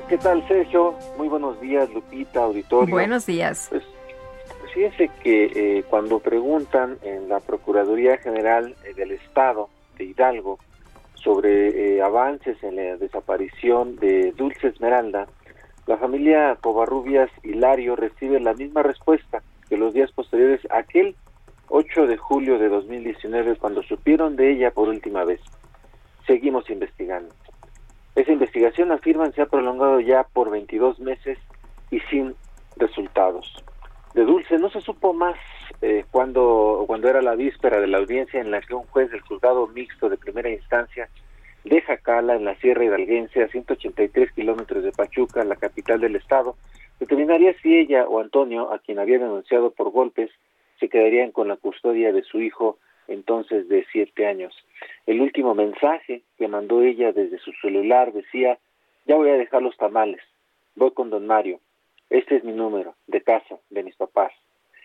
¿Qué 0.07 0.19
tal, 0.19 0.47
Sergio? 0.47 0.95
Muy 1.17 1.27
buenos 1.27 1.59
días, 1.59 1.89
Lupita, 1.95 2.45
auditorio. 2.45 2.95
Buenos 2.95 3.25
días. 3.25 3.69
Pues, 3.71 3.85
fíjense 4.75 5.11
que 5.23 5.45
eh, 5.47 5.85
cuando 5.89 6.19
preguntan 6.19 6.99
en 7.01 7.31
la 7.31 7.41
Procuraduría 7.41 8.19
General 8.19 8.75
eh, 8.85 8.93
del 8.93 9.13
Estado 9.13 9.71
de 9.97 10.05
Hidalgo 10.05 10.59
sobre 11.15 11.97
eh, 11.97 12.03
avances 12.03 12.63
en 12.63 12.77
la 12.77 12.99
desaparición 12.99 13.97
de 13.97 14.33
Dulce 14.33 14.69
Esmeralda, 14.69 15.27
la 15.87 15.97
familia 15.97 16.59
Covarrubias 16.61 17.31
Hilario 17.43 17.97
recibe 17.97 18.41
la 18.41 18.53
misma 18.53 18.83
respuesta 18.83 19.43
que 19.71 19.79
los 19.79 19.95
días 19.95 20.13
posteriores 20.13 20.61
a 20.71 20.81
aquel 20.81 21.17
8 21.69 22.07
de 22.07 22.17
julio 22.17 22.59
de 22.59 22.69
2019 22.69 23.57
cuando 23.57 23.83
supieron 23.83 24.37
de 24.37 24.53
ella 24.53 24.71
por 24.71 24.89
última 24.89 25.25
vez. 25.25 25.41
Seguimos 26.27 26.69
investigando. 26.71 27.35
Esa 28.15 28.33
investigación, 28.33 28.93
afirman, 28.93 29.33
se 29.33 29.43
ha 29.43 29.47
prolongado 29.47 30.01
ya 30.01 30.25
por 30.25 30.51
22 30.51 30.99
meses 31.01 31.39
y 31.91 32.01
sin 32.11 32.35
resultados. 32.77 33.63
De 34.15 34.25
Dulce 34.25 34.59
no 34.59 34.71
se 34.71 34.81
supo 34.81 35.13
más 35.13 35.37
eh, 35.83 36.05
cuando, 36.11 36.85
cuando 36.87 37.09
era 37.09 37.21
la 37.21 37.35
víspera 37.35 37.81
de 37.81 37.87
la 37.87 37.99
audiencia 37.99 38.41
en 38.41 38.51
la 38.51 38.63
que 38.63 38.75
un 38.75 38.87
juez 38.87 39.11
del 39.11 39.21
juzgado 39.21 39.67
mixto 39.67 40.09
de 40.09 40.17
primera 40.17 40.49
instancia 40.49 41.09
de 41.65 41.83
Jacala, 41.83 42.37
en 42.37 42.45
la 42.45 42.55
Sierra 42.57 42.85
Hidalguense, 42.85 43.43
a 43.43 43.49
183 43.49 44.33
kilómetros 44.33 44.85
de 44.85 44.93
Pachuca, 44.93 45.45
la 45.45 45.57
capital 45.57 46.01
del 46.01 46.17
estado, 46.17 46.57
determinaría 47.01 47.55
si 47.61 47.77
ella 47.77 48.07
o 48.09 48.21
Antonio, 48.21 48.73
a 48.73 48.79
quien 48.79 48.99
había 48.99 49.19
denunciado 49.19 49.71
por 49.73 49.91
golpes, 49.91 50.31
se 50.79 50.89
quedarían 50.89 51.33
con 51.33 51.49
la 51.49 51.57
custodia 51.57 52.13
de 52.13 52.23
su 52.23 52.41
hijo 52.41 52.79
entonces 53.09 53.69
de 53.69 53.87
siete 53.93 54.27
años. 54.27 54.55
El 55.07 55.21
último 55.21 55.55
mensaje 55.55 56.23
que 56.39 56.49
mandó 56.49 56.83
ella 56.83 57.13
desde 57.13 57.39
su 57.39 57.53
celular 57.63 58.13
decía, 58.13 58.59
ya 59.07 59.17
voy 59.17 59.31
a 59.31 59.37
dejar 59.37 59.63
los 59.63 59.77
tamales, 59.77 60.21
voy 60.75 60.91
con 60.91 61.11
don 61.11 61.27
Mario, 61.27 61.61
este 62.11 62.37
es 62.37 62.45
mi 62.45 62.53
número 62.53 62.95
de 63.07 63.21
casa 63.21 63.59
de 63.71 63.83
mis 63.83 63.97
papás. 63.97 64.33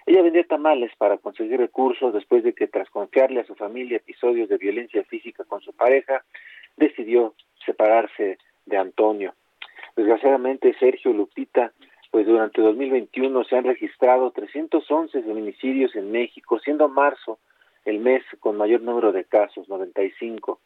Ella 0.05 0.23
vendía 0.23 0.43
tamales 0.43 0.91
para 0.97 1.17
conseguir 1.17 1.59
recursos 1.59 2.13
después 2.13 2.43
de 2.43 2.53
que 2.53 2.67
tras 2.67 2.89
confiarle 2.89 3.41
a 3.41 3.45
su 3.45 3.55
familia 3.55 3.97
episodios 3.97 4.49
de 4.49 4.57
violencia 4.57 5.03
física 5.03 5.43
con 5.43 5.61
su 5.61 5.73
pareja, 5.73 6.23
decidió 6.75 7.35
separarse 7.65 8.39
de 8.65 8.77
Antonio. 8.77 9.35
Desgraciadamente 9.95 10.75
Sergio 10.79 11.13
Lupita 11.13 11.71
pues 12.11 12.27
durante 12.27 12.61
2021 12.61 13.43
se 13.45 13.55
han 13.55 13.63
registrado 13.63 14.31
311 14.31 15.23
feminicidios 15.23 15.95
en 15.95 16.11
México, 16.11 16.59
siendo 16.59 16.89
marzo 16.89 17.39
el 17.85 17.99
mes 17.99 18.21
con 18.39 18.57
mayor 18.57 18.81
número 18.81 19.13
de 19.13 19.23
casos, 19.23 19.67
95. 19.69 20.59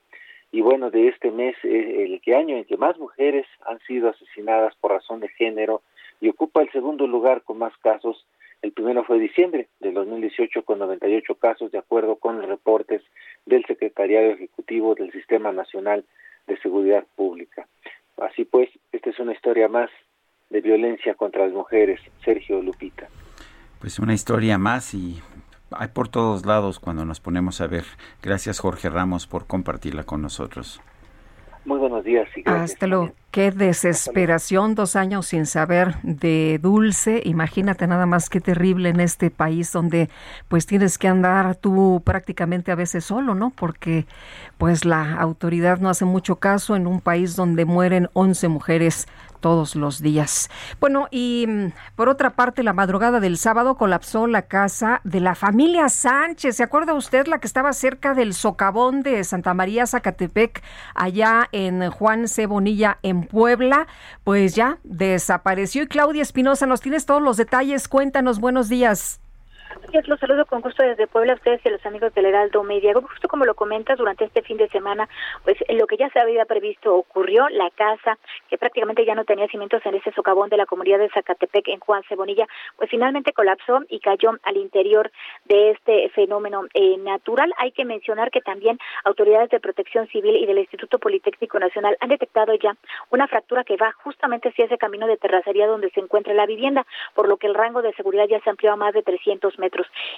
Y 0.51 0.61
bueno, 0.61 0.89
de 0.89 1.07
este 1.07 1.31
mes, 1.31 1.55
eh, 1.63 2.03
el 2.05 2.19
que 2.21 2.35
año 2.35 2.57
en 2.57 2.65
que 2.65 2.77
más 2.77 2.97
mujeres 2.97 3.45
han 3.65 3.79
sido 3.81 4.09
asesinadas 4.09 4.75
por 4.75 4.91
razón 4.91 5.19
de 5.19 5.29
género 5.29 5.81
y 6.19 6.29
ocupa 6.29 6.61
el 6.61 6.71
segundo 6.71 7.05
lugar 7.07 7.43
con 7.43 7.59
más 7.59 7.77
casos. 7.77 8.25
El 8.61 8.71
primero 8.71 9.03
fue 9.03 9.19
diciembre 9.19 9.67
del 9.79 9.93
2018 9.93 10.63
con 10.63 10.79
98 10.79 11.35
casos, 11.35 11.71
de 11.71 11.77
acuerdo 11.77 12.15
con 12.15 12.37
los 12.37 12.49
reportes 12.49 13.03
del 13.45 13.63
Secretariado 13.65 14.31
Ejecutivo 14.31 14.95
del 14.95 15.11
Sistema 15.11 15.51
Nacional 15.51 16.05
de 16.47 16.57
Seguridad 16.57 17.05
Pública. 17.15 17.67
Así 18.17 18.45
pues, 18.45 18.69
esta 18.91 19.09
es 19.09 19.19
una 19.19 19.33
historia 19.33 19.67
más 19.67 19.91
de 20.49 20.61
violencia 20.61 21.15
contra 21.15 21.45
las 21.45 21.53
mujeres, 21.53 21.99
Sergio 22.23 22.61
Lupita. 22.61 23.07
Pues 23.79 23.99
una 23.99 24.13
historia 24.13 24.57
más 24.57 24.93
y 24.93 25.21
hay 25.71 25.89
por 25.89 26.07
todos 26.07 26.45
lados 26.45 26.79
cuando 26.79 27.05
nos 27.05 27.19
ponemos 27.19 27.61
a 27.61 27.67
ver. 27.67 27.85
Gracias 28.21 28.59
Jorge 28.59 28.89
Ramos 28.89 29.27
por 29.27 29.47
compartirla 29.47 30.03
con 30.03 30.21
nosotros. 30.21 30.81
Muy 31.65 31.79
buenos 31.79 32.03
días. 32.03 32.27
Y 32.35 32.47
Hasta 32.47 32.87
luego. 32.87 33.11
Qué 33.35 33.51
desesperación, 33.51 34.75
dos 34.75 34.95
años 34.95 35.25
sin 35.25 35.45
saber 35.45 35.97
de 36.03 36.57
Dulce. 36.63 37.21
Imagínate 37.25 37.85
nada 37.85 38.05
más 38.05 38.29
qué 38.29 38.39
terrible 38.39 38.87
en 38.87 39.01
este 39.01 39.29
país 39.29 39.73
donde 39.73 40.09
pues 40.47 40.65
tienes 40.65 40.97
que 40.97 41.09
andar 41.09 41.57
tú 41.57 42.01
prácticamente 42.05 42.71
a 42.71 42.75
veces 42.75 43.03
solo, 43.03 43.35
¿no? 43.35 43.49
Porque 43.49 44.05
pues 44.57 44.85
la 44.85 45.15
autoridad 45.15 45.79
no 45.79 45.89
hace 45.89 46.05
mucho 46.05 46.37
caso 46.37 46.77
en 46.77 46.87
un 46.87 47.01
país 47.01 47.35
donde 47.35 47.65
mueren 47.65 48.09
11 48.13 48.47
mujeres 48.47 49.05
todos 49.45 49.75
los 49.75 50.01
días. 50.01 50.49
Bueno, 50.79 51.07
y 51.11 51.45
mm, 51.47 51.67
por 51.95 52.09
otra 52.09 52.31
parte, 52.31 52.63
la 52.63 52.73
madrugada 52.73 53.19
del 53.19 53.37
sábado 53.37 53.75
colapsó 53.75 54.25
la 54.25 54.43
casa 54.43 55.01
de 55.03 55.19
la 55.19 55.35
familia 55.35 55.87
Sánchez. 55.87 56.55
¿Se 56.55 56.63
acuerda 56.63 56.95
usted 56.95 57.27
la 57.27 57.37
que 57.37 57.45
estaba 57.45 57.71
cerca 57.73 58.15
del 58.15 58.33
socavón 58.33 59.03
de 59.03 59.23
Santa 59.23 59.53
María 59.53 59.85
Zacatepec, 59.85 60.63
allá 60.95 61.47
en 61.51 61.91
Juan 61.91 62.27
C. 62.27 62.47
Bonilla, 62.47 62.97
en 63.03 63.24
Puebla? 63.25 63.87
Pues 64.23 64.55
ya 64.55 64.77
desapareció. 64.83 65.83
Y 65.83 65.87
Claudia 65.87 66.21
Espinosa, 66.21 66.65
nos 66.65 66.81
tienes 66.81 67.05
todos 67.05 67.21
los 67.21 67.37
detalles. 67.37 67.87
Cuéntanos, 67.87 68.39
buenos 68.39 68.69
días. 68.69 69.19
Gracias, 69.81 70.07
los 70.07 70.19
saludo 70.19 70.45
con 70.45 70.61
gusto 70.61 70.83
desde 70.83 71.07
Puebla 71.07 71.33
a 71.33 71.35
ustedes 71.35 71.61
y 71.63 71.67
a 71.67 71.71
los 71.71 71.85
amigos 71.85 72.13
del 72.13 72.25
Heraldo 72.25 72.63
Media. 72.63 72.93
Justo 72.93 73.27
como 73.27 73.45
lo 73.45 73.55
comentas, 73.55 73.97
durante 73.97 74.23
este 74.25 74.41
fin 74.41 74.57
de 74.57 74.69
semana, 74.69 75.07
pues 75.43 75.57
lo 75.69 75.85
que 75.85 75.97
ya 75.97 76.09
se 76.09 76.19
había 76.19 76.45
previsto 76.45 76.95
ocurrió. 76.95 77.49
La 77.49 77.69
casa, 77.71 78.17
que 78.49 78.57
prácticamente 78.57 79.05
ya 79.05 79.15
no 79.15 79.25
tenía 79.25 79.47
cimientos 79.47 79.85
en 79.85 79.95
ese 79.95 80.11
socavón 80.13 80.49
de 80.49 80.57
la 80.57 80.65
comunidad 80.65 80.99
de 80.99 81.09
Zacatepec 81.09 81.67
en 81.67 81.79
Juan 81.79 82.03
Cebonilla, 82.07 82.47
pues 82.77 82.89
finalmente 82.89 83.33
colapsó 83.33 83.81
y 83.89 83.99
cayó 83.99 84.31
al 84.43 84.57
interior 84.57 85.11
de 85.45 85.71
este 85.71 86.09
fenómeno 86.09 86.63
eh, 86.73 86.97
natural. 86.97 87.53
Hay 87.57 87.71
que 87.71 87.85
mencionar 87.85 88.31
que 88.31 88.41
también 88.41 88.79
autoridades 89.03 89.49
de 89.49 89.59
protección 89.59 90.07
civil 90.07 90.35
y 90.37 90.45
del 90.45 90.59
Instituto 90.59 90.99
Politécnico 90.99 91.59
Nacional 91.59 91.97
han 91.99 92.09
detectado 92.09 92.53
ya 92.55 92.75
una 93.09 93.27
fractura 93.27 93.63
que 93.63 93.77
va 93.77 93.91
justamente 94.03 94.49
hacia 94.49 94.65
ese 94.65 94.77
camino 94.77 95.07
de 95.07 95.17
terracería 95.17 95.67
donde 95.67 95.89
se 95.91 95.99
encuentra 95.99 96.33
la 96.33 96.45
vivienda, 96.45 96.85
por 97.13 97.27
lo 97.27 97.37
que 97.37 97.47
el 97.47 97.55
rango 97.55 97.81
de 97.81 97.93
seguridad 97.93 98.25
ya 98.27 98.39
se 98.41 98.49
amplió 98.49 98.73
a 98.73 98.75
más 98.75 98.93
de 98.93 99.03
300 99.03 99.57
metros. 99.59 99.64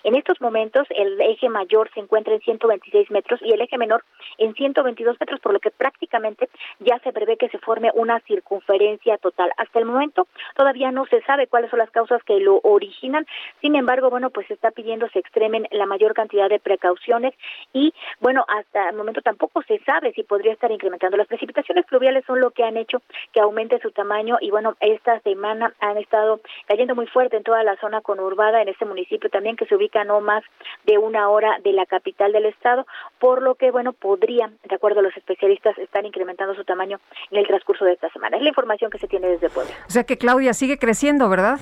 En 0.03 0.15
estos 0.15 0.39
momentos 0.41 0.87
el 0.89 1.19
eje 1.21 1.49
mayor 1.49 1.89
se 1.93 1.99
encuentra 1.99 2.33
en 2.33 2.41
126 2.41 3.11
metros 3.11 3.39
y 3.43 3.51
el 3.53 3.61
eje 3.61 3.77
menor 3.77 4.03
en 4.37 4.53
122 4.53 5.17
metros, 5.19 5.39
por 5.39 5.53
lo 5.53 5.59
que 5.59 5.71
prácticamente 5.71 6.49
ya 6.79 6.99
se 6.99 7.11
prevé 7.11 7.37
que 7.37 7.49
se 7.49 7.59
forme 7.59 7.91
una 7.93 8.19
circunferencia 8.21 9.17
total. 9.17 9.51
Hasta 9.57 9.79
el 9.79 9.85
momento 9.85 10.27
todavía 10.55 10.91
no 10.91 11.05
se 11.05 11.21
sabe 11.21 11.47
cuáles 11.47 11.69
son 11.69 11.79
las 11.79 11.91
causas 11.91 12.23
que 12.23 12.39
lo 12.39 12.59
originan. 12.63 13.25
Sin 13.61 13.75
embargo, 13.75 14.09
bueno, 14.09 14.29
pues 14.29 14.47
se 14.47 14.53
está 14.53 14.71
pidiendo 14.71 15.07
se 15.09 15.19
extremen 15.19 15.67
la 15.71 15.85
mayor 15.85 16.13
cantidad 16.13 16.49
de 16.49 16.59
precauciones 16.59 17.33
y 17.73 17.93
bueno, 18.19 18.45
hasta 18.47 18.89
el 18.89 18.95
momento 18.95 19.21
tampoco 19.21 19.61
se 19.63 19.79
sabe 19.79 20.13
si 20.13 20.23
podría 20.23 20.53
estar 20.53 20.71
incrementando. 20.71 21.17
Las 21.17 21.27
precipitaciones 21.27 21.85
pluviales 21.85 22.25
son 22.25 22.39
lo 22.39 22.51
que 22.51 22.63
han 22.63 22.77
hecho 22.77 23.01
que 23.33 23.41
aumente 23.41 23.79
su 23.79 23.91
tamaño 23.91 24.37
y 24.41 24.51
bueno, 24.51 24.75
esta 24.79 25.19
semana 25.21 25.73
han 25.79 25.97
estado 25.97 26.41
cayendo 26.67 26.95
muy 26.95 27.07
fuerte 27.07 27.37
en 27.37 27.43
toda 27.43 27.63
la 27.63 27.75
zona 27.77 28.01
conurbada 28.01 28.61
en 28.61 28.69
este 28.69 28.85
municipio 28.85 29.26
también 29.29 29.55
que 29.55 29.65
se 29.65 29.75
ubica 29.75 30.03
no 30.03 30.21
más 30.21 30.43
de 30.85 30.97
una 30.97 31.29
hora 31.29 31.57
de 31.63 31.73
la 31.73 31.85
capital 31.85 32.31
del 32.31 32.45
estado, 32.45 32.85
por 33.19 33.41
lo 33.41 33.55
que, 33.55 33.71
bueno, 33.71 33.93
podría, 33.93 34.51
de 34.67 34.75
acuerdo 34.75 34.99
a 34.99 35.03
los 35.03 35.15
especialistas, 35.15 35.77
estar 35.77 36.05
incrementando 36.05 36.55
su 36.55 36.63
tamaño 36.63 36.99
en 37.31 37.39
el 37.39 37.47
transcurso 37.47 37.85
de 37.85 37.93
esta 37.93 38.09
semana. 38.09 38.37
Es 38.37 38.43
la 38.43 38.49
información 38.49 38.91
que 38.91 38.99
se 38.99 39.07
tiene 39.07 39.27
desde 39.27 39.49
Puebla. 39.49 39.73
O 39.87 39.91
sea 39.91 40.03
que 40.03 40.17
Claudia 40.17 40.53
sigue 40.53 40.77
creciendo, 40.77 41.29
¿verdad? 41.29 41.59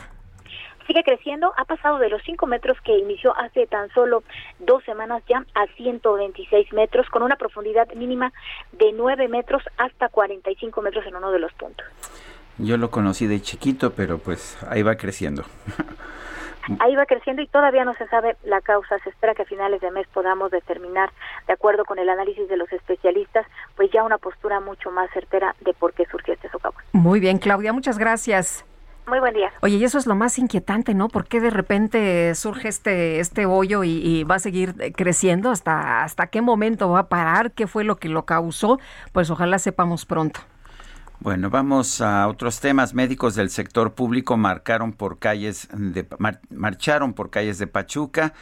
sigue 0.87 1.03
creciendo, 1.03 1.53
ha 1.57 1.65
pasado 1.65 1.97
de 1.97 2.09
los 2.09 2.21
5 2.23 2.45
metros 2.47 2.77
que 2.81 2.97
inició 2.97 3.35
hace 3.37 3.67
tan 3.67 3.89
solo 3.93 4.23
dos 4.59 4.83
semanas 4.83 5.23
ya 5.27 5.43
a 5.53 5.67
126 5.75 6.73
metros, 6.73 7.09
con 7.09 7.23
una 7.23 7.35
profundidad 7.35 7.91
mínima 7.95 8.31
de 8.71 8.91
9 8.93 9.27
metros 9.27 9.63
hasta 9.77 10.09
45 10.09 10.81
metros 10.81 11.05
en 11.07 11.15
uno 11.15 11.31
de 11.31 11.39
los 11.39 11.51
puntos. 11.53 11.85
Yo 12.57 12.77
lo 12.77 12.89
conocí 12.89 13.27
de 13.27 13.41
chiquito, 13.41 13.93
pero 13.93 14.17
pues 14.17 14.57
ahí 14.69 14.81
va 14.81 14.95
creciendo. 14.95 15.43
Ahí 16.79 16.95
va 16.95 17.05
creciendo 17.05 17.41
y 17.41 17.47
todavía 17.47 17.85
no 17.85 17.93
se 17.95 18.07
sabe 18.07 18.35
la 18.43 18.61
causa. 18.61 18.97
Se 18.99 19.09
espera 19.09 19.33
que 19.33 19.43
a 19.43 19.45
finales 19.45 19.81
de 19.81 19.91
mes 19.91 20.07
podamos 20.07 20.51
determinar, 20.51 21.11
de 21.47 21.53
acuerdo 21.53 21.85
con 21.85 21.99
el 21.99 22.09
análisis 22.09 22.47
de 22.49 22.57
los 22.57 22.71
especialistas, 22.71 23.45
pues 23.75 23.91
ya 23.91 24.03
una 24.03 24.17
postura 24.17 24.59
mucho 24.59 24.91
más 24.91 25.09
certera 25.11 25.55
de 25.61 25.73
por 25.73 25.93
qué 25.93 26.05
surgió 26.05 26.33
este 26.33 26.49
socavón. 26.49 26.81
Muy 26.91 27.19
bien, 27.19 27.37
Claudia, 27.37 27.73
muchas 27.73 27.97
gracias. 27.97 28.65
Muy 29.07 29.19
buen 29.19 29.35
día. 29.35 29.51
Oye, 29.61 29.75
y 29.75 29.83
eso 29.83 29.99
es 29.99 30.07
lo 30.07 30.15
más 30.15 30.39
inquietante, 30.39 30.95
¿no? 30.95 31.09
¿Por 31.09 31.27
qué 31.27 31.39
de 31.39 31.51
repente 31.51 32.33
surge 32.33 32.67
este, 32.67 33.19
este 33.19 33.45
hoyo 33.45 33.83
y, 33.83 33.91
y, 34.03 34.23
va 34.23 34.35
a 34.35 34.39
seguir 34.39 34.73
creciendo? 34.95 35.51
¿Hasta, 35.51 36.03
¿Hasta 36.03 36.27
qué 36.27 36.41
momento 36.41 36.89
va 36.89 37.01
a 37.01 37.07
parar? 37.07 37.51
¿Qué 37.51 37.67
fue 37.67 37.83
lo 37.83 37.97
que 37.97 38.09
lo 38.09 38.25
causó? 38.25 38.79
Pues 39.11 39.29
ojalá 39.29 39.59
sepamos 39.59 40.07
pronto. 40.07 40.39
Bueno, 41.25 41.49
vamos 41.49 42.01
a 42.01 42.27
otros 42.27 42.61
temas. 42.61 42.93
Médicos 42.93 43.33
del 43.33 43.49
sector 43.49 43.95
público 43.95 44.37
marcaron 44.37 44.93
por 44.93 45.17
calles 45.17 45.67
de, 45.73 46.05
mar, 46.19 46.37
marcharon 46.51 47.15
por 47.15 47.31
calles 47.31 47.57
de 47.57 47.65
Pachuca 47.65 48.33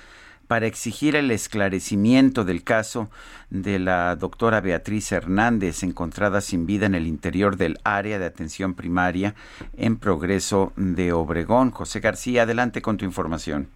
para 0.50 0.68
exigir 0.68 1.16
el 1.16 1.32
esclarecimiento 1.32 2.44
del 2.44 2.66
caso 2.66 3.08
de 3.50 3.80
la 3.80 4.18
doctora 4.18 4.60
Beatriz 4.60 5.14
Hernández, 5.14 5.82
encontrada 5.84 6.42
sin 6.42 6.66
vida 6.66 6.86
en 6.86 6.94
el 6.94 7.08
interior 7.08 7.56
del 7.56 7.78
área 7.86 8.20
de 8.20 8.26
atención 8.26 8.76
primaria 8.76 9.34
en 9.78 9.98
progreso 9.98 10.74
de 10.76 11.14
Obregón. 11.14 11.72
José 11.72 12.02
García, 12.02 12.42
adelante 12.42 12.82
con 12.82 12.98
tu 12.98 13.06
información. 13.06 13.70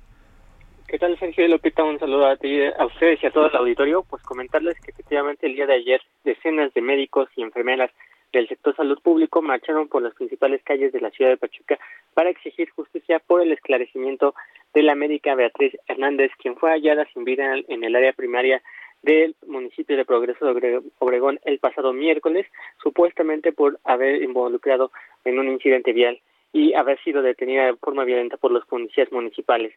¿Qué 0.86 1.00
tal, 1.00 1.18
Sergio 1.18 1.48
Lopita? 1.48 1.82
Un 1.82 1.98
saludo 1.98 2.28
a 2.28 2.36
ti, 2.36 2.60
a 2.62 2.86
ustedes 2.86 3.24
y 3.24 3.28
a 3.28 3.32
todo 3.32 3.48
el 3.48 3.56
auditorio. 3.56 4.04
Pues 4.04 4.22
comentarles 4.24 4.78
que 4.82 4.92
efectivamente 4.92 5.48
el 5.48 5.56
día 5.56 5.66
de 5.66 5.76
ayer 5.76 6.02
decenas 6.26 6.74
de 6.74 6.82
médicos 6.82 7.30
y 7.38 7.44
enfermeras 7.44 7.90
del 8.34 8.48
sector 8.48 8.76
salud 8.76 9.00
público 9.02 9.42
marcharon 9.42 9.88
por 9.88 10.02
las 10.02 10.14
principales 10.14 10.62
calles 10.64 10.92
de 10.92 11.02
la 11.02 11.12
ciudad 11.12 11.32
de 11.32 11.38
Pachuca 11.38 11.80
para 12.14 12.30
exigir 12.30 12.70
justicia 12.72 13.20
por 13.20 13.42
el 13.42 13.52
esclarecimiento 13.52 14.36
de 14.74 14.84
la 14.84 14.96
médica 14.96 15.36
Beatriz 15.36 15.74
Hernández, 15.88 16.32
quien 16.38 16.58
fue 16.58 16.72
hallada 16.72 17.08
sin 17.14 17.24
vida 17.24 17.56
en 17.68 17.84
el 17.84 17.96
área 17.96 18.14
primaria 18.14 18.62
del 19.02 19.36
municipio 19.46 19.96
de 19.96 20.06
Progreso 20.06 20.54
de 20.54 20.82
Obregón 21.00 21.40
el 21.46 21.60
pasado 21.60 21.94
miércoles, 21.94 22.46
supuestamente 22.82 23.52
por 23.54 23.80
haber 23.84 24.22
involucrado 24.22 24.92
en 25.24 25.40
un 25.40 25.48
incidente 25.48 25.94
vial 25.94 26.20
y 26.54 26.74
haber 26.74 27.02
sido 27.04 27.22
detenida 27.22 27.66
de 27.66 27.76
forma 27.76 28.04
violenta 28.04 28.38
por 28.38 28.52
los 28.52 28.66
policías 28.66 29.12
municipales. 29.12 29.74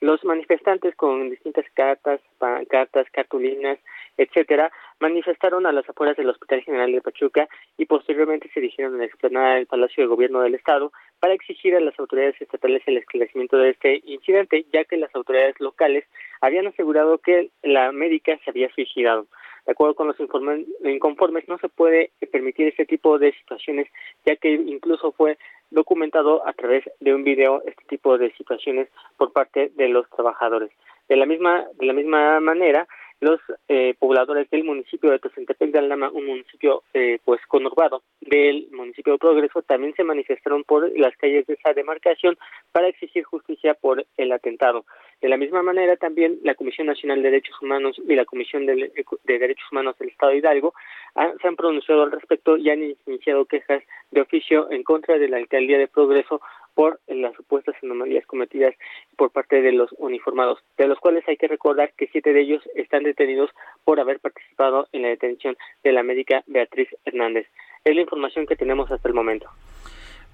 Los 0.00 0.24
manifestantes 0.24 0.96
con 0.96 1.30
distintas 1.30 1.66
cartas, 1.74 2.20
pancartas, 2.38 3.06
cartulinas, 3.10 3.78
etcétera, 4.16 4.72
manifestaron 5.02 5.66
a 5.66 5.72
las 5.72 5.88
afueras 5.88 6.16
del 6.16 6.30
Hospital 6.30 6.62
General 6.62 6.90
de 6.92 7.02
Pachuca 7.02 7.48
y 7.76 7.86
posteriormente 7.86 8.48
se 8.54 8.60
dirigieron 8.60 8.94
a 8.94 8.98
la 8.98 9.04
explanada 9.04 9.56
del 9.56 9.66
Palacio 9.66 10.04
de 10.04 10.08
Gobierno 10.08 10.40
del 10.40 10.54
Estado 10.54 10.92
para 11.18 11.34
exigir 11.34 11.74
a 11.74 11.80
las 11.80 11.98
autoridades 11.98 12.40
estatales 12.40 12.82
el 12.86 12.98
esclarecimiento 12.98 13.56
de 13.56 13.70
este 13.70 14.00
incidente, 14.04 14.64
ya 14.72 14.84
que 14.84 14.96
las 14.96 15.12
autoridades 15.16 15.58
locales 15.58 16.04
habían 16.40 16.68
asegurado 16.68 17.18
que 17.18 17.50
la 17.64 17.90
médica 17.90 18.38
se 18.44 18.50
había 18.50 18.72
suicidado. 18.72 19.26
De 19.66 19.72
acuerdo 19.72 19.96
con 19.96 20.06
los 20.06 20.18
inconformes, 20.20 21.48
no 21.48 21.58
se 21.58 21.68
puede 21.68 22.12
permitir 22.30 22.68
este 22.68 22.86
tipo 22.86 23.18
de 23.18 23.32
situaciones, 23.32 23.88
ya 24.24 24.36
que 24.36 24.52
incluso 24.52 25.10
fue 25.12 25.36
documentado 25.70 26.46
a 26.46 26.52
través 26.52 26.84
de 27.00 27.12
un 27.12 27.24
video 27.24 27.60
este 27.66 27.84
tipo 27.88 28.18
de 28.18 28.32
situaciones 28.34 28.88
por 29.16 29.32
parte 29.32 29.72
de 29.74 29.88
los 29.88 30.08
trabajadores. 30.10 30.70
De 31.08 31.16
la 31.16 31.26
misma, 31.26 31.64
de 31.74 31.86
la 31.86 31.92
misma 31.92 32.40
manera, 32.40 32.86
los 33.22 33.40
eh, 33.68 33.94
pobladores 34.00 34.50
del 34.50 34.64
municipio 34.64 35.10
de 35.10 35.20
Tocentepec 35.20 35.70
de 35.70 35.78
un 36.12 36.26
municipio 36.26 36.82
eh, 36.92 37.20
pues 37.24 37.40
conurbado 37.46 38.02
del 38.20 38.66
municipio 38.72 39.12
de 39.12 39.18
Progreso, 39.20 39.62
también 39.62 39.94
se 39.94 40.02
manifestaron 40.02 40.64
por 40.64 40.90
las 40.98 41.16
calles 41.16 41.46
de 41.46 41.54
esa 41.54 41.72
demarcación 41.72 42.36
para 42.72 42.88
exigir 42.88 43.22
justicia 43.22 43.74
por 43.74 44.04
el 44.16 44.32
atentado. 44.32 44.84
De 45.20 45.28
la 45.28 45.36
misma 45.36 45.62
manera, 45.62 45.96
también 45.96 46.40
la 46.42 46.56
Comisión 46.56 46.88
Nacional 46.88 47.22
de 47.22 47.30
Derechos 47.30 47.62
Humanos 47.62 47.96
y 48.08 48.14
la 48.16 48.24
Comisión 48.24 48.66
de, 48.66 48.74
de 48.74 49.38
Derechos 49.38 49.70
Humanos 49.70 49.96
del 49.98 50.08
Estado 50.08 50.34
Hidalgo 50.34 50.74
han, 51.14 51.38
se 51.38 51.46
han 51.46 51.54
pronunciado 51.54 52.02
al 52.02 52.10
respecto 52.10 52.56
y 52.56 52.70
han 52.70 52.82
iniciado 53.06 53.44
quejas 53.44 53.84
de 54.10 54.20
oficio 54.20 54.68
en 54.72 54.82
contra 54.82 55.18
de 55.18 55.28
la 55.28 55.36
alcaldía 55.36 55.78
de 55.78 55.86
Progreso 55.86 56.40
por 56.74 57.00
las 57.06 57.34
supuestas 57.34 57.74
anomalías 57.82 58.26
cometidas 58.26 58.74
por 59.16 59.30
parte 59.30 59.60
de 59.60 59.72
los 59.72 59.90
uniformados, 59.98 60.58
de 60.78 60.86
los 60.86 60.98
cuales 60.98 61.24
hay 61.28 61.36
que 61.36 61.48
recordar 61.48 61.92
que 61.96 62.08
siete 62.08 62.32
de 62.32 62.40
ellos 62.40 62.62
están 62.74 63.02
detenidos 63.02 63.50
por 63.84 64.00
haber 64.00 64.20
participado 64.20 64.88
en 64.92 65.02
la 65.02 65.08
detención 65.08 65.56
de 65.82 65.92
la 65.92 66.02
médica 66.02 66.42
Beatriz 66.46 66.88
Hernández. 67.04 67.46
Es 67.84 67.94
la 67.94 68.02
información 68.02 68.46
que 68.46 68.56
tenemos 68.56 68.90
hasta 68.90 69.08
el 69.08 69.14
momento. 69.14 69.48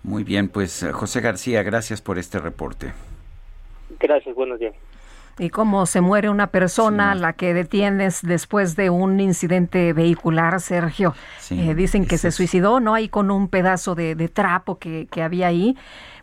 Muy 0.03 0.25
bien, 0.25 0.49
pues 0.49 0.87
José 0.93 1.21
García, 1.21 1.63
gracias 1.63 2.01
por 2.01 2.19
este 2.19 2.39
reporte. 2.39 2.93
Gracias, 3.99 4.35
buenos 4.35 4.61
días. 4.61 4.75
Y 5.39 5.51
cómo 5.51 5.87
se 5.87 6.01
muere 6.01 6.31
una 6.31 6.49
persona, 6.49 7.15
sí. 7.15 7.21
la 7.21 7.33
que 7.33 7.55
detienes 7.55 8.23
después 8.23 8.75
de 8.75 8.91
un 8.91 9.21
incidente 9.21 9.93
vehicular, 9.93 10.61
Sergio. 10.61 11.15
Sí, 11.39 11.71
eh, 11.71 11.75
dicen 11.77 12.07
que 12.07 12.19
se 12.19 12.33
suicidó, 12.33 12.81
¿no? 12.81 12.95
Ahí 12.95 13.09
con 13.09 13.31
un 13.31 13.49
pedazo 13.49 13.95
de, 13.95 14.17
de 14.17 14.29
trapo 14.29 14.79
que, 14.79 15.07
que 15.11 15.23
había 15.23 15.47
ahí 15.47 15.77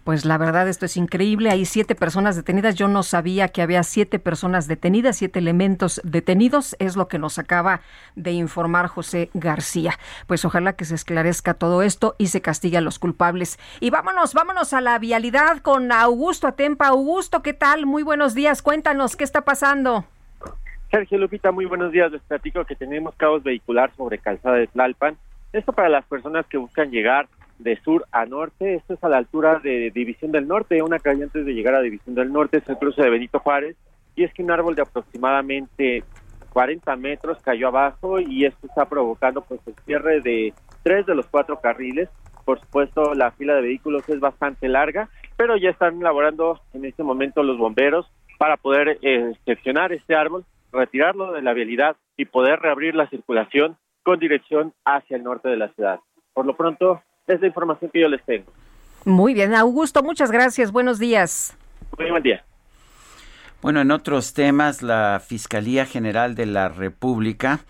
pues 0.06 0.24
la 0.24 0.38
verdad 0.38 0.70
esto 0.70 0.86
es 0.86 0.98
increíble. 0.98 1.50
Hay 1.50 1.66
siete 1.66 1.96
personas 1.96 2.36
detenidas. 2.36 2.76
Yo 2.76 2.88
no 2.88 3.02
sabía 3.02 3.48
que 3.48 3.64
había 3.64 3.82
siete 3.82 4.20
personas 4.20 4.68
detenidas, 4.68 5.18
siete 5.18 5.40
elementos 5.40 6.00
detenidos. 6.04 6.76
Es 6.78 6.96
lo 6.96 7.08
que 7.08 7.18
nos 7.18 7.40
acaba 7.40 7.82
de 8.16 8.32
informar 8.32 8.86
José 8.86 9.32
García. 9.34 9.98
Pues 10.28 10.46
ojalá 10.46 10.74
que 10.74 10.86
se 10.86 10.94
esclarezca 10.94 11.56
todo 11.56 11.82
esto 11.82 12.14
y 12.20 12.28
se 12.28 12.40
castigue 12.40 12.78
a 12.78 12.82
los 12.82 13.00
culpables. 13.00 13.58
Y 13.80 13.90
vámonos, 13.90 14.36
vámonos 14.36 14.74
a 14.74 14.82
la 14.82 15.00
vialidad 15.00 15.58
con 15.64 15.92
Augusto 15.92 16.46
Atempa. 16.46 16.90
Augusto, 16.90 17.42
¿qué 17.42 17.54
tal? 17.54 17.88
Muy 17.88 18.04
buenos 18.04 18.36
días. 18.36 18.62
Cuéntanos, 18.62 19.16
¿qué 19.16 19.24
está 19.24 19.42
pasando? 19.42 20.06
Sergio 20.92 21.18
Lupita, 21.18 21.52
muy 21.52 21.66
buenos 21.66 21.92
días. 21.92 22.12
Les 22.12 22.22
platico 22.22 22.64
que 22.66 22.76
tenemos 22.76 23.16
caos 23.16 23.42
vehicular 23.42 23.92
sobre 23.98 24.20
Calzada 24.20 24.58
de 24.58 24.68
Tlalpan. 24.68 25.18
Esto 25.52 25.74
para 25.74 25.90
las 25.90 26.06
personas 26.06 26.46
que 26.46 26.58
buscan 26.58 26.92
llegar 26.92 27.28
de 27.60 27.78
sur 27.82 28.06
a 28.12 28.26
norte, 28.26 28.76
esto 28.76 28.94
es 28.94 29.04
a 29.04 29.10
la 29.10 29.18
altura 29.18 29.60
de 29.60 29.92
División 29.92 30.32
del 30.32 30.48
Norte, 30.48 30.82
una 30.82 31.00
calle 31.00 31.24
antes 31.24 31.46
de 31.46 31.54
llegar 31.54 31.76
a 31.76 31.82
División 31.82 32.16
del 32.16 32.32
Norte, 32.32 32.58
es 32.58 32.70
el 32.70 32.78
cruce 32.78 33.02
de 33.02 33.10
Benito 33.10 33.40
Juárez, 33.40 33.76
y 34.16 34.24
es 34.24 34.34
que 34.34 34.44
un 34.44 34.52
árbol 34.52 34.76
de 34.76 34.82
aproximadamente 34.82 36.04
40 36.56 36.96
metros 36.96 37.38
cayó 37.42 37.68
abajo 37.68 38.20
y 38.20 38.46
esto 38.46 38.68
está 38.68 38.86
provocando 38.86 39.42
pues 39.42 39.60
el 39.68 39.76
cierre 39.86 40.22
de 40.22 40.54
tres 40.84 41.06
de 41.06 41.14
los 41.14 41.28
cuatro 41.28 41.60
carriles, 41.60 42.10
por 42.46 42.62
supuesto 42.62 43.14
la 43.14 43.32
fila 43.32 43.56
de 43.56 43.62
vehículos 43.62 44.08
es 44.08 44.20
bastante 44.20 44.70
larga, 44.70 45.10
pero 45.36 45.58
ya 45.58 45.70
están 45.70 46.00
elaborando 46.00 46.62
en 46.74 46.86
este 46.86 47.04
momento 47.04 47.44
los 47.44 47.58
bomberos 47.58 48.10
para 48.38 48.56
poder 48.56 49.00
eh, 49.02 49.34
seccionar 49.46 49.92
este 49.92 50.16
árbol, 50.16 50.46
retirarlo 50.72 51.34
de 51.34 51.42
la 51.42 51.54
vialidad 51.54 51.98
y 52.16 52.26
poder 52.26 52.60
reabrir 52.60 52.96
la 52.96 53.10
circulación 53.10 53.78
con 54.04 54.20
dirección 54.20 54.74
hacia 54.86 55.18
el 55.18 55.24
norte 55.24 55.50
de 55.50 55.58
la 55.58 55.70
ciudad. 55.74 56.00
Por 56.34 56.46
lo 56.46 56.56
pronto, 56.56 57.02
es 57.28 57.42
la 57.42 57.48
información 57.48 57.90
que 57.92 58.02
yo 58.02 58.08
les 58.08 58.24
tengo. 58.24 58.52
Muy 59.06 59.34
bien, 59.34 59.54
Augusto, 59.54 60.02
muchas 60.04 60.32
gracias. 60.32 60.72
Buenos 60.72 61.00
días. 61.00 61.56
Muy 61.98 62.10
buen 62.10 62.24
día. 62.24 62.44
Bueno, 63.62 63.82
en 63.82 63.92
otros 63.92 64.34
temas, 64.34 64.82
la 64.82 65.22
Fiscalía 65.26 65.86
General 65.86 66.36
de 66.36 66.46
la 66.46 66.70
República 66.70 67.62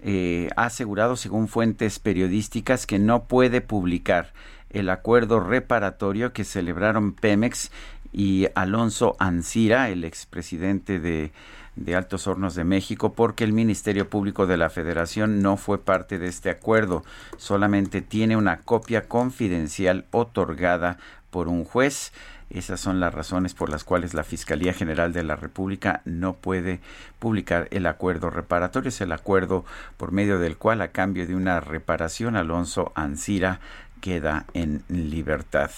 eh, 0.00 0.48
ha 0.56 0.64
asegurado, 0.64 1.16
según 1.16 1.48
fuentes 1.48 1.98
periodísticas, 1.98 2.86
que 2.86 2.98
no 2.98 3.24
puede 3.24 3.60
publicar 3.60 4.32
el 4.70 4.88
acuerdo 4.88 5.40
reparatorio 5.40 6.32
que 6.32 6.44
celebraron 6.44 7.12
Pemex 7.12 7.70
y 8.12 8.46
Alonso 8.54 9.16
Ancira, 9.18 9.90
el 9.90 10.04
expresidente 10.04 10.98
de 10.98 11.32
de 11.76 11.94
Altos 11.96 12.26
Hornos 12.26 12.54
de 12.54 12.64
México 12.64 13.14
porque 13.14 13.44
el 13.44 13.52
Ministerio 13.52 14.08
Público 14.08 14.46
de 14.46 14.56
la 14.56 14.70
Federación 14.70 15.42
no 15.42 15.56
fue 15.56 15.78
parte 15.78 16.18
de 16.18 16.28
este 16.28 16.50
acuerdo, 16.50 17.04
solamente 17.36 18.02
tiene 18.02 18.36
una 18.36 18.60
copia 18.60 19.08
confidencial 19.08 20.06
otorgada 20.10 20.98
por 21.30 21.48
un 21.48 21.64
juez. 21.64 22.12
Esas 22.50 22.80
son 22.80 23.00
las 23.00 23.14
razones 23.14 23.54
por 23.54 23.70
las 23.70 23.82
cuales 23.82 24.12
la 24.12 24.24
Fiscalía 24.24 24.74
General 24.74 25.14
de 25.14 25.22
la 25.22 25.36
República 25.36 26.02
no 26.04 26.34
puede 26.34 26.80
publicar 27.18 27.66
el 27.70 27.86
acuerdo 27.86 28.28
reparatorio. 28.28 28.90
Es 28.90 29.00
el 29.00 29.10
acuerdo 29.12 29.64
por 29.96 30.12
medio 30.12 30.38
del 30.38 30.58
cual, 30.58 30.82
a 30.82 30.88
cambio 30.88 31.26
de 31.26 31.34
una 31.34 31.60
reparación, 31.60 32.36
Alonso 32.36 32.92
Ancira 32.94 33.60
queda 34.02 34.44
en 34.52 34.84
libertad. 34.88 35.70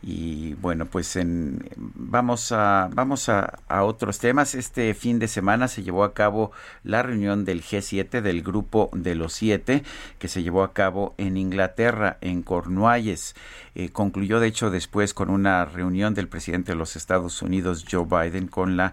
Y 0.00 0.54
bueno, 0.54 0.86
pues 0.86 1.16
en, 1.16 1.68
vamos, 1.76 2.52
a, 2.52 2.88
vamos 2.92 3.28
a, 3.28 3.58
otros 3.68 4.20
temas. 4.20 4.54
Este 4.54 4.94
fin 4.94 5.18
de 5.18 5.26
semana 5.26 5.66
se 5.66 5.82
llevó 5.82 6.04
a 6.04 6.14
cabo 6.14 6.52
la 6.84 7.02
reunión 7.02 7.44
del 7.44 7.62
G7, 7.62 8.20
del 8.20 8.42
grupo 8.42 8.90
de 8.92 9.16
los 9.16 9.32
siete, 9.32 9.82
que 10.18 10.28
se 10.28 10.42
llevó 10.42 10.62
a 10.62 10.72
cabo 10.72 11.14
en 11.18 11.36
Inglaterra, 11.36 12.18
en 12.20 12.42
Cornualles. 12.42 13.34
Eh, 13.74 13.90
concluyó, 13.90 14.38
de 14.38 14.46
hecho, 14.46 14.70
después 14.70 15.14
con 15.14 15.30
una 15.30 15.64
reunión 15.64 16.14
del 16.14 16.28
presidente 16.28 16.72
de 16.72 16.78
los 16.78 16.94
Estados 16.94 17.42
Unidos, 17.42 17.84
Joe 17.90 18.04
Biden, 18.04 18.46
con 18.46 18.76
la, 18.76 18.92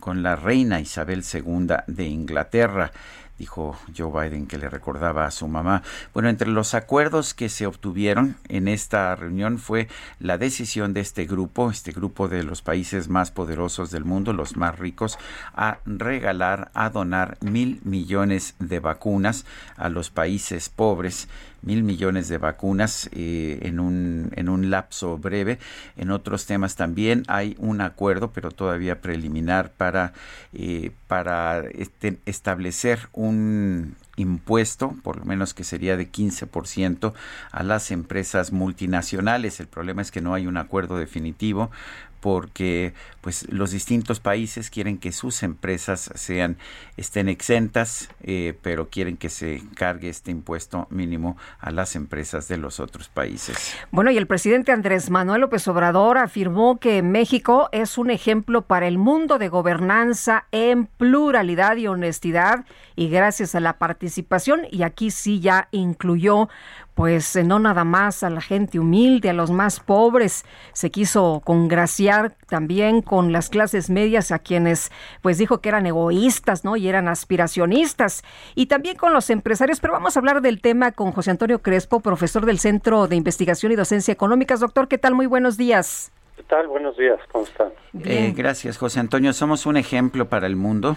con 0.00 0.22
la 0.22 0.34
reina 0.34 0.80
Isabel 0.80 1.24
II 1.30 1.68
de 1.86 2.06
Inglaterra. 2.06 2.92
Dijo 3.38 3.78
Joe 3.96 4.28
Biden 4.28 4.46
que 4.46 4.58
le 4.58 4.68
recordaba 4.68 5.24
a 5.24 5.30
su 5.30 5.48
mamá. 5.48 5.82
Bueno, 6.12 6.28
entre 6.28 6.48
los 6.48 6.74
acuerdos 6.74 7.34
que 7.34 7.48
se 7.48 7.66
obtuvieron 7.66 8.36
en 8.48 8.68
esta 8.68 9.14
reunión 9.14 9.58
fue 9.58 9.88
la 10.18 10.38
decisión 10.38 10.92
de 10.92 11.00
este 11.00 11.24
grupo, 11.24 11.70
este 11.70 11.92
grupo 11.92 12.28
de 12.28 12.42
los 12.42 12.62
países 12.62 13.08
más 13.08 13.30
poderosos 13.30 13.90
del 13.90 14.04
mundo, 14.04 14.32
los 14.32 14.56
más 14.56 14.78
ricos, 14.78 15.18
a 15.54 15.78
regalar, 15.86 16.70
a 16.74 16.90
donar 16.90 17.38
mil 17.40 17.80
millones 17.84 18.54
de 18.58 18.80
vacunas 18.80 19.46
a 19.76 19.88
los 19.88 20.10
países 20.10 20.68
pobres 20.68 21.28
mil 21.62 21.82
millones 21.82 22.28
de 22.28 22.38
vacunas 22.38 23.08
eh, 23.12 23.58
en, 23.62 23.80
un, 23.80 24.30
en 24.36 24.48
un 24.48 24.70
lapso 24.70 25.18
breve. 25.18 25.58
En 25.96 26.10
otros 26.10 26.46
temas 26.46 26.76
también 26.76 27.24
hay 27.28 27.56
un 27.58 27.80
acuerdo, 27.80 28.32
pero 28.32 28.50
todavía 28.50 29.00
preliminar, 29.00 29.72
para, 29.72 30.12
eh, 30.52 30.92
para 31.06 31.60
este, 31.60 32.18
establecer 32.26 33.08
un 33.12 33.96
impuesto, 34.16 34.94
por 35.02 35.16
lo 35.16 35.24
menos 35.24 35.54
que 35.54 35.64
sería 35.64 35.96
de 35.96 36.10
15% 36.10 37.12
a 37.52 37.62
las 37.62 37.90
empresas 37.90 38.52
multinacionales. 38.52 39.60
El 39.60 39.68
problema 39.68 40.02
es 40.02 40.10
que 40.10 40.20
no 40.20 40.34
hay 40.34 40.46
un 40.46 40.56
acuerdo 40.56 40.98
definitivo 40.98 41.70
porque 42.20 42.94
pues 43.20 43.46
los 43.50 43.70
distintos 43.70 44.20
países 44.20 44.70
quieren 44.70 44.98
que 44.98 45.12
sus 45.12 45.42
empresas 45.42 46.10
sean 46.14 46.56
estén 46.96 47.28
exentas 47.28 48.10
eh, 48.22 48.56
pero 48.62 48.88
quieren 48.88 49.16
que 49.16 49.28
se 49.28 49.62
cargue 49.74 50.08
este 50.08 50.30
impuesto 50.30 50.86
mínimo 50.90 51.36
a 51.58 51.70
las 51.70 51.96
empresas 51.96 52.48
de 52.48 52.56
los 52.56 52.80
otros 52.80 53.08
países. 53.08 53.74
Bueno 53.90 54.10
y 54.10 54.16
el 54.16 54.26
presidente 54.26 54.72
Andrés 54.72 55.10
Manuel 55.10 55.42
López 55.42 55.66
Obrador 55.68 56.18
afirmó 56.18 56.78
que 56.78 57.02
México 57.02 57.68
es 57.72 57.98
un 57.98 58.10
ejemplo 58.10 58.62
para 58.62 58.86
el 58.86 58.98
mundo 58.98 59.38
de 59.38 59.48
gobernanza 59.48 60.46
en 60.52 60.86
pluralidad 60.86 61.76
y 61.76 61.86
honestidad 61.86 62.64
y 62.98 63.08
gracias 63.08 63.54
a 63.54 63.60
la 63.60 63.78
participación 63.78 64.62
y 64.72 64.82
aquí 64.82 65.12
sí 65.12 65.38
ya 65.38 65.68
incluyó 65.70 66.48
pues 66.94 67.36
eh, 67.36 67.44
no 67.44 67.60
nada 67.60 67.84
más 67.84 68.24
a 68.24 68.30
la 68.30 68.40
gente 68.40 68.80
humilde, 68.80 69.30
a 69.30 69.32
los 69.32 69.52
más 69.52 69.78
pobres, 69.78 70.44
se 70.72 70.90
quiso 70.90 71.40
congraciar 71.44 72.34
también 72.48 73.02
con 73.02 73.30
las 73.30 73.50
clases 73.50 73.88
medias 73.88 74.32
a 74.32 74.40
quienes 74.40 74.90
pues 75.22 75.38
dijo 75.38 75.60
que 75.60 75.68
eran 75.68 75.86
egoístas, 75.86 76.64
¿no? 76.64 76.74
Y 76.74 76.88
eran 76.88 77.06
aspiracionistas 77.06 78.24
y 78.56 78.66
también 78.66 78.96
con 78.96 79.12
los 79.12 79.30
empresarios, 79.30 79.78
pero 79.78 79.92
vamos 79.92 80.16
a 80.16 80.18
hablar 80.18 80.42
del 80.42 80.60
tema 80.60 80.90
con 80.90 81.12
José 81.12 81.30
Antonio 81.30 81.62
Crespo, 81.62 82.00
profesor 82.00 82.46
del 82.46 82.58
Centro 82.58 83.06
de 83.06 83.14
Investigación 83.14 83.70
y 83.70 83.76
Docencia 83.76 84.10
Económicas. 84.10 84.58
Doctor, 84.58 84.88
¿qué 84.88 84.98
tal? 84.98 85.14
Muy 85.14 85.26
buenos 85.26 85.56
días. 85.56 86.10
¿Qué 86.34 86.42
tal? 86.42 86.66
Buenos 86.66 86.96
días, 86.96 87.20
¿cómo 87.30 87.44
están? 87.44 87.68
Eh, 88.04 88.34
gracias, 88.36 88.76
José 88.76 88.98
Antonio. 88.98 89.32
¿Somos 89.32 89.66
un 89.66 89.76
ejemplo 89.76 90.28
para 90.28 90.48
el 90.48 90.56
mundo? 90.56 90.96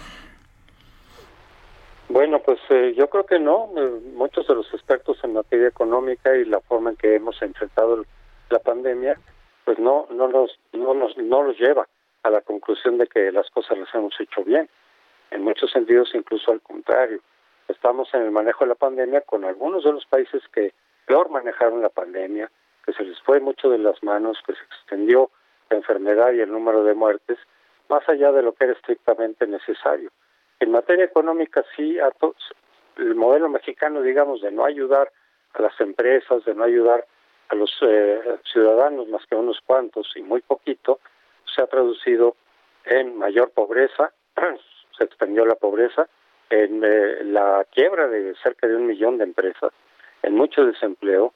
Bueno, 2.12 2.40
pues 2.40 2.60
eh, 2.68 2.92
yo 2.94 3.08
creo 3.08 3.24
que 3.24 3.38
no. 3.38 3.70
Eh, 3.74 4.00
muchos 4.12 4.46
de 4.46 4.54
los 4.54 4.70
expertos 4.74 5.16
en 5.24 5.32
materia 5.32 5.68
económica 5.68 6.36
y 6.36 6.44
la 6.44 6.60
forma 6.60 6.90
en 6.90 6.96
que 6.96 7.14
hemos 7.14 7.40
enfrentado 7.40 8.04
la 8.50 8.58
pandemia, 8.58 9.18
pues 9.64 9.78
no, 9.78 10.06
no 10.10 10.28
nos, 10.28 10.60
no 10.74 10.92
nos, 10.92 11.16
no 11.16 11.42
los 11.42 11.58
lleva 11.58 11.88
a 12.22 12.28
la 12.28 12.42
conclusión 12.42 12.98
de 12.98 13.06
que 13.06 13.32
las 13.32 13.48
cosas 13.48 13.78
las 13.78 13.94
hemos 13.94 14.12
hecho 14.20 14.44
bien. 14.44 14.68
En 15.30 15.42
muchos 15.42 15.70
sentidos, 15.70 16.10
incluso 16.12 16.52
al 16.52 16.60
contrario. 16.60 17.20
Estamos 17.66 18.12
en 18.12 18.24
el 18.24 18.30
manejo 18.30 18.64
de 18.64 18.68
la 18.68 18.74
pandemia 18.74 19.22
con 19.22 19.46
algunos 19.46 19.82
de 19.82 19.92
los 19.92 20.04
países 20.04 20.42
que 20.52 20.74
peor 21.06 21.30
manejaron 21.30 21.80
la 21.80 21.88
pandemia, 21.88 22.50
que 22.84 22.92
se 22.92 23.04
les 23.04 23.18
fue 23.22 23.40
mucho 23.40 23.70
de 23.70 23.78
las 23.78 24.02
manos, 24.02 24.36
que 24.46 24.52
se 24.52 24.62
extendió 24.64 25.30
la 25.70 25.78
enfermedad 25.78 26.34
y 26.34 26.40
el 26.40 26.52
número 26.52 26.84
de 26.84 26.92
muertes, 26.92 27.38
más 27.88 28.06
allá 28.06 28.32
de 28.32 28.42
lo 28.42 28.52
que 28.52 28.64
era 28.64 28.74
estrictamente 28.74 29.46
necesario. 29.46 30.10
En 30.62 30.70
materia 30.70 31.04
económica, 31.04 31.64
sí, 31.74 31.98
a 31.98 32.12
el 32.96 33.16
modelo 33.16 33.48
mexicano, 33.48 34.00
digamos, 34.00 34.42
de 34.42 34.52
no 34.52 34.64
ayudar 34.64 35.10
a 35.54 35.62
las 35.62 35.80
empresas, 35.80 36.44
de 36.44 36.54
no 36.54 36.62
ayudar 36.62 37.04
a 37.48 37.56
los 37.56 37.76
eh, 37.80 38.20
ciudadanos 38.44 39.08
más 39.08 39.26
que 39.26 39.34
unos 39.34 39.60
cuantos 39.66 40.12
y 40.14 40.22
muy 40.22 40.40
poquito, 40.40 41.00
se 41.52 41.62
ha 41.62 41.66
traducido 41.66 42.36
en 42.84 43.18
mayor 43.18 43.50
pobreza, 43.50 44.12
se 44.96 45.02
extendió 45.02 45.44
la 45.46 45.56
pobreza, 45.56 46.08
en 46.48 46.84
eh, 46.84 47.24
la 47.24 47.66
quiebra 47.72 48.06
de 48.06 48.36
cerca 48.36 48.68
de 48.68 48.76
un 48.76 48.86
millón 48.86 49.18
de 49.18 49.24
empresas, 49.24 49.72
en 50.22 50.36
mucho 50.36 50.64
desempleo, 50.64 51.34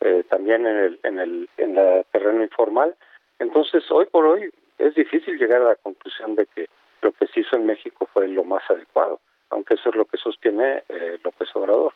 eh, 0.00 0.24
también 0.28 0.66
en 0.66 0.76
el, 0.76 1.00
en 1.04 1.20
el 1.20 1.48
en 1.58 1.78
el 1.78 2.04
terreno 2.10 2.42
informal. 2.42 2.96
Entonces, 3.38 3.88
hoy 3.92 4.06
por 4.06 4.26
hoy 4.26 4.50
es 4.78 4.96
difícil 4.96 5.38
llegar 5.38 5.62
a 5.62 5.68
la 5.68 5.76
conclusión 5.76 6.34
de 6.34 6.46
que 6.46 6.66
lo 7.04 7.12
que 7.12 7.26
se 7.28 7.40
hizo 7.40 7.56
en 7.56 7.66
México 7.66 8.08
fue 8.12 8.26
lo 8.26 8.42
más 8.44 8.62
adecuado, 8.68 9.20
aunque 9.50 9.74
eso 9.74 9.90
es 9.90 9.94
lo 9.94 10.06
que 10.06 10.16
sostiene 10.16 10.82
eh, 10.88 11.18
López 11.22 11.48
Obrador. 11.54 11.92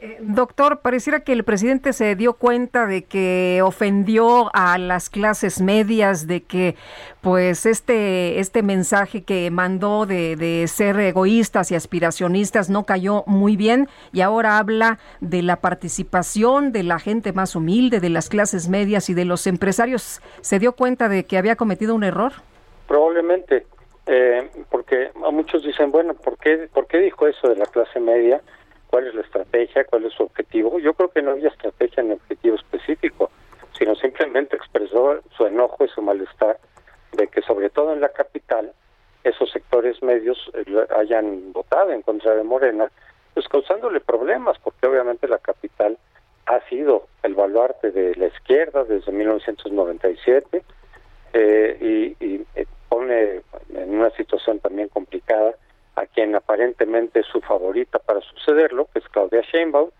Eh, 0.00 0.18
doctor, 0.20 0.80
pareciera 0.80 1.20
que 1.20 1.32
el 1.32 1.44
presidente 1.44 1.92
se 1.92 2.16
dio 2.16 2.34
cuenta 2.34 2.86
de 2.86 3.04
que 3.04 3.60
ofendió 3.62 4.50
a 4.52 4.76
las 4.76 5.08
clases 5.08 5.60
medias, 5.60 6.26
de 6.26 6.42
que 6.42 6.74
pues 7.20 7.64
este, 7.64 8.40
este 8.40 8.62
mensaje 8.62 9.22
que 9.22 9.50
mandó 9.50 10.04
de, 10.04 10.34
de 10.36 10.66
ser 10.66 10.98
egoístas 10.98 11.70
y 11.70 11.76
aspiracionistas 11.76 12.70
no 12.70 12.84
cayó 12.84 13.22
muy 13.26 13.56
bien 13.56 13.88
y 14.12 14.20
ahora 14.20 14.58
habla 14.58 14.98
de 15.20 15.42
la 15.42 15.56
participación 15.56 16.72
de 16.72 16.82
la 16.82 16.98
gente 16.98 17.32
más 17.32 17.54
humilde, 17.54 18.00
de 18.00 18.10
las 18.10 18.28
clases 18.28 18.68
medias 18.68 19.08
y 19.10 19.14
de 19.14 19.24
los 19.24 19.46
empresarios. 19.46 20.20
¿Se 20.40 20.58
dio 20.58 20.72
cuenta 20.72 21.08
de 21.08 21.24
que 21.24 21.38
había 21.38 21.56
cometido 21.56 21.94
un 21.94 22.02
error? 22.02 22.32
Probablemente, 22.88 23.64
eh, 24.06 24.50
porque 24.70 25.10
muchos 25.32 25.64
dicen, 25.64 25.90
bueno, 25.90 26.14
¿por 26.14 26.36
qué, 26.38 26.68
¿por 26.72 26.86
qué 26.86 26.98
dijo 26.98 27.26
eso 27.26 27.48
de 27.48 27.56
la 27.56 27.66
clase 27.66 28.00
media? 28.00 28.40
¿Cuál 28.88 29.06
es 29.06 29.14
la 29.14 29.22
estrategia? 29.22 29.84
¿Cuál 29.84 30.04
es 30.04 30.12
su 30.12 30.24
objetivo? 30.24 30.78
Yo 30.78 30.94
creo 30.94 31.10
que 31.10 31.22
no 31.22 31.32
había 31.32 31.48
estrategia 31.48 32.02
ni 32.02 32.12
objetivo 32.12 32.56
específico, 32.56 33.30
sino 33.78 33.94
simplemente 33.96 34.56
expresó 34.56 35.20
su 35.36 35.46
enojo 35.46 35.84
y 35.84 35.88
su 35.88 36.02
malestar 36.02 36.58
de 37.12 37.28
que 37.28 37.42
sobre 37.42 37.70
todo 37.70 37.92
en 37.92 38.00
la 38.00 38.10
capital 38.10 38.72
esos 39.24 39.50
sectores 39.50 40.02
medios 40.02 40.38
eh, 40.52 40.86
hayan 40.96 41.52
votado 41.52 41.90
en 41.90 42.02
contra 42.02 42.34
de 42.34 42.44
Morena, 42.44 42.90
pues 43.32 43.48
causándole 43.48 44.00
problemas, 44.00 44.58
porque 44.62 44.86
obviamente 44.86 45.26
la 45.26 45.38
capital 45.38 45.98
ha 46.46 46.60
sido 46.68 47.08
el 47.22 47.34
baluarte 47.34 47.90
de 47.90 48.14
la 48.16 48.26
izquierda 48.26 48.84
desde 48.84 49.10
1997 49.10 50.62
eh, 51.32 52.14
y, 52.20 52.24
y 52.24 52.46
eh, 52.54 52.66
pone 52.94 53.42
en 53.74 53.90
una 53.90 54.10
situación 54.10 54.60
también 54.60 54.88
complicada 54.88 55.56
a 55.96 56.06
quien 56.06 56.36
aparentemente 56.36 57.20
es 57.20 57.26
su 57.26 57.40
favorita 57.40 57.98
para 57.98 58.20
sucederlo, 58.20 58.86
que 58.92 59.00
es 59.00 59.08
Claudia 59.08 59.42
Sheinbaum. 59.52 59.90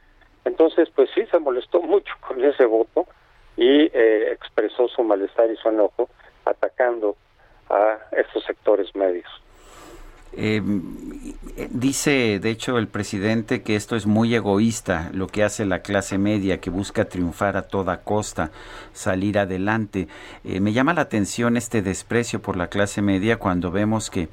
Entonces, 0.44 0.88
pues 0.94 1.10
sí, 1.12 1.26
se 1.26 1.38
molestó 1.40 1.82
mucho 1.82 2.14
con 2.26 2.44
ese 2.44 2.66
voto 2.66 3.06
y 3.56 3.90
eh, 3.92 4.32
expresó 4.32 4.86
su 4.86 5.02
malestar 5.02 5.50
y 5.50 5.56
su 5.56 5.68
enojo 5.68 6.08
atacando 6.44 7.16
a 7.68 7.98
estos 8.12 8.44
sectores 8.44 8.94
medios. 8.94 9.28
Eh, 10.36 10.62
dice, 11.70 12.40
de 12.40 12.50
hecho, 12.50 12.78
el 12.78 12.88
presidente 12.88 13.62
que 13.62 13.76
esto 13.76 13.96
es 13.96 14.06
muy 14.06 14.34
egoísta, 14.34 15.10
lo 15.12 15.28
que 15.28 15.44
hace 15.44 15.64
la 15.64 15.80
clase 15.80 16.18
media, 16.18 16.60
que 16.60 16.70
busca 16.70 17.04
triunfar 17.04 17.56
a 17.56 17.62
toda 17.62 18.02
costa, 18.02 18.50
salir 18.92 19.38
adelante. 19.38 20.08
Eh, 20.42 20.60
me 20.60 20.72
llama 20.72 20.94
la 20.94 21.02
atención 21.02 21.56
este 21.56 21.82
desprecio 21.82 22.42
por 22.42 22.56
la 22.56 22.68
clase 22.68 23.02
media 23.02 23.38
cuando 23.38 23.70
vemos 23.70 24.10
que 24.10 24.28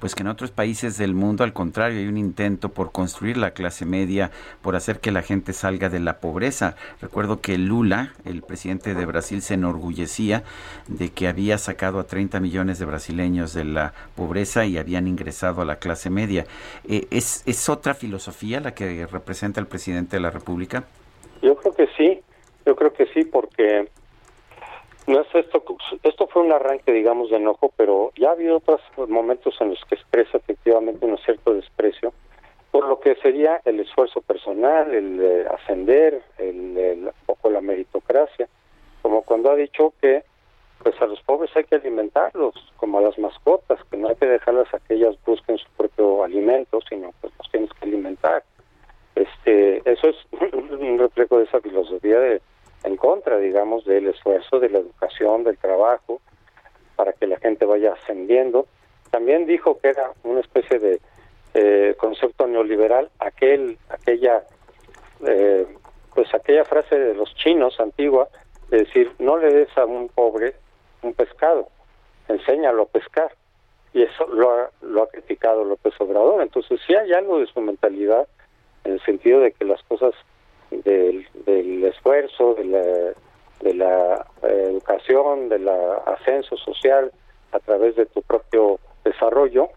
pues 0.00 0.14
que 0.14 0.22
en 0.22 0.28
otros 0.28 0.50
países 0.50 0.98
del 0.98 1.14
mundo 1.14 1.44
al 1.44 1.52
contrario 1.52 1.98
hay 1.98 2.06
un 2.06 2.16
intento 2.16 2.68
por 2.68 2.92
construir 2.92 3.36
la 3.36 3.52
clase 3.52 3.84
media, 3.84 4.30
por 4.62 4.76
hacer 4.76 5.00
que 5.00 5.10
la 5.10 5.22
gente 5.22 5.52
salga 5.52 5.88
de 5.88 6.00
la 6.00 6.18
pobreza. 6.18 6.76
Recuerdo 7.00 7.40
que 7.40 7.58
Lula, 7.58 8.12
el 8.24 8.42
presidente 8.42 8.94
de 8.94 9.06
Brasil, 9.06 9.42
se 9.42 9.54
enorgullecía 9.54 10.42
de 10.88 11.10
que 11.10 11.28
había 11.28 11.58
sacado 11.58 11.98
a 11.98 12.04
30 12.04 12.40
millones 12.40 12.78
de 12.78 12.84
brasileños 12.84 13.54
de 13.54 13.64
la 13.64 13.92
pobreza 14.16 14.66
y 14.66 14.78
habían 14.78 15.08
ingresado 15.08 15.62
a 15.62 15.64
la 15.64 15.76
clase 15.76 16.10
media. 16.10 16.46
Eh, 16.88 17.06
¿es, 17.10 17.42
¿Es 17.46 17.68
otra 17.68 17.94
filosofía 17.94 18.60
la 18.60 18.74
que 18.74 19.06
representa 19.06 19.60
el 19.60 19.66
presidente 19.66 20.16
de 20.16 20.20
la 20.20 20.30
República? 20.30 20.84
Yo 21.42 21.56
creo 21.56 21.74
que 21.74 21.88
sí, 21.96 22.20
yo 22.66 22.74
creo 22.74 22.92
que 22.92 23.06
sí, 23.06 23.24
porque 23.24 23.88
no 25.06 25.20
es 25.20 25.34
esto, 25.34 25.62
esto 26.02 26.26
fue 26.28 26.42
un 26.42 26.52
arranque, 26.52 26.92
digamos, 26.92 27.30
de 27.30 27.36
enojo, 27.36 27.72
pero 27.76 28.12
ya 28.16 28.30
ha 28.30 28.32
habido 28.32 28.56
otros 28.56 28.80
momentos 29.08 29.54
en 29.60 29.70
los 29.70 29.84
que 29.84 29.96
expresa 29.96 30.38
efectivamente 30.38 31.04
un 31.04 31.18
cierto 31.18 31.54
desprecio 31.54 32.12
por 32.74 32.88
lo 32.88 32.98
que 32.98 33.14
sería 33.22 33.60
el 33.66 33.78
esfuerzo 33.78 34.20
personal, 34.20 34.92
el 34.92 35.46
ascender, 35.46 36.20
el, 36.38 36.76
el, 36.76 37.10
poco 37.24 37.48
la 37.48 37.60
meritocracia, 37.60 38.48
como 39.00 39.22
cuando 39.22 39.52
ha 39.52 39.54
dicho 39.54 39.94
que 40.02 40.24
pues 40.82 41.00
a 41.00 41.06
los 41.06 41.20
pobres 41.22 41.54
hay 41.54 41.62
que 41.62 41.76
alimentarlos, 41.76 42.52
como 42.76 42.98
a 42.98 43.02
las 43.02 43.16
mascotas, 43.16 43.78
que 43.88 43.96
no 43.96 44.08
hay 44.08 44.16
que 44.16 44.26
dejarlas 44.26 44.74
a 44.74 44.80
que 44.80 44.94
ellas 44.94 45.14
busquen 45.24 45.56
su 45.56 45.68
propio 45.76 46.24
alimento, 46.24 46.80
sino 46.88 47.12
pues 47.20 47.32
los 47.38 47.48
tienes 47.52 47.70
que 47.74 47.86
alimentar. 47.86 48.42
Este, 49.14 49.88
eso 49.88 50.08
es 50.08 50.16
un 50.52 50.98
reflejo 50.98 51.38
de 51.38 51.44
esa 51.44 51.60
filosofía 51.60 52.18
de 52.18 52.42
en 52.84 52.96
contra, 52.96 53.38
digamos, 53.38 53.84
del 53.84 54.08
esfuerzo, 54.08 54.60
de 54.60 54.68
la 54.68 54.78
educación, 54.78 55.42
del 55.42 55.58
trabajo, 55.58 56.20
para 56.96 57.12
que 57.14 57.26
la 57.26 57.38
gente 57.38 57.64
vaya 57.64 57.94
ascendiendo. 57.94 58.66
También 59.10 59.46
dijo 59.46 59.78
que 59.80 59.88
era 59.88 60.12
una 60.22 60.40
especie 60.40 60.78
de 60.78 61.00
eh, 61.54 61.94
concepto 61.98 62.46
neoliberal, 62.46 63.10
aquel, 63.18 63.78
aquella, 63.88 64.44
eh, 65.26 65.66
pues 66.14 66.32
aquella 66.34 66.64
frase 66.64 66.98
de 66.98 67.14
los 67.14 67.34
chinos 67.36 67.80
antigua, 67.80 68.28
de 68.68 68.78
decir, 68.78 69.12
no 69.18 69.38
le 69.38 69.52
des 69.52 69.78
a 69.78 69.86
un 69.86 70.08
pobre 70.08 70.54
un 71.02 71.14
pescado, 71.14 71.68
enséñalo 72.28 72.82
a 72.82 72.86
pescar. 72.86 73.32
Y 73.92 74.02
eso 74.02 74.26
lo 74.26 74.50
ha, 74.50 74.70
lo 74.82 75.04
ha 75.04 75.08
criticado 75.08 75.64
López 75.64 75.94
Obrador. 76.00 76.42
Entonces, 76.42 76.80
sí 76.84 76.96
hay 76.96 77.12
algo 77.12 77.38
de 77.38 77.46
su 77.46 77.60
mentalidad 77.60 78.26
en 78.82 78.94
el 78.94 79.00
sentido 79.04 79.38
de 79.40 79.52
que 79.52 79.64
las 79.64 79.80
cosas 79.84 80.14
del, 80.82 81.26
del 81.46 81.84
esfuerzo, 81.84 82.54
de 82.54 82.64
la, 82.64 82.80
de 83.60 83.74
la 83.74 84.26
eh, 84.42 84.68
educación, 84.70 85.48
del 85.48 85.68
ascenso 85.68 86.56
social 86.56 87.12
a 87.52 87.58
través 87.60 87.96
de 87.96 88.06
tu 88.06 88.22
propio 88.22 88.78
desarrollo, 89.04 89.68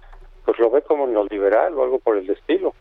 pues 0.46 0.58
lo 0.60 0.70
ve 0.72 0.82
como 0.82 1.06
neoliberal 1.08 1.78
o 1.78 1.84
algo 1.84 2.00
por 2.00 2.18
el 2.18 2.30
estilo. 2.30 2.74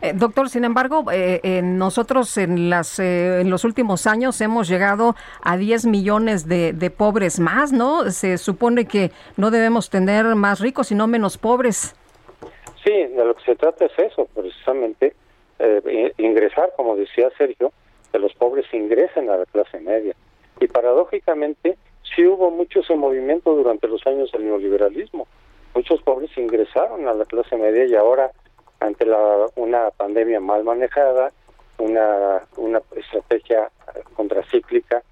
Eh, 0.00 0.12
doctor, 0.14 0.48
sin 0.48 0.64
embargo, 0.64 1.04
eh, 1.12 1.60
nosotros 1.62 2.36
en, 2.36 2.70
las, 2.70 2.98
eh, 2.98 3.40
en 3.40 3.50
los 3.50 3.64
últimos 3.64 4.06
años 4.06 4.40
hemos 4.40 4.68
llegado 4.68 5.14
a 5.42 5.56
10 5.56 5.86
millones 5.86 6.48
de, 6.48 6.72
de, 6.72 6.90
pobres 6.90 7.40
más, 7.40 7.72
¿no? 7.72 8.10
Se 8.10 8.38
supone 8.38 8.86
que 8.86 9.10
no 9.36 9.50
debemos 9.50 9.90
tener 9.90 10.24
más 10.36 10.60
ricos, 10.60 10.88
sino 10.88 11.06
menos 11.06 11.38
pobres. 11.38 11.94
Sí, 12.84 12.92
de 12.92 13.24
lo 13.24 13.34
que 13.34 13.44
se 13.44 13.56
trata 13.56 13.86
es 13.86 13.98
eso, 13.98 14.28
precisamente, 14.34 15.14
ingresar, 16.18 16.72
como 16.76 16.96
decía 16.96 17.30
Sergio, 17.38 17.72
que 18.10 18.18
los 18.18 18.34
pobres 18.34 18.66
ingresen 18.72 19.30
a 19.30 19.36
la 19.36 19.46
clase 19.46 19.80
media. 19.80 20.14
Y 20.60 20.66
paradójicamente, 20.68 21.76
sí 22.14 22.26
hubo 22.26 22.50
mucho 22.50 22.80
ese 22.80 22.94
movimiento 22.94 23.54
durante 23.54 23.88
los 23.88 24.06
años 24.06 24.30
del 24.32 24.44
neoliberalismo. 24.44 25.26
Muchos 25.74 26.02
pobres 26.02 26.30
ingresaron 26.36 27.08
a 27.08 27.14
la 27.14 27.24
clase 27.24 27.56
media 27.56 27.86
y 27.86 27.94
ahora 27.94 28.30
ante 28.80 29.06
la, 29.06 29.46
una 29.56 29.90
pandemia 29.90 30.40
mal 30.40 30.64
manejada, 30.64 31.32
una, 31.78 32.42
una 32.56 32.80
estrategia 32.96 33.70
contracíclica 34.14 35.02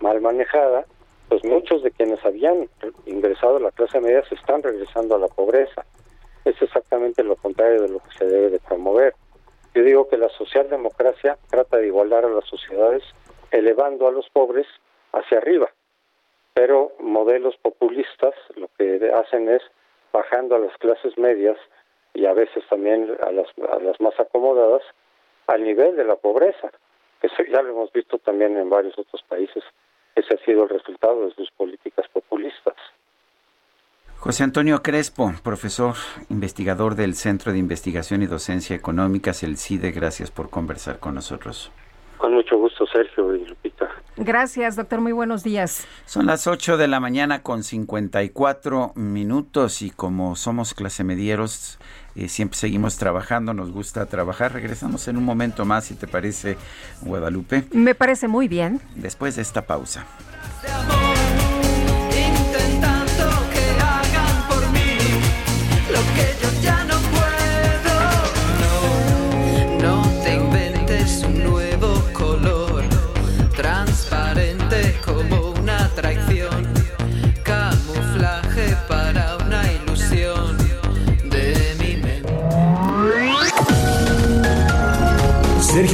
mal 0.00 0.20
manejada, 0.20 0.84
pues 1.28 1.44
muchos 1.44 1.82
de 1.82 1.90
quienes 1.92 2.24
habían 2.24 2.68
ingresado 3.06 3.56
a 3.56 3.60
la 3.60 3.70
clase 3.70 4.00
media 4.00 4.22
se 4.28 4.34
están 4.34 4.62
regresando 4.62 5.14
a 5.14 5.18
la 5.18 5.28
pobreza. 5.28 5.84
Es 6.44 6.60
exactamente 6.60 7.22
lo 7.22 7.36
contrario 7.36 7.82
de 7.82 7.88
lo 7.88 8.00
que 8.00 8.18
se 8.18 8.26
debe 8.26 8.50
de 8.50 8.58
promover. 8.58 9.14
Yo 9.74 9.84
digo 9.84 10.08
que 10.08 10.16
la 10.16 10.28
socialdemocracia 10.30 11.38
trata 11.48 11.76
de 11.76 11.86
igualar 11.86 12.24
a 12.24 12.30
las 12.30 12.44
sociedades 12.46 13.04
elevando 13.52 14.08
a 14.08 14.12
los 14.12 14.28
pobres 14.30 14.66
hacia 15.12 15.38
arriba, 15.38 15.70
pero 16.54 16.92
modelos 16.98 17.56
populistas 17.58 18.34
lo 18.56 18.68
que 18.76 19.12
hacen 19.14 19.48
es 19.48 19.62
bajando 20.12 20.56
a 20.56 20.58
las 20.58 20.76
clases 20.78 21.16
medias 21.18 21.56
y 22.14 22.26
a 22.26 22.32
veces 22.32 22.64
también 22.68 23.16
a 23.22 23.30
las, 23.30 23.46
a 23.70 23.78
las 23.78 24.00
más 24.00 24.18
acomodadas 24.18 24.82
al 25.46 25.62
nivel 25.62 25.96
de 25.96 26.04
la 26.04 26.16
pobreza. 26.16 26.70
Eso 27.22 27.42
ya 27.44 27.62
lo 27.62 27.70
hemos 27.70 27.92
visto 27.92 28.18
también 28.18 28.56
en 28.56 28.70
varios 28.70 28.98
otros 28.98 29.22
países. 29.22 29.62
Ese 30.14 30.34
ha 30.34 30.44
sido 30.44 30.64
el 30.64 30.68
resultado 30.68 31.26
de 31.26 31.34
sus 31.34 31.50
políticas 31.52 32.08
populistas. 32.08 32.74
José 34.20 34.44
Antonio 34.44 34.82
Crespo, 34.82 35.32
profesor 35.42 35.94
investigador 36.28 36.94
del 36.94 37.14
Centro 37.14 37.52
de 37.52 37.58
Investigación 37.58 38.22
y 38.22 38.26
Docencia 38.26 38.76
Económicas, 38.76 39.42
el 39.42 39.56
CIDE, 39.56 39.92
gracias 39.92 40.30
por 40.30 40.50
conversar 40.50 40.98
con 40.98 41.14
nosotros. 41.14 41.72
Con 42.18 42.34
mucho 42.34 42.58
gusto, 42.58 42.84
Sergio 42.92 43.34
y 43.34 43.46
Lupita. 43.46 43.88
Gracias, 44.18 44.76
doctor. 44.76 45.00
Muy 45.00 45.12
buenos 45.12 45.42
días. 45.42 45.88
Son 46.04 46.26
las 46.26 46.46
8 46.46 46.76
de 46.76 46.86
la 46.86 47.00
mañana 47.00 47.42
con 47.42 47.62
54 47.62 48.92
minutos 48.94 49.80
y 49.80 49.88
como 49.88 50.36
somos 50.36 50.74
clase 50.74 51.02
medieros, 51.02 51.78
eh, 52.14 52.28
siempre 52.28 52.58
seguimos 52.58 52.98
trabajando, 52.98 53.54
nos 53.54 53.72
gusta 53.72 54.04
trabajar. 54.04 54.52
Regresamos 54.52 55.08
en 55.08 55.16
un 55.16 55.24
momento 55.24 55.64
más, 55.64 55.86
si 55.86 55.94
te 55.94 56.06
parece, 56.06 56.58
Guadalupe. 57.00 57.64
Me 57.72 57.94
parece 57.94 58.28
muy 58.28 58.48
bien. 58.48 58.82
Después 58.96 59.36
de 59.36 59.42
esta 59.42 59.62
pausa. 59.62 60.04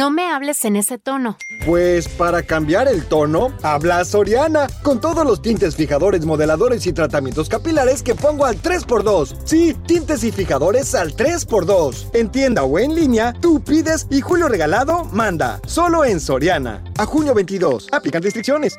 No 0.00 0.10
me 0.10 0.30
hables 0.30 0.64
en 0.64 0.76
ese 0.76 0.96
tono. 0.96 1.36
Pues 1.66 2.08
para 2.08 2.42
cambiar 2.42 2.88
el 2.88 3.04
tono, 3.04 3.52
habla 3.62 4.02
Soriana, 4.06 4.66
con 4.82 4.98
todos 4.98 5.26
los 5.26 5.42
tintes 5.42 5.76
fijadores, 5.76 6.24
modeladores 6.24 6.86
y 6.86 6.94
tratamientos 6.94 7.50
capilares 7.50 8.02
que 8.02 8.14
pongo 8.14 8.46
al 8.46 8.62
3x2. 8.62 9.36
Sí, 9.44 9.76
tintes 9.86 10.24
y 10.24 10.32
fijadores 10.32 10.94
al 10.94 11.14
3x2. 11.14 12.12
En 12.14 12.30
tienda 12.30 12.62
o 12.62 12.78
en 12.78 12.94
línea, 12.94 13.34
tú 13.42 13.62
pides 13.62 14.06
y 14.08 14.22
Julio 14.22 14.48
Regalado 14.48 15.04
manda. 15.12 15.60
Solo 15.66 16.06
en 16.06 16.18
Soriana. 16.18 16.82
A 16.96 17.04
junio 17.04 17.34
22. 17.34 17.88
Aplican 17.92 18.22
restricciones. 18.22 18.78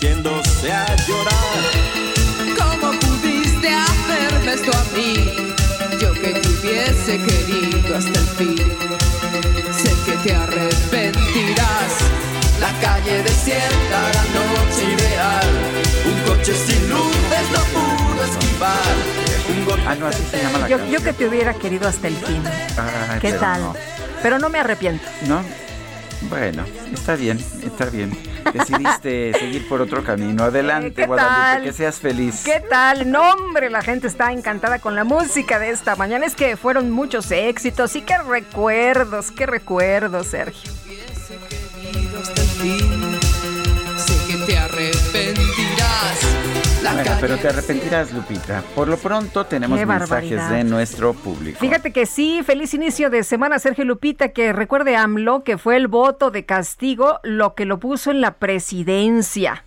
Resistiéndose 0.00 0.72
a 0.72 0.96
llorar. 1.06 1.62
¿Cómo 2.56 2.92
pudiste 3.00 3.68
hacerme 3.70 4.52
esto 4.52 4.70
a 4.72 4.84
mí? 4.96 5.32
Yo 6.00 6.12
que 6.14 6.32
te 6.34 6.48
hubiese 6.48 7.18
querido 7.18 7.96
hasta 7.96 8.18
el 8.18 8.26
fin. 8.26 8.56
Sé 9.72 9.94
que 10.06 10.12
te 10.28 10.34
arrepentirás. 10.34 11.92
La 12.60 12.72
calle 12.80 13.22
desierta, 13.22 14.00
la 14.14 14.24
noche 14.34 14.84
ideal. 14.92 15.48
Un 16.06 16.20
coche 16.34 16.54
sin 16.54 16.88
luces 16.88 17.46
no 17.52 17.60
pudo 17.80 18.24
esquivar. 18.24 18.94
Un 19.50 19.64
golpe 19.64 19.82
Ah, 19.86 19.94
no, 19.94 20.06
así 20.06 20.22
se 20.30 20.42
llama 20.42 20.58
la 20.58 20.68
Yo, 20.68 20.86
yo 20.86 21.02
que 21.02 21.12
te 21.12 21.26
hubiera 21.26 21.54
querido 21.54 21.88
hasta 21.88 22.08
el 22.08 22.16
fin. 22.16 22.42
Ay, 22.46 23.18
¿Qué 23.20 23.28
pero 23.30 23.40
tal? 23.40 23.60
no. 23.62 23.74
Pero 24.22 24.38
no 24.38 24.48
me 24.48 24.58
arrepiento. 24.58 25.04
¿No? 25.26 25.42
Bueno, 26.22 26.64
está 26.92 27.14
bien, 27.14 27.38
está 27.64 27.86
bien. 27.86 28.16
Decidiste 28.52 29.32
seguir 29.38 29.68
por 29.68 29.80
otro 29.80 30.02
camino. 30.02 30.44
Adelante, 30.44 30.92
¿Qué 31.02 31.06
Guadalupe, 31.06 31.34
tal? 31.34 31.62
que 31.64 31.72
seas 31.72 31.98
feliz. 32.00 32.42
¿Qué 32.44 32.60
tal? 32.68 33.10
No, 33.10 33.30
hombre, 33.32 33.70
la 33.70 33.82
gente 33.82 34.06
está 34.06 34.32
encantada 34.32 34.78
con 34.80 34.94
la 34.94 35.04
música 35.04 35.58
de 35.58 35.70
esta 35.70 35.96
mañana. 35.96 36.26
Es 36.26 36.34
que 36.34 36.56
fueron 36.56 36.90
muchos 36.90 37.30
éxitos 37.30 37.94
y 37.96 38.02
qué 38.02 38.18
recuerdos, 38.18 39.30
qué 39.30 39.46
recuerdos, 39.46 40.26
Sergio. 40.28 40.70
Sé 43.96 44.14
que 44.28 44.36
te 44.46 44.58
arrepentirás. 44.58 46.37
Bueno, 46.82 47.10
pero 47.20 47.36
te 47.36 47.48
arrepentirás, 47.48 48.12
Lupita. 48.12 48.62
Por 48.74 48.88
lo 48.88 48.96
pronto 48.96 49.44
tenemos 49.46 49.78
Qué 49.78 49.86
mensajes 49.86 50.08
barbaridad. 50.10 50.50
de 50.50 50.64
nuestro 50.64 51.12
público. 51.12 51.58
Fíjate 51.58 51.92
que 51.92 52.06
sí, 52.06 52.42
feliz 52.44 52.72
inicio 52.74 53.10
de 53.10 53.24
semana, 53.24 53.58
Sergio 53.58 53.84
Lupita, 53.84 54.28
que 54.30 54.52
recuerde 54.52 54.96
AMLO 54.96 55.42
que 55.44 55.58
fue 55.58 55.76
el 55.76 55.88
voto 55.88 56.30
de 56.30 56.44
castigo 56.46 57.18
lo 57.22 57.54
que 57.54 57.64
lo 57.64 57.78
puso 57.78 58.10
en 58.10 58.20
la 58.20 58.32
presidencia. 58.34 59.64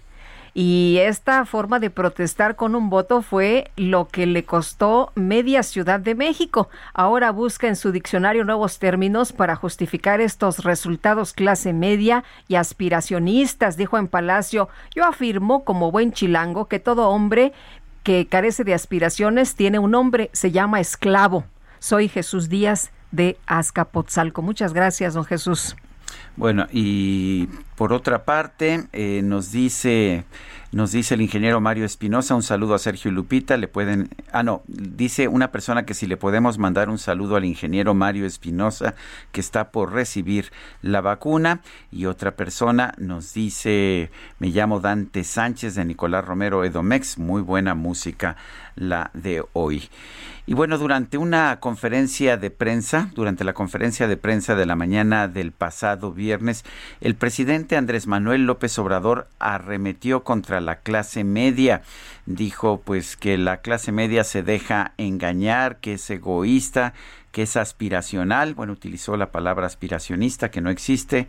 Y 0.53 0.97
esta 0.99 1.45
forma 1.45 1.79
de 1.79 1.89
protestar 1.89 2.57
con 2.57 2.75
un 2.75 2.89
voto 2.89 3.21
fue 3.21 3.71
lo 3.77 4.09
que 4.09 4.25
le 4.25 4.43
costó 4.43 5.11
media 5.15 5.63
Ciudad 5.63 5.99
de 5.99 6.13
México. 6.13 6.67
Ahora 6.93 7.31
busca 7.31 7.67
en 7.67 7.77
su 7.77 7.93
diccionario 7.93 8.43
nuevos 8.43 8.77
términos 8.77 9.31
para 9.31 9.55
justificar 9.55 10.19
estos 10.19 10.63
resultados 10.65 11.31
clase 11.31 11.71
media 11.71 12.25
y 12.49 12.55
aspiracionistas, 12.55 13.77
dijo 13.77 13.97
en 13.97 14.09
Palacio. 14.09 14.67
Yo 14.93 15.05
afirmo 15.05 15.63
como 15.63 15.91
buen 15.91 16.11
chilango 16.11 16.65
que 16.65 16.79
todo 16.79 17.09
hombre 17.09 17.53
que 18.03 18.27
carece 18.27 18.63
de 18.63 18.73
aspiraciones 18.73 19.55
tiene 19.55 19.79
un 19.79 19.91
nombre, 19.91 20.29
se 20.33 20.51
llama 20.51 20.79
esclavo. 20.81 21.45
Soy 21.79 22.09
Jesús 22.09 22.49
Díaz 22.49 22.91
de 23.11 23.37
Azcapotzalco. 23.45 24.41
Muchas 24.41 24.73
gracias, 24.73 25.13
don 25.13 25.23
Jesús. 25.23 25.75
Bueno, 26.35 26.67
y 26.71 27.47
por 27.75 27.93
otra 27.93 28.25
parte, 28.25 28.85
eh, 28.93 29.21
nos 29.23 29.51
dice 29.51 30.25
nos 30.71 30.91
dice 30.93 31.15
el 31.15 31.21
ingeniero 31.21 31.59
Mario 31.59 31.85
Espinosa, 31.85 32.33
un 32.33 32.43
saludo 32.43 32.75
a 32.75 32.79
Sergio 32.79 33.11
Lupita, 33.11 33.57
le 33.57 33.67
pueden, 33.67 34.09
ah 34.31 34.41
no, 34.43 34.61
dice 34.67 35.27
una 35.27 35.51
persona 35.51 35.85
que 35.85 35.93
si 35.93 36.07
le 36.07 36.15
podemos 36.15 36.57
mandar 36.57 36.89
un 36.89 36.97
saludo 36.97 37.35
al 37.35 37.43
ingeniero 37.43 37.93
Mario 37.93 38.25
Espinosa 38.25 38.95
que 39.33 39.41
está 39.41 39.71
por 39.71 39.91
recibir 39.91 40.51
la 40.81 41.01
vacuna 41.01 41.59
y 41.91 42.05
otra 42.05 42.35
persona 42.35 42.93
nos 42.97 43.33
dice, 43.33 44.11
me 44.39 44.47
llamo 44.47 44.79
Dante 44.79 45.25
Sánchez 45.25 45.75
de 45.75 45.83
Nicolás 45.83 46.23
Romero 46.23 46.63
Edomex, 46.63 47.17
muy 47.17 47.41
buena 47.41 47.75
música 47.75 48.37
la 48.75 49.11
de 49.13 49.43
hoy. 49.53 49.89
Y 50.47 50.53
bueno, 50.53 50.77
durante 50.77 51.17
una 51.17 51.59
conferencia 51.59 52.35
de 52.35 52.49
prensa, 52.49 53.11
durante 53.13 53.43
la 53.43 53.53
conferencia 53.53 54.07
de 54.07 54.17
prensa 54.17 54.55
de 54.55 54.65
la 54.65 54.75
mañana 54.75 55.27
del 55.27 55.51
pasado 55.51 56.11
viernes, 56.11 56.65
el 56.99 57.15
presidente 57.15 57.77
Andrés 57.77 58.07
Manuel 58.07 58.45
López 58.45 58.77
Obrador 58.79 59.27
arremetió 59.39 60.23
contra 60.23 60.59
la 60.61 60.77
clase 60.77 61.23
media. 61.23 61.81
Dijo 62.25 62.81
pues 62.81 63.17
que 63.17 63.37
la 63.37 63.57
clase 63.57 63.91
media 63.91 64.23
se 64.23 64.43
deja 64.43 64.93
engañar, 64.97 65.77
que 65.77 65.93
es 65.93 66.09
egoísta, 66.09 66.93
que 67.31 67.43
es 67.43 67.55
aspiracional, 67.55 68.53
bueno, 68.53 68.73
utilizó 68.73 69.15
la 69.17 69.31
palabra 69.31 69.65
aspiracionista, 69.65 70.51
que 70.51 70.61
no 70.61 70.69
existe, 70.69 71.27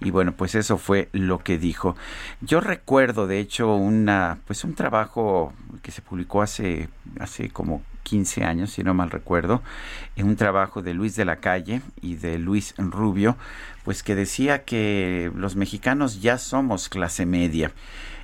y 0.00 0.10
bueno, 0.10 0.32
pues 0.32 0.54
eso 0.54 0.78
fue 0.78 1.08
lo 1.12 1.38
que 1.38 1.58
dijo. 1.58 1.96
Yo 2.40 2.60
recuerdo, 2.60 3.26
de 3.26 3.38
hecho, 3.38 3.74
una, 3.74 4.38
pues 4.46 4.64
un 4.64 4.74
trabajo 4.74 5.52
que 5.82 5.92
se 5.92 6.02
publicó 6.02 6.42
hace, 6.42 6.88
hace 7.20 7.50
como 7.50 7.82
15 8.02 8.44
años, 8.44 8.70
si 8.70 8.82
no 8.82 8.94
mal 8.94 9.10
recuerdo, 9.10 9.62
en 10.16 10.26
un 10.26 10.36
trabajo 10.36 10.82
de 10.82 10.94
Luis 10.94 11.16
de 11.16 11.24
la 11.24 11.36
Calle 11.36 11.82
y 12.00 12.16
de 12.16 12.38
Luis 12.38 12.74
Rubio, 12.76 13.36
pues 13.84 14.02
que 14.02 14.14
decía 14.14 14.64
que 14.64 15.30
los 15.34 15.56
mexicanos 15.56 16.20
ya 16.20 16.38
somos 16.38 16.88
clase 16.88 17.26
media. 17.26 17.72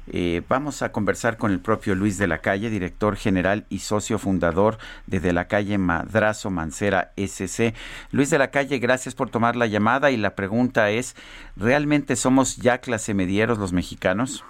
Eh, 0.08 0.42
vamos 0.48 0.82
a 0.82 0.92
conversar 0.92 1.36
con 1.36 1.52
el 1.52 1.60
propio 1.60 1.94
Luis 1.94 2.18
de 2.18 2.26
la 2.26 2.38
Calle, 2.38 2.70
director 2.70 3.16
general 3.16 3.64
y 3.68 3.78
socio 3.78 4.18
fundador 4.18 4.78
de 5.06 5.20
De 5.20 5.32
la 5.32 5.46
Calle 5.46 5.78
Madrazo 5.78 6.50
Mancera 6.50 7.12
SC. 7.16 7.74
Luis 8.12 8.30
de 8.30 8.38
la 8.38 8.50
Calle, 8.50 8.78
gracias 8.78 9.14
por 9.14 9.30
tomar 9.30 9.56
la 9.56 9.66
llamada 9.66 10.10
y 10.10 10.16
la 10.16 10.34
pregunta 10.34 10.90
es, 10.90 11.16
¿realmente 11.56 12.16
somos 12.16 12.56
ya 12.56 12.78
clase 12.78 13.14
medieros 13.14 13.58
los 13.58 13.72
mexicanos? 13.72 14.44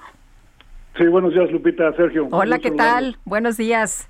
Sí, 0.97 1.07
buenos 1.07 1.33
días 1.33 1.51
Lupita, 1.51 1.93
Sergio. 1.95 2.29
Hola, 2.31 2.59
¿qué 2.59 2.71
tal? 2.71 3.17
Buenos 3.25 3.57
días. 3.57 4.09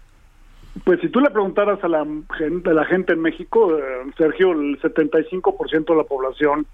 Pues 0.85 1.01
si 1.01 1.09
tú 1.09 1.21
le 1.21 1.31
preguntaras 1.31 1.83
a 1.83 1.89
la 1.89 2.07
gente, 2.39 2.71
a 2.71 2.75
la 2.75 2.85
gente 2.85 3.13
en 3.13 3.21
México, 3.21 3.77
eh, 3.77 3.83
Sergio, 4.17 4.53
el 4.53 4.81
75% 4.81 5.85
de 5.85 5.97
la 5.97 6.05
población 6.05 6.67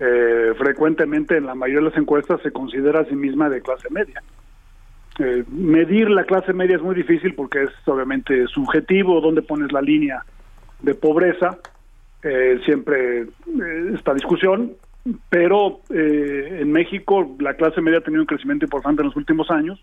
eh, 0.00 0.54
frecuentemente 0.56 1.36
en 1.36 1.46
la 1.46 1.56
mayoría 1.56 1.80
de 1.80 1.90
las 1.90 1.98
encuestas 1.98 2.40
se 2.42 2.52
considera 2.52 3.00
a 3.00 3.04
sí 3.06 3.16
misma 3.16 3.48
de 3.48 3.60
clase 3.60 3.88
media. 3.90 4.22
Eh, 5.18 5.42
medir 5.48 6.08
la 6.08 6.22
clase 6.24 6.52
media 6.52 6.76
es 6.76 6.82
muy 6.82 6.94
difícil 6.94 7.34
porque 7.34 7.64
es 7.64 7.70
obviamente 7.86 8.46
subjetivo, 8.46 9.20
dónde 9.20 9.42
pones 9.42 9.72
la 9.72 9.82
línea 9.82 10.22
de 10.82 10.94
pobreza, 10.94 11.58
eh, 12.22 12.60
siempre 12.64 13.26
esta 13.92 14.14
discusión, 14.14 14.74
pero 15.28 15.80
en 15.90 16.70
México 16.70 17.34
la 17.40 17.54
clase 17.54 17.80
media 17.80 17.98
ha 17.98 18.02
tenido 18.02 18.22
un 18.22 18.26
crecimiento 18.26 18.66
importante 18.66 19.02
en 19.02 19.08
los 19.08 19.16
últimos 19.16 19.50
años, 19.50 19.82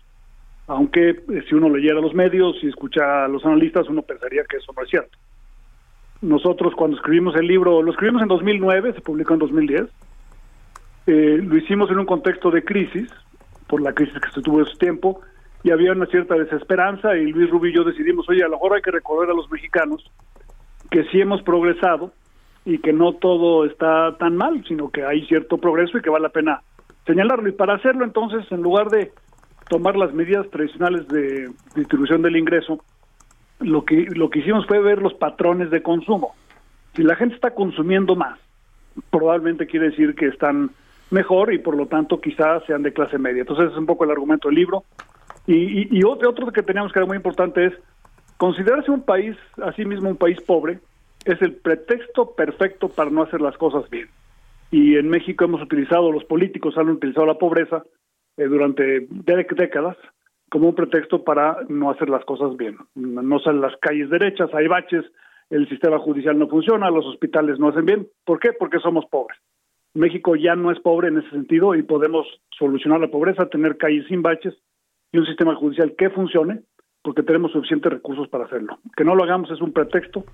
aunque 0.66 1.20
si 1.48 1.54
uno 1.54 1.68
leyera 1.68 2.00
los 2.00 2.14
medios 2.14 2.56
y 2.62 2.68
escucha 2.68 3.24
a 3.24 3.28
los 3.28 3.44
analistas, 3.44 3.88
uno 3.88 4.02
pensaría 4.02 4.44
que 4.44 4.56
eso 4.56 4.72
no 4.74 4.82
es 4.82 4.88
cierto. 4.88 5.18
Nosotros 6.22 6.74
cuando 6.74 6.96
escribimos 6.96 7.36
el 7.36 7.46
libro, 7.46 7.82
lo 7.82 7.90
escribimos 7.90 8.22
en 8.22 8.28
2009, 8.28 8.94
se 8.94 9.00
publicó 9.00 9.34
en 9.34 9.40
2010, 9.40 9.82
eh, 11.06 11.40
lo 11.42 11.56
hicimos 11.56 11.90
en 11.90 11.98
un 11.98 12.06
contexto 12.06 12.50
de 12.50 12.64
crisis, 12.64 13.10
por 13.66 13.80
la 13.80 13.92
crisis 13.92 14.18
que 14.20 14.30
se 14.30 14.42
tuvo 14.42 14.60
en 14.60 14.66
ese 14.66 14.78
tiempo, 14.78 15.20
y 15.62 15.70
había 15.70 15.92
una 15.92 16.06
cierta 16.06 16.34
desesperanza 16.36 17.16
y 17.16 17.32
Luis 17.32 17.50
Rubio 17.50 17.70
y 17.70 17.74
yo 17.74 17.84
decidimos, 17.84 18.28
oye, 18.28 18.42
a 18.42 18.48
lo 18.48 18.52
mejor 18.52 18.74
hay 18.74 18.82
que 18.82 18.90
recordar 18.92 19.30
a 19.30 19.34
los 19.34 19.50
mexicanos 19.50 20.04
que 20.90 21.04
sí 21.04 21.20
hemos 21.20 21.42
progresado 21.42 22.12
y 22.64 22.78
que 22.78 22.92
no 22.92 23.14
todo 23.14 23.64
está 23.64 24.16
tan 24.18 24.36
mal, 24.36 24.64
sino 24.66 24.90
que 24.90 25.04
hay 25.04 25.26
cierto 25.26 25.58
progreso 25.58 25.98
y 25.98 26.02
que 26.02 26.10
vale 26.10 26.24
la 26.24 26.28
pena 26.28 26.62
señalarlo. 27.06 27.48
Y 27.48 27.52
para 27.52 27.74
hacerlo 27.74 28.04
entonces, 28.04 28.44
en 28.50 28.62
lugar 28.62 28.90
de 28.90 29.12
tomar 29.68 29.96
las 29.96 30.12
medidas 30.14 30.48
tradicionales 30.50 31.08
de 31.08 31.50
distribución 31.74 32.22
del 32.22 32.36
ingreso, 32.36 32.80
lo 33.60 33.84
que, 33.84 34.06
lo 34.14 34.30
que 34.30 34.40
hicimos 34.40 34.66
fue 34.66 34.80
ver 34.80 35.00
los 35.00 35.14
patrones 35.14 35.70
de 35.70 35.82
consumo. 35.82 36.34
Si 36.94 37.02
la 37.02 37.16
gente 37.16 37.34
está 37.34 37.54
consumiendo 37.54 38.16
más, 38.16 38.38
probablemente 39.10 39.66
quiere 39.66 39.90
decir 39.90 40.14
que 40.14 40.26
están 40.26 40.70
mejor 41.10 41.52
y 41.52 41.58
por 41.58 41.76
lo 41.76 41.86
tanto 41.86 42.20
quizás 42.20 42.64
sean 42.66 42.82
de 42.82 42.92
clase 42.92 43.18
media. 43.18 43.40
Entonces 43.40 43.70
es 43.70 43.78
un 43.78 43.86
poco 43.86 44.04
el 44.04 44.10
argumento 44.10 44.48
del 44.48 44.56
libro. 44.56 44.84
Y, 45.46 45.96
y, 45.96 46.02
otro, 46.02 46.30
otro 46.30 46.50
que 46.50 46.62
teníamos 46.62 46.92
que 46.92 46.98
era 46.98 47.06
muy 47.06 47.16
importante 47.16 47.66
es 47.66 47.72
considerarse 48.36 48.90
un 48.90 49.02
país, 49.02 49.36
así 49.62 49.84
mismo 49.84 50.10
un 50.10 50.16
país 50.16 50.40
pobre, 50.40 50.80
es 51.24 51.40
el 51.40 51.54
pretexto 51.54 52.34
perfecto 52.34 52.88
para 52.88 53.10
no 53.10 53.22
hacer 53.22 53.40
las 53.40 53.56
cosas 53.56 53.88
bien. 53.88 54.08
Y 54.70 54.96
en 54.96 55.08
México 55.08 55.44
hemos 55.44 55.62
utilizado, 55.62 56.10
los 56.10 56.24
políticos 56.24 56.76
han 56.76 56.88
utilizado 56.88 57.26
la 57.26 57.38
pobreza 57.38 57.84
eh, 58.36 58.44
durante 58.44 59.06
décadas 59.08 59.96
como 60.56 60.70
un 60.70 60.74
pretexto 60.74 61.22
para 61.22 61.58
no 61.68 61.90
hacer 61.90 62.08
las 62.08 62.24
cosas 62.24 62.56
bien. 62.56 62.78
No 62.94 63.38
salen 63.40 63.60
las 63.60 63.76
calles 63.76 64.08
derechas, 64.08 64.48
hay 64.54 64.66
baches, 64.68 65.04
el 65.50 65.68
sistema 65.68 65.98
judicial 65.98 66.38
no 66.38 66.48
funciona, 66.48 66.88
los 66.88 67.04
hospitales 67.04 67.58
no 67.58 67.68
hacen 67.68 67.84
bien. 67.84 68.08
¿Por 68.24 68.38
qué? 68.38 68.54
Porque 68.58 68.78
somos 68.78 69.04
pobres. 69.04 69.36
México 69.92 70.34
ya 70.34 70.56
no 70.56 70.72
es 70.72 70.80
pobre 70.80 71.08
en 71.08 71.18
ese 71.18 71.28
sentido 71.28 71.74
y 71.74 71.82
podemos 71.82 72.26
solucionar 72.58 73.00
la 73.00 73.10
pobreza, 73.10 73.50
tener 73.50 73.76
calles 73.76 74.06
sin 74.08 74.22
baches 74.22 74.54
y 75.12 75.18
un 75.18 75.26
sistema 75.26 75.54
judicial 75.56 75.94
que 75.94 76.08
funcione, 76.08 76.62
porque 77.02 77.22
tenemos 77.22 77.52
suficientes 77.52 77.92
recursos 77.92 78.26
para 78.28 78.46
hacerlo. 78.46 78.78
Que 78.96 79.04
no 79.04 79.14
lo 79.14 79.24
hagamos 79.24 79.50
es 79.50 79.60
un 79.60 79.74
pretexto 79.74 80.24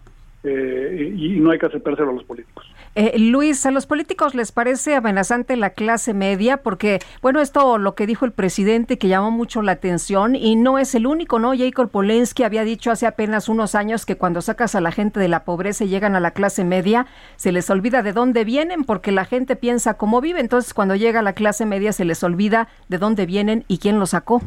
eh, 0.45 1.15
y 1.17 1.41
no 1.41 1.53
hay 1.53 1.59
que 1.59 1.67
aceptárselo 1.67 2.11
a 2.11 2.15
los 2.15 2.25
políticos. 2.25 2.67
Eh, 2.95 3.19
Luis, 3.19 3.65
¿a 3.65 3.71
los 3.71 3.87
políticos 3.87 4.35
les 4.35 4.53
parece 4.53 4.95
amenazante 4.97 5.57
la 5.57 5.71
clase 5.71 6.15
media? 6.15 6.59
Porque, 6.59 6.99
bueno, 7.23 7.41
esto 7.41 7.79
lo 7.79 7.95
que 7.95 8.07
dijo 8.07 8.25
el 8.25 8.33
presidente 8.33 8.99
que 8.99 9.09
llamó 9.09 9.31
mucho 9.31 9.63
la 9.63 9.73
atención 9.73 10.35
y 10.35 10.57
no 10.57 10.79
es 10.79 10.95
el 10.95 11.07
único, 11.07 11.39
¿no? 11.39 11.57
Jacob 11.57 11.91
Polensky 11.91 12.43
había 12.43 12.65
dicho 12.65 12.91
hace 12.91 13.07
apenas 13.07 13.49
unos 13.49 13.75
años 13.75 14.05
que 14.05 14.17
cuando 14.17 14.43
sacas 14.43 14.75
a 14.75 14.81
la 14.81 14.93
gente 14.93 15.21
de 15.21 15.29
la 15.29 15.45
pobreza 15.45 15.85
y 15.85 15.89
llegan 15.89 16.17
a 16.17 16.21
la 16.21 16.33
clase 16.33 16.65
media, 16.65 17.07
se 17.37 17.53
les 17.53 17.71
olvida 17.71 18.03
de 18.03 18.13
dónde 18.13 18.45
vienen 18.45 18.85
porque 18.85 19.13
la 19.13 19.25
gente 19.25 19.57
piensa 19.57 19.95
cómo 19.95 20.21
vive. 20.21 20.41
Entonces, 20.41 20.75
cuando 20.75 20.97
llega 20.97 21.21
a 21.21 21.23
la 21.23 21.35
clase 21.35 21.67
media, 21.67 21.93
se 21.93 22.05
les 22.05 22.23
olvida 22.23 22.69
de 22.89 22.99
dónde 22.99 23.27
vienen 23.27 23.65
y 23.69 23.79
quién 23.79 23.99
los 23.99 24.11
sacó. 24.11 24.43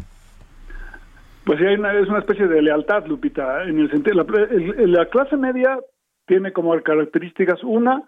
Pues 1.46 1.60
sí, 1.60 1.66
hay 1.66 1.76
una, 1.76 1.94
es 1.94 2.08
una 2.08 2.20
especie 2.20 2.48
de 2.48 2.62
lealtad, 2.62 3.06
Lupita, 3.06 3.64
en 3.64 3.80
el 3.80 3.90
sentido, 3.92 4.16
la, 4.24 4.26
la 4.88 5.06
clase 5.06 5.38
media 5.38 5.80
tiene 6.26 6.52
como 6.52 6.82
características 6.82 7.64
una 7.64 8.04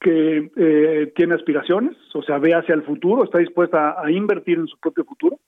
que 0.00 0.50
eh, 0.54 1.12
tiene 1.16 1.34
aspiraciones, 1.34 1.96
o 2.14 2.22
sea, 2.22 2.38
ve 2.38 2.54
hacia 2.54 2.74
el 2.74 2.84
futuro, 2.84 3.24
está 3.24 3.38
dispuesta 3.38 4.00
a, 4.00 4.10
invertir 4.10 4.58
en 4.58 4.68
su 4.68 4.78
propio 4.78 5.04
futuro 5.04 5.38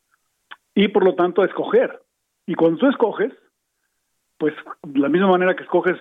y 0.74 0.88
por 0.88 1.04
lo 1.04 1.14
tanto 1.14 1.42
a 1.42 1.46
escoger. 1.46 2.00
Y 2.46 2.54
cuando 2.54 2.78
tú 2.78 2.88
escoges, 2.88 3.32
pues 4.38 4.54
de 4.82 4.98
la 4.98 5.08
misma 5.08 5.28
manera 5.28 5.54
que 5.54 5.62
escoges 5.62 5.98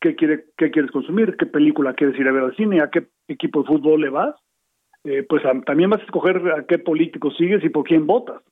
qué, 0.00 0.16
quiere, 0.16 0.46
qué 0.56 0.70
quieres 0.70 0.90
consumir, 0.90 1.36
qué 1.36 1.46
película 1.46 1.94
quieres 1.94 2.18
ir 2.18 2.26
a 2.26 2.32
ver 2.32 2.42
al 2.42 2.56
cine, 2.56 2.80
a 2.80 2.90
qué 2.90 3.06
equipo 3.28 3.62
de 3.62 3.68
fútbol 3.68 4.00
le 4.00 4.10
vas, 4.10 4.34
eh, 5.04 5.24
pues 5.28 5.44
también 5.64 5.90
vas 5.90 6.00
a 6.00 6.04
escoger 6.04 6.38
a 6.56 6.64
qué 6.66 6.80
político 6.80 7.30
sigues 7.30 7.62
y 7.62 7.68
por 7.68 7.84
quién 7.84 8.06
votas. 8.06 8.42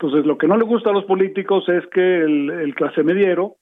Entonces, 0.00 0.26
lo 0.26 0.38
que 0.38 0.46
no 0.46 0.56
le 0.56 0.64
gusta 0.64 0.90
a 0.90 0.92
los 0.92 1.04
políticos 1.04 1.68
es 1.68 1.84
que 1.88 2.22
el, 2.22 2.72
clase 2.76 3.02
mediero, 3.02 3.56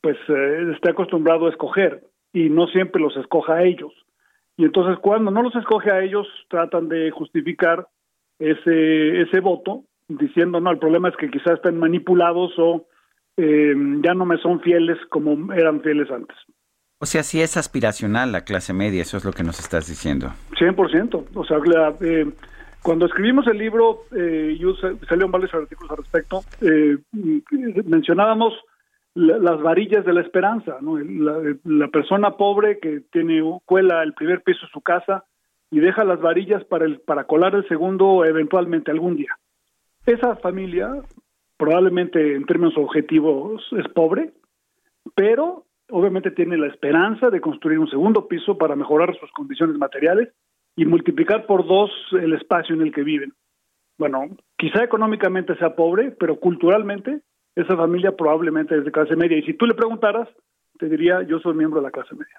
pues, 0.00 0.16
eh, 0.28 0.72
esté 0.74 0.90
acostumbrado 0.90 1.46
a 1.46 1.50
escoger 1.50 2.04
y 2.32 2.48
no 2.48 2.68
siempre 2.68 3.02
los 3.02 3.14
escoja 3.16 3.56
a 3.56 3.64
ellos. 3.64 3.92
Y 4.56 4.64
entonces, 4.64 4.98
cuando 5.00 5.30
no 5.30 5.42
los 5.42 5.54
escoge 5.54 5.90
a 5.90 6.02
ellos, 6.02 6.26
tratan 6.48 6.88
de 6.88 7.10
justificar 7.10 7.86
ese, 8.38 9.20
ese 9.20 9.40
voto, 9.40 9.84
diciendo, 10.08 10.58
no, 10.58 10.70
el 10.70 10.78
problema 10.78 11.10
es 11.10 11.16
que 11.16 11.30
quizás 11.30 11.54
estén 11.54 11.78
manipulados 11.78 12.58
o 12.58 12.86
eh, 13.36 13.74
ya 14.02 14.14
no 14.14 14.24
me 14.24 14.38
son 14.38 14.60
fieles 14.60 14.96
como 15.10 15.52
eran 15.52 15.82
fieles 15.82 16.10
antes. 16.10 16.36
O 17.00 17.06
sea, 17.06 17.22
si 17.22 17.40
es 17.40 17.56
aspiracional 17.56 18.32
la 18.32 18.44
clase 18.44 18.72
media, 18.72 19.02
eso 19.02 19.18
es 19.18 19.24
lo 19.24 19.32
que 19.32 19.44
nos 19.44 19.60
estás 19.60 19.86
diciendo. 19.86 20.32
100%. 20.58 21.26
O 21.34 21.44
sea, 21.44 21.58
la, 21.58 21.94
eh, 22.00 22.26
Cuando 22.82 23.06
escribimos 23.06 23.46
el 23.46 23.58
libro, 23.58 24.06
eh, 24.16 24.56
yo 24.58 24.74
sa- 24.76 24.94
salieron 25.08 25.30
varios 25.30 25.52
artículos 25.54 25.90
al 25.90 25.98
respecto, 25.98 26.44
eh, 26.60 26.96
mencionábamos 27.84 28.54
la- 29.14 29.38
las 29.38 29.60
varillas 29.60 30.04
de 30.04 30.12
la 30.12 30.20
esperanza, 30.20 30.78
¿no? 30.80 30.96
La 31.64 31.88
persona 31.88 32.36
pobre 32.36 32.78
que 32.78 33.00
tiene 33.12 33.42
cuela 33.64 34.02
el 34.02 34.14
primer 34.14 34.42
piso 34.42 34.66
de 34.66 34.72
su 34.72 34.80
casa 34.80 35.24
y 35.70 35.80
deja 35.80 36.04
las 36.04 36.20
varillas 36.20 36.64
para 36.64 36.84
el 36.84 37.00
para 37.00 37.24
colar 37.24 37.54
el 37.54 37.66
segundo 37.68 38.24
eventualmente 38.24 38.90
algún 38.90 39.16
día. 39.16 39.36
Esa 40.06 40.36
familia 40.36 40.90
probablemente 41.56 42.34
en 42.36 42.46
términos 42.46 42.74
objetivos 42.78 43.66
es 43.72 43.88
pobre, 43.88 44.32
pero 45.14 45.64
obviamente 45.90 46.30
tiene 46.30 46.56
la 46.56 46.68
esperanza 46.68 47.28
de 47.30 47.40
construir 47.40 47.78
un 47.80 47.90
segundo 47.90 48.28
piso 48.28 48.56
para 48.56 48.76
mejorar 48.76 49.18
sus 49.18 49.30
condiciones 49.32 49.76
materiales 49.76 50.28
y 50.78 50.86
multiplicar 50.86 51.44
por 51.44 51.66
dos 51.66 51.90
el 52.12 52.32
espacio 52.34 52.76
en 52.76 52.82
el 52.82 52.92
que 52.92 53.02
viven. 53.02 53.32
Bueno, 53.98 54.28
quizá 54.56 54.84
económicamente 54.84 55.56
sea 55.56 55.74
pobre, 55.74 56.12
pero 56.12 56.38
culturalmente 56.38 57.20
esa 57.56 57.76
familia 57.76 58.16
probablemente 58.16 58.78
es 58.78 58.84
de 58.84 58.92
clase 58.92 59.16
media. 59.16 59.38
Y 59.38 59.42
si 59.42 59.54
tú 59.54 59.66
le 59.66 59.74
preguntaras, 59.74 60.28
te 60.78 60.88
diría, 60.88 61.22
yo 61.22 61.40
soy 61.40 61.54
miembro 61.54 61.80
de 61.80 61.86
la 61.86 61.90
clase 61.90 62.14
media. 62.14 62.38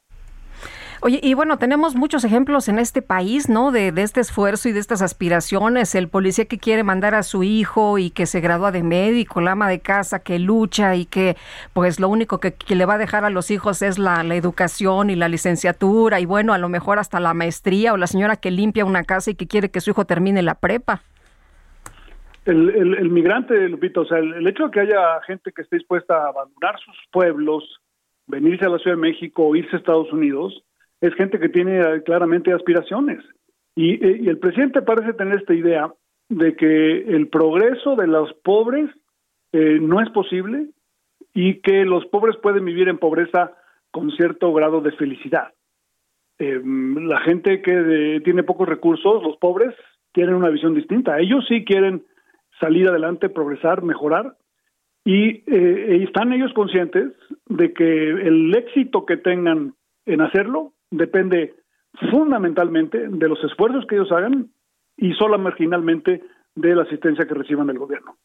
Oye, 1.01 1.21
y 1.23 1.33
bueno, 1.33 1.57
tenemos 1.57 1.95
muchos 1.95 2.25
ejemplos 2.25 2.67
en 2.67 2.77
este 2.77 3.01
país, 3.01 3.47
¿no? 3.47 3.71
De, 3.71 3.93
de 3.93 4.01
este 4.01 4.19
esfuerzo 4.19 4.67
y 4.67 4.73
de 4.73 4.81
estas 4.81 5.01
aspiraciones. 5.01 5.95
El 5.95 6.09
policía 6.09 6.43
que 6.43 6.57
quiere 6.57 6.83
mandar 6.83 7.15
a 7.15 7.23
su 7.23 7.43
hijo 7.43 7.97
y 7.97 8.09
que 8.09 8.25
se 8.25 8.41
gradúa 8.41 8.73
de 8.73 8.83
médico, 8.83 9.39
la 9.39 9.53
ama 9.53 9.69
de 9.69 9.79
casa 9.79 10.19
que 10.19 10.39
lucha 10.39 10.97
y 10.97 11.05
que 11.05 11.37
pues 11.71 12.01
lo 12.01 12.09
único 12.09 12.41
que, 12.41 12.53
que 12.53 12.75
le 12.75 12.85
va 12.85 12.95
a 12.95 12.97
dejar 12.97 13.23
a 13.23 13.29
los 13.29 13.49
hijos 13.49 13.81
es 13.81 13.97
la, 13.97 14.19
educación 14.35 15.09
y 15.09 15.15
la 15.15 15.29
licenciatura 15.29 16.19
y 16.19 16.25
bueno, 16.25 16.53
a 16.53 16.57
lo 16.57 16.67
mejor 16.67 16.99
hasta 16.99 17.21
la 17.21 17.33
maestría 17.33 17.93
o 17.93 17.97
la 17.97 18.07
señora 18.07 18.35
que 18.35 18.51
limpia 18.51 18.83
una 18.83 19.05
casa 19.05 19.31
y 19.31 19.35
que 19.35 19.47
quiere 19.47 19.71
que 19.71 19.79
su 19.79 19.91
hijo 19.91 20.05
termine 20.05 20.41
la 20.41 20.55
prepa. 20.55 21.01
El 22.45 23.09
migrante, 23.09 23.69
Lupito, 23.69 24.01
o 24.01 24.05
sea, 24.05 24.17
el, 24.17 24.33
el 24.33 24.47
hecho 24.47 24.65
de 24.65 24.71
que 24.71 24.79
haya 24.81 25.21
gente 25.25 25.51
que 25.55 25.61
esté 25.61 25.77
dispuesta 25.77 26.15
a 26.15 26.29
abandonar 26.29 26.79
sus 26.83 26.95
pueblos, 27.11 27.63
venirse 28.27 28.65
a 28.65 28.69
la 28.69 28.79
Ciudad 28.79 28.97
de 28.97 29.01
México 29.01 29.47
o 29.47 29.55
irse 29.55 29.75
a 29.75 29.79
Estados 29.79 30.11
Unidos, 30.11 30.63
es 31.01 31.13
gente 31.15 31.39
que 31.39 31.49
tiene 31.49 31.79
eh, 31.79 32.03
claramente 32.03 32.53
aspiraciones. 32.53 33.23
Y, 33.75 33.93
eh, 34.05 34.19
y 34.21 34.27
el 34.27 34.39
presidente 34.39 34.81
parece 34.81 35.13
tener 35.13 35.39
esta 35.39 35.53
idea 35.53 35.93
de 36.29 36.55
que 36.55 36.97
el 37.15 37.27
progreso 37.27 37.95
de 37.95 38.07
los 38.07 38.33
pobres 38.43 38.89
eh, 39.51 39.79
no 39.81 39.99
es 40.01 40.09
posible 40.11 40.67
y 41.33 41.61
que 41.61 41.85
los 41.85 42.05
pobres 42.07 42.37
pueden 42.37 42.65
vivir 42.65 42.87
en 42.87 42.99
pobreza 42.99 43.53
con 43.91 44.11
cierto 44.11 44.53
grado 44.53 44.81
de 44.81 44.91
felicidad. 44.91 45.53
Eh, 46.37 46.61
la 46.63 47.19
gente 47.21 47.61
que 47.61 48.21
tiene 48.23 48.43
pocos 48.43 48.69
recursos, 48.69 49.23
los 49.23 49.37
pobres, 49.37 49.73
tienen 50.13 50.35
una 50.35 50.49
visión 50.49 50.75
distinta. 50.75 51.19
Ellos 51.19 51.45
sí 51.47 51.65
quieren 51.65 52.03
salir 52.59 52.87
adelante, 52.87 53.29
progresar, 53.29 53.81
mejorar, 53.81 54.35
y 55.03 55.43
eh, 55.51 56.03
están 56.03 56.33
ellos 56.33 56.53
conscientes 56.53 57.13
de 57.47 57.73
que 57.73 58.09
el 58.09 58.53
éxito 58.55 59.05
que 59.05 59.17
tengan 59.17 59.73
en 60.05 60.21
hacerlo 60.21 60.73
depende 60.91 61.55
fundamentalmente 62.11 63.07
de 63.09 63.27
los 63.27 63.43
esfuerzos 63.43 63.85
que 63.87 63.95
ellos 63.95 64.11
hagan 64.11 64.51
y 64.97 65.13
solo 65.13 65.37
marginalmente 65.37 66.21
de 66.55 66.75
la 66.75 66.83
asistencia 66.83 67.25
que 67.25 67.33
reciban 67.33 67.67
del 67.67 67.79
gobierno. 67.79 68.17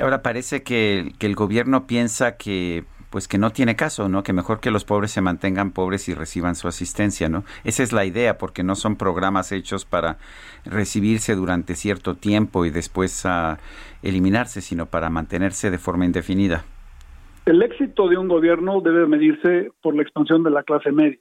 Ahora 0.00 0.22
parece 0.22 0.62
que, 0.62 1.12
que 1.18 1.26
el 1.26 1.34
gobierno 1.34 1.86
piensa 1.86 2.36
que 2.36 2.84
pues 3.10 3.26
que 3.26 3.38
no 3.38 3.50
tiene 3.50 3.76
caso, 3.76 4.08
¿no? 4.08 4.22
Que 4.22 4.32
mejor 4.32 4.60
que 4.60 4.70
los 4.70 4.84
pobres 4.84 5.12
se 5.12 5.20
mantengan 5.20 5.72
pobres 5.72 6.08
y 6.08 6.14
reciban 6.14 6.54
su 6.54 6.68
asistencia, 6.68 7.28
¿no? 7.28 7.44
Esa 7.64 7.82
es 7.82 7.92
la 7.92 8.04
idea, 8.04 8.38
porque 8.38 8.62
no 8.62 8.74
son 8.74 8.96
programas 8.96 9.50
hechos 9.52 9.84
para 9.84 10.18
recibirse 10.64 11.34
durante 11.34 11.74
cierto 11.74 12.16
tiempo 12.16 12.66
y 12.66 12.70
después 12.70 13.24
ah, 13.24 13.58
eliminarse, 14.02 14.60
sino 14.60 14.86
para 14.86 15.10
mantenerse 15.10 15.70
de 15.70 15.78
forma 15.78 16.04
indefinida. 16.04 16.64
El 17.46 17.62
éxito 17.62 18.08
de 18.08 18.18
un 18.18 18.28
gobierno 18.28 18.82
debe 18.82 19.06
medirse 19.06 19.70
por 19.80 19.94
la 19.96 20.02
expansión 20.02 20.42
de 20.42 20.50
la 20.50 20.64
clase 20.64 20.92
media, 20.92 21.18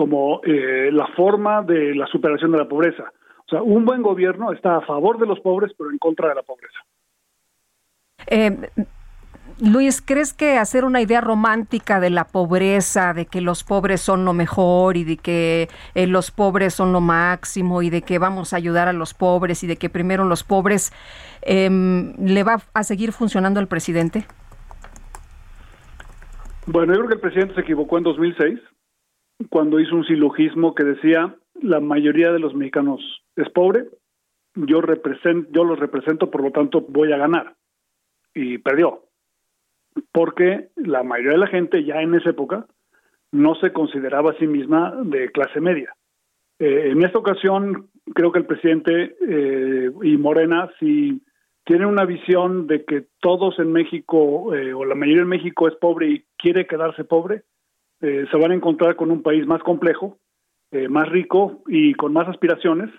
como 0.00 0.40
eh, 0.44 0.88
la 0.90 1.08
forma 1.08 1.60
de 1.60 1.94
la 1.94 2.06
superación 2.06 2.52
de 2.52 2.56
la 2.56 2.66
pobreza. 2.66 3.12
O 3.40 3.48
sea, 3.50 3.60
un 3.60 3.84
buen 3.84 4.00
gobierno 4.00 4.50
está 4.50 4.78
a 4.78 4.80
favor 4.80 5.18
de 5.18 5.26
los 5.26 5.40
pobres, 5.40 5.72
pero 5.76 5.90
en 5.90 5.98
contra 5.98 6.30
de 6.30 6.36
la 6.36 6.42
pobreza. 6.42 6.78
Eh, 8.26 8.70
Luis, 9.60 10.00
¿crees 10.00 10.32
que 10.32 10.56
hacer 10.56 10.86
una 10.86 11.02
idea 11.02 11.20
romántica 11.20 12.00
de 12.00 12.08
la 12.08 12.24
pobreza, 12.24 13.12
de 13.12 13.26
que 13.26 13.42
los 13.42 13.62
pobres 13.62 14.00
son 14.00 14.24
lo 14.24 14.32
mejor 14.32 14.96
y 14.96 15.04
de 15.04 15.18
que 15.18 15.68
eh, 15.94 16.06
los 16.06 16.30
pobres 16.30 16.72
son 16.72 16.94
lo 16.94 17.02
máximo 17.02 17.82
y 17.82 17.90
de 17.90 18.00
que 18.00 18.18
vamos 18.18 18.54
a 18.54 18.56
ayudar 18.56 18.88
a 18.88 18.94
los 18.94 19.12
pobres 19.12 19.62
y 19.64 19.66
de 19.66 19.76
que 19.76 19.90
primero 19.90 20.24
los 20.24 20.44
pobres, 20.44 20.94
em, 21.42 22.14
le 22.16 22.42
va 22.42 22.62
a 22.72 22.84
seguir 22.84 23.12
funcionando 23.12 23.60
al 23.60 23.68
presidente? 23.68 24.24
Bueno, 26.64 26.94
yo 26.94 27.00
creo 27.00 27.08
que 27.08 27.14
el 27.16 27.20
presidente 27.20 27.54
se 27.54 27.60
equivocó 27.60 27.98
en 27.98 28.04
2006 28.04 28.60
cuando 29.48 29.80
hizo 29.80 29.96
un 29.96 30.04
silogismo 30.04 30.74
que 30.74 30.84
decía 30.84 31.34
la 31.62 31.80
mayoría 31.80 32.32
de 32.32 32.38
los 32.38 32.54
mexicanos 32.54 33.00
es 33.36 33.48
pobre, 33.50 33.86
yo 34.54 34.80
represento, 34.80 35.48
yo 35.52 35.64
los 35.64 35.78
represento, 35.78 36.30
por 36.30 36.42
lo 36.42 36.50
tanto 36.50 36.82
voy 36.88 37.12
a 37.12 37.16
ganar 37.16 37.54
y 38.34 38.58
perdió 38.58 39.04
porque 40.12 40.68
la 40.76 41.02
mayoría 41.02 41.32
de 41.32 41.38
la 41.38 41.46
gente 41.46 41.84
ya 41.84 42.00
en 42.00 42.14
esa 42.14 42.30
época 42.30 42.66
no 43.32 43.54
se 43.56 43.72
consideraba 43.72 44.30
a 44.30 44.38
sí 44.38 44.46
misma 44.46 44.94
de 45.04 45.30
clase 45.30 45.60
media. 45.60 45.94
Eh, 46.58 46.90
en 46.90 47.02
esta 47.04 47.18
ocasión 47.18 47.88
creo 48.14 48.32
que 48.32 48.40
el 48.40 48.46
presidente 48.46 49.16
eh, 49.26 49.90
y 50.02 50.16
Morena 50.16 50.70
si 50.78 51.22
tienen 51.64 51.86
una 51.86 52.04
visión 52.04 52.66
de 52.66 52.84
que 52.84 53.06
todos 53.20 53.58
en 53.58 53.72
México 53.72 54.54
eh, 54.54 54.72
o 54.72 54.84
la 54.84 54.94
mayoría 54.94 55.22
en 55.22 55.28
México 55.28 55.68
es 55.68 55.74
pobre 55.76 56.08
y 56.10 56.24
quiere 56.36 56.66
quedarse 56.66 57.04
pobre, 57.04 57.44
eh, 58.02 58.26
se 58.30 58.36
van 58.38 58.52
a 58.52 58.54
encontrar 58.54 58.96
con 58.96 59.10
un 59.10 59.22
país 59.22 59.46
más 59.46 59.62
complejo, 59.62 60.18
eh, 60.70 60.88
más 60.88 61.08
rico 61.08 61.62
y 61.66 61.94
con 61.94 62.12
más 62.12 62.28
aspiraciones, 62.28 62.90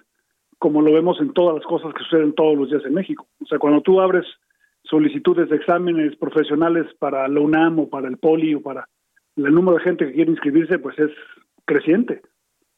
como 0.59 0.81
lo 0.81 0.93
vemos 0.93 1.19
en 1.19 1.33
todas 1.33 1.55
las 1.55 1.65
cosas 1.65 1.93
que 1.93 2.03
suceden 2.03 2.33
todos 2.33 2.57
los 2.57 2.69
días 2.69 2.83
en 2.85 2.93
México. 2.93 3.27
O 3.41 3.45
sea, 3.45 3.57
cuando 3.57 3.81
tú 3.81 3.99
abres 3.99 4.25
solicitudes 4.83 5.49
de 5.49 5.55
exámenes 5.55 6.15
profesionales 6.17 6.85
para 6.99 7.27
la 7.27 7.39
UNAM 7.39 7.79
o 7.79 7.89
para 7.89 8.07
el 8.07 8.17
POLI 8.17 8.55
o 8.55 8.61
para 8.61 8.87
el 9.37 9.53
número 9.55 9.77
de 9.77 9.83
gente 9.83 10.05
que 10.05 10.13
quiere 10.13 10.31
inscribirse, 10.31 10.77
pues 10.79 10.99
es 10.99 11.11
creciente. 11.65 12.21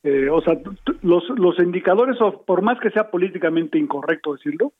Eh, 0.03 0.29
o 0.29 0.41
sea, 0.41 0.59
los, 1.01 1.27
los 1.29 1.59
indicadores, 1.59 2.17
por 2.45 2.61
más 2.61 2.79
que 2.79 2.91
sea 2.91 3.09
políticamente 3.09 3.77
incorrecto 3.77 4.33
decirlo, 4.33 4.73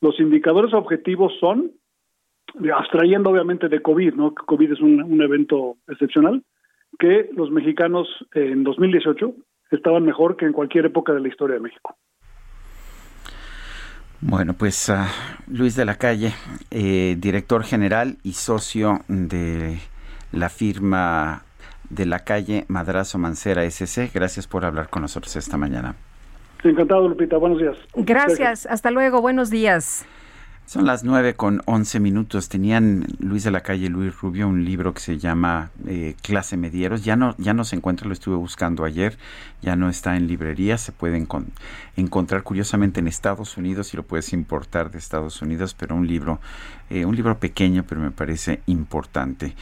los 0.00 0.18
indicadores 0.20 0.72
objetivos 0.72 1.32
son, 1.40 1.72
abstrayendo 2.72 3.30
obviamente 3.30 3.68
de 3.68 3.82
COVID, 3.82 4.14
¿no? 4.14 4.34
COVID 4.34 4.72
es 4.72 4.80
un 4.80 5.20
evento 5.20 5.76
excepcional, 5.88 6.42
que 6.98 7.30
los 7.34 7.50
mexicanos 7.50 8.08
en 8.34 8.64
2018 8.64 9.32
estaban 9.70 10.04
mejor 10.04 10.36
que 10.36 10.46
en 10.46 10.52
cualquier 10.52 10.86
época 10.86 11.12
de 11.12 11.20
la 11.20 11.28
historia 11.28 11.54
de 11.54 11.60
México. 11.60 11.96
Bueno, 14.20 14.54
pues 14.54 14.90
ah, 14.90 15.06
Luis 15.46 15.76
de 15.76 15.84
la 15.84 15.94
Calle, 15.94 16.32
eh, 16.70 17.16
director 17.18 17.62
general 17.62 18.16
y 18.24 18.32
socio 18.32 19.00
de 19.06 19.78
la 20.32 20.48
firma 20.48 21.44
de 21.88 22.04
la 22.04 22.18
calle 22.20 22.64
Madrazo 22.68 23.18
Mancera 23.18 23.64
SC. 23.64 24.10
Gracias 24.12 24.48
por 24.48 24.64
hablar 24.64 24.88
con 24.90 25.02
nosotros 25.02 25.36
esta 25.36 25.56
mañana. 25.56 25.94
Encantado, 26.64 27.08
Lupita. 27.08 27.36
Buenos 27.36 27.60
días. 27.60 27.76
Gracias, 27.94 28.66
hasta 28.66 28.90
luego, 28.90 29.20
buenos 29.20 29.50
días. 29.50 30.04
Son 30.68 30.84
las 30.84 31.02
nueve 31.02 31.34
con 31.34 31.62
once 31.64 31.98
minutos. 31.98 32.50
Tenían 32.50 33.06
Luis 33.20 33.42
de 33.42 33.50
la 33.50 33.62
Calle 33.62 33.88
Luis 33.88 34.14
Rubio 34.20 34.46
un 34.46 34.66
libro 34.66 34.92
que 34.92 35.00
se 35.00 35.16
llama 35.16 35.70
eh, 35.86 36.14
Clase 36.20 36.58
Medieros. 36.58 37.06
Ya 37.06 37.16
no, 37.16 37.34
ya 37.38 37.54
no 37.54 37.64
se 37.64 37.76
encuentra, 37.76 38.06
lo 38.06 38.12
estuve 38.12 38.36
buscando 38.36 38.84
ayer. 38.84 39.16
Ya 39.62 39.76
no 39.76 39.88
está 39.88 40.18
en 40.18 40.26
librería. 40.26 40.76
Se 40.76 40.92
puede 40.92 41.18
encon- 41.26 41.46
encontrar 41.96 42.42
curiosamente 42.42 43.00
en 43.00 43.08
Estados 43.08 43.56
Unidos 43.56 43.94
y 43.94 43.96
lo 43.96 44.02
puedes 44.02 44.34
importar 44.34 44.90
de 44.90 44.98
Estados 44.98 45.40
Unidos. 45.40 45.72
Pero 45.72 45.96
un 45.96 46.06
libro, 46.06 46.38
eh, 46.90 47.04
un 47.04 47.14
libro 47.14 47.36
pequeño, 47.38 47.84
pero 47.88 48.00
me 48.00 48.10
parece 48.10 48.60
importante. 48.66 49.54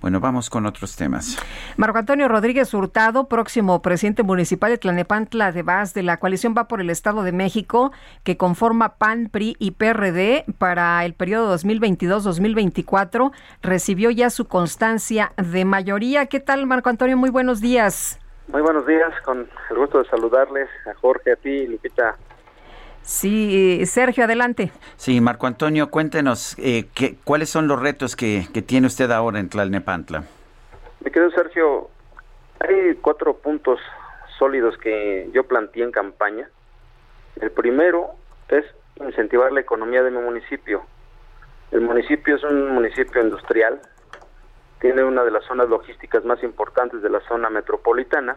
Bueno, 0.00 0.20
vamos 0.20 0.50
con 0.50 0.66
otros 0.66 0.94
temas. 0.94 1.38
Marco 1.76 1.98
Antonio 1.98 2.28
Rodríguez 2.28 2.72
Hurtado, 2.74 3.28
próximo 3.28 3.80
presidente 3.80 4.22
municipal 4.22 4.70
de 4.70 4.78
Tlanepantla 4.78 5.52
de 5.52 5.62
Vaz 5.62 5.94
de 5.94 6.02
la 6.02 6.18
coalición 6.18 6.54
Va 6.56 6.68
por 6.68 6.80
el 6.80 6.90
Estado 6.90 7.22
de 7.22 7.32
México, 7.32 7.92
que 8.22 8.36
conforma 8.36 8.96
PAN, 8.96 9.28
PRI 9.30 9.56
y 9.58 9.72
PRD 9.72 10.44
para 10.58 11.04
el 11.04 11.14
periodo 11.14 11.56
2022-2024, 11.56 13.32
recibió 13.62 14.10
ya 14.10 14.30
su 14.30 14.46
constancia 14.46 15.32
de 15.36 15.64
mayoría. 15.64 16.26
¿Qué 16.26 16.40
tal, 16.40 16.66
Marco 16.66 16.90
Antonio? 16.90 17.16
Muy 17.16 17.30
buenos 17.30 17.60
días. 17.60 18.20
Muy 18.48 18.62
buenos 18.62 18.86
días, 18.86 19.12
con 19.24 19.48
el 19.70 19.76
gusto 19.76 19.98
de 20.02 20.08
saludarles 20.08 20.68
a 20.86 20.94
Jorge, 21.00 21.32
a 21.32 21.36
ti, 21.36 21.66
Lupita. 21.66 22.16
Sí, 23.06 23.86
Sergio, 23.86 24.24
adelante. 24.24 24.72
Sí, 24.96 25.20
Marco 25.20 25.46
Antonio, 25.46 25.90
cuéntenos 25.90 26.56
eh, 26.58 26.86
qué, 26.92 27.14
cuáles 27.22 27.48
son 27.48 27.68
los 27.68 27.80
retos 27.80 28.16
que, 28.16 28.48
que 28.52 28.62
tiene 28.62 28.88
usted 28.88 29.12
ahora 29.12 29.38
en 29.38 29.48
Tlalnepantla. 29.48 30.24
Me 31.04 31.12
quedo 31.12 31.30
Sergio, 31.30 31.88
hay 32.58 32.96
cuatro 33.00 33.36
puntos 33.36 33.78
sólidos 34.40 34.76
que 34.78 35.30
yo 35.32 35.44
planteé 35.44 35.84
en 35.84 35.92
campaña 35.92 36.50
El 37.40 37.52
primero 37.52 38.10
es 38.48 38.64
incentivar 38.96 39.52
la 39.52 39.60
economía 39.60 40.02
de 40.02 40.10
mi 40.10 40.18
municipio. 40.18 40.82
El 41.70 41.82
municipio 41.82 42.34
es 42.34 42.42
un 42.42 42.74
municipio 42.74 43.22
industrial, 43.22 43.80
tiene 44.80 45.04
una 45.04 45.22
de 45.22 45.30
las 45.30 45.44
zonas 45.44 45.68
logísticas 45.68 46.24
más 46.24 46.42
importantes 46.42 47.02
de 47.02 47.10
la 47.10 47.20
zona 47.28 47.50
metropolitana 47.50 48.36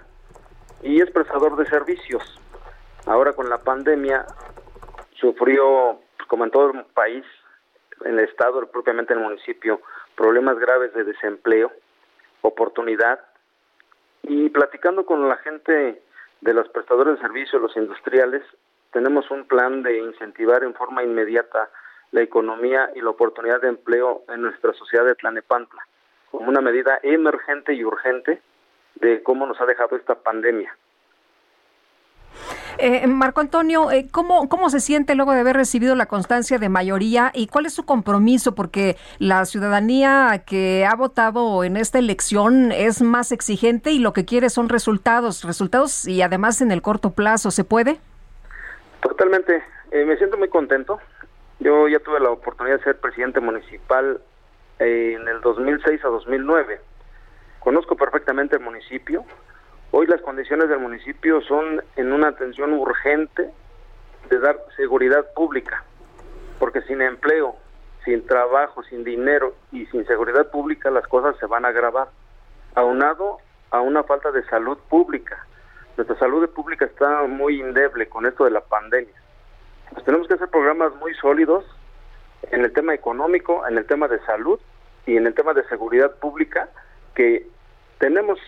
y 0.84 1.02
es 1.02 1.10
prestador 1.10 1.56
de 1.56 1.66
servicios. 1.66 2.40
Ahora 3.06 3.34
con 3.34 3.50
la 3.50 3.58
pandemia 3.58 4.26
sufrió, 5.20 6.00
como 6.28 6.46
en 6.46 6.52
todo 6.52 6.72
el 6.72 6.86
país, 6.94 7.26
en 8.06 8.18
el 8.18 8.26
estado, 8.26 8.66
propiamente 8.72 9.14
en 9.14 9.20
el 9.20 9.26
municipio, 9.26 9.82
problemas 10.16 10.58
graves 10.60 10.94
de 10.94 11.04
desempleo, 11.04 11.72
oportunidad. 12.42 13.20
Y 14.24 14.50
platicando 14.50 15.06
con 15.06 15.28
la 15.28 15.38
gente 15.38 16.02
de 16.42 16.54
los 16.54 16.70
prestadores 16.70 17.16
de 17.16 17.22
servicios, 17.22 17.62
los 17.62 17.76
industriales, 17.76 18.44
tenemos 18.92 19.30
un 19.32 19.46
plan 19.46 19.84
de 19.84 19.98
incentivar 20.00 20.64
en 20.64 20.74
forma 20.74 21.04
inmediata 21.04 21.70
la 22.12 22.22
economía 22.22 22.90
y 22.96 23.02
la 23.02 23.12
oportunidad 23.12 23.62
de 23.62 23.70
empleo 23.70 24.24
en 24.30 24.42
nuestra 24.42 24.74
sociedad 24.74 25.06
de 25.06 25.16
Tlanepantla, 25.16 25.86
como 26.32 26.50
una 26.50 26.62
medida 26.62 27.00
emergente 27.04 27.74
y 27.74 27.84
urgente 27.84 28.42
de 28.96 29.22
cómo 29.22 29.46
nos 29.46 29.60
ha 29.62 29.66
dejado 29.66 29.96
esta 29.96 30.16
pandemia. 30.16 30.76
Eh, 32.82 33.06
Marco 33.08 33.42
Antonio, 33.42 33.92
eh, 33.92 34.08
¿cómo, 34.10 34.48
¿cómo 34.48 34.70
se 34.70 34.80
siente 34.80 35.14
luego 35.14 35.34
de 35.34 35.42
haber 35.42 35.58
recibido 35.58 35.96
la 35.96 36.06
constancia 36.06 36.60
de 36.60 36.70
mayoría 36.70 37.30
y 37.36 37.48
cuál 37.48 37.66
es 37.66 37.74
su 37.74 37.86
compromiso? 37.86 38.56
Porque 38.56 38.96
la 39.18 39.44
ciudadanía 39.44 40.44
que 40.46 40.86
ha 40.90 40.96
votado 40.96 41.66
en 41.66 41.76
esta 41.76 42.00
elección 42.00 42.72
es 42.72 43.02
más 43.02 43.34
exigente 43.34 43.92
y 43.92 44.00
lo 44.00 44.14
que 44.14 44.24
quiere 44.24 44.50
son 44.50 44.70
resultados, 44.70 45.44
resultados 45.44 46.08
y 46.08 46.22
además 46.22 46.62
en 46.62 46.72
el 46.72 46.82
corto 46.82 47.12
plazo. 47.12 47.52
¿Se 47.52 47.66
puede? 47.66 48.00
Totalmente. 49.02 49.62
Eh, 49.92 50.06
me 50.06 50.16
siento 50.16 50.38
muy 50.38 50.48
contento. 50.48 51.00
Yo 51.60 51.90
ya 51.90 52.00
tuve 52.00 52.22
la 52.22 52.30
oportunidad 52.30 52.78
de 52.78 52.84
ser 52.86 52.98
presidente 52.98 53.42
municipal 53.42 54.22
eh, 54.80 55.18
en 55.20 55.28
el 55.28 55.42
2006 55.42 56.06
a 56.06 56.08
2009. 56.08 56.80
Conozco 57.60 57.98
perfectamente 57.98 58.56
el 58.56 58.62
municipio. 58.62 59.26
Hoy 59.92 60.06
las 60.06 60.22
condiciones 60.22 60.70
del 60.70 60.80
municipio 60.80 61.42
son 61.42 61.82
en 61.96 62.14
una 62.14 62.28
atención 62.28 62.74
urgente 62.74 63.50
de 64.30 64.40
dar 64.40 64.60
seguridad 64.78 65.26
pública, 65.34 65.84
porque 66.60 66.82
sin 66.84 67.02
empleo, 67.02 67.56
sin 68.06 68.24
trabajo, 68.28 68.84
sin 68.84 69.04
dinero 69.04 69.56
y 69.72 69.88
sin 69.88 70.06
seguridad 70.06 70.52
pública 70.52 70.92
las 70.92 71.08
cosas 71.08 71.36
se 71.40 71.48
van 71.48 71.66
a 71.66 71.70
agravar, 71.70 72.10
aunado 72.76 73.40
a 73.72 73.82
una 73.82 74.04
falta 74.04 74.32
de 74.32 74.44
salud 74.46 74.78
pública. 74.90 75.48
Nuestra 75.98 76.18
salud 76.20 76.48
pública 76.52 76.86
está 76.86 77.24
muy 77.24 77.60
indeble 77.60 78.08
con 78.08 78.28
esto 78.28 78.46
de 78.46 78.52
la 78.52 78.62
pandemia. 78.62 79.16
Pues 79.92 80.06
tenemos 80.06 80.28
que 80.28 80.36
hacer 80.36 80.50
programas 80.50 80.96
muy 80.98 81.16
sólidos 81.16 81.66
en 82.52 82.64
el 82.64 82.72
tema 82.74 82.94
económico, 82.94 83.68
en 83.68 83.76
el 83.80 83.88
tema 83.88 84.08
de 84.08 84.20
salud 84.20 84.60
y 85.08 85.18
en 85.18 85.26
el 85.26 85.34
tema 85.34 85.54
de 85.54 85.68
seguridad 85.68 86.16
pública 86.20 86.70
que 87.16 87.48
tenemos 87.98 88.40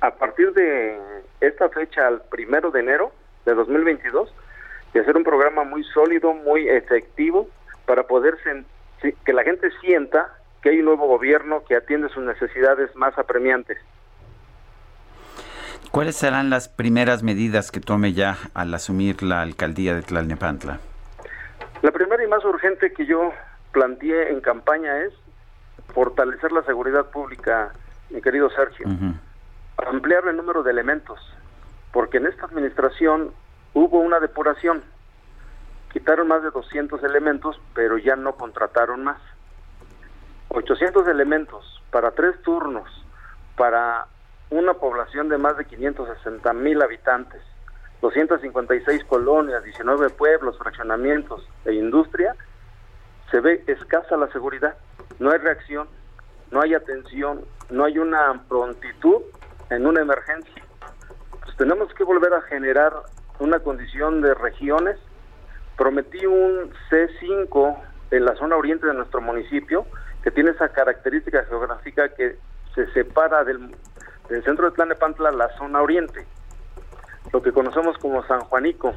a 0.00 0.10
partir 0.12 0.52
de 0.52 0.98
esta 1.40 1.68
fecha 1.68 2.06
al 2.06 2.22
primero 2.22 2.70
de 2.70 2.80
enero 2.80 3.12
de 3.44 3.54
2022 3.54 4.32
de 4.92 5.00
hacer 5.00 5.16
un 5.16 5.24
programa 5.24 5.64
muy 5.64 5.84
sólido, 5.84 6.34
muy 6.34 6.68
efectivo 6.68 7.48
para 7.86 8.04
poder 8.04 8.36
que 9.24 9.32
la 9.32 9.42
gente 9.42 9.70
sienta 9.80 10.36
que 10.62 10.70
hay 10.70 10.80
un 10.80 10.86
nuevo 10.86 11.06
gobierno 11.06 11.64
que 11.64 11.76
atiende 11.76 12.08
sus 12.08 12.22
necesidades 12.22 12.94
más 12.96 13.16
apremiantes. 13.18 13.78
¿Cuáles 15.90 16.16
serán 16.16 16.50
las 16.50 16.68
primeras 16.68 17.22
medidas 17.22 17.72
que 17.72 17.80
tome 17.80 18.12
ya 18.12 18.36
al 18.54 18.72
asumir 18.74 19.22
la 19.22 19.42
alcaldía 19.42 19.94
de 19.94 20.02
Tlalnepantla? 20.02 20.78
La 21.82 21.90
primera 21.90 22.22
y 22.22 22.28
más 22.28 22.44
urgente 22.44 22.92
que 22.92 23.06
yo 23.06 23.32
planteé 23.72 24.30
en 24.30 24.40
campaña 24.40 25.00
es 25.00 25.12
fortalecer 25.94 26.52
la 26.52 26.62
seguridad 26.62 27.06
pública, 27.06 27.72
mi 28.10 28.20
querido 28.20 28.50
Sergio. 28.50 28.86
Ampliar 29.86 30.26
el 30.28 30.36
número 30.36 30.62
de 30.62 30.70
elementos, 30.70 31.18
porque 31.92 32.18
en 32.18 32.26
esta 32.26 32.46
administración 32.46 33.32
hubo 33.74 33.98
una 33.98 34.20
depuración. 34.20 34.82
Quitaron 35.92 36.28
más 36.28 36.42
de 36.42 36.50
200 36.50 37.02
elementos, 37.02 37.60
pero 37.74 37.98
ya 37.98 38.16
no 38.16 38.36
contrataron 38.36 39.04
más. 39.04 39.18
800 40.48 41.06
elementos 41.08 41.82
para 41.90 42.12
tres 42.12 42.40
turnos, 42.42 42.88
para 43.56 44.06
una 44.50 44.74
población 44.74 45.28
de 45.28 45.38
más 45.38 45.56
de 45.56 45.64
560 45.64 46.52
mil 46.54 46.82
habitantes, 46.82 47.40
256 48.00 49.04
colonias, 49.04 49.62
19 49.62 50.10
pueblos, 50.10 50.58
fraccionamientos 50.58 51.46
e 51.64 51.74
industria, 51.74 52.34
se 53.30 53.40
ve 53.40 53.62
escasa 53.66 54.16
la 54.16 54.28
seguridad, 54.28 54.76
no 55.18 55.30
hay 55.30 55.38
reacción, 55.38 55.88
no 56.50 56.60
hay 56.60 56.74
atención, 56.74 57.44
no 57.70 57.84
hay 57.84 57.98
una 57.98 58.42
prontitud 58.48 59.22
en 59.70 59.86
una 59.86 60.02
emergencia. 60.02 60.62
Pues 61.42 61.56
tenemos 61.56 61.92
que 61.94 62.04
volver 62.04 62.34
a 62.34 62.42
generar 62.42 62.92
una 63.38 63.60
condición 63.60 64.20
de 64.20 64.34
regiones. 64.34 64.98
Prometí 65.76 66.26
un 66.26 66.72
C5 66.90 67.76
en 68.10 68.24
la 68.24 68.34
zona 68.36 68.56
oriente 68.56 68.86
de 68.86 68.94
nuestro 68.94 69.20
municipio, 69.20 69.86
que 70.22 70.30
tiene 70.30 70.50
esa 70.50 70.68
característica 70.68 71.44
geográfica 71.44 72.08
que 72.10 72.36
se 72.74 72.92
separa 72.92 73.44
del, 73.44 73.74
del 74.28 74.44
centro 74.44 74.66
de 74.66 74.76
Tlanepantla 74.76 75.30
la 75.30 75.48
zona 75.56 75.80
oriente, 75.80 76.26
lo 77.32 77.42
que 77.42 77.52
conocemos 77.52 77.96
como 77.98 78.24
San 78.26 78.40
Juanico, 78.40 78.94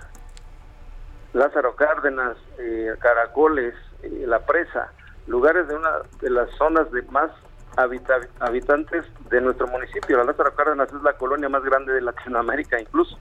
Lázaro 1.34 1.76
Cárdenas, 1.76 2.38
eh, 2.60 2.94
Caracoles, 3.00 3.74
eh, 4.04 4.26
La 4.28 4.40
Presa, 4.40 4.92
lugares 5.28 5.68
de 5.68 5.76
una 5.76 5.90
de 6.22 6.30
las 6.30 6.50
zonas 6.52 6.92
de 6.92 7.02
más 7.04 7.32
habitantes 7.76 9.06
de 9.30 9.42
nuestro 9.42 9.68
municipio. 9.68 10.18
La 10.18 10.24
Lázaro 10.24 10.54
Cárdenas 10.56 10.92
es 10.94 11.02
la 11.02 11.14
colonia 11.14 11.50
más 11.50 11.64
grande 11.64 11.94
de 11.94 12.02
Latinoamérica 12.02 12.80
incluso. 12.80 13.18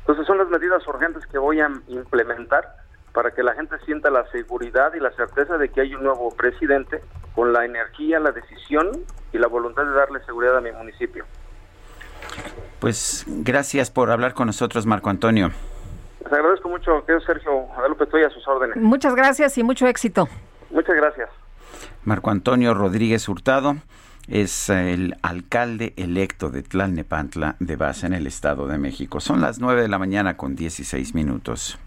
Entonces 0.00 0.26
son 0.26 0.38
las 0.38 0.48
medidas 0.48 0.86
urgentes 0.86 1.26
que 1.26 1.38
voy 1.38 1.60
a 1.60 1.70
implementar 1.88 2.76
para 3.14 3.30
que 3.30 3.42
la 3.42 3.54
gente 3.54 3.78
sienta 3.86 4.10
la 4.10 4.28
seguridad 4.30 4.92
y 4.94 5.00
la 5.00 5.12
certeza 5.12 5.56
de 5.56 5.68
que 5.68 5.80
hay 5.80 5.94
un 5.94 6.02
nuevo 6.02 6.30
presidente 6.34 7.00
con 7.34 7.52
la 7.52 7.64
energía, 7.64 8.18
la 8.18 8.32
decisión 8.32 8.90
y 9.32 9.38
la 9.38 9.46
voluntad 9.46 9.84
de 9.84 9.92
darle 9.92 10.20
seguridad 10.24 10.58
a 10.58 10.60
mi 10.60 10.72
municipio. 10.72 11.24
Pues 12.80 13.24
gracias 13.26 13.90
por 13.90 14.10
hablar 14.10 14.34
con 14.34 14.46
nosotros, 14.46 14.84
Marco 14.84 15.10
Antonio. 15.10 15.50
Les 16.24 16.32
agradezco 16.32 16.68
mucho, 16.68 17.04
querido 17.06 17.24
Sergio 17.24 17.52
Guadalupe, 17.52 18.04
estoy 18.04 18.24
a 18.24 18.30
sus 18.30 18.46
órdenes. 18.48 18.76
Muchas 18.76 19.14
gracias 19.14 19.56
y 19.58 19.62
mucho 19.62 19.86
éxito. 19.86 20.28
Muchas 20.70 20.96
gracias. 20.96 21.30
Marco 22.04 22.30
Antonio 22.30 22.74
Rodríguez 22.74 23.28
Hurtado 23.28 23.76
es 24.28 24.68
el 24.68 25.16
alcalde 25.22 25.94
electo 25.96 26.50
de 26.50 26.62
Tlalnepantla 26.62 27.56
de 27.60 27.76
base 27.76 28.06
en 28.06 28.12
el 28.12 28.26
Estado 28.26 28.66
de 28.66 28.76
México. 28.76 29.20
Son 29.20 29.40
las 29.40 29.58
9 29.58 29.82
de 29.82 29.88
la 29.88 29.98
mañana 29.98 30.36
con 30.36 30.54
16 30.54 31.14
minutos. 31.14 31.78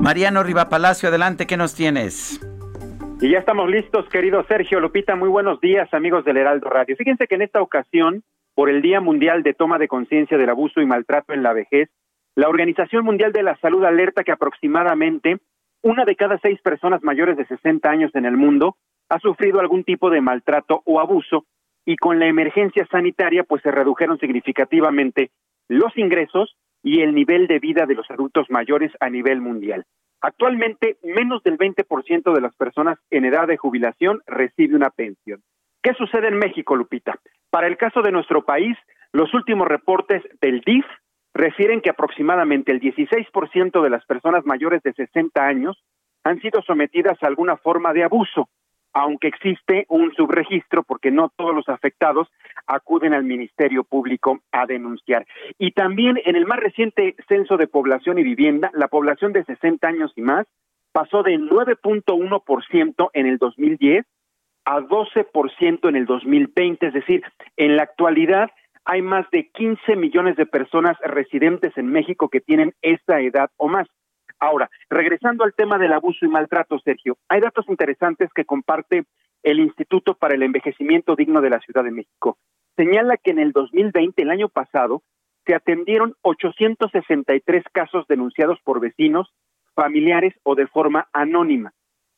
Mariano 0.00 0.42
Riva 0.42 0.68
Palacio, 0.68 1.08
adelante, 1.08 1.46
¿qué 1.46 1.56
nos 1.56 1.74
tienes? 1.74 2.40
Y 3.20 3.30
ya 3.30 3.38
estamos 3.38 3.70
listos, 3.70 4.06
querido 4.10 4.44
Sergio 4.46 4.80
Lupita. 4.80 5.16
Muy 5.16 5.30
buenos 5.30 5.60
días, 5.60 5.92
amigos 5.94 6.24
del 6.26 6.36
Heraldo 6.36 6.68
Radio. 6.68 6.94
Fíjense 6.96 7.26
que 7.26 7.34
en 7.36 7.42
esta 7.42 7.62
ocasión, 7.62 8.22
por 8.54 8.68
el 8.68 8.82
Día 8.82 9.00
Mundial 9.00 9.42
de 9.42 9.54
Toma 9.54 9.78
de 9.78 9.88
Conciencia 9.88 10.36
del 10.36 10.50
Abuso 10.50 10.82
y 10.82 10.86
Maltrato 10.86 11.32
en 11.32 11.42
la 11.42 11.54
Vejez, 11.54 11.88
la 12.36 12.48
Organización 12.50 13.04
Mundial 13.04 13.32
de 13.32 13.42
la 13.42 13.56
Salud 13.56 13.82
alerta 13.84 14.22
que 14.22 14.30
aproximadamente 14.30 15.38
una 15.82 16.04
de 16.04 16.16
cada 16.16 16.38
seis 16.38 16.60
personas 16.60 17.02
mayores 17.02 17.36
de 17.36 17.46
60 17.46 17.88
años 17.88 18.14
en 18.14 18.26
el 18.26 18.36
mundo 18.36 18.76
ha 19.08 19.18
sufrido 19.20 19.58
algún 19.58 19.84
tipo 19.84 20.10
de 20.10 20.20
maltrato 20.20 20.82
o 20.84 21.00
abuso 21.00 21.46
y 21.86 21.96
con 21.96 22.18
la 22.18 22.26
emergencia 22.26 22.86
sanitaria 22.90 23.42
pues 23.44 23.62
se 23.62 23.70
redujeron 23.70 24.18
significativamente 24.18 25.30
los 25.68 25.96
ingresos 25.96 26.56
y 26.82 27.00
el 27.00 27.14
nivel 27.14 27.46
de 27.46 27.58
vida 27.58 27.86
de 27.86 27.94
los 27.94 28.10
adultos 28.10 28.50
mayores 28.50 28.92
a 29.00 29.08
nivel 29.08 29.40
mundial. 29.40 29.86
Actualmente, 30.20 30.98
menos 31.02 31.42
del 31.42 31.56
20% 31.56 32.34
de 32.34 32.40
las 32.40 32.54
personas 32.54 32.98
en 33.10 33.24
edad 33.24 33.46
de 33.46 33.56
jubilación 33.56 34.20
recibe 34.26 34.76
una 34.76 34.90
pensión. 34.90 35.40
¿Qué 35.82 35.94
sucede 35.94 36.28
en 36.28 36.38
México, 36.38 36.76
Lupita? 36.76 37.18
Para 37.48 37.66
el 37.66 37.78
caso 37.78 38.02
de 38.02 38.12
nuestro 38.12 38.44
país, 38.44 38.76
los 39.12 39.32
últimos 39.32 39.68
reportes 39.68 40.22
del 40.40 40.60
DIF 40.60 40.84
refieren 41.36 41.80
que 41.80 41.90
aproximadamente 41.90 42.72
el 42.72 42.80
16% 42.80 43.82
de 43.82 43.90
las 43.90 44.04
personas 44.06 44.44
mayores 44.46 44.82
de 44.82 44.92
60 44.94 45.46
años 45.46 45.82
han 46.24 46.40
sido 46.40 46.62
sometidas 46.62 47.22
a 47.22 47.26
alguna 47.26 47.56
forma 47.56 47.92
de 47.92 48.04
abuso, 48.04 48.48
aunque 48.92 49.28
existe 49.28 49.84
un 49.88 50.12
subregistro 50.14 50.82
porque 50.82 51.10
no 51.10 51.30
todos 51.36 51.54
los 51.54 51.68
afectados 51.68 52.28
acuden 52.66 53.12
al 53.12 53.24
Ministerio 53.24 53.84
Público 53.84 54.40
a 54.50 54.66
denunciar. 54.66 55.26
Y 55.58 55.72
también 55.72 56.18
en 56.24 56.36
el 56.36 56.46
más 56.46 56.58
reciente 56.58 57.14
censo 57.28 57.56
de 57.58 57.68
población 57.68 58.18
y 58.18 58.22
vivienda, 58.22 58.70
la 58.72 58.88
población 58.88 59.32
de 59.32 59.44
60 59.44 59.86
años 59.86 60.12
y 60.16 60.22
más 60.22 60.46
pasó 60.92 61.22
de 61.22 61.38
9.1% 61.38 63.10
en 63.12 63.26
el 63.26 63.36
2010 63.36 64.06
a 64.64 64.80
12% 64.80 65.88
en 65.88 65.96
el 65.96 66.06
2020, 66.06 66.86
es 66.86 66.94
decir, 66.94 67.22
en 67.56 67.76
la 67.76 67.84
actualidad 67.84 68.50
hay 68.86 69.02
más 69.02 69.28
de 69.32 69.48
15 69.48 69.96
millones 69.96 70.36
de 70.36 70.46
personas 70.46 70.96
residentes 71.02 71.76
en 71.76 71.88
México 71.88 72.28
que 72.28 72.40
tienen 72.40 72.72
esa 72.82 73.20
edad 73.20 73.50
o 73.56 73.68
más. 73.68 73.88
Ahora, 74.38 74.70
regresando 74.88 75.44
al 75.44 75.54
tema 75.54 75.76
del 75.76 75.92
abuso 75.92 76.24
y 76.24 76.28
maltrato, 76.28 76.78
Sergio, 76.78 77.18
hay 77.28 77.40
datos 77.40 77.68
interesantes 77.68 78.30
que 78.32 78.44
comparte 78.44 79.04
el 79.42 79.58
Instituto 79.58 80.14
para 80.14 80.34
el 80.34 80.42
Envejecimiento 80.44 81.16
Digno 81.16 81.40
de 81.40 81.50
la 81.50 81.60
Ciudad 81.60 81.82
de 81.82 81.90
México. 81.90 82.38
Señala 82.76 83.16
que 83.16 83.32
en 83.32 83.40
el 83.40 83.52
2020, 83.52 84.22
el 84.22 84.30
año 84.30 84.48
pasado, 84.48 85.02
se 85.46 85.54
atendieron 85.54 86.14
863 86.22 87.64
casos 87.72 88.06
denunciados 88.06 88.60
por 88.62 88.80
vecinos, 88.80 89.34
familiares 89.74 90.34
o 90.44 90.54
de 90.54 90.68
forma 90.68 91.08
anónima. 91.12 91.72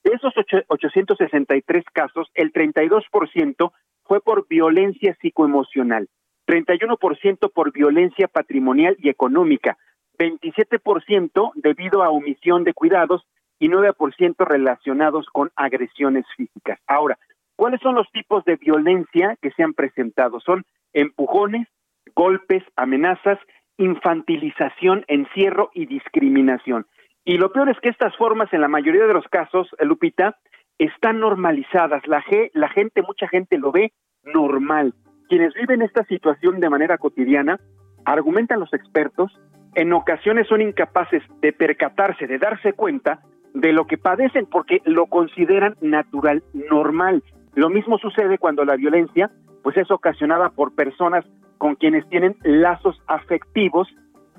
De 0.04 0.12
esos 0.14 0.34
863 0.68 1.84
casos, 1.94 2.30
el 2.34 2.52
32% 2.52 3.72
fue 4.04 4.20
por 4.20 4.46
violencia 4.48 5.16
psicoemocional, 5.20 6.08
31% 6.48 7.52
por 7.52 7.72
violencia 7.72 8.26
patrimonial 8.26 8.96
y 8.98 9.10
económica, 9.10 9.76
27% 10.18 11.52
debido 11.54 12.02
a 12.02 12.10
omisión 12.10 12.64
de 12.64 12.72
cuidados 12.72 13.22
y 13.58 13.68
9% 13.68 14.34
relacionados 14.46 15.26
con 15.30 15.50
agresiones 15.56 16.24
físicas. 16.36 16.80
Ahora, 16.86 17.18
¿cuáles 17.54 17.80
son 17.82 17.94
los 17.94 18.10
tipos 18.12 18.44
de 18.46 18.56
violencia 18.56 19.36
que 19.42 19.50
se 19.50 19.62
han 19.62 19.74
presentado? 19.74 20.40
Son 20.40 20.64
empujones, 20.94 21.68
golpes, 22.16 22.62
amenazas, 22.76 23.38
infantilización, 23.76 25.04
encierro 25.06 25.70
y 25.74 25.84
discriminación. 25.86 26.86
Y 27.24 27.36
lo 27.36 27.52
peor 27.52 27.68
es 27.68 27.78
que 27.80 27.90
estas 27.90 28.16
formas, 28.16 28.50
en 28.54 28.62
la 28.62 28.68
mayoría 28.68 29.06
de 29.06 29.12
los 29.12 29.28
casos, 29.28 29.68
Lupita, 29.80 30.38
están 30.78 31.20
normalizadas. 31.20 32.06
La, 32.06 32.24
la 32.54 32.68
gente, 32.70 33.02
mucha 33.02 33.28
gente 33.28 33.58
lo 33.58 33.70
ve 33.70 33.92
normal. 34.24 34.94
Quienes 35.28 35.54
viven 35.54 35.82
esta 35.82 36.04
situación 36.04 36.60
de 36.60 36.70
manera 36.70 36.98
cotidiana, 36.98 37.60
argumentan 38.04 38.60
los 38.60 38.72
expertos, 38.72 39.30
en 39.74 39.92
ocasiones 39.92 40.46
son 40.48 40.62
incapaces 40.62 41.22
de 41.40 41.52
percatarse, 41.52 42.26
de 42.26 42.38
darse 42.38 42.72
cuenta 42.72 43.20
de 43.54 43.72
lo 43.72 43.86
que 43.86 43.98
padecen 43.98 44.46
porque 44.46 44.80
lo 44.84 45.06
consideran 45.06 45.76
natural, 45.80 46.42
normal. 46.52 47.22
Lo 47.54 47.68
mismo 47.68 47.98
sucede 47.98 48.38
cuando 48.38 48.64
la 48.64 48.76
violencia 48.76 49.30
pues 49.62 49.76
es 49.76 49.90
ocasionada 49.90 50.50
por 50.50 50.74
personas 50.74 51.24
con 51.58 51.74
quienes 51.74 52.08
tienen 52.08 52.36
lazos 52.42 53.00
afectivos, 53.06 53.88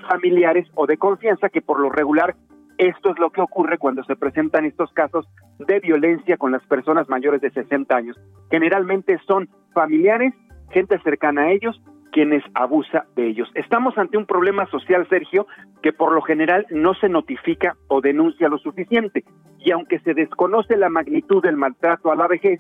familiares 0.10 0.68
o 0.76 0.88
de 0.88 0.98
confianza 0.98 1.49
que 1.49 1.61
por 1.61 1.80
lo 1.80 1.90
regular 1.90 2.36
esto 2.78 3.11
es 3.11 3.20
lo 3.20 3.30
que 3.30 3.41
ocurre 3.41 3.78
cuando 3.78 4.03
se 4.06 4.16
presentan 4.16 4.66
estos 4.66 4.91
casos 4.94 5.28
de 5.60 5.80
violencia 5.82 6.38
con 6.38 6.53
las 6.53 6.66
personas 6.66 7.10
mayores 7.10 7.41
de 7.41 7.52
60 7.52 7.94
años. 7.94 8.18
Generalmente 8.49 9.20
son 9.28 9.49
familiares, 9.74 10.34
gente 10.71 10.99
cercana 10.99 11.43
a 11.43 11.51
ellos, 11.51 11.81
quienes 12.11 12.43
abusa 12.53 13.05
de 13.15 13.27
ellos. 13.27 13.49
Estamos 13.55 13.97
ante 13.97 14.17
un 14.17 14.25
problema 14.25 14.65
social, 14.67 15.07
Sergio, 15.09 15.47
que 15.81 15.93
por 15.93 16.13
lo 16.13 16.21
general 16.21 16.65
no 16.71 16.93
se 16.95 17.09
notifica 17.09 17.75
o 17.87 18.01
denuncia 18.01 18.49
lo 18.49 18.57
suficiente. 18.57 19.23
Y 19.59 19.71
aunque 19.71 19.99
se 19.99 20.13
desconoce 20.13 20.77
la 20.77 20.89
magnitud 20.89 21.41
del 21.43 21.57
maltrato 21.57 22.11
a 22.11 22.15
la 22.15 22.27
vejez, 22.27 22.59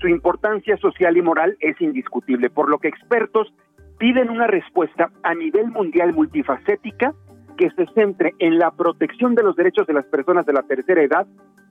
su 0.00 0.08
importancia 0.08 0.76
social 0.78 1.16
y 1.16 1.22
moral 1.22 1.56
es 1.60 1.80
indiscutible, 1.80 2.50
por 2.50 2.70
lo 2.70 2.78
que 2.78 2.88
expertos 2.88 3.52
piden 3.98 4.30
una 4.30 4.46
respuesta 4.46 5.10
a 5.22 5.34
nivel 5.34 5.68
mundial 5.68 6.14
multifacética 6.14 7.14
que 7.58 7.70
se 7.70 7.86
centre 7.92 8.34
en 8.38 8.58
la 8.58 8.70
protección 8.70 9.34
de 9.34 9.42
los 9.42 9.54
derechos 9.56 9.86
de 9.86 9.92
las 9.92 10.06
personas 10.06 10.46
de 10.46 10.54
la 10.54 10.62
tercera 10.62 11.02
edad 11.02 11.26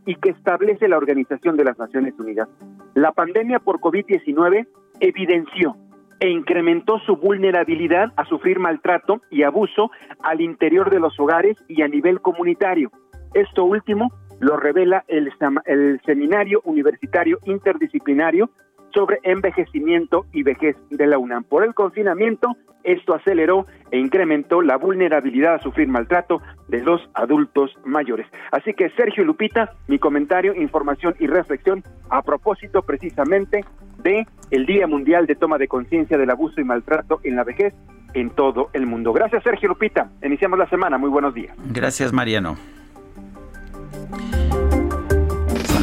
y 0.05 0.15
que 0.15 0.29
establece 0.29 0.87
la 0.87 0.97
Organización 0.97 1.57
de 1.57 1.63
las 1.63 1.79
Naciones 1.79 2.13
Unidas. 2.19 2.47
La 2.93 3.11
pandemia 3.11 3.59
por 3.59 3.79
COVID-19 3.79 4.67
evidenció 4.99 5.75
e 6.19 6.29
incrementó 6.29 6.99
su 6.99 7.15
vulnerabilidad 7.15 8.11
a 8.17 8.25
sufrir 8.25 8.59
maltrato 8.59 9.21
y 9.29 9.43
abuso 9.43 9.91
al 10.21 10.41
interior 10.41 10.89
de 10.89 10.99
los 10.99 11.17
hogares 11.19 11.57
y 11.67 11.81
a 11.81 11.87
nivel 11.87 12.21
comunitario. 12.21 12.91
Esto 13.33 13.63
último 13.63 14.11
lo 14.39 14.57
revela 14.57 15.05
el, 15.07 15.31
el 15.65 16.01
Seminario 16.05 16.61
Universitario 16.65 17.39
Interdisciplinario 17.45 18.49
sobre 18.93 19.19
envejecimiento 19.23 20.25
y 20.33 20.43
vejez 20.43 20.75
de 20.89 21.07
la 21.07 21.17
UNAM. 21.17 21.43
Por 21.43 21.63
el 21.63 21.73
confinamiento, 21.73 22.55
esto 22.83 23.13
aceleró 23.13 23.65
e 23.91 23.99
incrementó 23.99 24.61
la 24.61 24.77
vulnerabilidad 24.77 25.55
a 25.55 25.59
sufrir 25.59 25.87
maltrato 25.87 26.41
de 26.67 26.81
los 26.81 27.01
adultos 27.13 27.71
mayores. 27.85 28.27
Así 28.51 28.73
que 28.73 28.89
Sergio 28.91 29.23
Lupita, 29.23 29.73
mi 29.87 29.99
comentario, 29.99 30.55
información 30.55 31.15
y 31.19 31.27
reflexión 31.27 31.83
a 32.09 32.21
propósito 32.21 32.81
precisamente 32.81 33.65
de 34.03 34.25
el 34.51 34.65
Día 34.65 34.87
Mundial 34.87 35.27
de 35.27 35.35
Toma 35.35 35.57
de 35.57 35.67
Conciencia 35.67 36.17
del 36.17 36.29
Abuso 36.29 36.61
y 36.61 36.63
Maltrato 36.63 37.19
en 37.23 37.35
la 37.35 37.43
Vejez 37.43 37.73
en 38.13 38.29
todo 38.31 38.69
el 38.73 38.85
mundo. 38.85 39.13
Gracias 39.13 39.43
Sergio 39.43 39.69
Lupita. 39.69 40.09
Iniciamos 40.23 40.57
la 40.57 40.69
semana. 40.69 40.97
Muy 40.97 41.09
buenos 41.09 41.33
días. 41.33 41.55
Gracias 41.71 42.13
Mariano. 42.13 42.55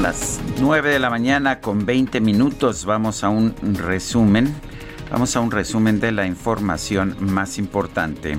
Las 0.07 0.41
9 0.61 0.91
de 0.91 1.01
la 1.01 1.11
mañana 1.11 1.59
con 1.59 1.85
20 1.85 2.21
minutos. 2.21 2.85
Vamos 2.85 3.25
a 3.25 3.29
un 3.29 3.57
resumen. 3.75 4.55
Vamos 5.11 5.35
a 5.35 5.41
un 5.41 5.51
resumen 5.51 5.99
de 5.99 6.13
la 6.13 6.27
información 6.27 7.17
más 7.19 7.59
importante. 7.59 8.39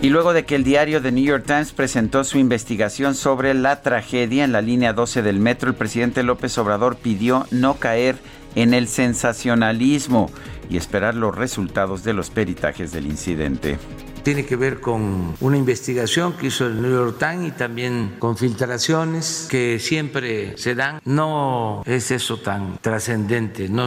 Y 0.00 0.08
luego 0.08 0.32
de 0.32 0.44
que 0.44 0.56
el 0.56 0.64
diario 0.64 1.00
The 1.00 1.12
New 1.12 1.24
York 1.24 1.44
Times 1.46 1.70
presentó 1.70 2.24
su 2.24 2.38
investigación 2.38 3.14
sobre 3.14 3.54
la 3.54 3.80
tragedia 3.80 4.42
en 4.42 4.50
la 4.50 4.60
línea 4.60 4.92
12 4.92 5.22
del 5.22 5.38
metro, 5.38 5.70
el 5.70 5.76
presidente 5.76 6.24
López 6.24 6.58
Obrador 6.58 6.96
pidió 6.96 7.46
no 7.52 7.74
caer 7.74 8.16
en 8.56 8.74
el 8.74 8.88
sensacionalismo 8.88 10.32
y 10.68 10.76
esperar 10.76 11.14
los 11.14 11.32
resultados 11.32 12.02
de 12.02 12.12
los 12.12 12.30
peritajes 12.30 12.90
del 12.90 13.06
incidente 13.06 13.78
tiene 14.22 14.44
que 14.44 14.56
ver 14.56 14.80
con 14.80 15.34
una 15.40 15.56
investigación 15.56 16.34
que 16.34 16.46
hizo 16.46 16.66
el 16.66 16.80
New 16.80 16.90
York 16.90 17.16
Times 17.18 17.48
y 17.48 17.50
también 17.52 18.14
con 18.18 18.36
filtraciones 18.36 19.46
que 19.50 19.78
siempre 19.78 20.56
se 20.56 20.74
dan. 20.74 21.00
No 21.04 21.82
es 21.86 22.10
eso 22.10 22.38
tan 22.38 22.78
trascendente, 22.78 23.68
no 23.68 23.86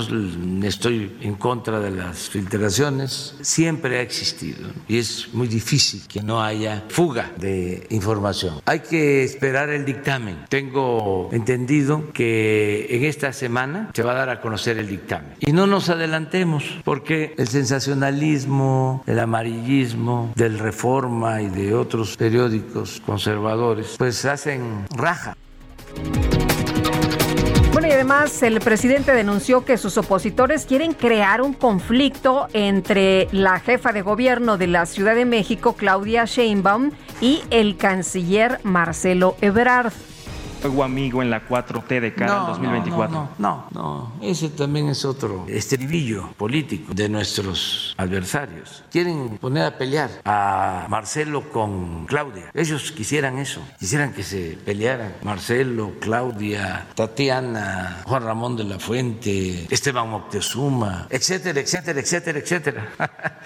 estoy 0.64 1.18
en 1.22 1.36
contra 1.36 1.80
de 1.80 1.92
las 1.92 2.30
filtraciones, 2.30 3.36
siempre 3.42 4.00
ha 4.00 4.02
existido 4.02 4.70
y 4.88 4.98
es 4.98 5.34
muy 5.34 5.48
difícil 5.48 6.04
que 6.08 6.22
no 6.22 6.42
haya 6.42 6.84
fuga 6.90 7.32
de 7.38 7.88
información. 7.90 8.62
Hay 8.66 8.80
que 8.80 9.24
esperar 9.24 9.70
el 9.70 9.86
dictamen. 9.86 10.46
Tengo 10.50 11.30
entendido 11.32 12.12
que 12.14 12.88
en 12.90 13.04
esta 13.06 13.34
semana 13.34 13.90
se 13.94 14.04
va 14.04 14.12
a 14.12 14.16
dar 14.16 14.30
a 14.30 14.42
conocer 14.42 14.78
el 14.78 14.88
dictamen. 14.88 15.34
Y 15.40 15.52
no 15.52 15.68
nos 15.68 15.90
adelantemos 15.90 16.64
porque 16.84 17.34
el 17.38 17.48
sensacionalismo, 17.48 19.04
el 19.08 19.20
amarillismo, 19.20 20.25
del 20.36 20.60
Reforma 20.60 21.42
y 21.42 21.50
de 21.50 21.74
otros 21.74 22.18
periódicos 22.18 23.02
conservadores, 23.06 23.96
pues 23.98 24.26
hacen 24.26 24.86
raja. 24.96 25.36
Bueno, 27.74 27.90
y 27.90 27.92
además 27.92 28.42
el 28.42 28.62
presidente 28.62 29.14
denunció 29.14 29.66
que 29.66 29.78
sus 29.78 29.98
opositores 29.98 30.66
quieren 30.66 30.94
crear 30.94 31.42
un 31.42 31.54
conflicto 31.54 32.48
entre 32.54 33.28
la 33.34 33.60
jefa 33.60 33.92
de 33.92 34.02
gobierno 34.02 34.58
de 34.58 34.68
la 34.68 34.86
Ciudad 34.86 35.14
de 35.14 35.26
México, 35.26 35.74
Claudia 35.74 36.24
Sheinbaum, 36.24 36.92
y 37.20 37.44
el 37.50 37.76
canciller 37.76 38.62
Marcelo 38.64 39.36
Ebrard 39.42 39.92
fuego 40.66 40.84
amigo 40.84 41.22
en 41.22 41.30
la 41.30 41.48
4T 41.48 42.02
de 42.02 42.14
cara 42.16 42.42
al 42.42 42.48
2024. 42.48 43.16
No, 43.16 43.30
no, 43.38 43.68
no, 43.72 44.14
ese 44.22 44.50
también 44.50 44.90
es 44.90 45.06
otro 45.06 45.46
estribillo 45.48 46.30
político 46.38 46.92
de 46.94 47.08
nuestros 47.08 47.94
adversarios. 47.98 48.84
Quieren 48.90 49.38
poner 49.38 49.66
a 49.66 49.78
pelear 49.78 50.10
a 50.26 50.88
Marcelo 50.90 51.52
con 51.52 52.08
Claudia. 52.08 52.50
Ellos 52.56 52.92
quisieran 52.92 53.38
eso, 53.38 53.62
quisieran 53.80 54.12
que 54.14 54.24
se 54.24 54.58
pelearan 54.66 55.14
Marcelo, 55.22 55.94
Claudia, 56.00 56.88
Tatiana, 56.96 58.02
Juan 58.06 58.24
Ramón 58.24 58.58
de 58.58 58.64
la 58.64 58.80
Fuente, 58.80 59.68
Esteban 59.70 60.10
Moctezuma, 60.10 61.08
etcétera, 61.12 61.60
etcétera, 61.60 62.00
etcétera, 62.00 62.40
etcétera. 62.40 62.90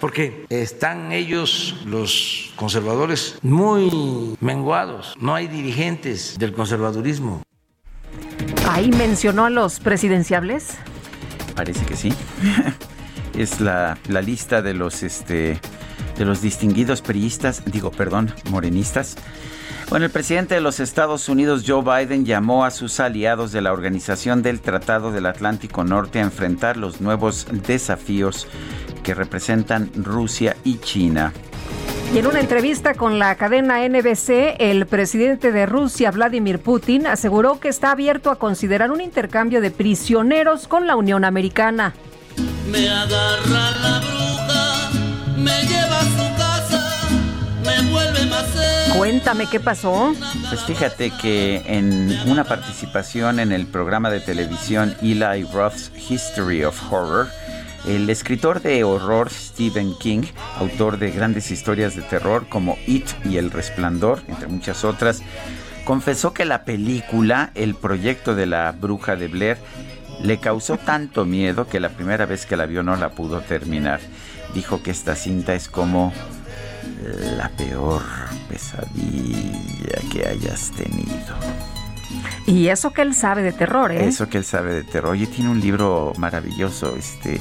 Porque 0.00 0.46
están 0.48 1.12
ellos, 1.12 1.76
los 1.86 2.52
conservadores, 2.56 3.38
muy 3.42 4.36
menguados. 4.40 5.14
No 5.20 5.36
hay 5.36 5.46
dirigentes 5.46 6.36
del 6.36 6.52
conservadurismo. 6.64 7.42
¿Ahí 8.66 8.90
mencionó 8.90 9.44
a 9.44 9.50
los 9.50 9.80
presidenciables? 9.80 10.78
Parece 11.54 11.84
que 11.84 11.94
sí. 11.94 12.10
es 13.38 13.60
la, 13.60 13.98
la, 14.08 14.22
lista 14.22 14.62
de 14.62 14.72
los 14.72 15.02
este 15.02 15.60
de 16.16 16.24
los 16.24 16.40
distinguidos 16.40 17.02
priistas, 17.02 17.62
digo, 17.66 17.90
perdón, 17.90 18.32
morenistas. 18.48 19.16
Bueno, 19.94 20.06
el 20.06 20.10
presidente 20.10 20.56
de 20.56 20.60
los 20.60 20.80
Estados 20.80 21.28
Unidos, 21.28 21.62
Joe 21.64 21.84
Biden, 21.84 22.24
llamó 22.24 22.64
a 22.64 22.72
sus 22.72 22.98
aliados 22.98 23.52
de 23.52 23.60
la 23.60 23.72
Organización 23.72 24.42
del 24.42 24.60
Tratado 24.60 25.12
del 25.12 25.24
Atlántico 25.24 25.84
Norte 25.84 26.18
a 26.18 26.22
enfrentar 26.22 26.76
los 26.76 27.00
nuevos 27.00 27.46
desafíos 27.52 28.48
que 29.04 29.14
representan 29.14 29.92
Rusia 29.94 30.56
y 30.64 30.78
China. 30.78 31.32
Y 32.12 32.18
en 32.18 32.26
una 32.26 32.40
entrevista 32.40 32.94
con 32.94 33.20
la 33.20 33.36
cadena 33.36 33.88
NBC, 33.88 34.56
el 34.58 34.86
presidente 34.86 35.52
de 35.52 35.64
Rusia, 35.64 36.10
Vladimir 36.10 36.58
Putin, 36.58 37.06
aseguró 37.06 37.60
que 37.60 37.68
está 37.68 37.92
abierto 37.92 38.32
a 38.32 38.36
considerar 38.40 38.90
un 38.90 39.00
intercambio 39.00 39.60
de 39.60 39.70
prisioneros 39.70 40.66
con 40.66 40.88
la 40.88 40.96
Unión 40.96 41.24
Americana. 41.24 41.94
Me 42.68 42.88
agarra 42.88 43.70
la 43.80 44.00
bruja, 44.00 44.90
me 45.36 45.73
Cuéntame 48.96 49.46
qué 49.50 49.58
pasó. 49.58 50.14
Pues 50.48 50.62
fíjate 50.64 51.10
que 51.20 51.62
en 51.66 52.16
una 52.28 52.44
participación 52.44 53.40
en 53.40 53.50
el 53.50 53.66
programa 53.66 54.08
de 54.08 54.20
televisión 54.20 54.94
Eli 55.02 55.42
Roth's 55.52 55.90
History 56.08 56.62
of 56.62 56.80
Horror, 56.92 57.28
el 57.88 58.08
escritor 58.08 58.62
de 58.62 58.84
horror 58.84 59.30
Stephen 59.30 59.94
King, 59.98 60.22
autor 60.58 60.98
de 60.98 61.10
grandes 61.10 61.50
historias 61.50 61.96
de 61.96 62.02
terror 62.02 62.46
como 62.48 62.78
It 62.86 63.06
y 63.24 63.36
El 63.36 63.50
Resplandor, 63.50 64.22
entre 64.28 64.46
muchas 64.46 64.84
otras, 64.84 65.22
confesó 65.84 66.32
que 66.32 66.44
la 66.44 66.64
película, 66.64 67.50
el 67.56 67.74
proyecto 67.74 68.34
de 68.34 68.46
la 68.46 68.72
bruja 68.72 69.16
de 69.16 69.28
Blair, 69.28 69.58
le 70.22 70.38
causó 70.38 70.78
tanto 70.78 71.24
miedo 71.24 71.66
que 71.66 71.80
la 71.80 71.90
primera 71.90 72.26
vez 72.26 72.46
que 72.46 72.56
la 72.56 72.66
vio 72.66 72.82
no 72.82 72.96
la 72.96 73.10
pudo 73.10 73.40
terminar. 73.40 74.00
Dijo 74.54 74.82
que 74.82 74.92
esta 74.92 75.16
cinta 75.16 75.54
es 75.54 75.68
como 75.68 76.12
la 77.36 77.48
peor 77.50 78.02
pesadilla 78.48 79.98
que 80.10 80.26
hayas 80.26 80.70
tenido. 80.72 81.34
Y 82.46 82.68
eso 82.68 82.92
que 82.92 83.02
él 83.02 83.14
sabe 83.14 83.42
de 83.42 83.52
terror, 83.52 83.90
¿eh? 83.92 84.06
Eso 84.06 84.28
que 84.28 84.38
él 84.38 84.44
sabe 84.44 84.74
de 84.74 84.82
terror. 84.82 85.12
Oye, 85.12 85.26
tiene 85.26 85.50
un 85.50 85.60
libro 85.60 86.12
maravilloso, 86.18 86.94
este. 86.96 87.40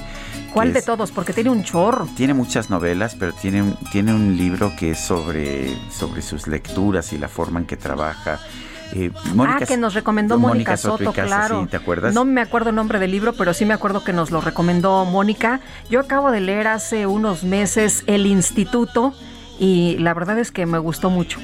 ¿Cuál 0.53 0.71
de 0.71 0.81
todos? 0.81 1.11
Porque 1.11 1.33
tiene 1.33 1.49
un 1.49 1.63
chorro. 1.63 2.07
Tiene 2.15 2.33
muchas 2.33 2.69
novelas, 2.69 3.15
pero 3.15 3.33
tiene 3.33 3.63
un, 3.63 3.75
tiene 3.91 4.13
un 4.13 4.37
libro 4.37 4.73
que 4.77 4.91
es 4.91 4.99
sobre, 4.99 5.75
sobre 5.91 6.21
sus 6.21 6.47
lecturas 6.47 7.11
y 7.11 7.17
la 7.17 7.27
forma 7.27 7.59
en 7.59 7.65
que 7.65 7.75
trabaja. 7.75 8.39
Eh, 8.95 9.11
ah, 9.39 9.59
que 9.67 9.75
nos 9.75 9.95
recomendó 9.95 10.37
Mónica, 10.37 10.77
Soto, 10.77 11.11
Casa, 11.11 11.25
claro. 11.25 11.63
sí, 11.63 11.69
¿te 11.69 11.77
acuerdas? 11.77 12.13
No 12.13 12.25
me 12.25 12.41
acuerdo 12.41 12.69
el 12.69 12.75
nombre 12.75 12.99
del 12.99 13.09
libro, 13.09 13.33
pero 13.33 13.53
sí 13.55 13.65
me 13.65 13.73
acuerdo 13.73 14.03
que 14.03 14.13
nos 14.13 14.29
lo 14.29 14.39
recomendó 14.39 15.03
Mónica. 15.05 15.61
Yo 15.89 15.99
acabo 15.99 16.29
de 16.29 16.41
leer 16.41 16.67
hace 16.67 17.07
unos 17.07 17.43
meses 17.43 18.03
El 18.05 18.27
Instituto 18.27 19.15
y 19.59 19.97
la 19.99 20.13
verdad 20.13 20.39
es 20.39 20.51
que 20.51 20.65
me 20.65 20.77
gustó 20.77 21.09
mucho. 21.09 21.39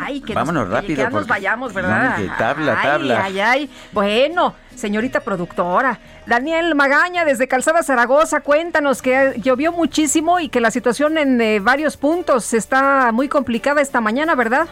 ay, 0.00 0.20
que 0.20 0.34
vámonos 0.34 0.64
nos, 0.64 0.70
que 0.70 0.74
rápido, 0.82 1.02
ya 1.02 1.10
nos 1.10 1.26
vayamos, 1.26 1.72
¿verdad? 1.72 2.10
No, 2.10 2.16
que 2.16 2.30
tabla, 2.36 2.76
ay, 2.78 2.86
tabla. 2.88 3.24
Ay, 3.24 3.40
ay, 3.40 3.70
Bueno, 3.92 4.54
señorita 4.74 5.20
productora. 5.20 5.98
Daniel 6.26 6.74
Magaña, 6.74 7.24
desde 7.24 7.46
Calzada 7.46 7.82
Zaragoza, 7.82 8.40
cuéntanos 8.40 9.00
que 9.00 9.34
llovió 9.42 9.72
muchísimo 9.72 10.40
y 10.40 10.48
que 10.48 10.60
la 10.60 10.70
situación 10.72 11.18
en 11.18 11.40
eh, 11.40 11.60
varios 11.60 11.96
puntos 11.96 12.52
está 12.52 13.12
muy 13.12 13.28
complicada 13.28 13.80
esta 13.80 14.00
mañana, 14.00 14.34
¿verdad? 14.34 14.68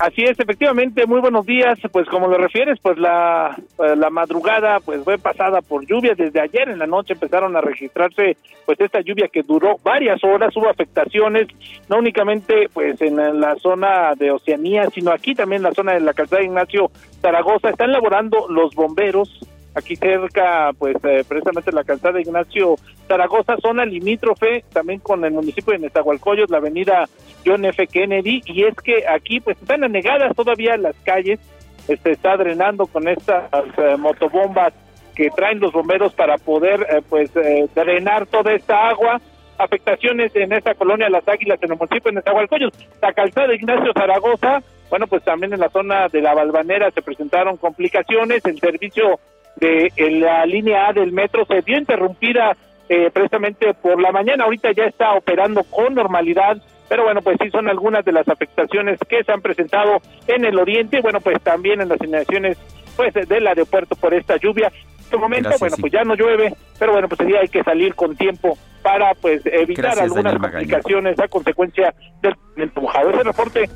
Así 0.00 0.22
es, 0.22 0.40
efectivamente, 0.40 1.04
muy 1.04 1.20
buenos 1.20 1.44
días. 1.44 1.78
Pues 1.92 2.08
como 2.08 2.26
lo 2.26 2.38
refieres, 2.38 2.78
pues 2.80 2.96
la, 2.96 3.54
eh, 3.84 3.94
la 3.96 4.08
madrugada 4.08 4.80
pues 4.80 5.04
fue 5.04 5.18
pasada 5.18 5.60
por 5.60 5.84
lluvia. 5.84 6.14
Desde 6.16 6.40
ayer 6.40 6.70
en 6.70 6.78
la 6.78 6.86
noche 6.86 7.12
empezaron 7.12 7.54
a 7.54 7.60
registrarse 7.60 8.38
pues 8.64 8.80
esta 8.80 9.02
lluvia 9.02 9.28
que 9.30 9.42
duró 9.42 9.76
varias 9.84 10.24
horas. 10.24 10.56
Hubo 10.56 10.70
afectaciones, 10.70 11.48
no 11.90 11.98
únicamente 11.98 12.70
pues 12.72 12.98
en 13.02 13.16
la 13.40 13.56
zona 13.56 14.14
de 14.14 14.30
Oceanía, 14.30 14.88
sino 14.88 15.12
aquí 15.12 15.34
también 15.34 15.60
en 15.60 15.64
la 15.64 15.74
zona 15.74 15.92
de 15.92 16.00
la 16.00 16.14
calzada 16.14 16.42
Ignacio 16.44 16.90
Zaragoza. 17.20 17.68
Están 17.68 17.92
laborando 17.92 18.48
los 18.48 18.74
bomberos 18.74 19.28
aquí 19.74 19.96
cerca, 19.96 20.72
pues 20.78 20.96
eh, 21.04 21.24
precisamente 21.26 21.72
la 21.72 21.84
calzada 21.84 22.20
Ignacio 22.20 22.76
Zaragoza, 23.06 23.56
zona 23.60 23.84
limítrofe 23.84 24.64
también 24.72 25.00
con 25.00 25.24
el 25.24 25.32
municipio 25.32 25.72
de 25.72 25.80
Nezahualcóyotl, 25.80 26.52
la 26.52 26.58
avenida 26.58 27.08
John 27.44 27.64
F. 27.64 27.86
Kennedy, 27.86 28.42
y 28.46 28.64
es 28.64 28.74
que 28.76 29.06
aquí 29.08 29.40
pues 29.40 29.56
están 29.60 29.84
anegadas 29.84 30.34
todavía 30.36 30.76
las 30.76 30.96
calles, 31.04 31.40
este 31.88 32.12
está 32.12 32.36
drenando 32.36 32.86
con 32.86 33.08
estas 33.08 33.50
eh, 33.52 33.96
motobombas 33.98 34.72
que 35.14 35.30
traen 35.30 35.60
los 35.60 35.72
bomberos 35.72 36.12
para 36.14 36.38
poder 36.38 36.86
eh, 36.88 37.02
pues 37.08 37.34
eh, 37.36 37.68
drenar 37.74 38.26
toda 38.26 38.52
esta 38.52 38.88
agua 38.88 39.20
afectaciones 39.58 40.34
en 40.34 40.52
esta 40.52 40.74
colonia 40.74 41.10
Las 41.10 41.28
Águilas 41.28 41.58
en 41.62 41.72
el 41.72 41.78
municipio 41.78 42.10
de 42.10 42.16
Nezahualcóyotl. 42.16 42.78
La 43.02 43.12
calzada 43.12 43.54
Ignacio 43.54 43.92
Zaragoza, 43.92 44.62
bueno, 44.88 45.06
pues 45.06 45.22
también 45.22 45.52
en 45.52 45.60
la 45.60 45.68
zona 45.68 46.08
de 46.08 46.22
la 46.22 46.32
Balvanera 46.32 46.90
se 46.90 47.02
presentaron 47.02 47.58
complicaciones, 47.58 48.44
el 48.46 48.58
servicio 48.58 49.20
de 49.56 49.92
la 50.20 50.46
línea 50.46 50.88
A 50.88 50.92
del 50.92 51.12
metro 51.12 51.44
se 51.46 51.60
vio 51.60 51.78
interrumpida 51.78 52.56
eh, 52.88 53.10
precisamente 53.12 53.72
por 53.74 54.00
la 54.00 54.10
mañana, 54.10 54.44
ahorita 54.44 54.72
ya 54.72 54.84
está 54.84 55.12
operando 55.12 55.62
con 55.64 55.94
normalidad, 55.94 56.56
pero 56.88 57.04
bueno, 57.04 57.22
pues 57.22 57.36
sí 57.40 57.48
son 57.50 57.68
algunas 57.68 58.04
de 58.04 58.10
las 58.10 58.28
afectaciones 58.28 58.98
que 59.08 59.22
se 59.22 59.30
han 59.30 59.40
presentado 59.40 59.98
en 60.26 60.44
el 60.44 60.58
oriente, 60.58 61.00
bueno, 61.00 61.20
pues 61.20 61.40
también 61.40 61.80
en 61.80 61.88
las 61.88 62.02
inmediaciones 62.02 62.58
pues 62.96 63.14
del 63.14 63.46
aeropuerto 63.46 63.94
por 63.94 64.12
esta 64.12 64.36
lluvia. 64.38 64.72
En 64.74 65.00
este 65.04 65.16
momento, 65.16 65.50
Gracias, 65.50 65.60
bueno, 65.60 65.76
sí. 65.76 65.82
pues 65.82 65.92
ya 65.92 66.02
no 66.02 66.14
llueve, 66.16 66.52
pero 66.78 66.92
bueno, 66.92 67.08
pues 67.08 67.20
sí 67.24 67.36
hay 67.36 67.48
que 67.48 67.62
salir 67.62 67.94
con 67.94 68.16
tiempo 68.16 68.58
para 68.82 69.14
pues 69.14 69.40
evitar 69.46 69.84
Gracias, 69.84 70.06
algunas 70.06 70.38
complicaciones 70.38 71.20
a 71.20 71.28
consecuencia 71.28 71.94
del 72.22 72.72
mojado. 72.74 73.10
Ese 73.10 73.22
reporte 73.22 73.70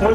muy 0.00 0.14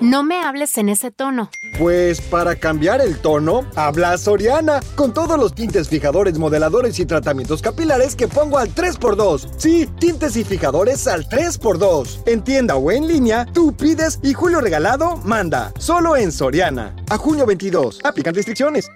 No 0.00 0.22
me 0.22 0.42
hables 0.42 0.76
en 0.78 0.88
ese 0.88 1.10
tono. 1.10 1.50
Pues 1.78 2.20
para 2.20 2.56
cambiar 2.56 3.00
el 3.00 3.18
tono, 3.18 3.66
habla 3.76 4.16
Soriana, 4.18 4.80
con 4.94 5.12
todos 5.12 5.38
los 5.38 5.54
tintes 5.54 5.88
fijadores, 5.88 6.38
modeladores 6.38 6.98
y 6.98 7.06
tratamientos 7.06 7.62
capilares 7.62 8.14
que 8.16 8.28
pongo 8.28 8.58
al 8.58 8.74
3x2. 8.74 9.48
Sí, 9.56 9.86
tintes 9.98 10.36
y 10.36 10.44
fijadores 10.44 11.06
al 11.06 11.28
3x2. 11.28 12.22
En 12.26 12.42
tienda 12.42 12.76
o 12.76 12.90
en 12.90 13.06
línea, 13.06 13.46
tú 13.52 13.74
pides 13.74 14.18
y 14.22 14.32
Julio 14.32 14.60
Regalado 14.60 15.16
manda. 15.18 15.72
Solo 15.78 16.16
en 16.16 16.32
Soriana. 16.32 16.94
A 17.10 17.16
junio 17.16 17.46
22. 17.46 18.00
Aplican 18.04 18.34
restricciones. 18.34 18.90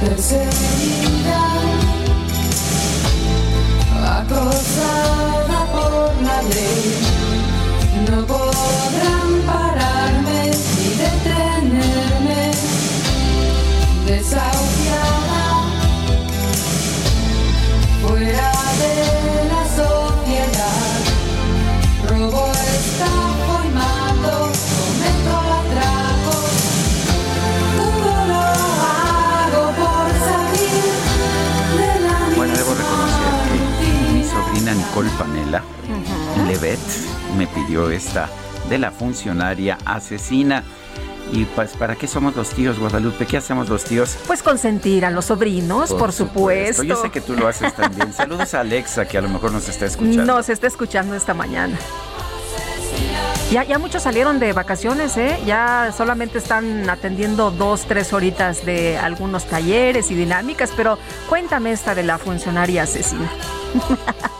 Perseguida, 0.00 1.42
acosada 4.20 5.66
por 5.72 6.22
la 6.22 6.42
ley, 6.42 7.03
podrán 8.38 9.30
pararme 9.46 10.50
ni 10.76 10.88
detenerme, 11.02 12.42
desahuciada, 14.06 15.44
fuera 18.02 18.52
de 18.82 18.94
la 19.52 19.62
sociedad, 19.80 21.00
robo, 22.08 22.44
estafa 22.78 23.56
y 23.64 23.70
mato, 23.80 24.36
cometo 24.74 25.34
atracos. 25.60 26.52
Todo 27.78 28.12
lo 28.30 28.44
hago 28.90 29.64
por 29.80 30.06
salir 30.28 30.86
de 31.78 31.90
la 32.04 32.16
Bueno, 32.36 32.52
debo 32.56 32.72
reconocer 32.82 33.32
que 33.78 33.88
mi 34.12 34.22
sobrina 34.24 34.74
Nicole 34.74 35.10
Pamela 35.18 35.62
Levet 36.48 37.13
me 37.34 37.46
pidió 37.46 37.90
esta 37.90 38.28
de 38.68 38.78
la 38.78 38.90
funcionaria 38.90 39.78
asesina. 39.84 40.62
Y 41.32 41.46
pues, 41.46 41.72
¿para 41.76 41.96
qué 41.96 42.06
somos 42.06 42.36
los 42.36 42.50
tíos, 42.50 42.78
Guadalupe? 42.78 43.26
¿Qué 43.26 43.36
hacemos 43.36 43.68
los 43.68 43.84
tíos? 43.84 44.16
Pues 44.26 44.42
consentir 44.42 45.04
a 45.04 45.10
los 45.10 45.26
sobrinos, 45.26 45.92
por, 45.92 46.12
supuesto. 46.12 46.82
Yo 46.82 46.96
sé 46.96 47.10
que 47.10 47.20
tú 47.20 47.34
lo 47.34 47.48
haces 47.48 47.74
también. 47.74 48.12
Saludos 48.16 48.54
a 48.54 48.60
Alexa, 48.60 49.06
que 49.06 49.18
a 49.18 49.20
lo 49.22 49.28
mejor 49.28 49.52
nos 49.52 49.68
está 49.68 49.86
escuchando. 49.86 50.24
Nos 50.24 50.48
está 50.48 50.66
escuchando 50.66 51.14
esta 51.14 51.34
mañana. 51.34 51.76
Ya, 53.50 53.64
ya 53.64 53.78
muchos 53.78 54.02
salieron 54.02 54.38
de 54.38 54.52
vacaciones, 54.52 55.16
¿eh? 55.16 55.38
Ya 55.46 55.92
solamente 55.96 56.38
están 56.38 56.88
atendiendo 56.88 57.50
dos, 57.50 57.84
tres 57.86 58.12
horitas 58.12 58.64
de 58.64 58.98
algunos 58.98 59.44
talleres 59.44 60.10
y 60.10 60.14
dinámicas, 60.14 60.72
pero 60.76 60.98
cuéntame 61.28 61.72
esta 61.72 61.94
de 61.94 62.02
la 62.02 62.18
funcionaria 62.18 62.82
asesina. 62.82 63.30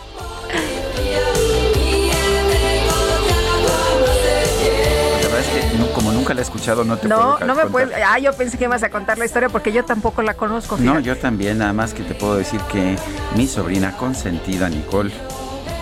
nunca 6.35 6.40
la 6.40 6.40
he 6.40 6.43
escuchado, 6.43 6.85
no 6.85 6.97
te 6.97 7.09
No, 7.09 7.16
puedo 7.16 7.47
no 7.47 7.55
me 7.55 7.62
contar. 7.62 7.69
puedes. 7.70 7.94
Ah, 8.06 8.19
yo 8.19 8.32
pensé 8.32 8.59
que 8.59 8.65
ibas 8.65 8.82
a 8.82 8.90
contar 8.90 9.19
la 9.19 9.24
historia 9.24 9.48
porque 9.48 9.73
yo 9.73 9.85
tampoco 9.85 10.23
la 10.23 10.35
conozco. 10.35 10.77
No, 10.78 10.98
yo 11.01 11.16
también, 11.16 11.59
nada 11.59 11.73
más 11.73 11.94
que 11.94 12.02
te 12.02 12.15
puedo 12.15 12.36
decir 12.36 12.61
que 12.73 12.97
mi 13.36 13.47
sobrina 13.47 13.97
consentida, 13.97 14.69
Nicole, 14.69 15.12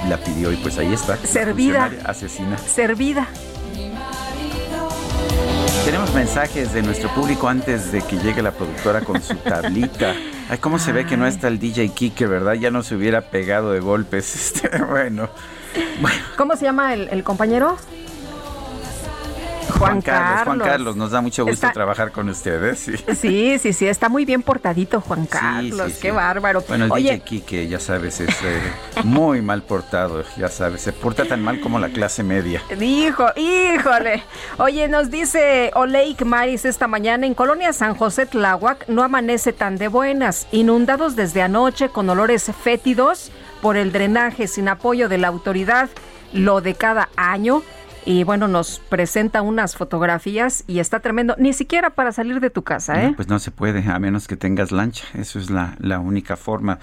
la 0.09 0.17
pidió 0.19 0.53
y 0.53 0.57
pues 0.57 0.79
ahí 0.79 0.93
está. 0.93 1.17
Servida. 1.17 1.91
Asesina. 2.05 2.59
Servida. 2.59 3.27
Tenemos 5.85 6.15
mensajes 6.15 6.73
de 6.73 6.83
nuestro 6.83 7.09
público 7.13 7.49
antes 7.49 7.91
de 7.91 8.03
que 8.03 8.17
llegue 8.19 8.41
la 8.41 8.53
productora 8.53 9.01
con 9.01 9.21
su 9.21 9.35
tablita. 9.45 10.15
Ay, 10.49 10.59
cómo 10.59 10.79
se 10.79 10.93
ve 10.93 11.07
que 11.07 11.17
no 11.17 11.27
está 11.27 11.49
el 11.49 11.59
DJ 11.59 11.89
Kike, 11.89 12.27
¿verdad? 12.27 12.53
Ya 12.55 12.71
no 12.71 12.83
se 12.85 12.95
hubiera 12.95 13.21
pegado 13.23 13.73
de 13.73 13.81
golpes. 13.81 14.33
Este, 14.63 14.69
bueno, 14.85 15.29
¿Cómo 16.37 16.55
se 16.57 16.65
llama 16.67 16.95
el, 16.95 17.09
el 17.09 17.25
compañero? 17.25 17.77
Juan, 19.79 20.01
Carlos, 20.03 20.45
Juan 20.45 20.59
Carlos, 20.59 20.97
nos 20.97 21.11
da 21.11 21.21
mucho 21.21 21.45
gusto 21.45 21.67
Está- 21.67 21.73
trabajar 21.73 22.13
con 22.13 22.29
ustedes. 22.29 22.79
Sí. 22.79 22.93
Sí, 23.15 23.59
sí, 23.59 23.73
sí, 23.73 23.87
está 23.87 24.09
muy 24.09 24.25
bien 24.25 24.43
portadito 24.43 25.01
Juan 25.01 25.27
Carlos, 25.27 25.87
sí, 25.89 25.93
sí. 25.95 25.99
qué 26.03 26.11
bárbaro. 26.13 26.63
Bueno, 26.67 26.87
el 26.87 26.93
Oye, 26.93 27.13
DJ 27.13 27.21
Kike, 27.21 27.69
ya 27.69 27.79
sabes, 27.81 28.21
es 28.21 28.31
eh, 28.43 28.61
muy 29.05 29.41
mal 29.43 29.63
portado, 29.63 30.25
ya 30.37 30.49
sabes, 30.49 30.83
se 30.83 30.93
porta 30.93 31.25
tan 31.25 31.43
mal 31.43 31.61
como 31.61 31.79
la 31.79 31.89
clase 31.89 32.23
media. 32.23 32.63
Hijo, 32.81 33.27
híjole. 33.37 34.23
Oye, 34.59 34.89
nos 34.89 35.11
dice 35.11 35.71
Oleik 35.75 36.25
Maris 36.25 36.65
esta 36.65 36.87
mañana 36.87 37.27
en 37.27 37.35
Colonia 37.35 37.73
San 37.73 37.95
José 37.95 38.27
Tláhuac 38.27 38.89
no 38.89 39.03
amanece 39.03 39.53
tan 39.53 39.77
de 39.77 39.89
buenas, 39.89 40.47
inundados 40.53 41.17
desde 41.17 41.43
anoche 41.43 41.89
con 41.89 42.09
olores 42.11 42.51
fétidos 42.63 43.31
por 43.61 43.77
el 43.77 43.93
drenaje 43.93 44.49
sin 44.49 44.69
apoyo 44.69 45.09
de 45.09 45.19
la 45.19 45.29
autoridad, 45.29 45.89
lo 46.33 46.61
de 46.61 46.75
cada 46.75 47.09
año. 47.17 47.63
Y 48.05 48.25
bueno, 48.25 48.49
nos 48.49 48.81
presenta 48.81 49.43
unas 49.43 49.77
fotografías 49.77 50.65
y 50.67 50.81
está 50.81 51.01
tremendo, 51.01 51.37
ni 51.39 51.53
siquiera 51.53 51.91
para 51.91 52.11
salir 52.11 52.41
de 52.41 52.51
tu 52.51 52.63
casa, 52.63 53.03
¿eh? 53.03 53.11
No, 53.11 53.17
pues 53.17 53.29
no 53.29 53.39
se 53.39 53.51
puede, 53.53 53.89
a 53.89 53.99
menos 53.99 54.27
que 54.27 54.37
tengas 54.37 54.73
lancha. 54.73 55.05
Eso 55.15 55.39
es 55.39 55.51
la, 55.51 55.77
la 55.79 56.01
única 56.01 56.37
forma. 56.37 56.79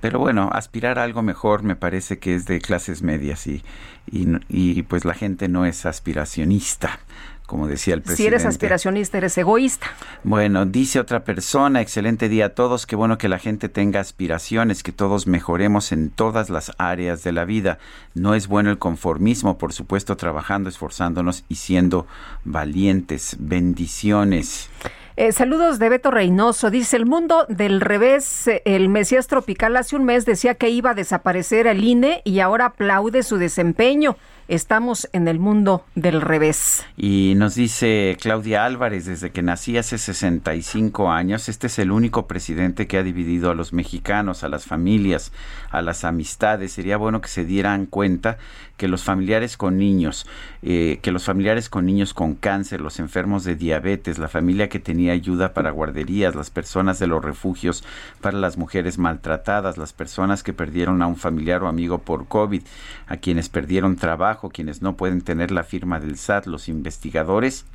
Pero 0.00 0.18
bueno, 0.18 0.50
aspirar 0.52 0.98
a 0.98 1.02
algo 1.02 1.22
mejor 1.22 1.62
me 1.62 1.76
parece 1.76 2.18
que 2.18 2.34
es 2.34 2.44
de 2.46 2.60
clases 2.60 3.02
medias 3.02 3.46
y, 3.46 3.62
y, 4.10 4.26
y, 4.48 4.82
pues 4.82 5.04
la 5.04 5.14
gente 5.14 5.48
no 5.48 5.64
es 5.64 5.86
aspiracionista, 5.86 6.98
como 7.46 7.68
decía 7.68 7.94
el 7.94 8.00
presidente. 8.00 8.22
si 8.22 8.26
eres 8.26 8.46
aspiracionista, 8.46 9.18
eres 9.18 9.36
egoísta. 9.36 9.86
Bueno, 10.22 10.64
dice 10.64 10.98
otra 10.98 11.24
persona, 11.24 11.82
excelente 11.82 12.28
día 12.28 12.46
a 12.46 12.48
todos, 12.50 12.86
qué 12.86 12.96
bueno 12.96 13.18
que 13.18 13.28
la 13.28 13.38
gente 13.38 13.68
tenga 13.68 14.00
aspiraciones, 14.00 14.82
que 14.82 14.92
todos 14.92 15.26
mejoremos 15.26 15.92
en 15.92 16.10
todas 16.10 16.48
las 16.48 16.72
áreas 16.78 17.22
de 17.22 17.32
la 17.32 17.44
vida. 17.44 17.78
No 18.14 18.34
es 18.34 18.48
bueno 18.48 18.70
el 18.70 18.78
conformismo, 18.78 19.58
por 19.58 19.72
supuesto, 19.72 20.16
trabajando, 20.16 20.68
esforzándonos 20.68 21.44
y 21.48 21.56
siendo 21.56 22.06
valientes. 22.44 23.36
Bendiciones. 23.38 24.70
Eh, 25.16 25.30
saludos 25.30 25.78
de 25.78 25.90
Beto 25.90 26.10
Reynoso. 26.10 26.70
Dice, 26.70 26.96
el 26.96 27.06
mundo 27.06 27.46
del 27.48 27.80
revés, 27.80 28.48
eh, 28.48 28.62
el 28.64 28.88
Mesías 28.88 29.28
Tropical 29.28 29.76
hace 29.76 29.94
un 29.94 30.04
mes 30.04 30.24
decía 30.24 30.54
que 30.56 30.70
iba 30.70 30.90
a 30.90 30.94
desaparecer 30.94 31.68
el 31.68 31.84
INE 31.84 32.20
y 32.24 32.40
ahora 32.40 32.66
aplaude 32.66 33.22
su 33.22 33.36
desempeño. 33.36 34.16
Estamos 34.46 35.08
en 35.12 35.26
el 35.26 35.38
mundo 35.38 35.86
del 35.94 36.20
revés. 36.20 36.84
Y 36.98 37.32
nos 37.36 37.54
dice 37.54 38.18
Claudia 38.20 38.66
Álvarez, 38.66 39.06
desde 39.06 39.30
que 39.30 39.40
nací 39.40 39.78
hace 39.78 39.96
65 39.96 41.10
años, 41.10 41.48
este 41.48 41.68
es 41.68 41.78
el 41.78 41.90
único 41.90 42.26
presidente 42.26 42.86
que 42.86 42.98
ha 42.98 43.02
dividido 43.02 43.50
a 43.50 43.54
los 43.54 43.72
mexicanos, 43.72 44.44
a 44.44 44.50
las 44.50 44.66
familias, 44.66 45.32
a 45.70 45.80
las 45.80 46.04
amistades. 46.04 46.72
Sería 46.72 46.98
bueno 46.98 47.22
que 47.22 47.28
se 47.28 47.46
dieran 47.46 47.86
cuenta 47.86 48.36
que 48.76 48.88
los 48.88 49.04
familiares 49.04 49.56
con 49.56 49.78
niños, 49.78 50.26
eh, 50.62 50.98
que 51.02 51.12
los 51.12 51.24
familiares 51.24 51.68
con 51.68 51.86
niños 51.86 52.14
con 52.14 52.34
cáncer, 52.34 52.80
los 52.80 52.98
enfermos 52.98 53.44
de 53.44 53.54
diabetes, 53.54 54.18
la 54.18 54.28
familia 54.28 54.68
que 54.68 54.80
tenía 54.80 55.12
ayuda 55.12 55.54
para 55.54 55.70
guarderías, 55.70 56.34
las 56.34 56.50
personas 56.50 56.98
de 56.98 57.06
los 57.06 57.24
refugios 57.24 57.84
para 58.20 58.38
las 58.38 58.56
mujeres 58.56 58.98
maltratadas, 58.98 59.78
las 59.78 59.92
personas 59.92 60.42
que 60.42 60.52
perdieron 60.52 61.02
a 61.02 61.06
un 61.06 61.16
familiar 61.16 61.62
o 61.62 61.68
amigo 61.68 61.98
por 61.98 62.26
COVID, 62.26 62.62
a 63.06 63.16
quienes 63.16 63.48
perdieron 63.48 63.96
trabajo, 63.96 64.50
quienes 64.50 64.82
no 64.82 64.96
pueden 64.96 65.20
tener 65.20 65.50
la 65.50 65.64
firma 65.64 66.00
del 66.00 66.16
SAT, 66.16 66.46
los 66.46 66.68
investigadores, 66.68 67.66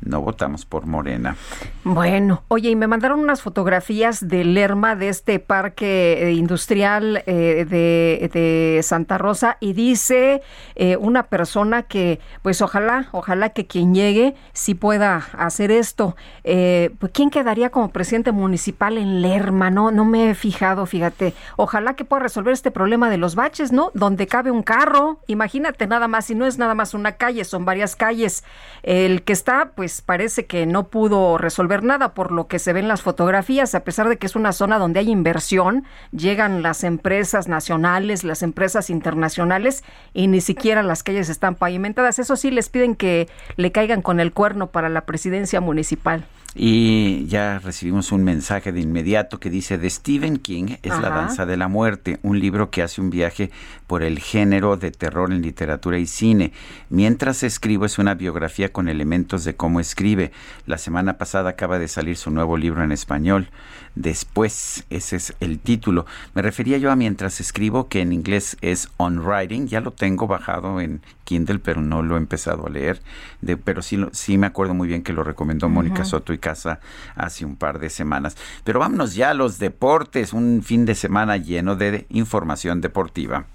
no 0.00 0.22
votamos 0.22 0.64
por 0.64 0.86
Morena. 0.86 1.36
Bueno, 1.84 2.42
oye, 2.48 2.70
y 2.70 2.76
me 2.76 2.86
mandaron 2.86 3.20
unas 3.20 3.42
fotografías 3.42 4.26
de 4.26 4.44
Lerma, 4.44 4.96
de 4.96 5.08
este 5.08 5.38
parque 5.38 6.28
eh, 6.28 6.32
industrial 6.32 7.22
eh, 7.26 7.66
de, 7.68 8.80
Santa 8.82 9.18
Rosa, 9.18 9.58
y 9.60 9.74
dice 9.74 10.42
eh, 10.74 10.96
una 10.96 11.24
persona 11.24 11.82
que, 11.82 12.20
pues 12.42 12.62
ojalá, 12.62 13.08
ojalá 13.12 13.50
que 13.50 13.66
quien 13.66 13.94
llegue 13.94 14.34
sí 14.52 14.74
pueda 14.74 15.16
hacer 15.38 15.70
esto. 15.70 16.16
Eh, 16.44 16.90
pues, 16.98 17.12
¿Quién 17.12 17.30
quedaría 17.30 17.70
como 17.70 17.90
presidente 17.90 18.32
municipal 18.32 18.96
en 18.96 19.20
Lerma? 19.20 19.70
No, 19.70 19.90
no 19.90 20.04
me 20.04 20.30
he 20.30 20.34
fijado, 20.34 20.86
fíjate. 20.86 21.34
Ojalá 21.56 21.94
que 21.94 22.04
pueda 22.04 22.22
resolver 22.22 22.52
este 22.52 22.70
problema 22.70 23.10
de 23.10 23.18
los 23.18 23.34
baches, 23.34 23.72
¿no? 23.72 23.90
Donde 23.94 24.26
cabe 24.26 24.50
un 24.50 24.62
carro, 24.62 25.20
imagínate 25.26 25.86
nada 25.86 26.08
más, 26.08 26.30
y 26.30 26.34
no 26.34 26.46
es 26.46 26.58
nada 26.58 26.74
más 26.74 26.94
una 26.94 27.12
calle, 27.12 27.44
son 27.44 27.64
varias 27.64 27.96
calles. 27.96 28.44
El 28.82 29.22
que 29.22 29.32
está, 29.32 29.72
pues 29.74 29.89
parece 30.04 30.46
que 30.46 30.66
no 30.66 30.88
pudo 30.88 31.38
resolver 31.38 31.82
nada 31.82 32.14
por 32.14 32.32
lo 32.32 32.46
que 32.46 32.58
se 32.58 32.72
ven 32.72 32.88
las 32.88 33.02
fotografías, 33.02 33.74
a 33.74 33.84
pesar 33.84 34.08
de 34.08 34.16
que 34.16 34.26
es 34.26 34.36
una 34.36 34.52
zona 34.52 34.78
donde 34.78 35.00
hay 35.00 35.10
inversión, 35.10 35.84
llegan 36.12 36.62
las 36.62 36.84
empresas 36.84 37.48
nacionales, 37.48 38.24
las 38.24 38.42
empresas 38.42 38.90
internacionales 38.90 39.84
y 40.14 40.26
ni 40.26 40.40
siquiera 40.40 40.82
las 40.82 41.02
calles 41.02 41.28
están 41.28 41.54
pavimentadas. 41.54 42.18
Eso 42.18 42.36
sí, 42.36 42.50
les 42.50 42.68
piden 42.68 42.94
que 42.94 43.28
le 43.56 43.72
caigan 43.72 44.02
con 44.02 44.20
el 44.20 44.32
cuerno 44.32 44.70
para 44.70 44.88
la 44.88 45.02
presidencia 45.02 45.60
municipal. 45.60 46.24
Y 46.54 47.26
ya 47.26 47.60
recibimos 47.60 48.10
un 48.10 48.24
mensaje 48.24 48.72
de 48.72 48.80
inmediato 48.80 49.38
que 49.38 49.50
dice 49.50 49.78
de 49.78 49.88
Stephen 49.88 50.38
King 50.38 50.76
es 50.82 50.98
La 50.98 51.10
danza 51.10 51.46
de 51.46 51.56
la 51.56 51.68
muerte, 51.68 52.18
un 52.22 52.40
libro 52.40 52.70
que 52.70 52.82
hace 52.82 53.00
un 53.00 53.08
viaje 53.08 53.52
por 53.90 54.04
el 54.04 54.20
género 54.20 54.76
de 54.76 54.92
terror 54.92 55.32
en 55.32 55.42
literatura 55.42 55.98
y 55.98 56.06
cine. 56.06 56.52
Mientras 56.90 57.42
escribo 57.42 57.86
es 57.86 57.98
una 57.98 58.14
biografía 58.14 58.72
con 58.72 58.88
elementos 58.88 59.42
de 59.42 59.56
cómo 59.56 59.80
escribe. 59.80 60.30
La 60.64 60.78
semana 60.78 61.18
pasada 61.18 61.50
acaba 61.50 61.80
de 61.80 61.88
salir 61.88 62.16
su 62.16 62.30
nuevo 62.30 62.56
libro 62.56 62.84
en 62.84 62.92
español. 62.92 63.48
Después, 63.96 64.84
ese 64.90 65.16
es 65.16 65.34
el 65.40 65.58
título. 65.58 66.06
Me 66.34 66.42
refería 66.42 66.78
yo 66.78 66.92
a 66.92 66.94
mientras 66.94 67.40
escribo, 67.40 67.88
que 67.88 68.00
en 68.00 68.12
inglés 68.12 68.56
es 68.60 68.88
on 68.96 69.26
writing. 69.26 69.66
Ya 69.66 69.80
lo 69.80 69.90
tengo 69.90 70.28
bajado 70.28 70.80
en 70.80 71.02
Kindle, 71.24 71.58
pero 71.58 71.80
no 71.82 72.04
lo 72.04 72.14
he 72.14 72.18
empezado 72.18 72.68
a 72.68 72.70
leer. 72.70 73.02
De, 73.40 73.56
pero 73.56 73.82
sí, 73.82 73.98
sí 74.12 74.38
me 74.38 74.46
acuerdo 74.46 74.72
muy 74.72 74.86
bien 74.86 75.02
que 75.02 75.12
lo 75.12 75.24
recomendó 75.24 75.68
Mónica. 75.68 76.04
Soto 76.04 76.32
y 76.32 76.38
Casa 76.38 76.78
hace 77.16 77.44
un 77.44 77.56
par 77.56 77.80
de 77.80 77.90
semanas. 77.90 78.36
Pero 78.62 78.78
vámonos 78.78 79.16
ya 79.16 79.30
a 79.30 79.34
los 79.34 79.58
deportes. 79.58 80.32
Un 80.32 80.62
fin 80.62 80.86
de 80.86 80.94
semana 80.94 81.38
lleno 81.38 81.74
de 81.74 82.06
información 82.08 82.80
deportiva. 82.80 83.46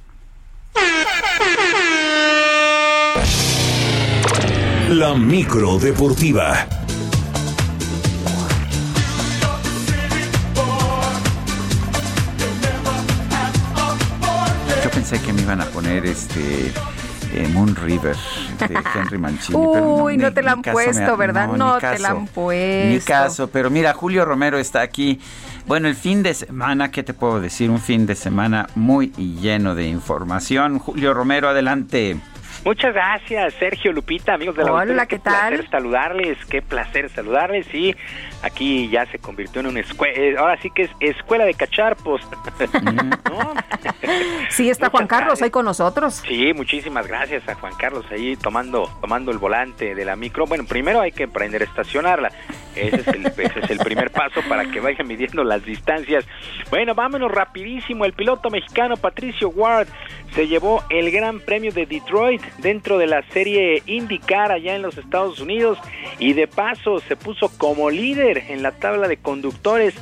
La 4.89 5.13
micro 5.15 5.77
deportiva. 5.77 6.67
Yo 14.83 14.89
pensé 14.91 15.19
que 15.21 15.33
me 15.33 15.41
iban 15.41 15.61
a 15.61 15.65
poner 15.65 16.05
este 16.05 16.71
eh, 17.33 17.47
Moon 17.53 17.75
River 17.75 18.15
de 18.67 18.79
Henry 18.95 19.17
Mancini. 19.17 19.57
pero 19.73 19.95
Uy, 20.03 20.17
no 20.17 20.27
ni- 20.29 20.33
te 20.33 20.41
la 20.43 20.51
han 20.53 20.61
me 20.63 20.71
puesto, 20.71 21.17
¿verdad? 21.17 21.47
No 21.49 21.77
te 21.79 21.99
la 21.99 22.09
han 22.09 22.27
puesto. 22.27 22.89
Ni 22.89 22.99
caso, 22.99 23.47
pero 23.49 23.69
mira, 23.69 23.93
Julio 23.93 24.25
Romero 24.25 24.57
está 24.59 24.81
aquí. 24.81 25.19
Bueno, 25.67 25.87
el 25.87 25.95
fin 25.95 26.21
de 26.21 26.35
semana, 26.35 26.91
¿qué 26.91 27.01
te 27.01 27.15
puedo 27.15 27.41
decir? 27.41 27.71
Un 27.71 27.79
fin 27.79 28.05
de 28.05 28.13
semana 28.13 28.67
muy 28.75 29.07
lleno 29.09 29.73
de 29.73 29.87
información. 29.87 30.77
Julio 30.77 31.15
Romero, 31.15 31.49
adelante. 31.49 32.17
Muchas 32.65 32.95
gracias, 32.95 33.53
Sergio 33.53 33.93
Lupita, 33.93 34.33
amigos 34.33 34.55
de 34.55 34.63
la 34.63 34.73
Hola. 34.73 35.05
¿qué 35.05 35.17
Qué 35.17 35.21
placer 35.21 35.59
tal? 35.59 35.69
saludarles, 35.69 36.43
qué 36.45 36.63
placer 36.63 37.11
saludarles. 37.11 37.71
Y 37.71 37.95
aquí 38.41 38.89
ya 38.89 39.05
se 39.05 39.19
convirtió 39.19 39.61
en 39.61 39.67
una 39.67 39.81
escuela, 39.81 40.39
ahora 40.39 40.59
sí 40.59 40.71
que 40.71 40.81
es 40.81 40.91
escuela 40.99 41.45
de 41.45 41.53
cacharpos. 41.53 42.21
¿No? 43.29 43.53
Sí, 44.49 44.71
está 44.71 44.89
Juan 44.89 45.05
Carlos 45.05 45.43
hoy 45.43 45.51
con 45.51 45.63
nosotros. 45.63 46.23
Sí, 46.27 46.53
muchísimas 46.55 47.07
gracias 47.07 47.47
a 47.47 47.53
Juan 47.53 47.73
Carlos 47.77 48.03
ahí 48.09 48.35
tomando 48.35 48.89
tomando 48.99 49.31
el 49.31 49.37
volante 49.37 49.93
de 49.93 50.03
la 50.03 50.15
micro. 50.15 50.47
Bueno, 50.47 50.65
primero 50.65 51.01
hay 51.01 51.11
que 51.11 51.25
aprender 51.25 51.61
a 51.61 51.65
estacionarla. 51.65 52.31
Ese 52.75 52.95
es 53.01 53.07
el, 53.07 53.27
ese 53.37 53.59
es 53.59 53.69
el 53.69 53.77
primer 53.77 54.09
paso 54.09 54.41
para 54.49 54.65
que 54.65 54.79
vayan 54.79 55.07
midiendo 55.07 55.43
las 55.43 55.63
distancias. 55.63 56.25
Bueno, 56.71 56.95
vámonos 56.95 57.31
rapidísimo. 57.31 58.05
El 58.05 58.13
piloto 58.13 58.49
mexicano 58.49 58.97
Patricio 58.97 59.49
Ward 59.49 59.87
se 60.35 60.47
llevó 60.47 60.83
el 60.89 61.11
Gran 61.11 61.39
Premio 61.39 61.71
de 61.71 61.85
Detroit 61.85 62.41
dentro 62.57 62.97
de 62.97 63.07
la 63.07 63.23
serie 63.29 63.81
IndyCar 63.85 64.51
allá 64.51 64.75
en 64.75 64.81
los 64.81 64.97
Estados 64.97 65.39
Unidos 65.39 65.79
y 66.19 66.33
de 66.33 66.45
paso 66.47 66.99
se 66.99 67.15
puso 67.15 67.49
como 67.57 67.89
líder 67.89 68.43
en 68.49 68.61
la 68.61 68.73
tabla 68.73 69.07
de 69.07 69.15
conductores 69.15 69.95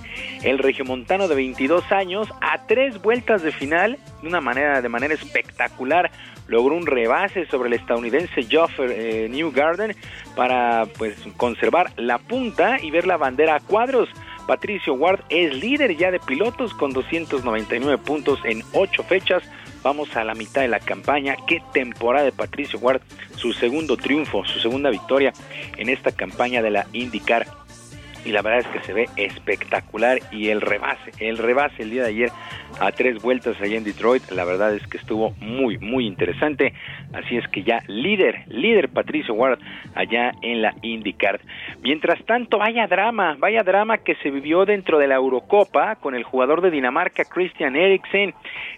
el 0.43 0.57
regiomontano 0.57 1.27
de 1.27 1.35
22 1.35 1.91
años, 1.91 2.27
a 2.41 2.65
tres 2.65 3.01
vueltas 3.01 3.43
de 3.43 3.51
final, 3.51 3.97
de 4.22 4.27
una 4.27 4.41
manera, 4.41 4.81
de 4.81 4.89
manera 4.89 5.14
espectacular, 5.14 6.11
logró 6.47 6.76
un 6.76 6.85
rebase 6.85 7.45
sobre 7.45 7.69
el 7.69 7.73
estadounidense 7.73 8.45
Joffer 8.51 8.91
eh, 8.91 9.30
Newgarden 9.30 9.95
para 10.35 10.88
pues 10.97 11.15
conservar 11.38 11.91
la 11.95 12.18
punta 12.18 12.80
y 12.81 12.91
ver 12.91 13.05
la 13.05 13.18
bandera 13.18 13.55
a 13.55 13.60
cuadros. 13.60 14.10
Patricio 14.47 14.93
Ward 14.93 15.22
es 15.30 15.53
líder 15.55 15.95
ya 15.95 16.11
de 16.11 16.19
pilotos 16.19 16.73
con 16.73 16.91
299 16.91 17.97
puntos 17.99 18.39
en 18.43 18.61
8 18.73 19.03
fechas. 19.03 19.43
Vamos 19.84 20.15
a 20.15 20.23
la 20.23 20.34
mitad 20.34 20.61
de 20.61 20.69
la 20.69 20.80
campaña. 20.80 21.35
Qué 21.45 21.61
temporada 21.73 22.26
de 22.26 22.31
Patricio 22.31 22.80
Ward. 22.80 23.01
Su 23.35 23.51
segundo 23.51 23.97
triunfo, 23.97 24.45
su 24.45 24.60
segunda 24.60 24.89
victoria 24.89 25.34
en 25.77 25.89
esta 25.89 26.14
campaña 26.14 26.61
de 26.61 26.72
la 26.72 26.88
IndyCar 26.93 27.45
y 28.25 28.31
la 28.31 28.41
verdad 28.41 28.59
es 28.59 28.67
que 28.67 28.85
se 28.85 28.93
ve 28.93 29.05
espectacular 29.17 30.19
y 30.31 30.49
el 30.49 30.61
rebase, 30.61 31.11
el 31.19 31.37
rebase 31.37 31.83
el 31.83 31.91
día 31.91 32.03
de 32.03 32.09
ayer 32.09 32.29
a 32.79 32.91
tres 32.91 33.21
vueltas 33.21 33.59
allá 33.61 33.77
en 33.77 33.83
Detroit, 33.83 34.31
la 34.31 34.45
verdad 34.45 34.73
es 34.73 34.85
que 34.87 34.97
estuvo 34.97 35.31
muy, 35.39 35.77
muy 35.77 36.07
interesante, 36.07 36.73
así 37.13 37.37
es 37.37 37.47
que 37.49 37.63
ya 37.63 37.79
líder, 37.87 38.43
líder 38.47 38.89
Patricio 38.89 39.33
Ward 39.33 39.59
allá 39.95 40.31
en 40.41 40.61
la 40.61 40.73
IndyCar. 40.81 41.39
Mientras 41.81 42.23
tanto, 42.25 42.57
vaya 42.57 42.87
drama, 42.87 43.35
vaya 43.37 43.63
drama 43.63 43.99
que 43.99 44.15
se 44.15 44.31
vivió 44.31 44.65
dentro 44.65 44.97
de 44.97 45.07
la 45.07 45.15
Eurocopa 45.15 45.95
con 45.95 46.15
el 46.15 46.23
jugador 46.23 46.61
de 46.61 46.71
Dinamarca 46.71 47.25
Christian 47.25 47.75
Eriksen, 47.75 48.33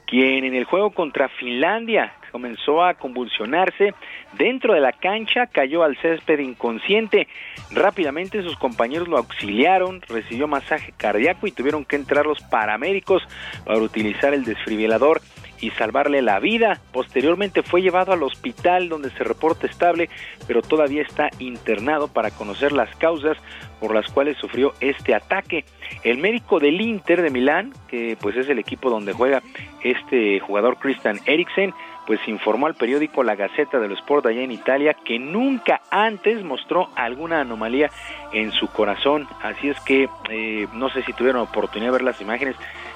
quien 0.06 0.44
en 0.44 0.56
el 0.56 0.66
juego 0.66 0.92
contra 0.92 1.30
Finlandia 1.30 2.14
comenzó 2.36 2.84
a 2.84 2.96
convulsionarse 2.96 3.94
dentro 4.38 4.74
de 4.74 4.82
la 4.82 4.92
cancha, 4.92 5.48
cayó 5.48 5.84
al 5.84 5.96
césped 6.02 6.40
inconsciente. 6.40 7.30
Rápidamente 7.72 8.44
sus 8.44 8.58
compañeros 8.58 9.08
lo 9.08 9.18
auxiliaron, 9.18 10.02
recibió 10.02 10.46
masaje 10.46 10.94
cardíaco 10.98 11.48
y 11.48 11.54
tuvieron 11.54 11.86
que 11.86 11.96
entrar 11.96 12.26
los 12.26 12.42
paramédicos 12.42 13.24
para 13.64 13.80
utilizar 13.80 14.34
el 14.34 14.44
desfibrilador 14.44 15.22
y 15.62 15.70
salvarle 15.72 16.22
la 16.22 16.40
vida. 16.40 16.82
Posteriormente 16.92 17.64
fue 17.64 17.82
llevado 17.82 18.12
al 18.12 18.24
hospital 18.24 18.90
donde 18.90 19.12
se 19.12 19.24
reporta 19.24 19.68
estable, 19.68 20.10
pero 20.46 20.62
todavía 20.62 21.04
está 21.04 21.30
internado 21.40 22.10
para 22.10 22.32
conocer 22.32 22.74
las 22.74 22.94
causas 22.98 23.38
por 23.80 23.94
las 23.94 24.12
cuales 24.12 24.38
sufrió 24.38 24.74
este 24.80 25.14
ataque. 25.14 25.66
El 26.04 26.18
médico 26.18 26.60
del 26.60 26.82
Inter 26.82 27.22
de 27.22 27.30
Milán, 27.30 27.74
que 27.88 28.18
pues 28.20 28.36
es 28.36 28.50
el 28.50 28.60
equipo 28.60 28.90
donde 28.90 29.14
juega 29.14 29.42
este 29.84 30.40
jugador 30.40 30.78
Christian 30.78 31.20
Eriksen, 31.26 31.74
pues 32.06 32.20
informó 32.28 32.68
al 32.68 32.76
periódico 32.76 33.24
La 33.24 33.36
Gaceta 33.36 33.80
dello 33.80 33.96
Sport 33.96 34.28
allá 34.28 34.42
en 34.42 34.52
Italia 34.52 34.94
que 34.94 35.20
nunca 35.20 35.82
antes 35.90 36.44
mostró 36.44 36.90
alguna 36.96 37.42
anomalía 37.42 37.90
en 38.34 38.52
su 38.52 38.68
corazón. 38.68 39.28
Así 39.42 39.70
es 39.70 39.80
que 39.82 40.10
eh, 40.30 40.68
no 40.74 40.90
sé 40.90 41.04
si 41.04 41.14
tuvieron 41.14 41.42
oportunidad 41.42 41.92
de 41.92 41.98
ver 41.98 42.04
las 42.04 42.22
imágenes. 42.22 42.56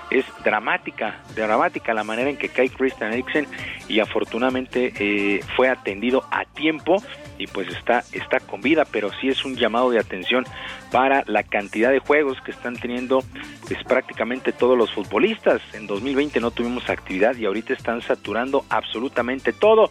Es 0.09 0.25
dramática, 0.43 1.21
dramática 1.35 1.93
la 1.93 2.03
manera 2.03 2.29
en 2.29 2.37
que 2.37 2.49
cae 2.49 2.69
Christian 2.69 3.13
Eriksen 3.13 3.47
y 3.87 3.99
afortunadamente 3.99 4.93
eh, 4.99 5.41
fue 5.55 5.69
atendido 5.69 6.23
a 6.31 6.45
tiempo 6.45 7.03
y 7.39 7.47
pues 7.47 7.69
está, 7.69 8.03
está 8.11 8.39
con 8.41 8.61
vida, 8.61 8.85
pero 8.91 9.09
sí 9.19 9.29
es 9.29 9.43
un 9.45 9.55
llamado 9.55 9.89
de 9.89 9.97
atención 9.97 10.45
para 10.91 11.23
la 11.25 11.43
cantidad 11.43 11.89
de 11.89 11.99
juegos 11.99 12.37
que 12.41 12.51
están 12.51 12.75
teniendo 12.75 13.23
pues 13.67 13.83
prácticamente 13.85 14.51
todos 14.51 14.77
los 14.77 14.91
futbolistas. 14.93 15.61
En 15.73 15.87
2020 15.87 16.39
no 16.41 16.51
tuvimos 16.51 16.89
actividad 16.89 17.35
y 17.37 17.45
ahorita 17.45 17.73
están 17.73 18.01
saturando 18.01 18.65
absolutamente 18.69 19.53
todo. 19.53 19.89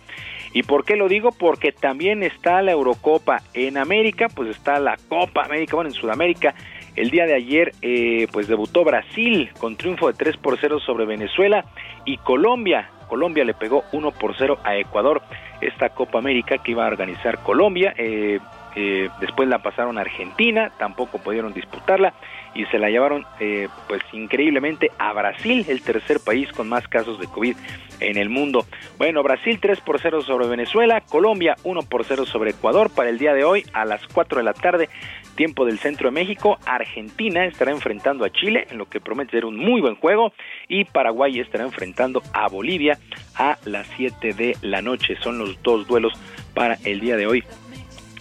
¿Y 0.52 0.62
por 0.62 0.84
qué 0.84 0.96
lo 0.96 1.08
digo? 1.08 1.32
Porque 1.32 1.72
también 1.72 2.22
está 2.22 2.62
la 2.62 2.72
Eurocopa 2.72 3.42
en 3.54 3.78
América, 3.78 4.28
pues 4.28 4.50
está 4.50 4.78
la 4.78 4.96
Copa 5.08 5.44
América, 5.44 5.74
bueno, 5.76 5.90
en 5.90 5.94
Sudamérica. 5.94 6.54
El 6.96 7.10
día 7.10 7.26
de 7.26 7.34
ayer, 7.34 7.72
eh, 7.80 8.26
pues 8.32 8.48
debutó 8.48 8.84
Brasil 8.84 9.50
con 9.58 9.76
triunfo 9.76 10.08
de 10.08 10.14
3 10.14 10.36
por 10.38 10.58
0 10.58 10.80
sobre 10.80 11.06
Venezuela 11.06 11.64
y 12.04 12.16
Colombia. 12.18 12.90
Colombia 13.08 13.44
le 13.44 13.54
pegó 13.54 13.84
1 13.92 14.10
por 14.12 14.36
0 14.36 14.58
a 14.64 14.76
Ecuador. 14.76 15.22
Esta 15.60 15.88
Copa 15.90 16.18
América 16.18 16.58
que 16.58 16.72
iba 16.72 16.84
a 16.84 16.88
organizar 16.88 17.38
Colombia, 17.38 17.94
eh, 17.96 18.40
eh, 18.80 19.10
después 19.20 19.48
la 19.48 19.58
pasaron 19.58 19.98
a 19.98 20.02
Argentina, 20.02 20.70
tampoco 20.78 21.18
pudieron 21.18 21.52
disputarla 21.52 22.14
y 22.54 22.64
se 22.66 22.78
la 22.78 22.88
llevaron 22.88 23.26
eh, 23.40 23.66
pues 23.88 24.02
increíblemente 24.12 24.92
a 25.00 25.12
Brasil, 25.12 25.66
el 25.68 25.82
tercer 25.82 26.20
país 26.20 26.52
con 26.52 26.68
más 26.68 26.86
casos 26.86 27.18
de 27.18 27.26
COVID 27.26 27.56
en 27.98 28.16
el 28.16 28.28
mundo. 28.28 28.66
Bueno, 28.96 29.24
Brasil 29.24 29.58
3 29.60 29.80
por 29.80 30.00
0 30.00 30.22
sobre 30.22 30.46
Venezuela, 30.46 31.00
Colombia 31.00 31.56
1 31.64 31.82
por 31.82 32.04
0 32.04 32.24
sobre 32.24 32.52
Ecuador 32.52 32.88
para 32.94 33.10
el 33.10 33.18
día 33.18 33.34
de 33.34 33.42
hoy 33.42 33.64
a 33.72 33.84
las 33.84 34.06
4 34.06 34.38
de 34.38 34.44
la 34.44 34.52
tarde, 34.52 34.88
tiempo 35.34 35.64
del 35.64 35.80
centro 35.80 36.10
de 36.10 36.14
México. 36.14 36.60
Argentina 36.64 37.46
estará 37.46 37.72
enfrentando 37.72 38.24
a 38.24 38.30
Chile, 38.30 38.68
en 38.70 38.78
lo 38.78 38.88
que 38.88 39.00
promete 39.00 39.32
ser 39.32 39.44
un 39.44 39.56
muy 39.56 39.80
buen 39.80 39.96
juego, 39.96 40.32
y 40.68 40.84
Paraguay 40.84 41.40
estará 41.40 41.64
enfrentando 41.64 42.22
a 42.32 42.46
Bolivia 42.46 42.96
a 43.34 43.58
las 43.64 43.88
7 43.96 44.34
de 44.34 44.56
la 44.62 44.82
noche. 44.82 45.16
Son 45.20 45.36
los 45.36 45.60
dos 45.64 45.88
duelos 45.88 46.12
para 46.54 46.76
el 46.84 47.00
día 47.00 47.16
de 47.16 47.26
hoy 47.26 47.42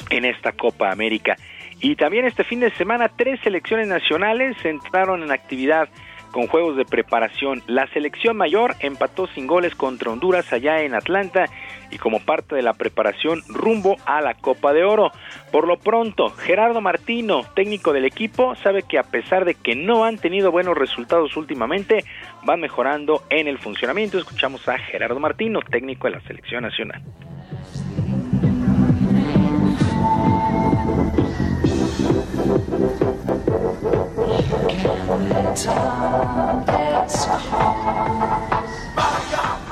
en 0.10 0.26
esta 0.26 0.52
Copa 0.52 0.92
América. 0.92 1.36
Y 1.80 1.96
también 1.96 2.26
este 2.26 2.44
fin 2.44 2.60
de 2.60 2.72
semana 2.72 3.10
tres 3.10 3.40
selecciones 3.42 3.88
nacionales 3.88 4.58
entraron 4.66 5.24
en 5.24 5.32
actividad 5.32 5.90
con 6.32 6.48
juegos 6.48 6.76
de 6.78 6.86
preparación. 6.86 7.64
La 7.68 7.88
selección 7.88 8.38
mayor 8.38 8.76
empató 8.80 9.28
sin 9.28 9.48
goles 9.48 9.76
contra 9.76 10.12
Honduras 10.12 10.52
allá 10.54 10.82
en 10.82 10.94
Atlanta 10.94 11.46
y 11.92 11.98
como 11.98 12.20
parte 12.20 12.56
de 12.56 12.62
la 12.62 12.74
preparación 12.74 13.42
rumbo 13.48 13.96
a 14.06 14.22
la 14.22 14.34
Copa 14.34 14.74
de 14.74 14.84
Oro. 14.84 15.12
Por 15.52 15.68
lo 15.68 15.78
pronto, 15.78 16.30
Gerardo 16.30 16.82
Martino, 16.82 17.44
técnico 17.56 17.94
del 17.94 18.06
equipo, 18.06 18.56
sabe 18.56 18.84
que 18.84 19.00
a 19.00 19.04
pesar 19.04 19.46
de 19.46 19.56
que 19.56 19.76
no 19.76 20.04
han 20.04 20.18
tenido 20.18 20.52
buenos 20.52 20.78
resultados 20.78 21.36
últimamente, 21.38 22.04
van 22.44 22.60
mejorando 22.60 23.24
en 23.30 23.48
el 23.48 23.58
funcionamiento. 23.58 24.18
Escuchamos 24.18 24.68
a 24.68 24.78
Gerardo 24.78 25.20
Martino, 25.20 25.62
técnico 25.62 26.08
de 26.08 26.16
la 26.16 26.22
selección 26.22 26.64
nacional. 26.64 27.02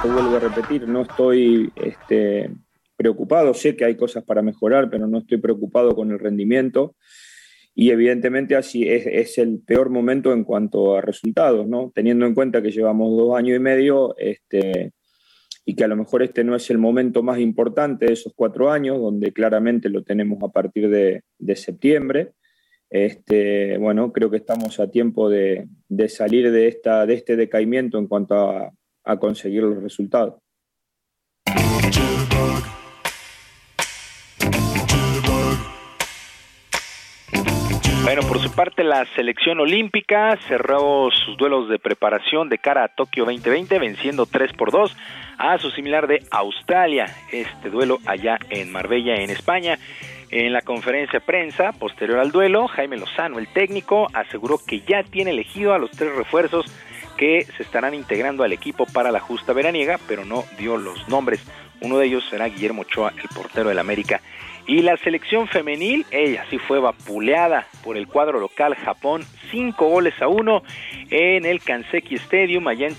Vuelvo 0.04 0.36
a 0.36 0.40
repetir, 0.40 0.88
no 0.88 1.02
estoy 1.02 1.72
este, 1.76 2.52
preocupado, 2.96 3.54
sé 3.54 3.76
que 3.76 3.86
hay 3.86 3.96
cosas 3.96 4.24
para 4.24 4.42
mejorar, 4.42 4.90
pero 4.90 5.08
no 5.08 5.20
estoy 5.20 5.38
preocupado 5.38 5.96
con 5.96 6.12
el 6.12 6.20
rendimiento 6.20 6.96
y 7.78 7.92
evidentemente 7.92 8.56
así 8.56 8.88
es, 8.88 9.06
es, 9.06 9.38
el 9.38 9.60
peor 9.60 9.90
momento 9.90 10.32
en 10.32 10.46
cuanto 10.46 10.96
a 10.96 11.02
resultados, 11.02 11.68
¿no? 11.68 11.92
Teniendo 11.94 12.26
en 12.26 12.34
cuenta 12.34 12.62
que 12.62 12.72
llevamos 12.72 13.18
dos 13.18 13.38
años 13.38 13.58
y 13.58 13.60
medio 13.60 14.16
este, 14.18 14.94
y 15.66 15.76
que 15.76 15.84
a 15.84 15.90
lo 15.90 15.98
mejor 15.98 16.24
este 16.24 16.46
no 16.46 16.56
es 16.56 16.70
el 16.70 16.78
momento 16.78 17.22
más 17.22 17.38
importante 17.38 18.06
de 18.06 18.14
esos 18.14 18.32
cuatro 18.34 18.72
años, 18.72 19.00
donde 19.00 19.34
claramente 19.34 19.90
lo 19.90 20.04
tenemos 20.04 20.42
a 20.42 20.54
partir 20.54 20.90
de, 20.90 21.24
de 21.38 21.56
septiembre. 21.58 22.32
Este, 22.96 23.78
bueno, 23.78 24.14
creo 24.14 24.32
que 24.32 24.38
estamos 24.38 24.80
a 24.80 24.90
tiempo 24.90 25.30
de, 25.30 25.68
de 25.90 26.08
salir 26.08 26.50
de, 26.50 26.70
esta, 26.70 27.06
de 27.06 27.16
este 27.16 27.36
decaimiento 27.36 27.98
en 27.98 28.08
cuanto 28.08 28.36
a, 28.36 28.72
a 29.04 29.18
conseguir 29.18 29.64
los 29.64 29.84
resultados. 29.84 30.36
Bueno, 38.06 38.22
por 38.30 38.40
su 38.40 38.50
parte, 38.52 38.86
la 38.86 39.04
selección 39.14 39.60
olímpica 39.60 40.38
cerró 40.48 41.10
sus 41.12 41.36
duelos 41.36 41.68
de 41.68 41.80
preparación 41.80 42.48
de 42.48 42.60
cara 42.60 42.86
a 42.86 42.96
Tokio 42.96 43.26
2020, 43.26 43.78
venciendo 43.78 44.26
3 44.26 44.54
por 44.54 44.72
2 44.72 44.96
a 45.38 45.58
su 45.58 45.70
similar 45.72 46.08
de 46.08 46.24
Australia. 46.32 47.08
Este 47.34 47.70
duelo 47.70 47.98
allá 48.06 48.40
en 48.50 48.72
Marbella, 48.72 49.16
en 49.16 49.32
España. 49.32 49.80
En 50.32 50.54
la 50.54 50.62
conferencia 50.62 51.20
de 51.20 51.26
prensa 51.26 51.72
posterior 51.74 52.20
al 52.20 52.32
duelo, 52.32 52.68
Jaime 52.68 52.98
Lozano, 52.98 53.40
el 53.40 53.48
técnico, 53.48 54.08
aseguró 54.14 54.58
que 54.58 54.82
ya 54.82 55.04
tiene 55.04 55.32
elegido 55.32 55.74
a 55.74 55.78
los 55.78 55.92
tres 55.92 56.16
refuerzos 56.16 56.66
que 57.16 57.46
se 57.56 57.64
estarán 57.64 57.94
integrando 57.94 58.44
al 58.44 58.52
equipo 58.52 58.86
para 58.86 59.12
la 59.12 59.20
justa 59.20 59.54
veraniega, 59.54 60.00
pero 60.08 60.26
no 60.26 60.44
dio 60.58 60.78
los 60.78 61.08
nombres. 61.08 61.46
Uno 61.82 61.98
de 61.98 62.08
ellos 62.08 62.26
será 62.30 62.48
Guillermo 62.48 62.82
Ochoa, 62.82 63.14
el 63.22 63.30
portero 63.36 63.70
del 63.70 63.80
América. 63.80 64.22
Y 64.68 64.82
la 64.82 64.98
selección 64.98 65.48
femenil, 65.48 66.06
ella 66.10 66.44
sí 66.50 66.58
fue 66.58 66.80
vapuleada 66.80 67.68
por 67.84 67.98
el 67.98 68.08
cuadro 68.08 68.40
local 68.40 68.76
Japón, 68.76 69.24
cinco 69.52 69.90
goles 69.90 70.20
a 70.22 70.28
uno 70.28 70.64
en 71.12 71.46
el 71.46 71.62
Kanseki 71.62 72.16
Stadium, 72.16 72.68
allá 72.68 72.88
en 72.88 72.96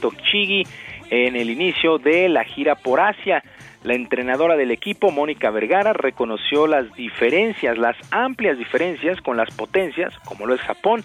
en 1.08 1.36
el 1.36 1.50
inicio 1.50 1.98
de 1.98 2.28
la 2.28 2.44
gira 2.44 2.76
por 2.76 3.00
Asia. 3.00 3.42
La 3.86 3.94
entrenadora 3.94 4.56
del 4.56 4.72
equipo, 4.72 5.12
Mónica 5.12 5.48
Vergara, 5.50 5.92
reconoció 5.92 6.66
las 6.66 6.92
diferencias, 6.94 7.78
las 7.78 7.96
amplias 8.10 8.58
diferencias 8.58 9.20
con 9.20 9.36
las 9.36 9.54
potencias, 9.54 10.12
como 10.24 10.44
lo 10.44 10.54
es 10.54 10.60
Japón, 10.62 11.04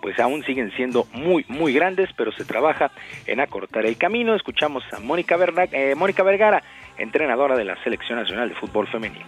pues 0.00 0.18
aún 0.18 0.42
siguen 0.42 0.72
siendo 0.74 1.06
muy, 1.12 1.44
muy 1.48 1.74
grandes, 1.74 2.08
pero 2.16 2.32
se 2.32 2.46
trabaja 2.46 2.90
en 3.26 3.40
acortar 3.40 3.84
el 3.84 3.98
camino. 3.98 4.34
Escuchamos 4.34 4.82
a 4.94 5.00
Mónica, 5.00 5.36
eh, 5.72 5.94
Mónica 5.94 6.22
Vergara, 6.22 6.62
entrenadora 6.96 7.54
de 7.54 7.66
la 7.66 7.76
Selección 7.84 8.18
Nacional 8.18 8.48
de 8.48 8.54
Fútbol 8.54 8.88
Femenino 8.88 9.26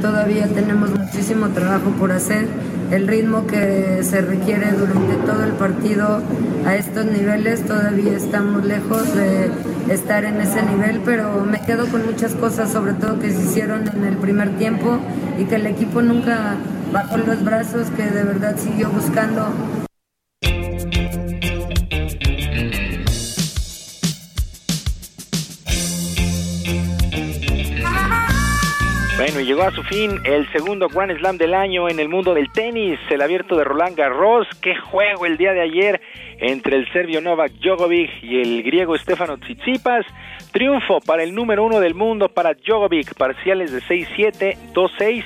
todavía 0.00 0.46
tenemos 0.46 0.90
muchísimo 0.90 1.48
trabajo 1.48 1.90
por 1.98 2.12
hacer. 2.12 2.46
El 2.90 3.06
ritmo 3.06 3.46
que 3.46 4.02
se 4.02 4.22
requiere 4.22 4.72
durante 4.72 5.14
todo 5.26 5.44
el 5.44 5.52
partido 5.52 6.22
a 6.66 6.76
estos 6.76 7.04
niveles, 7.04 7.64
todavía 7.66 8.16
estamos 8.16 8.64
lejos 8.64 9.14
de 9.14 9.50
estar 9.92 10.24
en 10.24 10.40
ese 10.40 10.62
nivel, 10.62 11.02
pero 11.04 11.44
me 11.44 11.60
quedo 11.60 11.86
con 11.88 12.06
muchas 12.06 12.34
cosas, 12.34 12.72
sobre 12.72 12.94
todo 12.94 13.18
que 13.18 13.30
se 13.30 13.42
hicieron 13.42 13.88
en 13.88 14.04
el 14.04 14.16
primer 14.16 14.56
tiempo 14.56 14.98
y 15.38 15.44
que 15.44 15.56
el 15.56 15.66
equipo 15.66 16.00
nunca 16.00 16.56
bajó 16.92 17.18
los 17.18 17.44
brazos, 17.44 17.88
que 17.90 18.04
de 18.04 18.24
verdad 18.24 18.56
siguió 18.56 18.88
buscando 18.90 19.48
Bueno, 29.28 29.42
y 29.42 29.44
llegó 29.44 29.64
a 29.64 29.70
su 29.72 29.82
fin 29.82 30.18
el 30.24 30.50
segundo 30.52 30.88
Grand 30.88 31.14
Slam 31.18 31.36
del 31.36 31.52
año 31.52 31.90
en 31.90 32.00
el 32.00 32.08
mundo 32.08 32.32
del 32.32 32.50
tenis, 32.50 32.98
el 33.10 33.20
abierto 33.20 33.58
de 33.58 33.64
Roland 33.64 33.94
Garros. 33.94 34.46
Qué 34.62 34.74
juego 34.74 35.26
el 35.26 35.36
día 35.36 35.52
de 35.52 35.60
ayer 35.60 36.00
entre 36.38 36.78
el 36.78 36.90
serbio 36.94 37.20
Novak 37.20 37.52
Djokovic 37.60 38.22
y 38.22 38.40
el 38.40 38.62
griego 38.62 38.96
Stefano 38.96 39.36
Tsitsipas. 39.36 40.06
Triunfo 40.52 41.00
para 41.00 41.22
el 41.22 41.34
número 41.34 41.64
uno 41.64 41.80
del 41.80 41.94
mundo 41.94 42.28
para 42.28 42.54
Djokovic, 42.54 43.14
parciales 43.14 43.72
de 43.72 43.80
6-7, 43.80 44.56
2-6. 44.72 45.24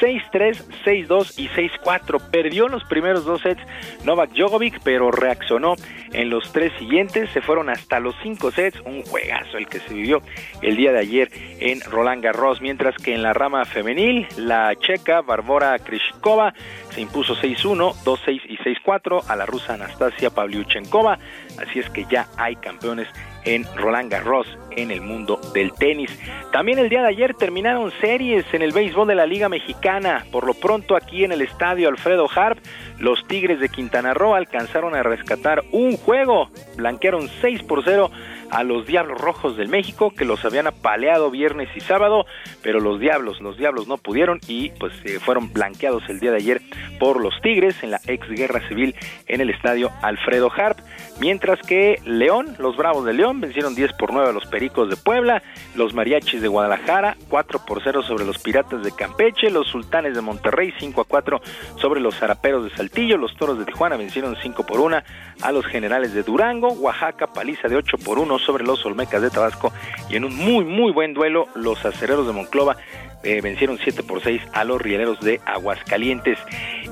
6-3, 0.00 0.62
6-2 0.84 1.38
y 1.38 1.48
6-4. 1.48 2.30
Perdió 2.30 2.68
los 2.68 2.84
primeros 2.84 3.24
dos 3.24 3.42
sets 3.42 3.60
Novak 4.04 4.30
Djokovic, 4.32 4.80
pero 4.82 5.10
reaccionó 5.10 5.74
en 6.12 6.30
los 6.30 6.52
tres 6.52 6.72
siguientes. 6.78 7.30
Se 7.30 7.40
fueron 7.40 7.68
hasta 7.68 8.00
los 8.00 8.14
cinco 8.22 8.50
sets. 8.50 8.80
Un 8.84 9.02
juegazo 9.02 9.58
el 9.58 9.66
que 9.66 9.80
se 9.80 9.94
vivió 9.94 10.22
el 10.62 10.76
día 10.76 10.92
de 10.92 11.00
ayer 11.00 11.30
en 11.58 11.80
Roland 11.80 12.22
Garros. 12.22 12.60
Mientras 12.60 12.96
que 12.96 13.14
en 13.14 13.22
la 13.22 13.32
rama 13.32 13.64
femenil, 13.64 14.26
la 14.36 14.74
checa 14.76 15.20
Barbora 15.20 15.78
Krishkova 15.78 16.54
se 16.90 17.00
impuso 17.00 17.34
6-1, 17.34 17.94
2-6 18.04 18.40
y 18.48 18.56
6-4 18.58 19.24
a 19.28 19.36
la 19.36 19.46
rusa 19.46 19.74
Anastasia 19.74 20.30
Pavlyuchenkova. 20.30 21.18
Así 21.58 21.78
es 21.78 21.90
que 21.90 22.06
ya 22.08 22.28
hay 22.36 22.56
campeones 22.56 23.08
en 23.44 23.64
Roland 23.76 24.10
Garros 24.10 24.46
en 24.76 24.90
el 24.90 25.00
mundo 25.00 25.40
del 25.54 25.72
tenis. 25.72 26.10
También 26.52 26.78
el 26.78 26.88
día 26.88 27.02
de 27.02 27.08
ayer 27.08 27.34
terminaron 27.34 27.92
series 28.00 28.44
en 28.52 28.62
el 28.62 28.72
béisbol 28.72 29.08
de 29.08 29.14
la 29.14 29.26
Liga 29.26 29.48
Mexicana. 29.48 30.24
Por 30.30 30.46
lo 30.46 30.54
pronto 30.54 30.96
aquí 30.96 31.24
en 31.24 31.32
el 31.32 31.42
estadio 31.42 31.88
Alfredo 31.88 32.28
Harp, 32.34 32.58
los 32.98 33.26
Tigres 33.26 33.60
de 33.60 33.68
Quintana 33.68 34.14
Roo 34.14 34.34
alcanzaron 34.34 34.94
a 34.94 35.02
rescatar 35.02 35.64
un 35.72 35.96
juego. 35.96 36.50
Blanquearon 36.76 37.28
6 37.40 37.62
por 37.64 37.84
0 37.84 38.10
a 38.52 38.62
los 38.64 38.86
Diablos 38.86 39.18
Rojos 39.18 39.56
del 39.56 39.68
México 39.68 40.12
que 40.14 40.26
los 40.26 40.44
habían 40.44 40.66
apaleado 40.66 41.30
viernes 41.30 41.70
y 41.74 41.80
sábado, 41.80 42.26
pero 42.62 42.80
los 42.80 43.00
Diablos, 43.00 43.40
los 43.40 43.56
Diablos 43.56 43.88
no 43.88 43.96
pudieron 43.96 44.40
y 44.46 44.70
pues 44.72 44.92
eh, 45.04 45.18
fueron 45.20 45.52
blanqueados 45.54 46.02
el 46.10 46.20
día 46.20 46.32
de 46.32 46.36
ayer 46.36 46.60
por 47.00 47.18
los 47.18 47.32
Tigres 47.40 47.82
en 47.82 47.90
la 47.90 48.00
ex 48.06 48.28
guerra 48.28 48.60
civil 48.68 48.94
en 49.26 49.40
el 49.40 49.48
estadio 49.48 49.90
Alfredo 50.02 50.52
Harp, 50.54 50.78
mientras 51.18 51.60
que 51.62 51.98
León, 52.04 52.54
los 52.58 52.76
Bravos 52.76 53.06
de 53.06 53.14
León 53.14 53.40
vencieron 53.40 53.74
10 53.74 53.94
por 53.94 54.12
9 54.12 54.28
a 54.28 54.32
los 54.32 54.44
Pericos 54.44 54.90
de 54.90 54.96
Puebla, 54.96 55.42
los 55.74 55.94
Mariachis 55.94 56.42
de 56.42 56.48
Guadalajara 56.48 57.16
4 57.30 57.64
por 57.66 57.82
0 57.82 58.02
sobre 58.02 58.26
los 58.26 58.38
Piratas 58.38 58.82
de 58.82 58.92
Campeche, 58.94 59.50
los 59.50 59.68
Sultanes 59.68 60.14
de 60.14 60.20
Monterrey 60.20 60.74
5 60.78 61.00
a 61.00 61.04
4 61.04 61.40
sobre 61.76 62.00
los 62.00 62.16
Zaraperos 62.16 62.64
de 62.64 62.76
Saltillo, 62.76 63.16
los 63.16 63.34
Toros 63.34 63.58
de 63.58 63.64
Tijuana 63.64 63.96
vencieron 63.96 64.36
5 64.42 64.66
por 64.66 64.80
1 64.80 65.02
a 65.42 65.52
los 65.52 65.66
Generales 65.66 66.14
de 66.14 66.22
Durango, 66.22 66.68
Oaxaca 66.68 67.26
paliza 67.26 67.68
de 67.68 67.76
8 67.76 67.98
por 67.98 68.18
1 68.18 68.38
sobre 68.38 68.64
los 68.64 68.84
Olmecas 68.86 69.22
de 69.22 69.30
Tabasco 69.30 69.72
y 70.08 70.16
en 70.16 70.24
un 70.24 70.36
muy 70.36 70.64
muy 70.64 70.92
buen 70.92 71.14
duelo 71.14 71.46
los 71.54 71.84
Acereros 71.84 72.26
de 72.26 72.32
Monclova 72.32 72.76
eh, 73.22 73.40
vencieron 73.40 73.78
7 73.82 74.02
por 74.02 74.22
6 74.22 74.42
a 74.52 74.64
los 74.64 74.80
Rieleros 74.80 75.20
de 75.20 75.40
Aguascalientes. 75.44 76.38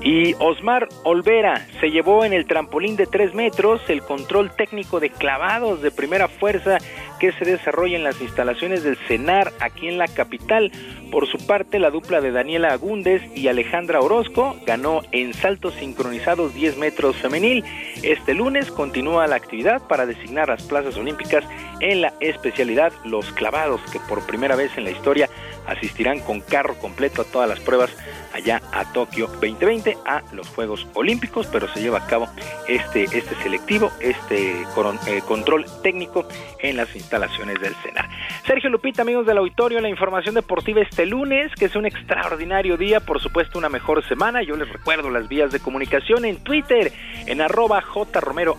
Y 0.03 0.35
Osmar 0.39 0.89
Olvera 1.05 1.67
se 1.81 1.91
llevó 1.91 2.25
en 2.25 2.33
el 2.33 2.47
trampolín 2.47 2.97
de 2.97 3.07
3 3.07 3.35
metros 3.35 3.83
el 3.89 4.03
control 4.03 4.51
técnico 4.51 4.99
de 4.99 5.11
clavados 5.11 5.83
de 5.83 5.91
primera 5.91 6.29
fuerza 6.29 6.79
que 7.19 7.33
se 7.33 7.45
desarrolla 7.45 7.97
en 7.97 8.05
las 8.05 8.21
instalaciones 8.21 8.83
del 8.83 8.97
CENAR 8.97 9.53
aquí 9.61 9.89
en 9.89 9.99
la 9.99 10.09
capital. 10.09 10.73
Por 11.11 11.27
su 11.27 11.39
parte, 11.47 11.79
la 11.79 11.91
dupla 11.91 12.21
de 12.21 12.33
Daniela 12.33 12.73
Agúndez 12.73 13.23
y 13.37 13.49
Alejandra 13.49 14.01
Orozco 14.01 14.57
ganó 14.65 15.03
en 15.13 15.35
saltos 15.35 15.75
sincronizados 15.75 16.55
10 16.55 16.79
metros 16.79 17.17
femenil. 17.17 17.63
Este 18.03 18.33
lunes 18.33 18.71
continúa 18.71 19.27
la 19.27 19.37
actividad 19.37 19.83
para 19.87 20.07
designar 20.07 20.49
las 20.49 20.63
plazas 20.63 20.97
olímpicas 20.97 21.45
en 21.81 22.01
la 22.01 22.15
especialidad 22.21 22.93
los 23.05 23.31
clavados, 23.33 23.81
que 23.93 24.01
por 24.01 24.27
primera 24.27 24.57
vez 24.57 24.71
en 24.77 24.85
la 24.85 24.91
historia 24.91 25.29
asistirán 25.67 26.21
con 26.21 26.41
carro 26.41 26.79
completo 26.79 27.23
a 27.23 27.25
todas 27.25 27.49
las 27.49 27.61
pruebas 27.61 27.91
allá 28.33 28.63
a 28.73 28.93
Tokio 28.93 29.27
2020 29.27 29.97
a 30.07 30.23
los 30.33 30.49
Juegos 30.49 30.87
Olímpicos, 30.95 31.47
pero 31.47 31.69
se 31.73 31.81
lleva 31.81 31.99
a 31.99 32.07
cabo 32.07 32.29
este, 32.69 33.05
este 33.05 33.35
selectivo, 33.43 33.91
este 34.01 34.63
eh, 34.63 35.23
control 35.27 35.67
técnico 35.83 36.27
en 36.61 36.77
las 36.77 36.95
instalaciones 36.95 37.61
del 37.61 37.75
CENAR. 37.77 38.09
Sergio 38.47 38.71
Lupita, 38.71 39.03
amigos 39.03 39.27
del 39.27 39.39
auditorio, 39.39 39.81
la 39.81 39.89
información 39.89 40.35
deportiva 40.35 40.81
este 40.81 41.07
lunes, 41.07 41.53
que 41.55 41.67
es 41.67 41.77
un 41.77 41.87
extraordinario 41.87 42.77
día, 42.77 43.01
por 43.01 43.21
supuesto 43.21 43.59
una 43.59 43.69
mejor 43.69 44.07
semana. 44.07 44.43
Yo 44.43 44.57
les 44.57 44.69
recuerdo 44.69 45.11
las 45.11 45.29
vías 45.29 45.53
de 45.53 45.61
comunicación 45.61 46.25
en 46.25 46.43
Twitter, 46.43 46.93
en 47.27 47.41
arroba 47.41 47.81
jromerohb, 47.83 48.59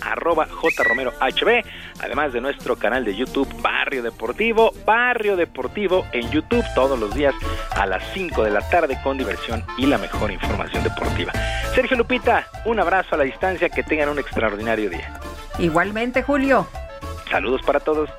arroba 0.00 0.46
jromerohb, 0.46 1.64
además 2.04 2.32
de 2.32 2.40
nuestro 2.40 2.76
canal 2.76 3.04
de 3.04 3.16
YouTube 3.16 3.48
Barrio 3.62 4.02
Deportivo, 4.02 4.72
Barrio 4.84 5.36
Deportivo 5.36 6.06
en 6.12 6.30
YouTube 6.30 6.64
todos 6.74 6.98
los 6.98 7.14
días 7.14 7.34
a 7.70 7.86
las 7.86 8.02
5 8.12 8.44
de 8.44 8.50
la 8.50 8.60
tarde 8.68 8.98
con 9.02 9.16
diversión 9.16 9.64
y 9.78 9.86
la 9.86 9.96
mejor 9.96 10.30
información 10.30 10.84
deportiva. 10.84 11.32
Sergio 11.74 11.96
Lupita, 11.96 12.46
un 12.66 12.78
abrazo 12.78 13.14
a 13.14 13.18
la 13.18 13.24
distancia, 13.24 13.70
que 13.70 13.82
tengan 13.82 14.10
un 14.10 14.18
extraordinario 14.18 14.90
día. 14.90 15.18
Igualmente, 15.58 16.22
Julio. 16.22 16.68
Saludos 17.30 17.62
para 17.62 17.80
todos. 17.80 18.10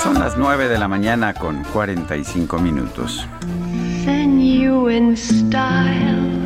Son 0.00 0.14
las 0.20 0.36
9 0.36 0.68
de 0.68 0.78
la 0.78 0.86
mañana 0.86 1.34
con 1.34 1.64
45 1.64 2.58
minutos. 2.60 3.26
Send 4.04 4.40
you 4.40 4.88
in 4.88 5.16
style 5.16 6.36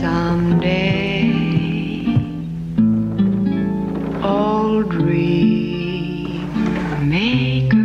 someday. 0.00 1.37
Old 4.22 4.90
dream 4.90 6.48
maker, 7.08 7.76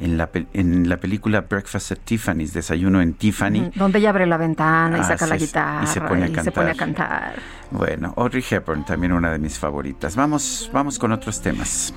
en 0.00 0.18
la, 0.18 0.26
pe- 0.26 0.46
en 0.52 0.88
la 0.88 0.96
película 0.98 1.42
Breakfast 1.42 1.92
at 1.92 1.98
Tiffany's, 2.04 2.52
Desayuno 2.52 3.00
en 3.00 3.14
Tiffany. 3.14 3.70
Donde 3.76 3.98
ella 4.00 4.10
abre 4.10 4.26
la 4.26 4.36
ventana 4.36 4.98
y 4.98 5.04
saca 5.04 5.26
la 5.26 5.36
guitarra 5.36 5.84
y 5.84 5.86
se 5.86 6.00
pone 6.00 6.24
a 6.24 6.42
se 6.42 6.50
pone 6.52 6.70
a 6.70 6.74
cantar. 6.74 7.08
cantar. 7.08 7.34
Bueno, 7.70 8.14
Audrey 8.16 8.44
Hepburn, 8.50 8.84
también 8.84 9.12
una 9.12 9.30
de 9.30 9.38
mis 9.38 9.58
favoritas. 9.58 10.16
Vamos, 10.16 10.68
vamos 10.72 10.98
con 10.98 11.12
otros 11.12 11.40
temas. 11.40 11.94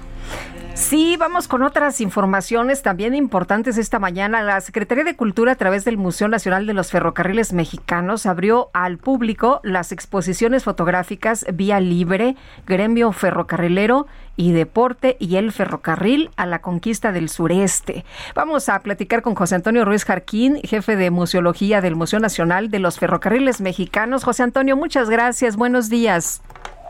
Sí, 0.74 1.16
vamos 1.18 1.48
con 1.48 1.64
otras 1.64 2.00
informaciones 2.02 2.82
también 2.82 3.14
importantes 3.14 3.78
esta 3.78 4.00
mañana. 4.00 4.42
La 4.42 4.60
Secretaría 4.62 5.04
de 5.04 5.16
Cultura 5.16 5.52
a 5.52 5.56
través 5.56 5.86
del 5.86 5.98
Museo 5.98 6.28
Nacional 6.28 6.66
de 6.66 6.74
los 6.74 6.92
Ferrocarriles 6.92 7.54
Mexicanos 7.54 8.26
abrió 8.26 8.70
al 8.74 8.98
público 8.98 9.60
las 9.64 9.92
exposiciones 9.92 10.64
fotográficas 10.64 11.46
Vía 11.54 11.80
Libre, 11.80 12.36
Gremio 12.66 13.12
Ferrocarrilero 13.12 14.08
y 14.38 14.54
Deporte 14.54 15.18
y 15.20 15.36
el 15.36 15.52
Ferrocarril 15.52 16.30
a 16.36 16.46
la 16.46 16.62
conquista 16.62 17.12
del 17.12 17.30
sureste. 17.30 18.06
Vamos 18.34 18.70
a 18.70 18.80
platicar 18.80 19.22
con 19.22 19.36
José 19.36 19.56
Antonio 19.56 19.86
Ruiz 19.86 20.06
Jarquín, 20.06 20.62
jefe 20.64 20.96
de 20.96 21.12
Museología 21.12 21.82
del 21.82 21.96
Museo 21.96 22.20
Nacional 22.20 22.72
de 22.72 22.80
los 22.80 22.98
Ferrocarriles 22.98 23.62
Mexicanos. 23.62 24.24
José 24.24 24.44
Antonio, 24.44 24.78
muchas 24.78 25.10
gracias. 25.10 25.58
Buenos 25.58 25.90
días. 25.90 26.42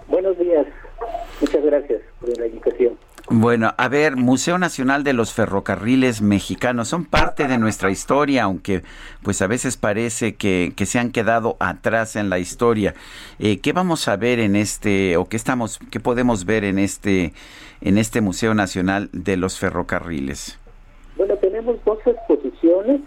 Buenos 0.08 0.38
días. 0.38 0.66
Muchas 1.42 1.64
gracias 1.64 2.02
por 2.20 2.38
la 2.38 2.46
invitación. 2.46 3.11
Bueno, 3.34 3.74
a 3.78 3.88
ver, 3.88 4.18
Museo 4.18 4.58
Nacional 4.58 5.06
de 5.06 5.14
los 5.14 5.34
Ferrocarriles 5.34 6.22
Mexicanos 6.22 6.90
son 6.90 7.06
parte 7.06 7.48
de 7.48 7.58
nuestra 7.58 7.90
historia, 7.90 8.44
aunque 8.44 8.82
pues 9.24 9.42
a 9.42 9.48
veces 9.48 9.78
parece 9.78 10.36
que, 10.36 10.74
que 10.76 10.86
se 10.86 11.00
han 11.00 11.14
quedado 11.14 11.56
atrás 11.62 12.18
en 12.18 12.30
la 12.30 12.40
historia. 12.40 12.94
Eh, 13.40 13.62
¿Qué 13.62 13.72
vamos 13.72 14.10
a 14.10 14.18
ver 14.18 14.40
en 14.40 14.58
este, 14.58 15.16
o 15.16 15.30
qué 15.30 15.38
estamos, 15.38 15.80
qué 15.90 16.02
podemos 16.02 16.44
ver 16.44 16.66
en 16.66 16.78
este, 16.78 17.32
en 17.80 17.98
este 17.98 18.20
Museo 18.20 18.54
Nacional 18.54 19.08
de 19.14 19.38
los 19.38 19.58
Ferrocarriles? 19.58 20.60
Bueno, 21.16 21.38
tenemos 21.38 21.78
dos 21.86 22.00
exposiciones 22.06 23.00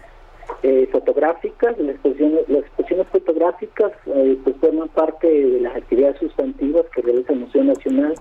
eh, 0.63 0.89
fotográficas. 0.91 1.77
Las 1.77 1.97
exposiciones, 1.97 3.07
fotográficas 3.11 3.91
eh, 4.07 4.39
pues 4.43 4.55
forman 4.59 4.89
parte 4.89 5.27
de 5.27 5.59
las 5.61 5.75
actividades 5.75 6.17
sustantivas 6.17 6.83
que 6.95 7.03
realiza 7.03 7.33
el 7.33 7.41
Museo 7.41 7.63
Nacional 7.63 8.15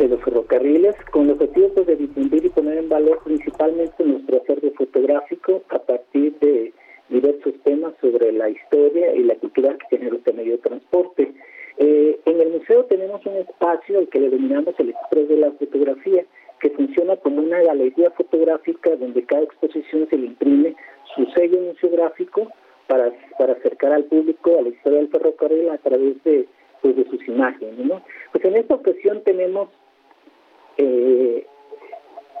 de 0.00 0.08
los 0.08 0.22
Ferrocarriles, 0.22 0.96
con 1.10 1.26
el 1.26 1.32
objetivo 1.32 1.68
pues, 1.74 1.86
de 1.86 1.96
difundir 1.96 2.44
y 2.44 2.48
poner 2.48 2.78
en 2.78 2.88
valor 2.88 3.20
principalmente 3.22 4.02
nuestro 4.02 4.38
acervo 4.38 4.70
fotográfico 4.72 5.62
a 5.68 5.78
partir 5.78 6.38
de 6.40 6.72
diversos 7.10 7.52
temas 7.64 7.92
sobre 8.00 8.32
la 8.32 8.48
historia 8.48 9.14
y 9.14 9.24
la 9.24 9.34
cultura 9.34 9.76
que 9.76 9.98
genera 9.98 10.16
este 10.16 10.32
medio 10.32 10.52
de 10.52 10.58
transporte. 10.58 11.32
Eh, 11.76 12.18
en 12.24 12.40
el 12.40 12.48
museo 12.48 12.84
tenemos 12.86 13.24
un 13.26 13.36
espacio 13.36 13.98
al 13.98 14.08
que 14.08 14.20
le 14.20 14.30
denominamos 14.30 14.74
el 14.78 14.90
Express 14.90 15.28
de 15.28 15.36
la 15.36 15.52
Fotografía, 15.52 16.24
que 16.60 16.70
funciona 16.70 17.16
como 17.16 17.42
una 17.42 17.60
galería 17.60 18.10
fotográfica 18.12 18.96
donde 18.96 19.24
cada 19.24 19.42
exposición 19.42 20.08
se 20.08 20.16
le 20.16 20.28
imprime 20.28 20.76
su 21.14 21.26
sello 21.32 21.60
museográfico 21.60 22.48
para, 22.86 23.12
para 23.38 23.52
acercar 23.52 23.92
al 23.92 24.04
público 24.04 24.58
a 24.58 24.62
la 24.62 24.70
historia 24.70 24.98
del 24.98 25.08
ferrocarril 25.08 25.68
a 25.68 25.78
través 25.78 26.22
de, 26.24 26.46
pues, 26.80 26.96
de 26.96 27.04
sus 27.04 27.28
imágenes. 27.28 27.78
¿no? 27.78 28.02
Pues 28.32 28.44
en 28.44 28.56
esta 28.56 28.74
ocasión 28.74 29.22
tenemos 29.24 29.68
eh, 30.80 31.46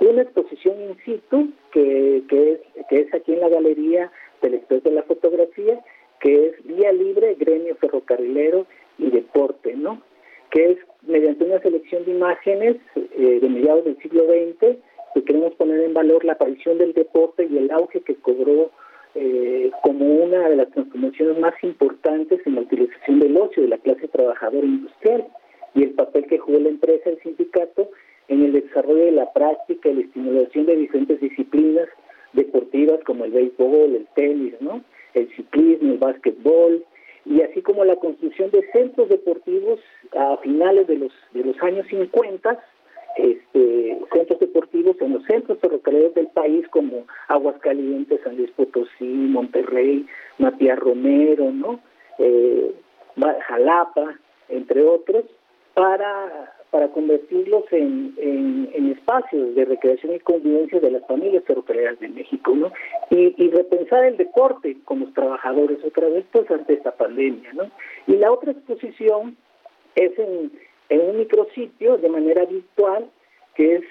una 0.00 0.22
exposición 0.22 0.80
in 0.80 0.96
situ 1.04 1.50
que, 1.72 2.22
que, 2.28 2.52
es, 2.52 2.60
que 2.88 2.96
es 3.00 3.14
aquí 3.14 3.34
en 3.34 3.40
la 3.40 3.48
galería 3.48 4.10
del 4.40 4.54
Express 4.54 4.82
de 4.84 4.92
la 4.92 5.02
Fotografía, 5.02 5.84
que 6.20 6.46
es 6.46 6.64
Vía 6.64 6.92
Libre, 6.92 7.34
Gremio 7.34 7.76
Ferrocarrilero 7.76 8.66
y 8.98 9.10
Deporte, 9.10 9.74
¿no? 9.74 10.02
que 10.50 10.72
es 10.72 10.78
mediante 11.02 11.44
una 11.44 11.60
selección 11.60 12.04
de 12.04 12.12
imágenes 12.12 12.76
eh, 12.96 13.38
de 13.40 13.48
mediados 13.48 13.84
del 13.84 13.98
siglo 13.98 14.24
XX 14.24 14.76
que 15.14 15.24
queremos 15.24 15.54
poner 15.54 15.80
en 15.80 15.94
valor 15.94 16.24
la 16.24 16.32
aparición 16.32 16.78
del 16.78 16.92
deporte 16.92 17.46
y 17.50 17.58
el 17.58 17.70
auge 17.70 18.00
que 18.00 18.14
cobró 18.16 18.70
eh, 19.14 19.70
como 19.82 20.06
una 20.06 20.48
de 20.48 20.56
las 20.56 20.70
transformaciones 20.70 21.38
más 21.38 21.54
importantes 21.62 22.40
en 22.46 22.54
la 22.54 22.60
utilización 22.62 23.18
del 23.18 23.36
ocio 23.36 23.62
de 23.62 23.68
la 23.68 23.78
clase 23.78 24.08
trabajadora 24.08 24.66
industrial 24.66 25.26
y 25.74 25.82
el 25.82 25.90
papel 25.90 26.26
que 26.26 26.38
jugó 26.38 26.58
la 26.60 26.68
empresa 26.68 27.10
el 27.10 27.20
sindicato 27.22 27.90
en 28.30 28.44
el 28.44 28.52
desarrollo 28.52 29.04
de 29.04 29.12
la 29.12 29.32
práctica 29.32 29.88
y 29.88 29.94
la 29.94 30.00
estimulación 30.02 30.64
de 30.66 30.76
diferentes 30.76 31.20
disciplinas 31.20 31.88
deportivas 32.32 33.00
como 33.04 33.24
el 33.24 33.32
béisbol, 33.32 33.96
el 33.96 34.06
tenis, 34.14 34.54
¿no? 34.60 34.82
el 35.14 35.28
ciclismo, 35.34 35.92
el 35.92 35.98
básquetbol, 35.98 36.84
y 37.26 37.42
así 37.42 37.60
como 37.60 37.84
la 37.84 37.96
construcción 37.96 38.50
de 38.52 38.64
centros 38.72 39.08
deportivos 39.08 39.80
a 40.16 40.36
finales 40.38 40.86
de 40.86 40.96
los 40.96 41.12
de 41.32 41.44
los 41.44 41.60
años 41.60 41.86
50, 41.88 42.58
este, 43.16 43.98
centros 44.12 44.38
deportivos 44.38 44.96
en 45.00 45.14
los 45.14 45.24
centros 45.24 45.58
ferrocarrileros 45.58 46.14
del 46.14 46.28
país 46.28 46.66
como 46.68 47.06
Aguascalientes, 47.28 48.20
San 48.22 48.36
Luis 48.36 48.50
Potosí, 48.52 49.04
Monterrey, 49.04 50.06
Matías 50.38 50.78
Romero, 50.78 51.50
¿no? 51.50 51.80
Eh, 52.18 52.72
Jalapa, 53.48 54.18
entre 54.48 54.84
otros, 54.84 55.24
para 55.74 56.59
para 56.70 56.88
convertirlos 56.88 57.64
en, 57.72 58.14
en, 58.18 58.92
espacios 58.92 59.54
de 59.54 59.64
recreación 59.64 60.14
y 60.14 60.20
convivencia 60.20 60.78
de 60.78 60.90
las 60.90 61.06
familias 61.06 61.44
ferrocarrileras 61.44 61.98
de 61.98 62.08
México, 62.08 62.54
¿no? 62.54 62.72
Y, 63.10 63.50
repensar 63.50 64.04
el 64.04 64.16
deporte 64.16 64.76
con 64.84 65.00
los 65.00 65.12
trabajadores 65.12 65.78
otra 65.84 66.08
vez, 66.08 66.24
pues 66.30 66.48
ante 66.50 66.74
esta 66.74 66.92
pandemia, 66.92 67.52
¿no? 67.54 67.70
Y 68.06 68.16
la 68.16 68.30
otra 68.30 68.52
exposición 68.52 69.36
es 69.96 70.12
en, 70.18 70.52
un 70.90 71.18
micrositio 71.18 71.96
de 71.98 72.08
manera 72.08 72.44
virtual, 72.44 73.10
que 73.54 73.76
es 73.76 73.82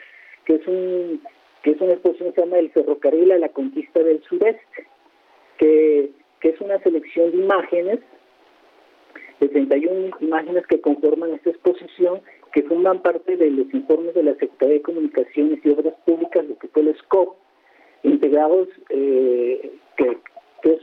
que 0.45 0.55
es 0.55 0.67
un 0.67 1.21
que 1.63 1.71
es 1.71 1.81
una 1.81 1.93
exposición 1.93 2.29
que 2.29 2.35
se 2.35 2.45
llama 2.45 2.59
El 2.59 2.71
ferrocarril 2.71 3.33
a 3.33 3.37
la 3.37 3.49
conquista 3.49 4.01
del 4.01 4.23
sureste, 4.23 4.87
que, 5.57 6.11
que 6.39 6.49
es 6.49 6.61
una 6.61 6.79
selección 6.79 7.31
de 7.31 7.37
imágenes 7.37 7.99
de 9.39 9.47
31 9.47 10.17
imágenes 10.19 10.65
que 10.67 10.81
conforman 10.81 11.33
esta 11.33 11.49
exposición 11.49 12.21
que 12.51 12.63
forman 12.63 13.01
parte 13.01 13.37
de 13.37 13.51
los 13.51 13.73
informes 13.73 14.13
de 14.15 14.23
la 14.23 14.33
Secretaría 14.33 14.75
de 14.75 14.81
Comunicaciones 14.81 15.59
y 15.63 15.69
Obras 15.69 15.93
Públicas, 16.05 16.45
lo 16.45 16.57
que 16.57 16.67
fue 16.67 16.81
el 16.83 16.95
SCOP, 16.97 17.35
integrados, 18.03 18.67
eh, 18.89 19.71
que, 19.97 20.17
es, 20.63 20.81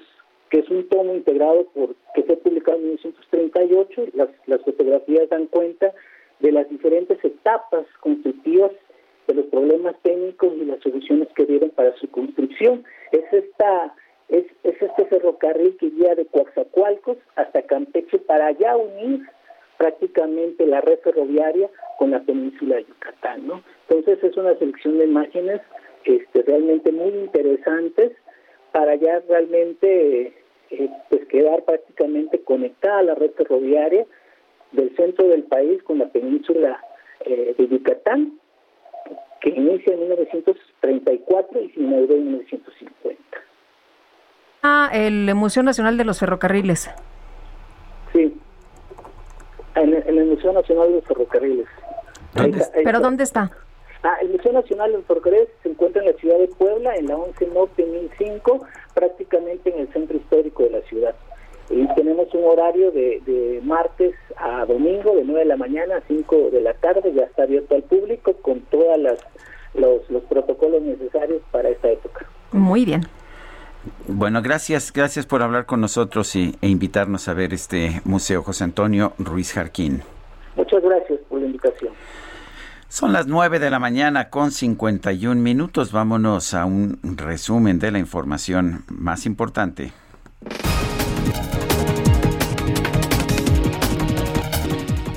que 0.51 0.59
es 0.59 0.69
un 0.71 0.89
tomo 0.89 1.15
integrado 1.15 1.65
por 1.75 1.95
que 2.15 2.23
fue 2.23 2.37
publicado 2.37 2.79
en 2.79 2.85
1938. 2.85 4.07
Las, 4.15 4.29
las 4.47 4.63
fotografías 4.63 5.29
dan 5.29 5.47
cuenta 5.47 5.93
de 6.41 6.53
las 6.53 6.69
diferentes 6.69 7.23
etapas 7.25 7.87
constructivas 8.01 8.73
de 9.27 9.35
los 9.35 9.47
problemas 9.47 9.97
técnicos 10.03 10.53
y 10.55 10.65
las 10.65 10.81
soluciones 10.81 11.29
que 11.35 11.47
dieron 11.47 11.71
para 11.71 11.95
su 11.97 12.09
construcción. 12.11 12.85
Es 13.13 13.25
esta 13.33 13.95
es, 14.29 14.45
es 14.65 14.83
este 14.83 15.07
ferrocarril 15.07 15.77
que 15.79 15.91
guía 15.91 16.15
de 16.15 16.27
Coaxacualcos 16.27 17.17
hasta 17.37 17.63
Campeche 17.63 18.19
para 18.19 18.51
ya 18.53 18.77
unir 18.77 19.23
prácticamente 19.79 20.67
la 20.67 20.81
red 20.81 20.99
ferroviaria 21.01 21.69
con 21.99 22.11
la 22.11 22.21
península 22.21 22.77
de 22.77 22.85
Yucatán, 22.85 23.47
¿no? 23.47 23.63
Entonces 23.89 24.23
es 24.23 24.37
una 24.37 24.55
selección 24.59 24.99
de 24.99 25.05
imágenes 25.05 25.61
este, 26.05 26.43
realmente 26.43 26.93
muy 26.93 27.09
interesantes 27.09 28.13
para 28.73 28.95
ya 28.97 29.21
realmente 29.29 30.33
eh, 30.71 30.91
pues 31.09 31.27
quedar 31.27 31.65
prácticamente 31.65 32.41
conectada 32.43 32.99
a 32.99 33.03
la 33.03 33.15
red 33.15 33.31
ferroviaria 33.33 34.07
del 34.73 34.95
centro 34.97 35.29
del 35.29 35.45
país 35.45 35.83
con 35.83 35.99
la 35.99 36.09
península 36.09 36.81
eh, 37.25 37.55
de 37.57 37.69
Yucatán, 37.69 38.39
que 39.41 39.51
inicia 39.51 39.95
en 39.95 40.01
1934 40.01 41.63
y 41.63 41.71
se 41.71 41.81
inauguró 41.81 42.15
en 42.15 42.25
1950. 42.25 43.23
Ah, 44.63 44.91
el 44.93 45.33
Museo 45.35 45.63
Nacional 45.63 45.97
de 45.97 46.05
los 46.05 46.19
Ferrocarriles. 46.19 46.91
Sí, 48.13 48.37
en, 50.17 50.23
el 50.23 50.35
Museo 50.35 50.53
Nacional 50.53 50.89
de 50.89 50.95
los 50.97 51.05
Ferrocarriles. 51.05 51.67
Ahí 52.35 52.51
está, 52.51 52.79
ahí 52.79 52.85
¿Pero 52.85 53.01
dónde 53.01 53.25
está? 53.25 53.51
Ah, 54.03 54.17
el 54.23 54.31
Museo 54.31 54.53
Nacional 54.53 54.93
de 54.93 54.99
los 54.99 55.07
Ferrocarriles 55.07 55.49
se 55.63 55.71
encuentra 55.71 56.03
en 56.03 56.13
la 56.13 56.17
ciudad 56.19 56.39
de 56.39 56.49
Puebla, 56.49 56.95
en 56.97 57.07
la 57.07 57.17
11 57.17 57.47
Norte 57.49 57.85
1005, 57.85 58.67
prácticamente 58.95 59.73
en 59.73 59.81
el 59.81 59.93
centro 59.93 60.17
histórico 60.17 60.65
de 60.65 60.71
la 60.71 60.81
ciudad. 60.83 61.15
Y 61.69 61.87
tenemos 61.95 62.33
un 62.33 62.45
horario 62.45 62.93
de, 62.93 63.21
de 63.27 63.61
martes 63.65 64.15
a 64.37 64.65
domingo, 64.67 65.17
de 65.17 65.25
9 65.25 65.41
de 65.41 65.47
la 65.47 65.57
mañana 65.57 65.97
a 65.97 66.01
5 66.07 66.51
de 66.53 66.61
la 66.61 66.75
tarde, 66.75 67.13
ya 67.13 67.25
está 67.25 67.43
abierto 67.43 67.75
al 67.75 67.83
público 67.83 68.35
con 68.35 68.61
todos 68.71 68.97
los, 69.75 70.11
los 70.11 70.23
protocolos 70.25 70.83
necesarios 70.83 71.43
para 71.51 71.71
esta 71.71 71.91
época. 71.91 72.27
Muy 72.53 72.85
bien. 72.85 73.03
Bueno, 74.09 74.41
gracias, 74.43 74.93
gracias 74.93 75.27
por 75.27 75.43
hablar 75.43 75.67
con 75.67 75.81
nosotros 75.81 76.35
y, 76.37 76.57
e 76.61 76.69
invitarnos 76.69 77.29
a 77.29 77.35
ver 77.35 77.53
este 77.53 78.01
museo, 78.05 78.43
José 78.43 78.65
Antonio 78.65 79.13
Ruiz 79.19 79.53
Jarquín. 79.53 80.03
Muchas 80.57 80.83
gracias 80.83 81.21
por 81.29 81.41
la 81.41 81.47
invitación. 81.47 81.93
Son 82.89 83.13
las 83.13 83.27
9 83.27 83.59
de 83.59 83.69
la 83.69 83.79
mañana 83.79 84.31
con 84.31 84.53
51 84.53 85.41
minutos. 85.41 85.93
Vámonos 85.93 86.55
a 86.55 86.65
un 86.65 86.99
resumen 87.03 87.79
de 87.79 87.91
la 87.91 87.99
información 87.99 88.85
más 88.89 89.27
importante. 89.27 89.93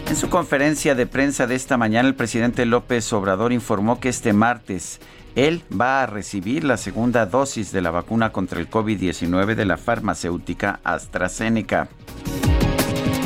En 0.10 0.16
su 0.16 0.30
conferencia 0.30 0.96
de 0.96 1.06
prensa 1.06 1.46
de 1.46 1.56
esta 1.56 1.78
mañana, 1.78 2.10
el 2.10 2.16
presidente 2.16 2.66
López 2.66 3.14
Obrador 3.14 3.54
informó 3.54 4.00
que 4.00 4.10
este 4.10 4.34
martes 4.34 5.00
él 5.48 5.62
va 5.72 6.04
a 6.04 6.06
recibir 6.06 6.64
la 6.64 6.76
segunda 6.76 7.26
dosis 7.26 7.72
de 7.72 7.82
la 7.82 7.92
vacuna 7.92 8.32
contra 8.32 8.60
el 8.60 8.70
COVID-19 8.70 9.56
de 9.56 9.66
la 9.66 9.78
farmacéutica 9.78 10.80
AstraZeneca. 10.84 11.88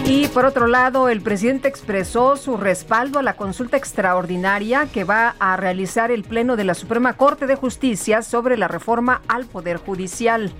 Y 0.06 0.27
por 0.27 0.45
otro 0.45 0.67
lado, 0.67 1.09
el 1.09 1.22
presidente 1.22 1.69
expresó 1.69 2.35
su 2.35 2.58
respaldo 2.58 3.19
a 3.19 3.24
la 3.24 3.35
consulta 3.35 3.77
extraordinaria 3.77 4.88
que 4.93 5.06
va 5.06 5.35
a 5.40 5.56
realizar 5.56 6.11
el 6.11 6.24
Pleno 6.24 6.56
de 6.56 6.66
la 6.66 6.74
Suprema 6.74 7.14
Corte 7.14 7.48
de 7.48 7.56
Justicia 7.56 8.22
sobre 8.22 8.58
la 8.58 8.67
reforma 8.67 9.22
al 9.27 9.45
Poder 9.45 9.77
Judicial. 9.77 10.51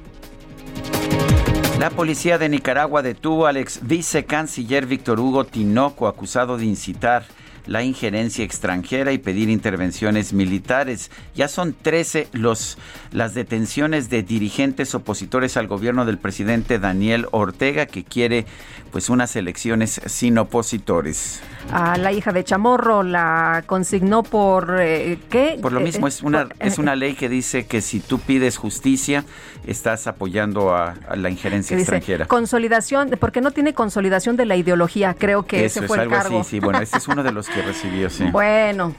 La 1.78 1.90
policía 1.90 2.38
de 2.38 2.50
Nicaragua 2.50 3.02
detuvo 3.02 3.46
al 3.46 3.58
ex 3.58 3.80
vicecanciller 3.86 4.86
Víctor 4.86 5.20
Hugo 5.20 5.44
Tinoco, 5.44 6.08
acusado 6.08 6.58
de 6.58 6.66
incitar 6.66 7.26
la 7.66 7.84
injerencia 7.84 8.44
extranjera 8.44 9.12
y 9.12 9.18
pedir 9.18 9.50
intervenciones 9.50 10.34
militares. 10.34 11.12
Ya 11.36 11.48
son 11.48 11.74
13 11.74 12.28
los, 12.34 12.78
las 13.12 13.34
detenciones 13.34 14.10
de 14.10 14.24
dirigentes 14.24 14.96
opositores 14.96 15.58
al 15.58 15.68
gobierno 15.68 16.06
del 16.06 16.18
presidente 16.18 16.80
Daniel 16.80 17.28
Ortega, 17.32 17.86
que 17.86 18.04
quiere 18.04 18.46
pues 18.94 19.10
unas 19.10 19.36
elecciones 19.36 20.00
sin 20.06 20.38
opositores. 20.38 21.42
A 21.72 21.98
la 21.98 22.12
hija 22.12 22.32
de 22.32 22.44
Chamorro 22.44 23.02
la 23.04 23.64
consignó 23.66 24.22
por 24.24 24.78
eh, 24.80 25.18
qué? 25.32 25.58
Por 25.60 25.72
lo 25.74 25.80
Eh, 25.80 25.84
mismo, 25.84 26.06
eh, 26.06 26.10
es 26.10 26.22
una, 26.22 26.46
por- 26.48 26.56
es 26.66 26.78
una 26.78 26.96
ley 26.96 27.16
que 27.16 27.28
dice 27.28 27.66
que 27.66 27.82
si 27.82 28.00
tú 28.00 28.20
pides 28.20 28.56
justicia, 28.58 29.26
estás 29.66 30.06
apoyando 30.06 30.76
a, 30.76 30.94
a 31.10 31.16
la 31.16 31.30
injerencia 31.32 31.76
dice 31.76 31.90
extranjera. 31.96 32.28
consolidación, 32.28 33.10
porque 33.20 33.42
no 33.42 33.50
tiene 33.50 33.74
consolidación 33.74 34.38
de 34.38 34.46
la 34.46 34.56
ideología, 34.58 35.16
creo 35.16 35.44
que 35.44 35.66
Eso 35.66 35.80
ese 35.80 35.86
es 35.86 35.88
fue 35.88 35.98
el 35.98 36.02
algo 36.04 36.16
cargo. 36.16 36.40
así, 36.42 36.50
sí. 36.52 36.60
Bueno, 36.60 36.80
este 36.80 37.00
es 37.00 37.08
uno 37.08 37.24
de 37.24 37.32
los 37.32 37.50
que 37.50 37.62
recibió, 37.64 38.12
sí. 38.12 38.26
Bueno, 38.32 38.94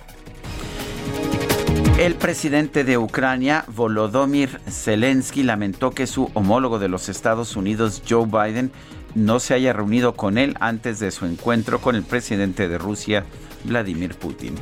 El 1.98 2.16
presidente 2.16 2.82
de 2.82 2.98
Ucrania, 2.98 3.64
Volodymyr 3.68 4.60
Zelensky, 4.68 5.44
lamentó 5.44 5.92
que 5.92 6.08
su 6.08 6.28
homólogo 6.34 6.80
de 6.80 6.88
los 6.88 7.08
Estados 7.08 7.54
Unidos, 7.54 8.02
Joe 8.08 8.26
Biden, 8.26 8.72
no 9.14 9.40
se 9.40 9.54
haya 9.54 9.72
reunido 9.72 10.14
con 10.14 10.38
él 10.38 10.56
antes 10.60 10.98
de 10.98 11.10
su 11.10 11.26
encuentro 11.26 11.80
con 11.80 11.96
el 11.96 12.02
presidente 12.02 12.68
de 12.68 12.78
Rusia, 12.78 13.24
Vladimir 13.64 14.14
Putin. 14.14 14.54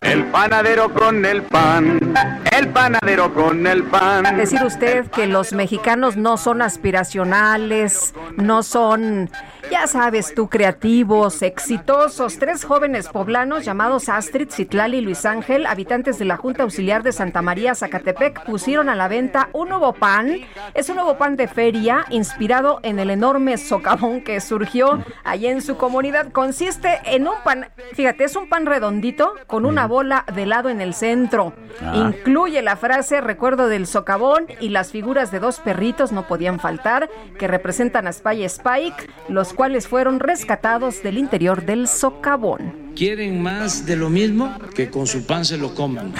El 0.00 0.24
panadero 0.26 0.92
con 0.92 1.24
el 1.24 1.42
pan, 1.42 2.14
el 2.56 2.68
panadero 2.68 3.34
con 3.34 3.66
el 3.66 3.84
pan. 3.84 4.36
decir 4.36 4.62
usted 4.64 5.06
que 5.08 5.26
los 5.26 5.52
mexicanos 5.52 6.16
no 6.16 6.36
son 6.36 6.62
aspiracionales, 6.62 8.14
no 8.36 8.62
son, 8.62 9.30
ya 9.70 9.86
sabes 9.86 10.34
tú, 10.34 10.48
creativos, 10.48 11.42
exitosos. 11.42 12.38
Tres 12.38 12.64
jóvenes 12.64 13.08
poblanos 13.08 13.64
llamados 13.64 14.08
Astrid, 14.08 14.50
Citlali 14.50 14.98
y 14.98 15.00
Luis 15.00 15.24
Ángel, 15.24 15.66
habitantes 15.66 16.18
de 16.18 16.24
la 16.24 16.36
Junta 16.36 16.62
Auxiliar 16.62 17.02
de 17.02 17.12
Santa 17.12 17.42
María, 17.42 17.74
Zacatepec, 17.74 18.44
pusieron 18.44 18.88
a 18.88 18.94
la 18.94 19.08
venta 19.08 19.48
un 19.52 19.68
nuevo 19.68 19.92
pan. 19.92 20.38
Es 20.74 20.88
un 20.88 20.96
nuevo 20.96 21.18
pan 21.18 21.36
de 21.36 21.48
feria 21.48 22.06
inspirado 22.10 22.80
en 22.82 22.98
el 22.98 23.10
enorme 23.10 23.58
socavón 23.58 24.22
que 24.22 24.40
surgió 24.40 25.04
allí 25.24 25.46
en 25.46 25.62
su 25.62 25.76
comunidad. 25.76 26.32
Consiste 26.32 27.00
en 27.04 27.28
un 27.28 27.34
pan, 27.44 27.68
fíjate, 27.94 28.24
es 28.24 28.36
un 28.36 28.48
pan 28.48 28.66
redondito 28.66 29.34
con 29.46 29.66
una 29.66 29.86
bola 29.86 30.24
de 30.34 30.44
helado 30.44 30.70
en 30.70 30.80
el 30.80 30.94
centro. 30.94 31.52
Ah. 31.82 31.92
Incluye 31.96 32.62
la 32.62 32.76
frase 32.76 33.20
recuerdo 33.20 33.68
del 33.68 33.86
socavón 33.86 34.46
y 34.60 34.70
las 34.70 34.92
figuras 34.92 35.30
de 35.30 35.40
dos 35.40 35.60
perritos 35.60 36.12
no 36.12 36.26
podían 36.26 36.60
faltar 36.60 37.10
que 37.38 37.48
representan 37.48 38.06
a 38.06 38.12
Spy 38.12 38.44
Spike, 38.44 39.10
los 39.28 39.52
cuales 39.58 39.88
fueron 39.88 40.20
rescatados 40.20 41.02
del 41.02 41.18
interior 41.18 41.66
del 41.66 41.88
socavón. 41.88 42.92
¿Quieren 42.94 43.42
más 43.42 43.84
de 43.86 43.96
lo 43.96 44.08
mismo? 44.08 44.56
Que 44.74 44.88
con 44.88 45.06
su 45.08 45.26
pan 45.26 45.44
se 45.44 45.58
lo 45.58 45.74
coman. 45.74 46.14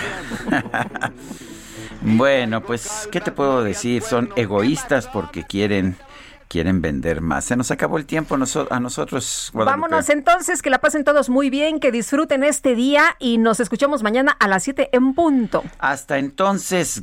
Bueno, 2.01 2.63
pues, 2.63 3.09
¿qué 3.11 3.21
te 3.21 3.33
puedo 3.33 3.63
decir? 3.65 4.03
Son 4.03 4.31
egoístas 4.37 5.09
porque 5.09 5.43
quieren, 5.45 5.97
quieren 6.47 6.81
vender 6.81 7.21
más. 7.21 7.45
Se 7.45 7.57
nos 7.57 7.73
acabó 7.73 7.99
el 7.99 8.07
tiempo 8.07 8.37
a 8.37 8.79
nosotros. 8.81 9.51
Guadalupe. 9.53 9.81
Vámonos 9.81 10.09
entonces, 10.09 10.63
que 10.63 10.71
la 10.71 10.79
pasen 10.79 11.03
todos 11.03 11.29
muy 11.29 11.51
bien, 11.51 11.81
que 11.81 11.91
disfruten 11.91 12.45
este 12.45 12.77
día 12.77 13.17
y 13.19 13.39
nos 13.39 13.59
escuchamos 13.59 14.05
mañana 14.05 14.37
a 14.39 14.47
las 14.47 14.63
7 14.63 14.91
en 14.93 15.13
punto. 15.15 15.65
Hasta 15.81 16.19
entonces, 16.19 17.03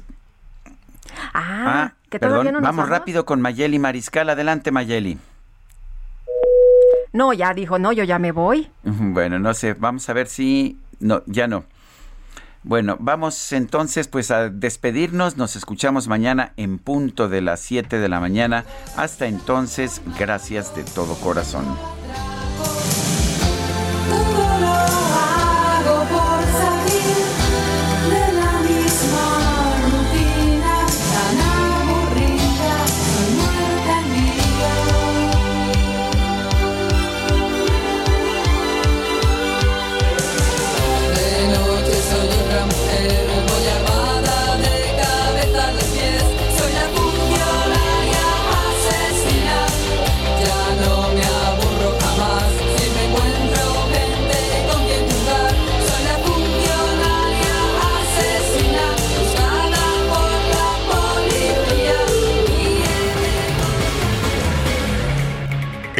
Ah, 1.33 1.91
Ah, 1.91 1.93
que 2.09 2.17
todavía 2.17 2.39
perdón, 2.39 2.53
no 2.53 2.59
nos 2.61 2.67
vamos 2.69 2.77
vamos. 2.85 2.89
rápido 2.89 3.25
con 3.25 3.41
Mayeli 3.41 3.79
Mariscal. 3.79 4.29
Adelante, 4.29 4.71
Mayeli. 4.71 5.17
No, 7.15 7.31
ya 7.31 7.53
dijo, 7.53 7.79
no, 7.79 7.93
yo 7.93 8.03
ya 8.03 8.19
me 8.19 8.33
voy. 8.33 8.69
Bueno, 8.83 9.39
no 9.39 9.53
sé, 9.53 9.73
vamos 9.73 10.09
a 10.09 10.13
ver 10.13 10.27
si... 10.27 10.77
No, 10.99 11.23
ya 11.27 11.47
no. 11.47 11.63
Bueno, 12.61 12.97
vamos 12.99 13.53
entonces 13.53 14.09
pues 14.09 14.31
a 14.31 14.49
despedirnos. 14.49 15.37
Nos 15.37 15.55
escuchamos 15.55 16.09
mañana 16.09 16.51
en 16.57 16.77
punto 16.77 17.29
de 17.29 17.39
las 17.39 17.61
7 17.61 17.99
de 17.99 18.09
la 18.09 18.19
mañana. 18.19 18.65
Hasta 18.97 19.27
entonces, 19.27 20.01
gracias 20.19 20.75
de 20.75 20.83
todo 20.83 21.15
corazón. 21.15 21.63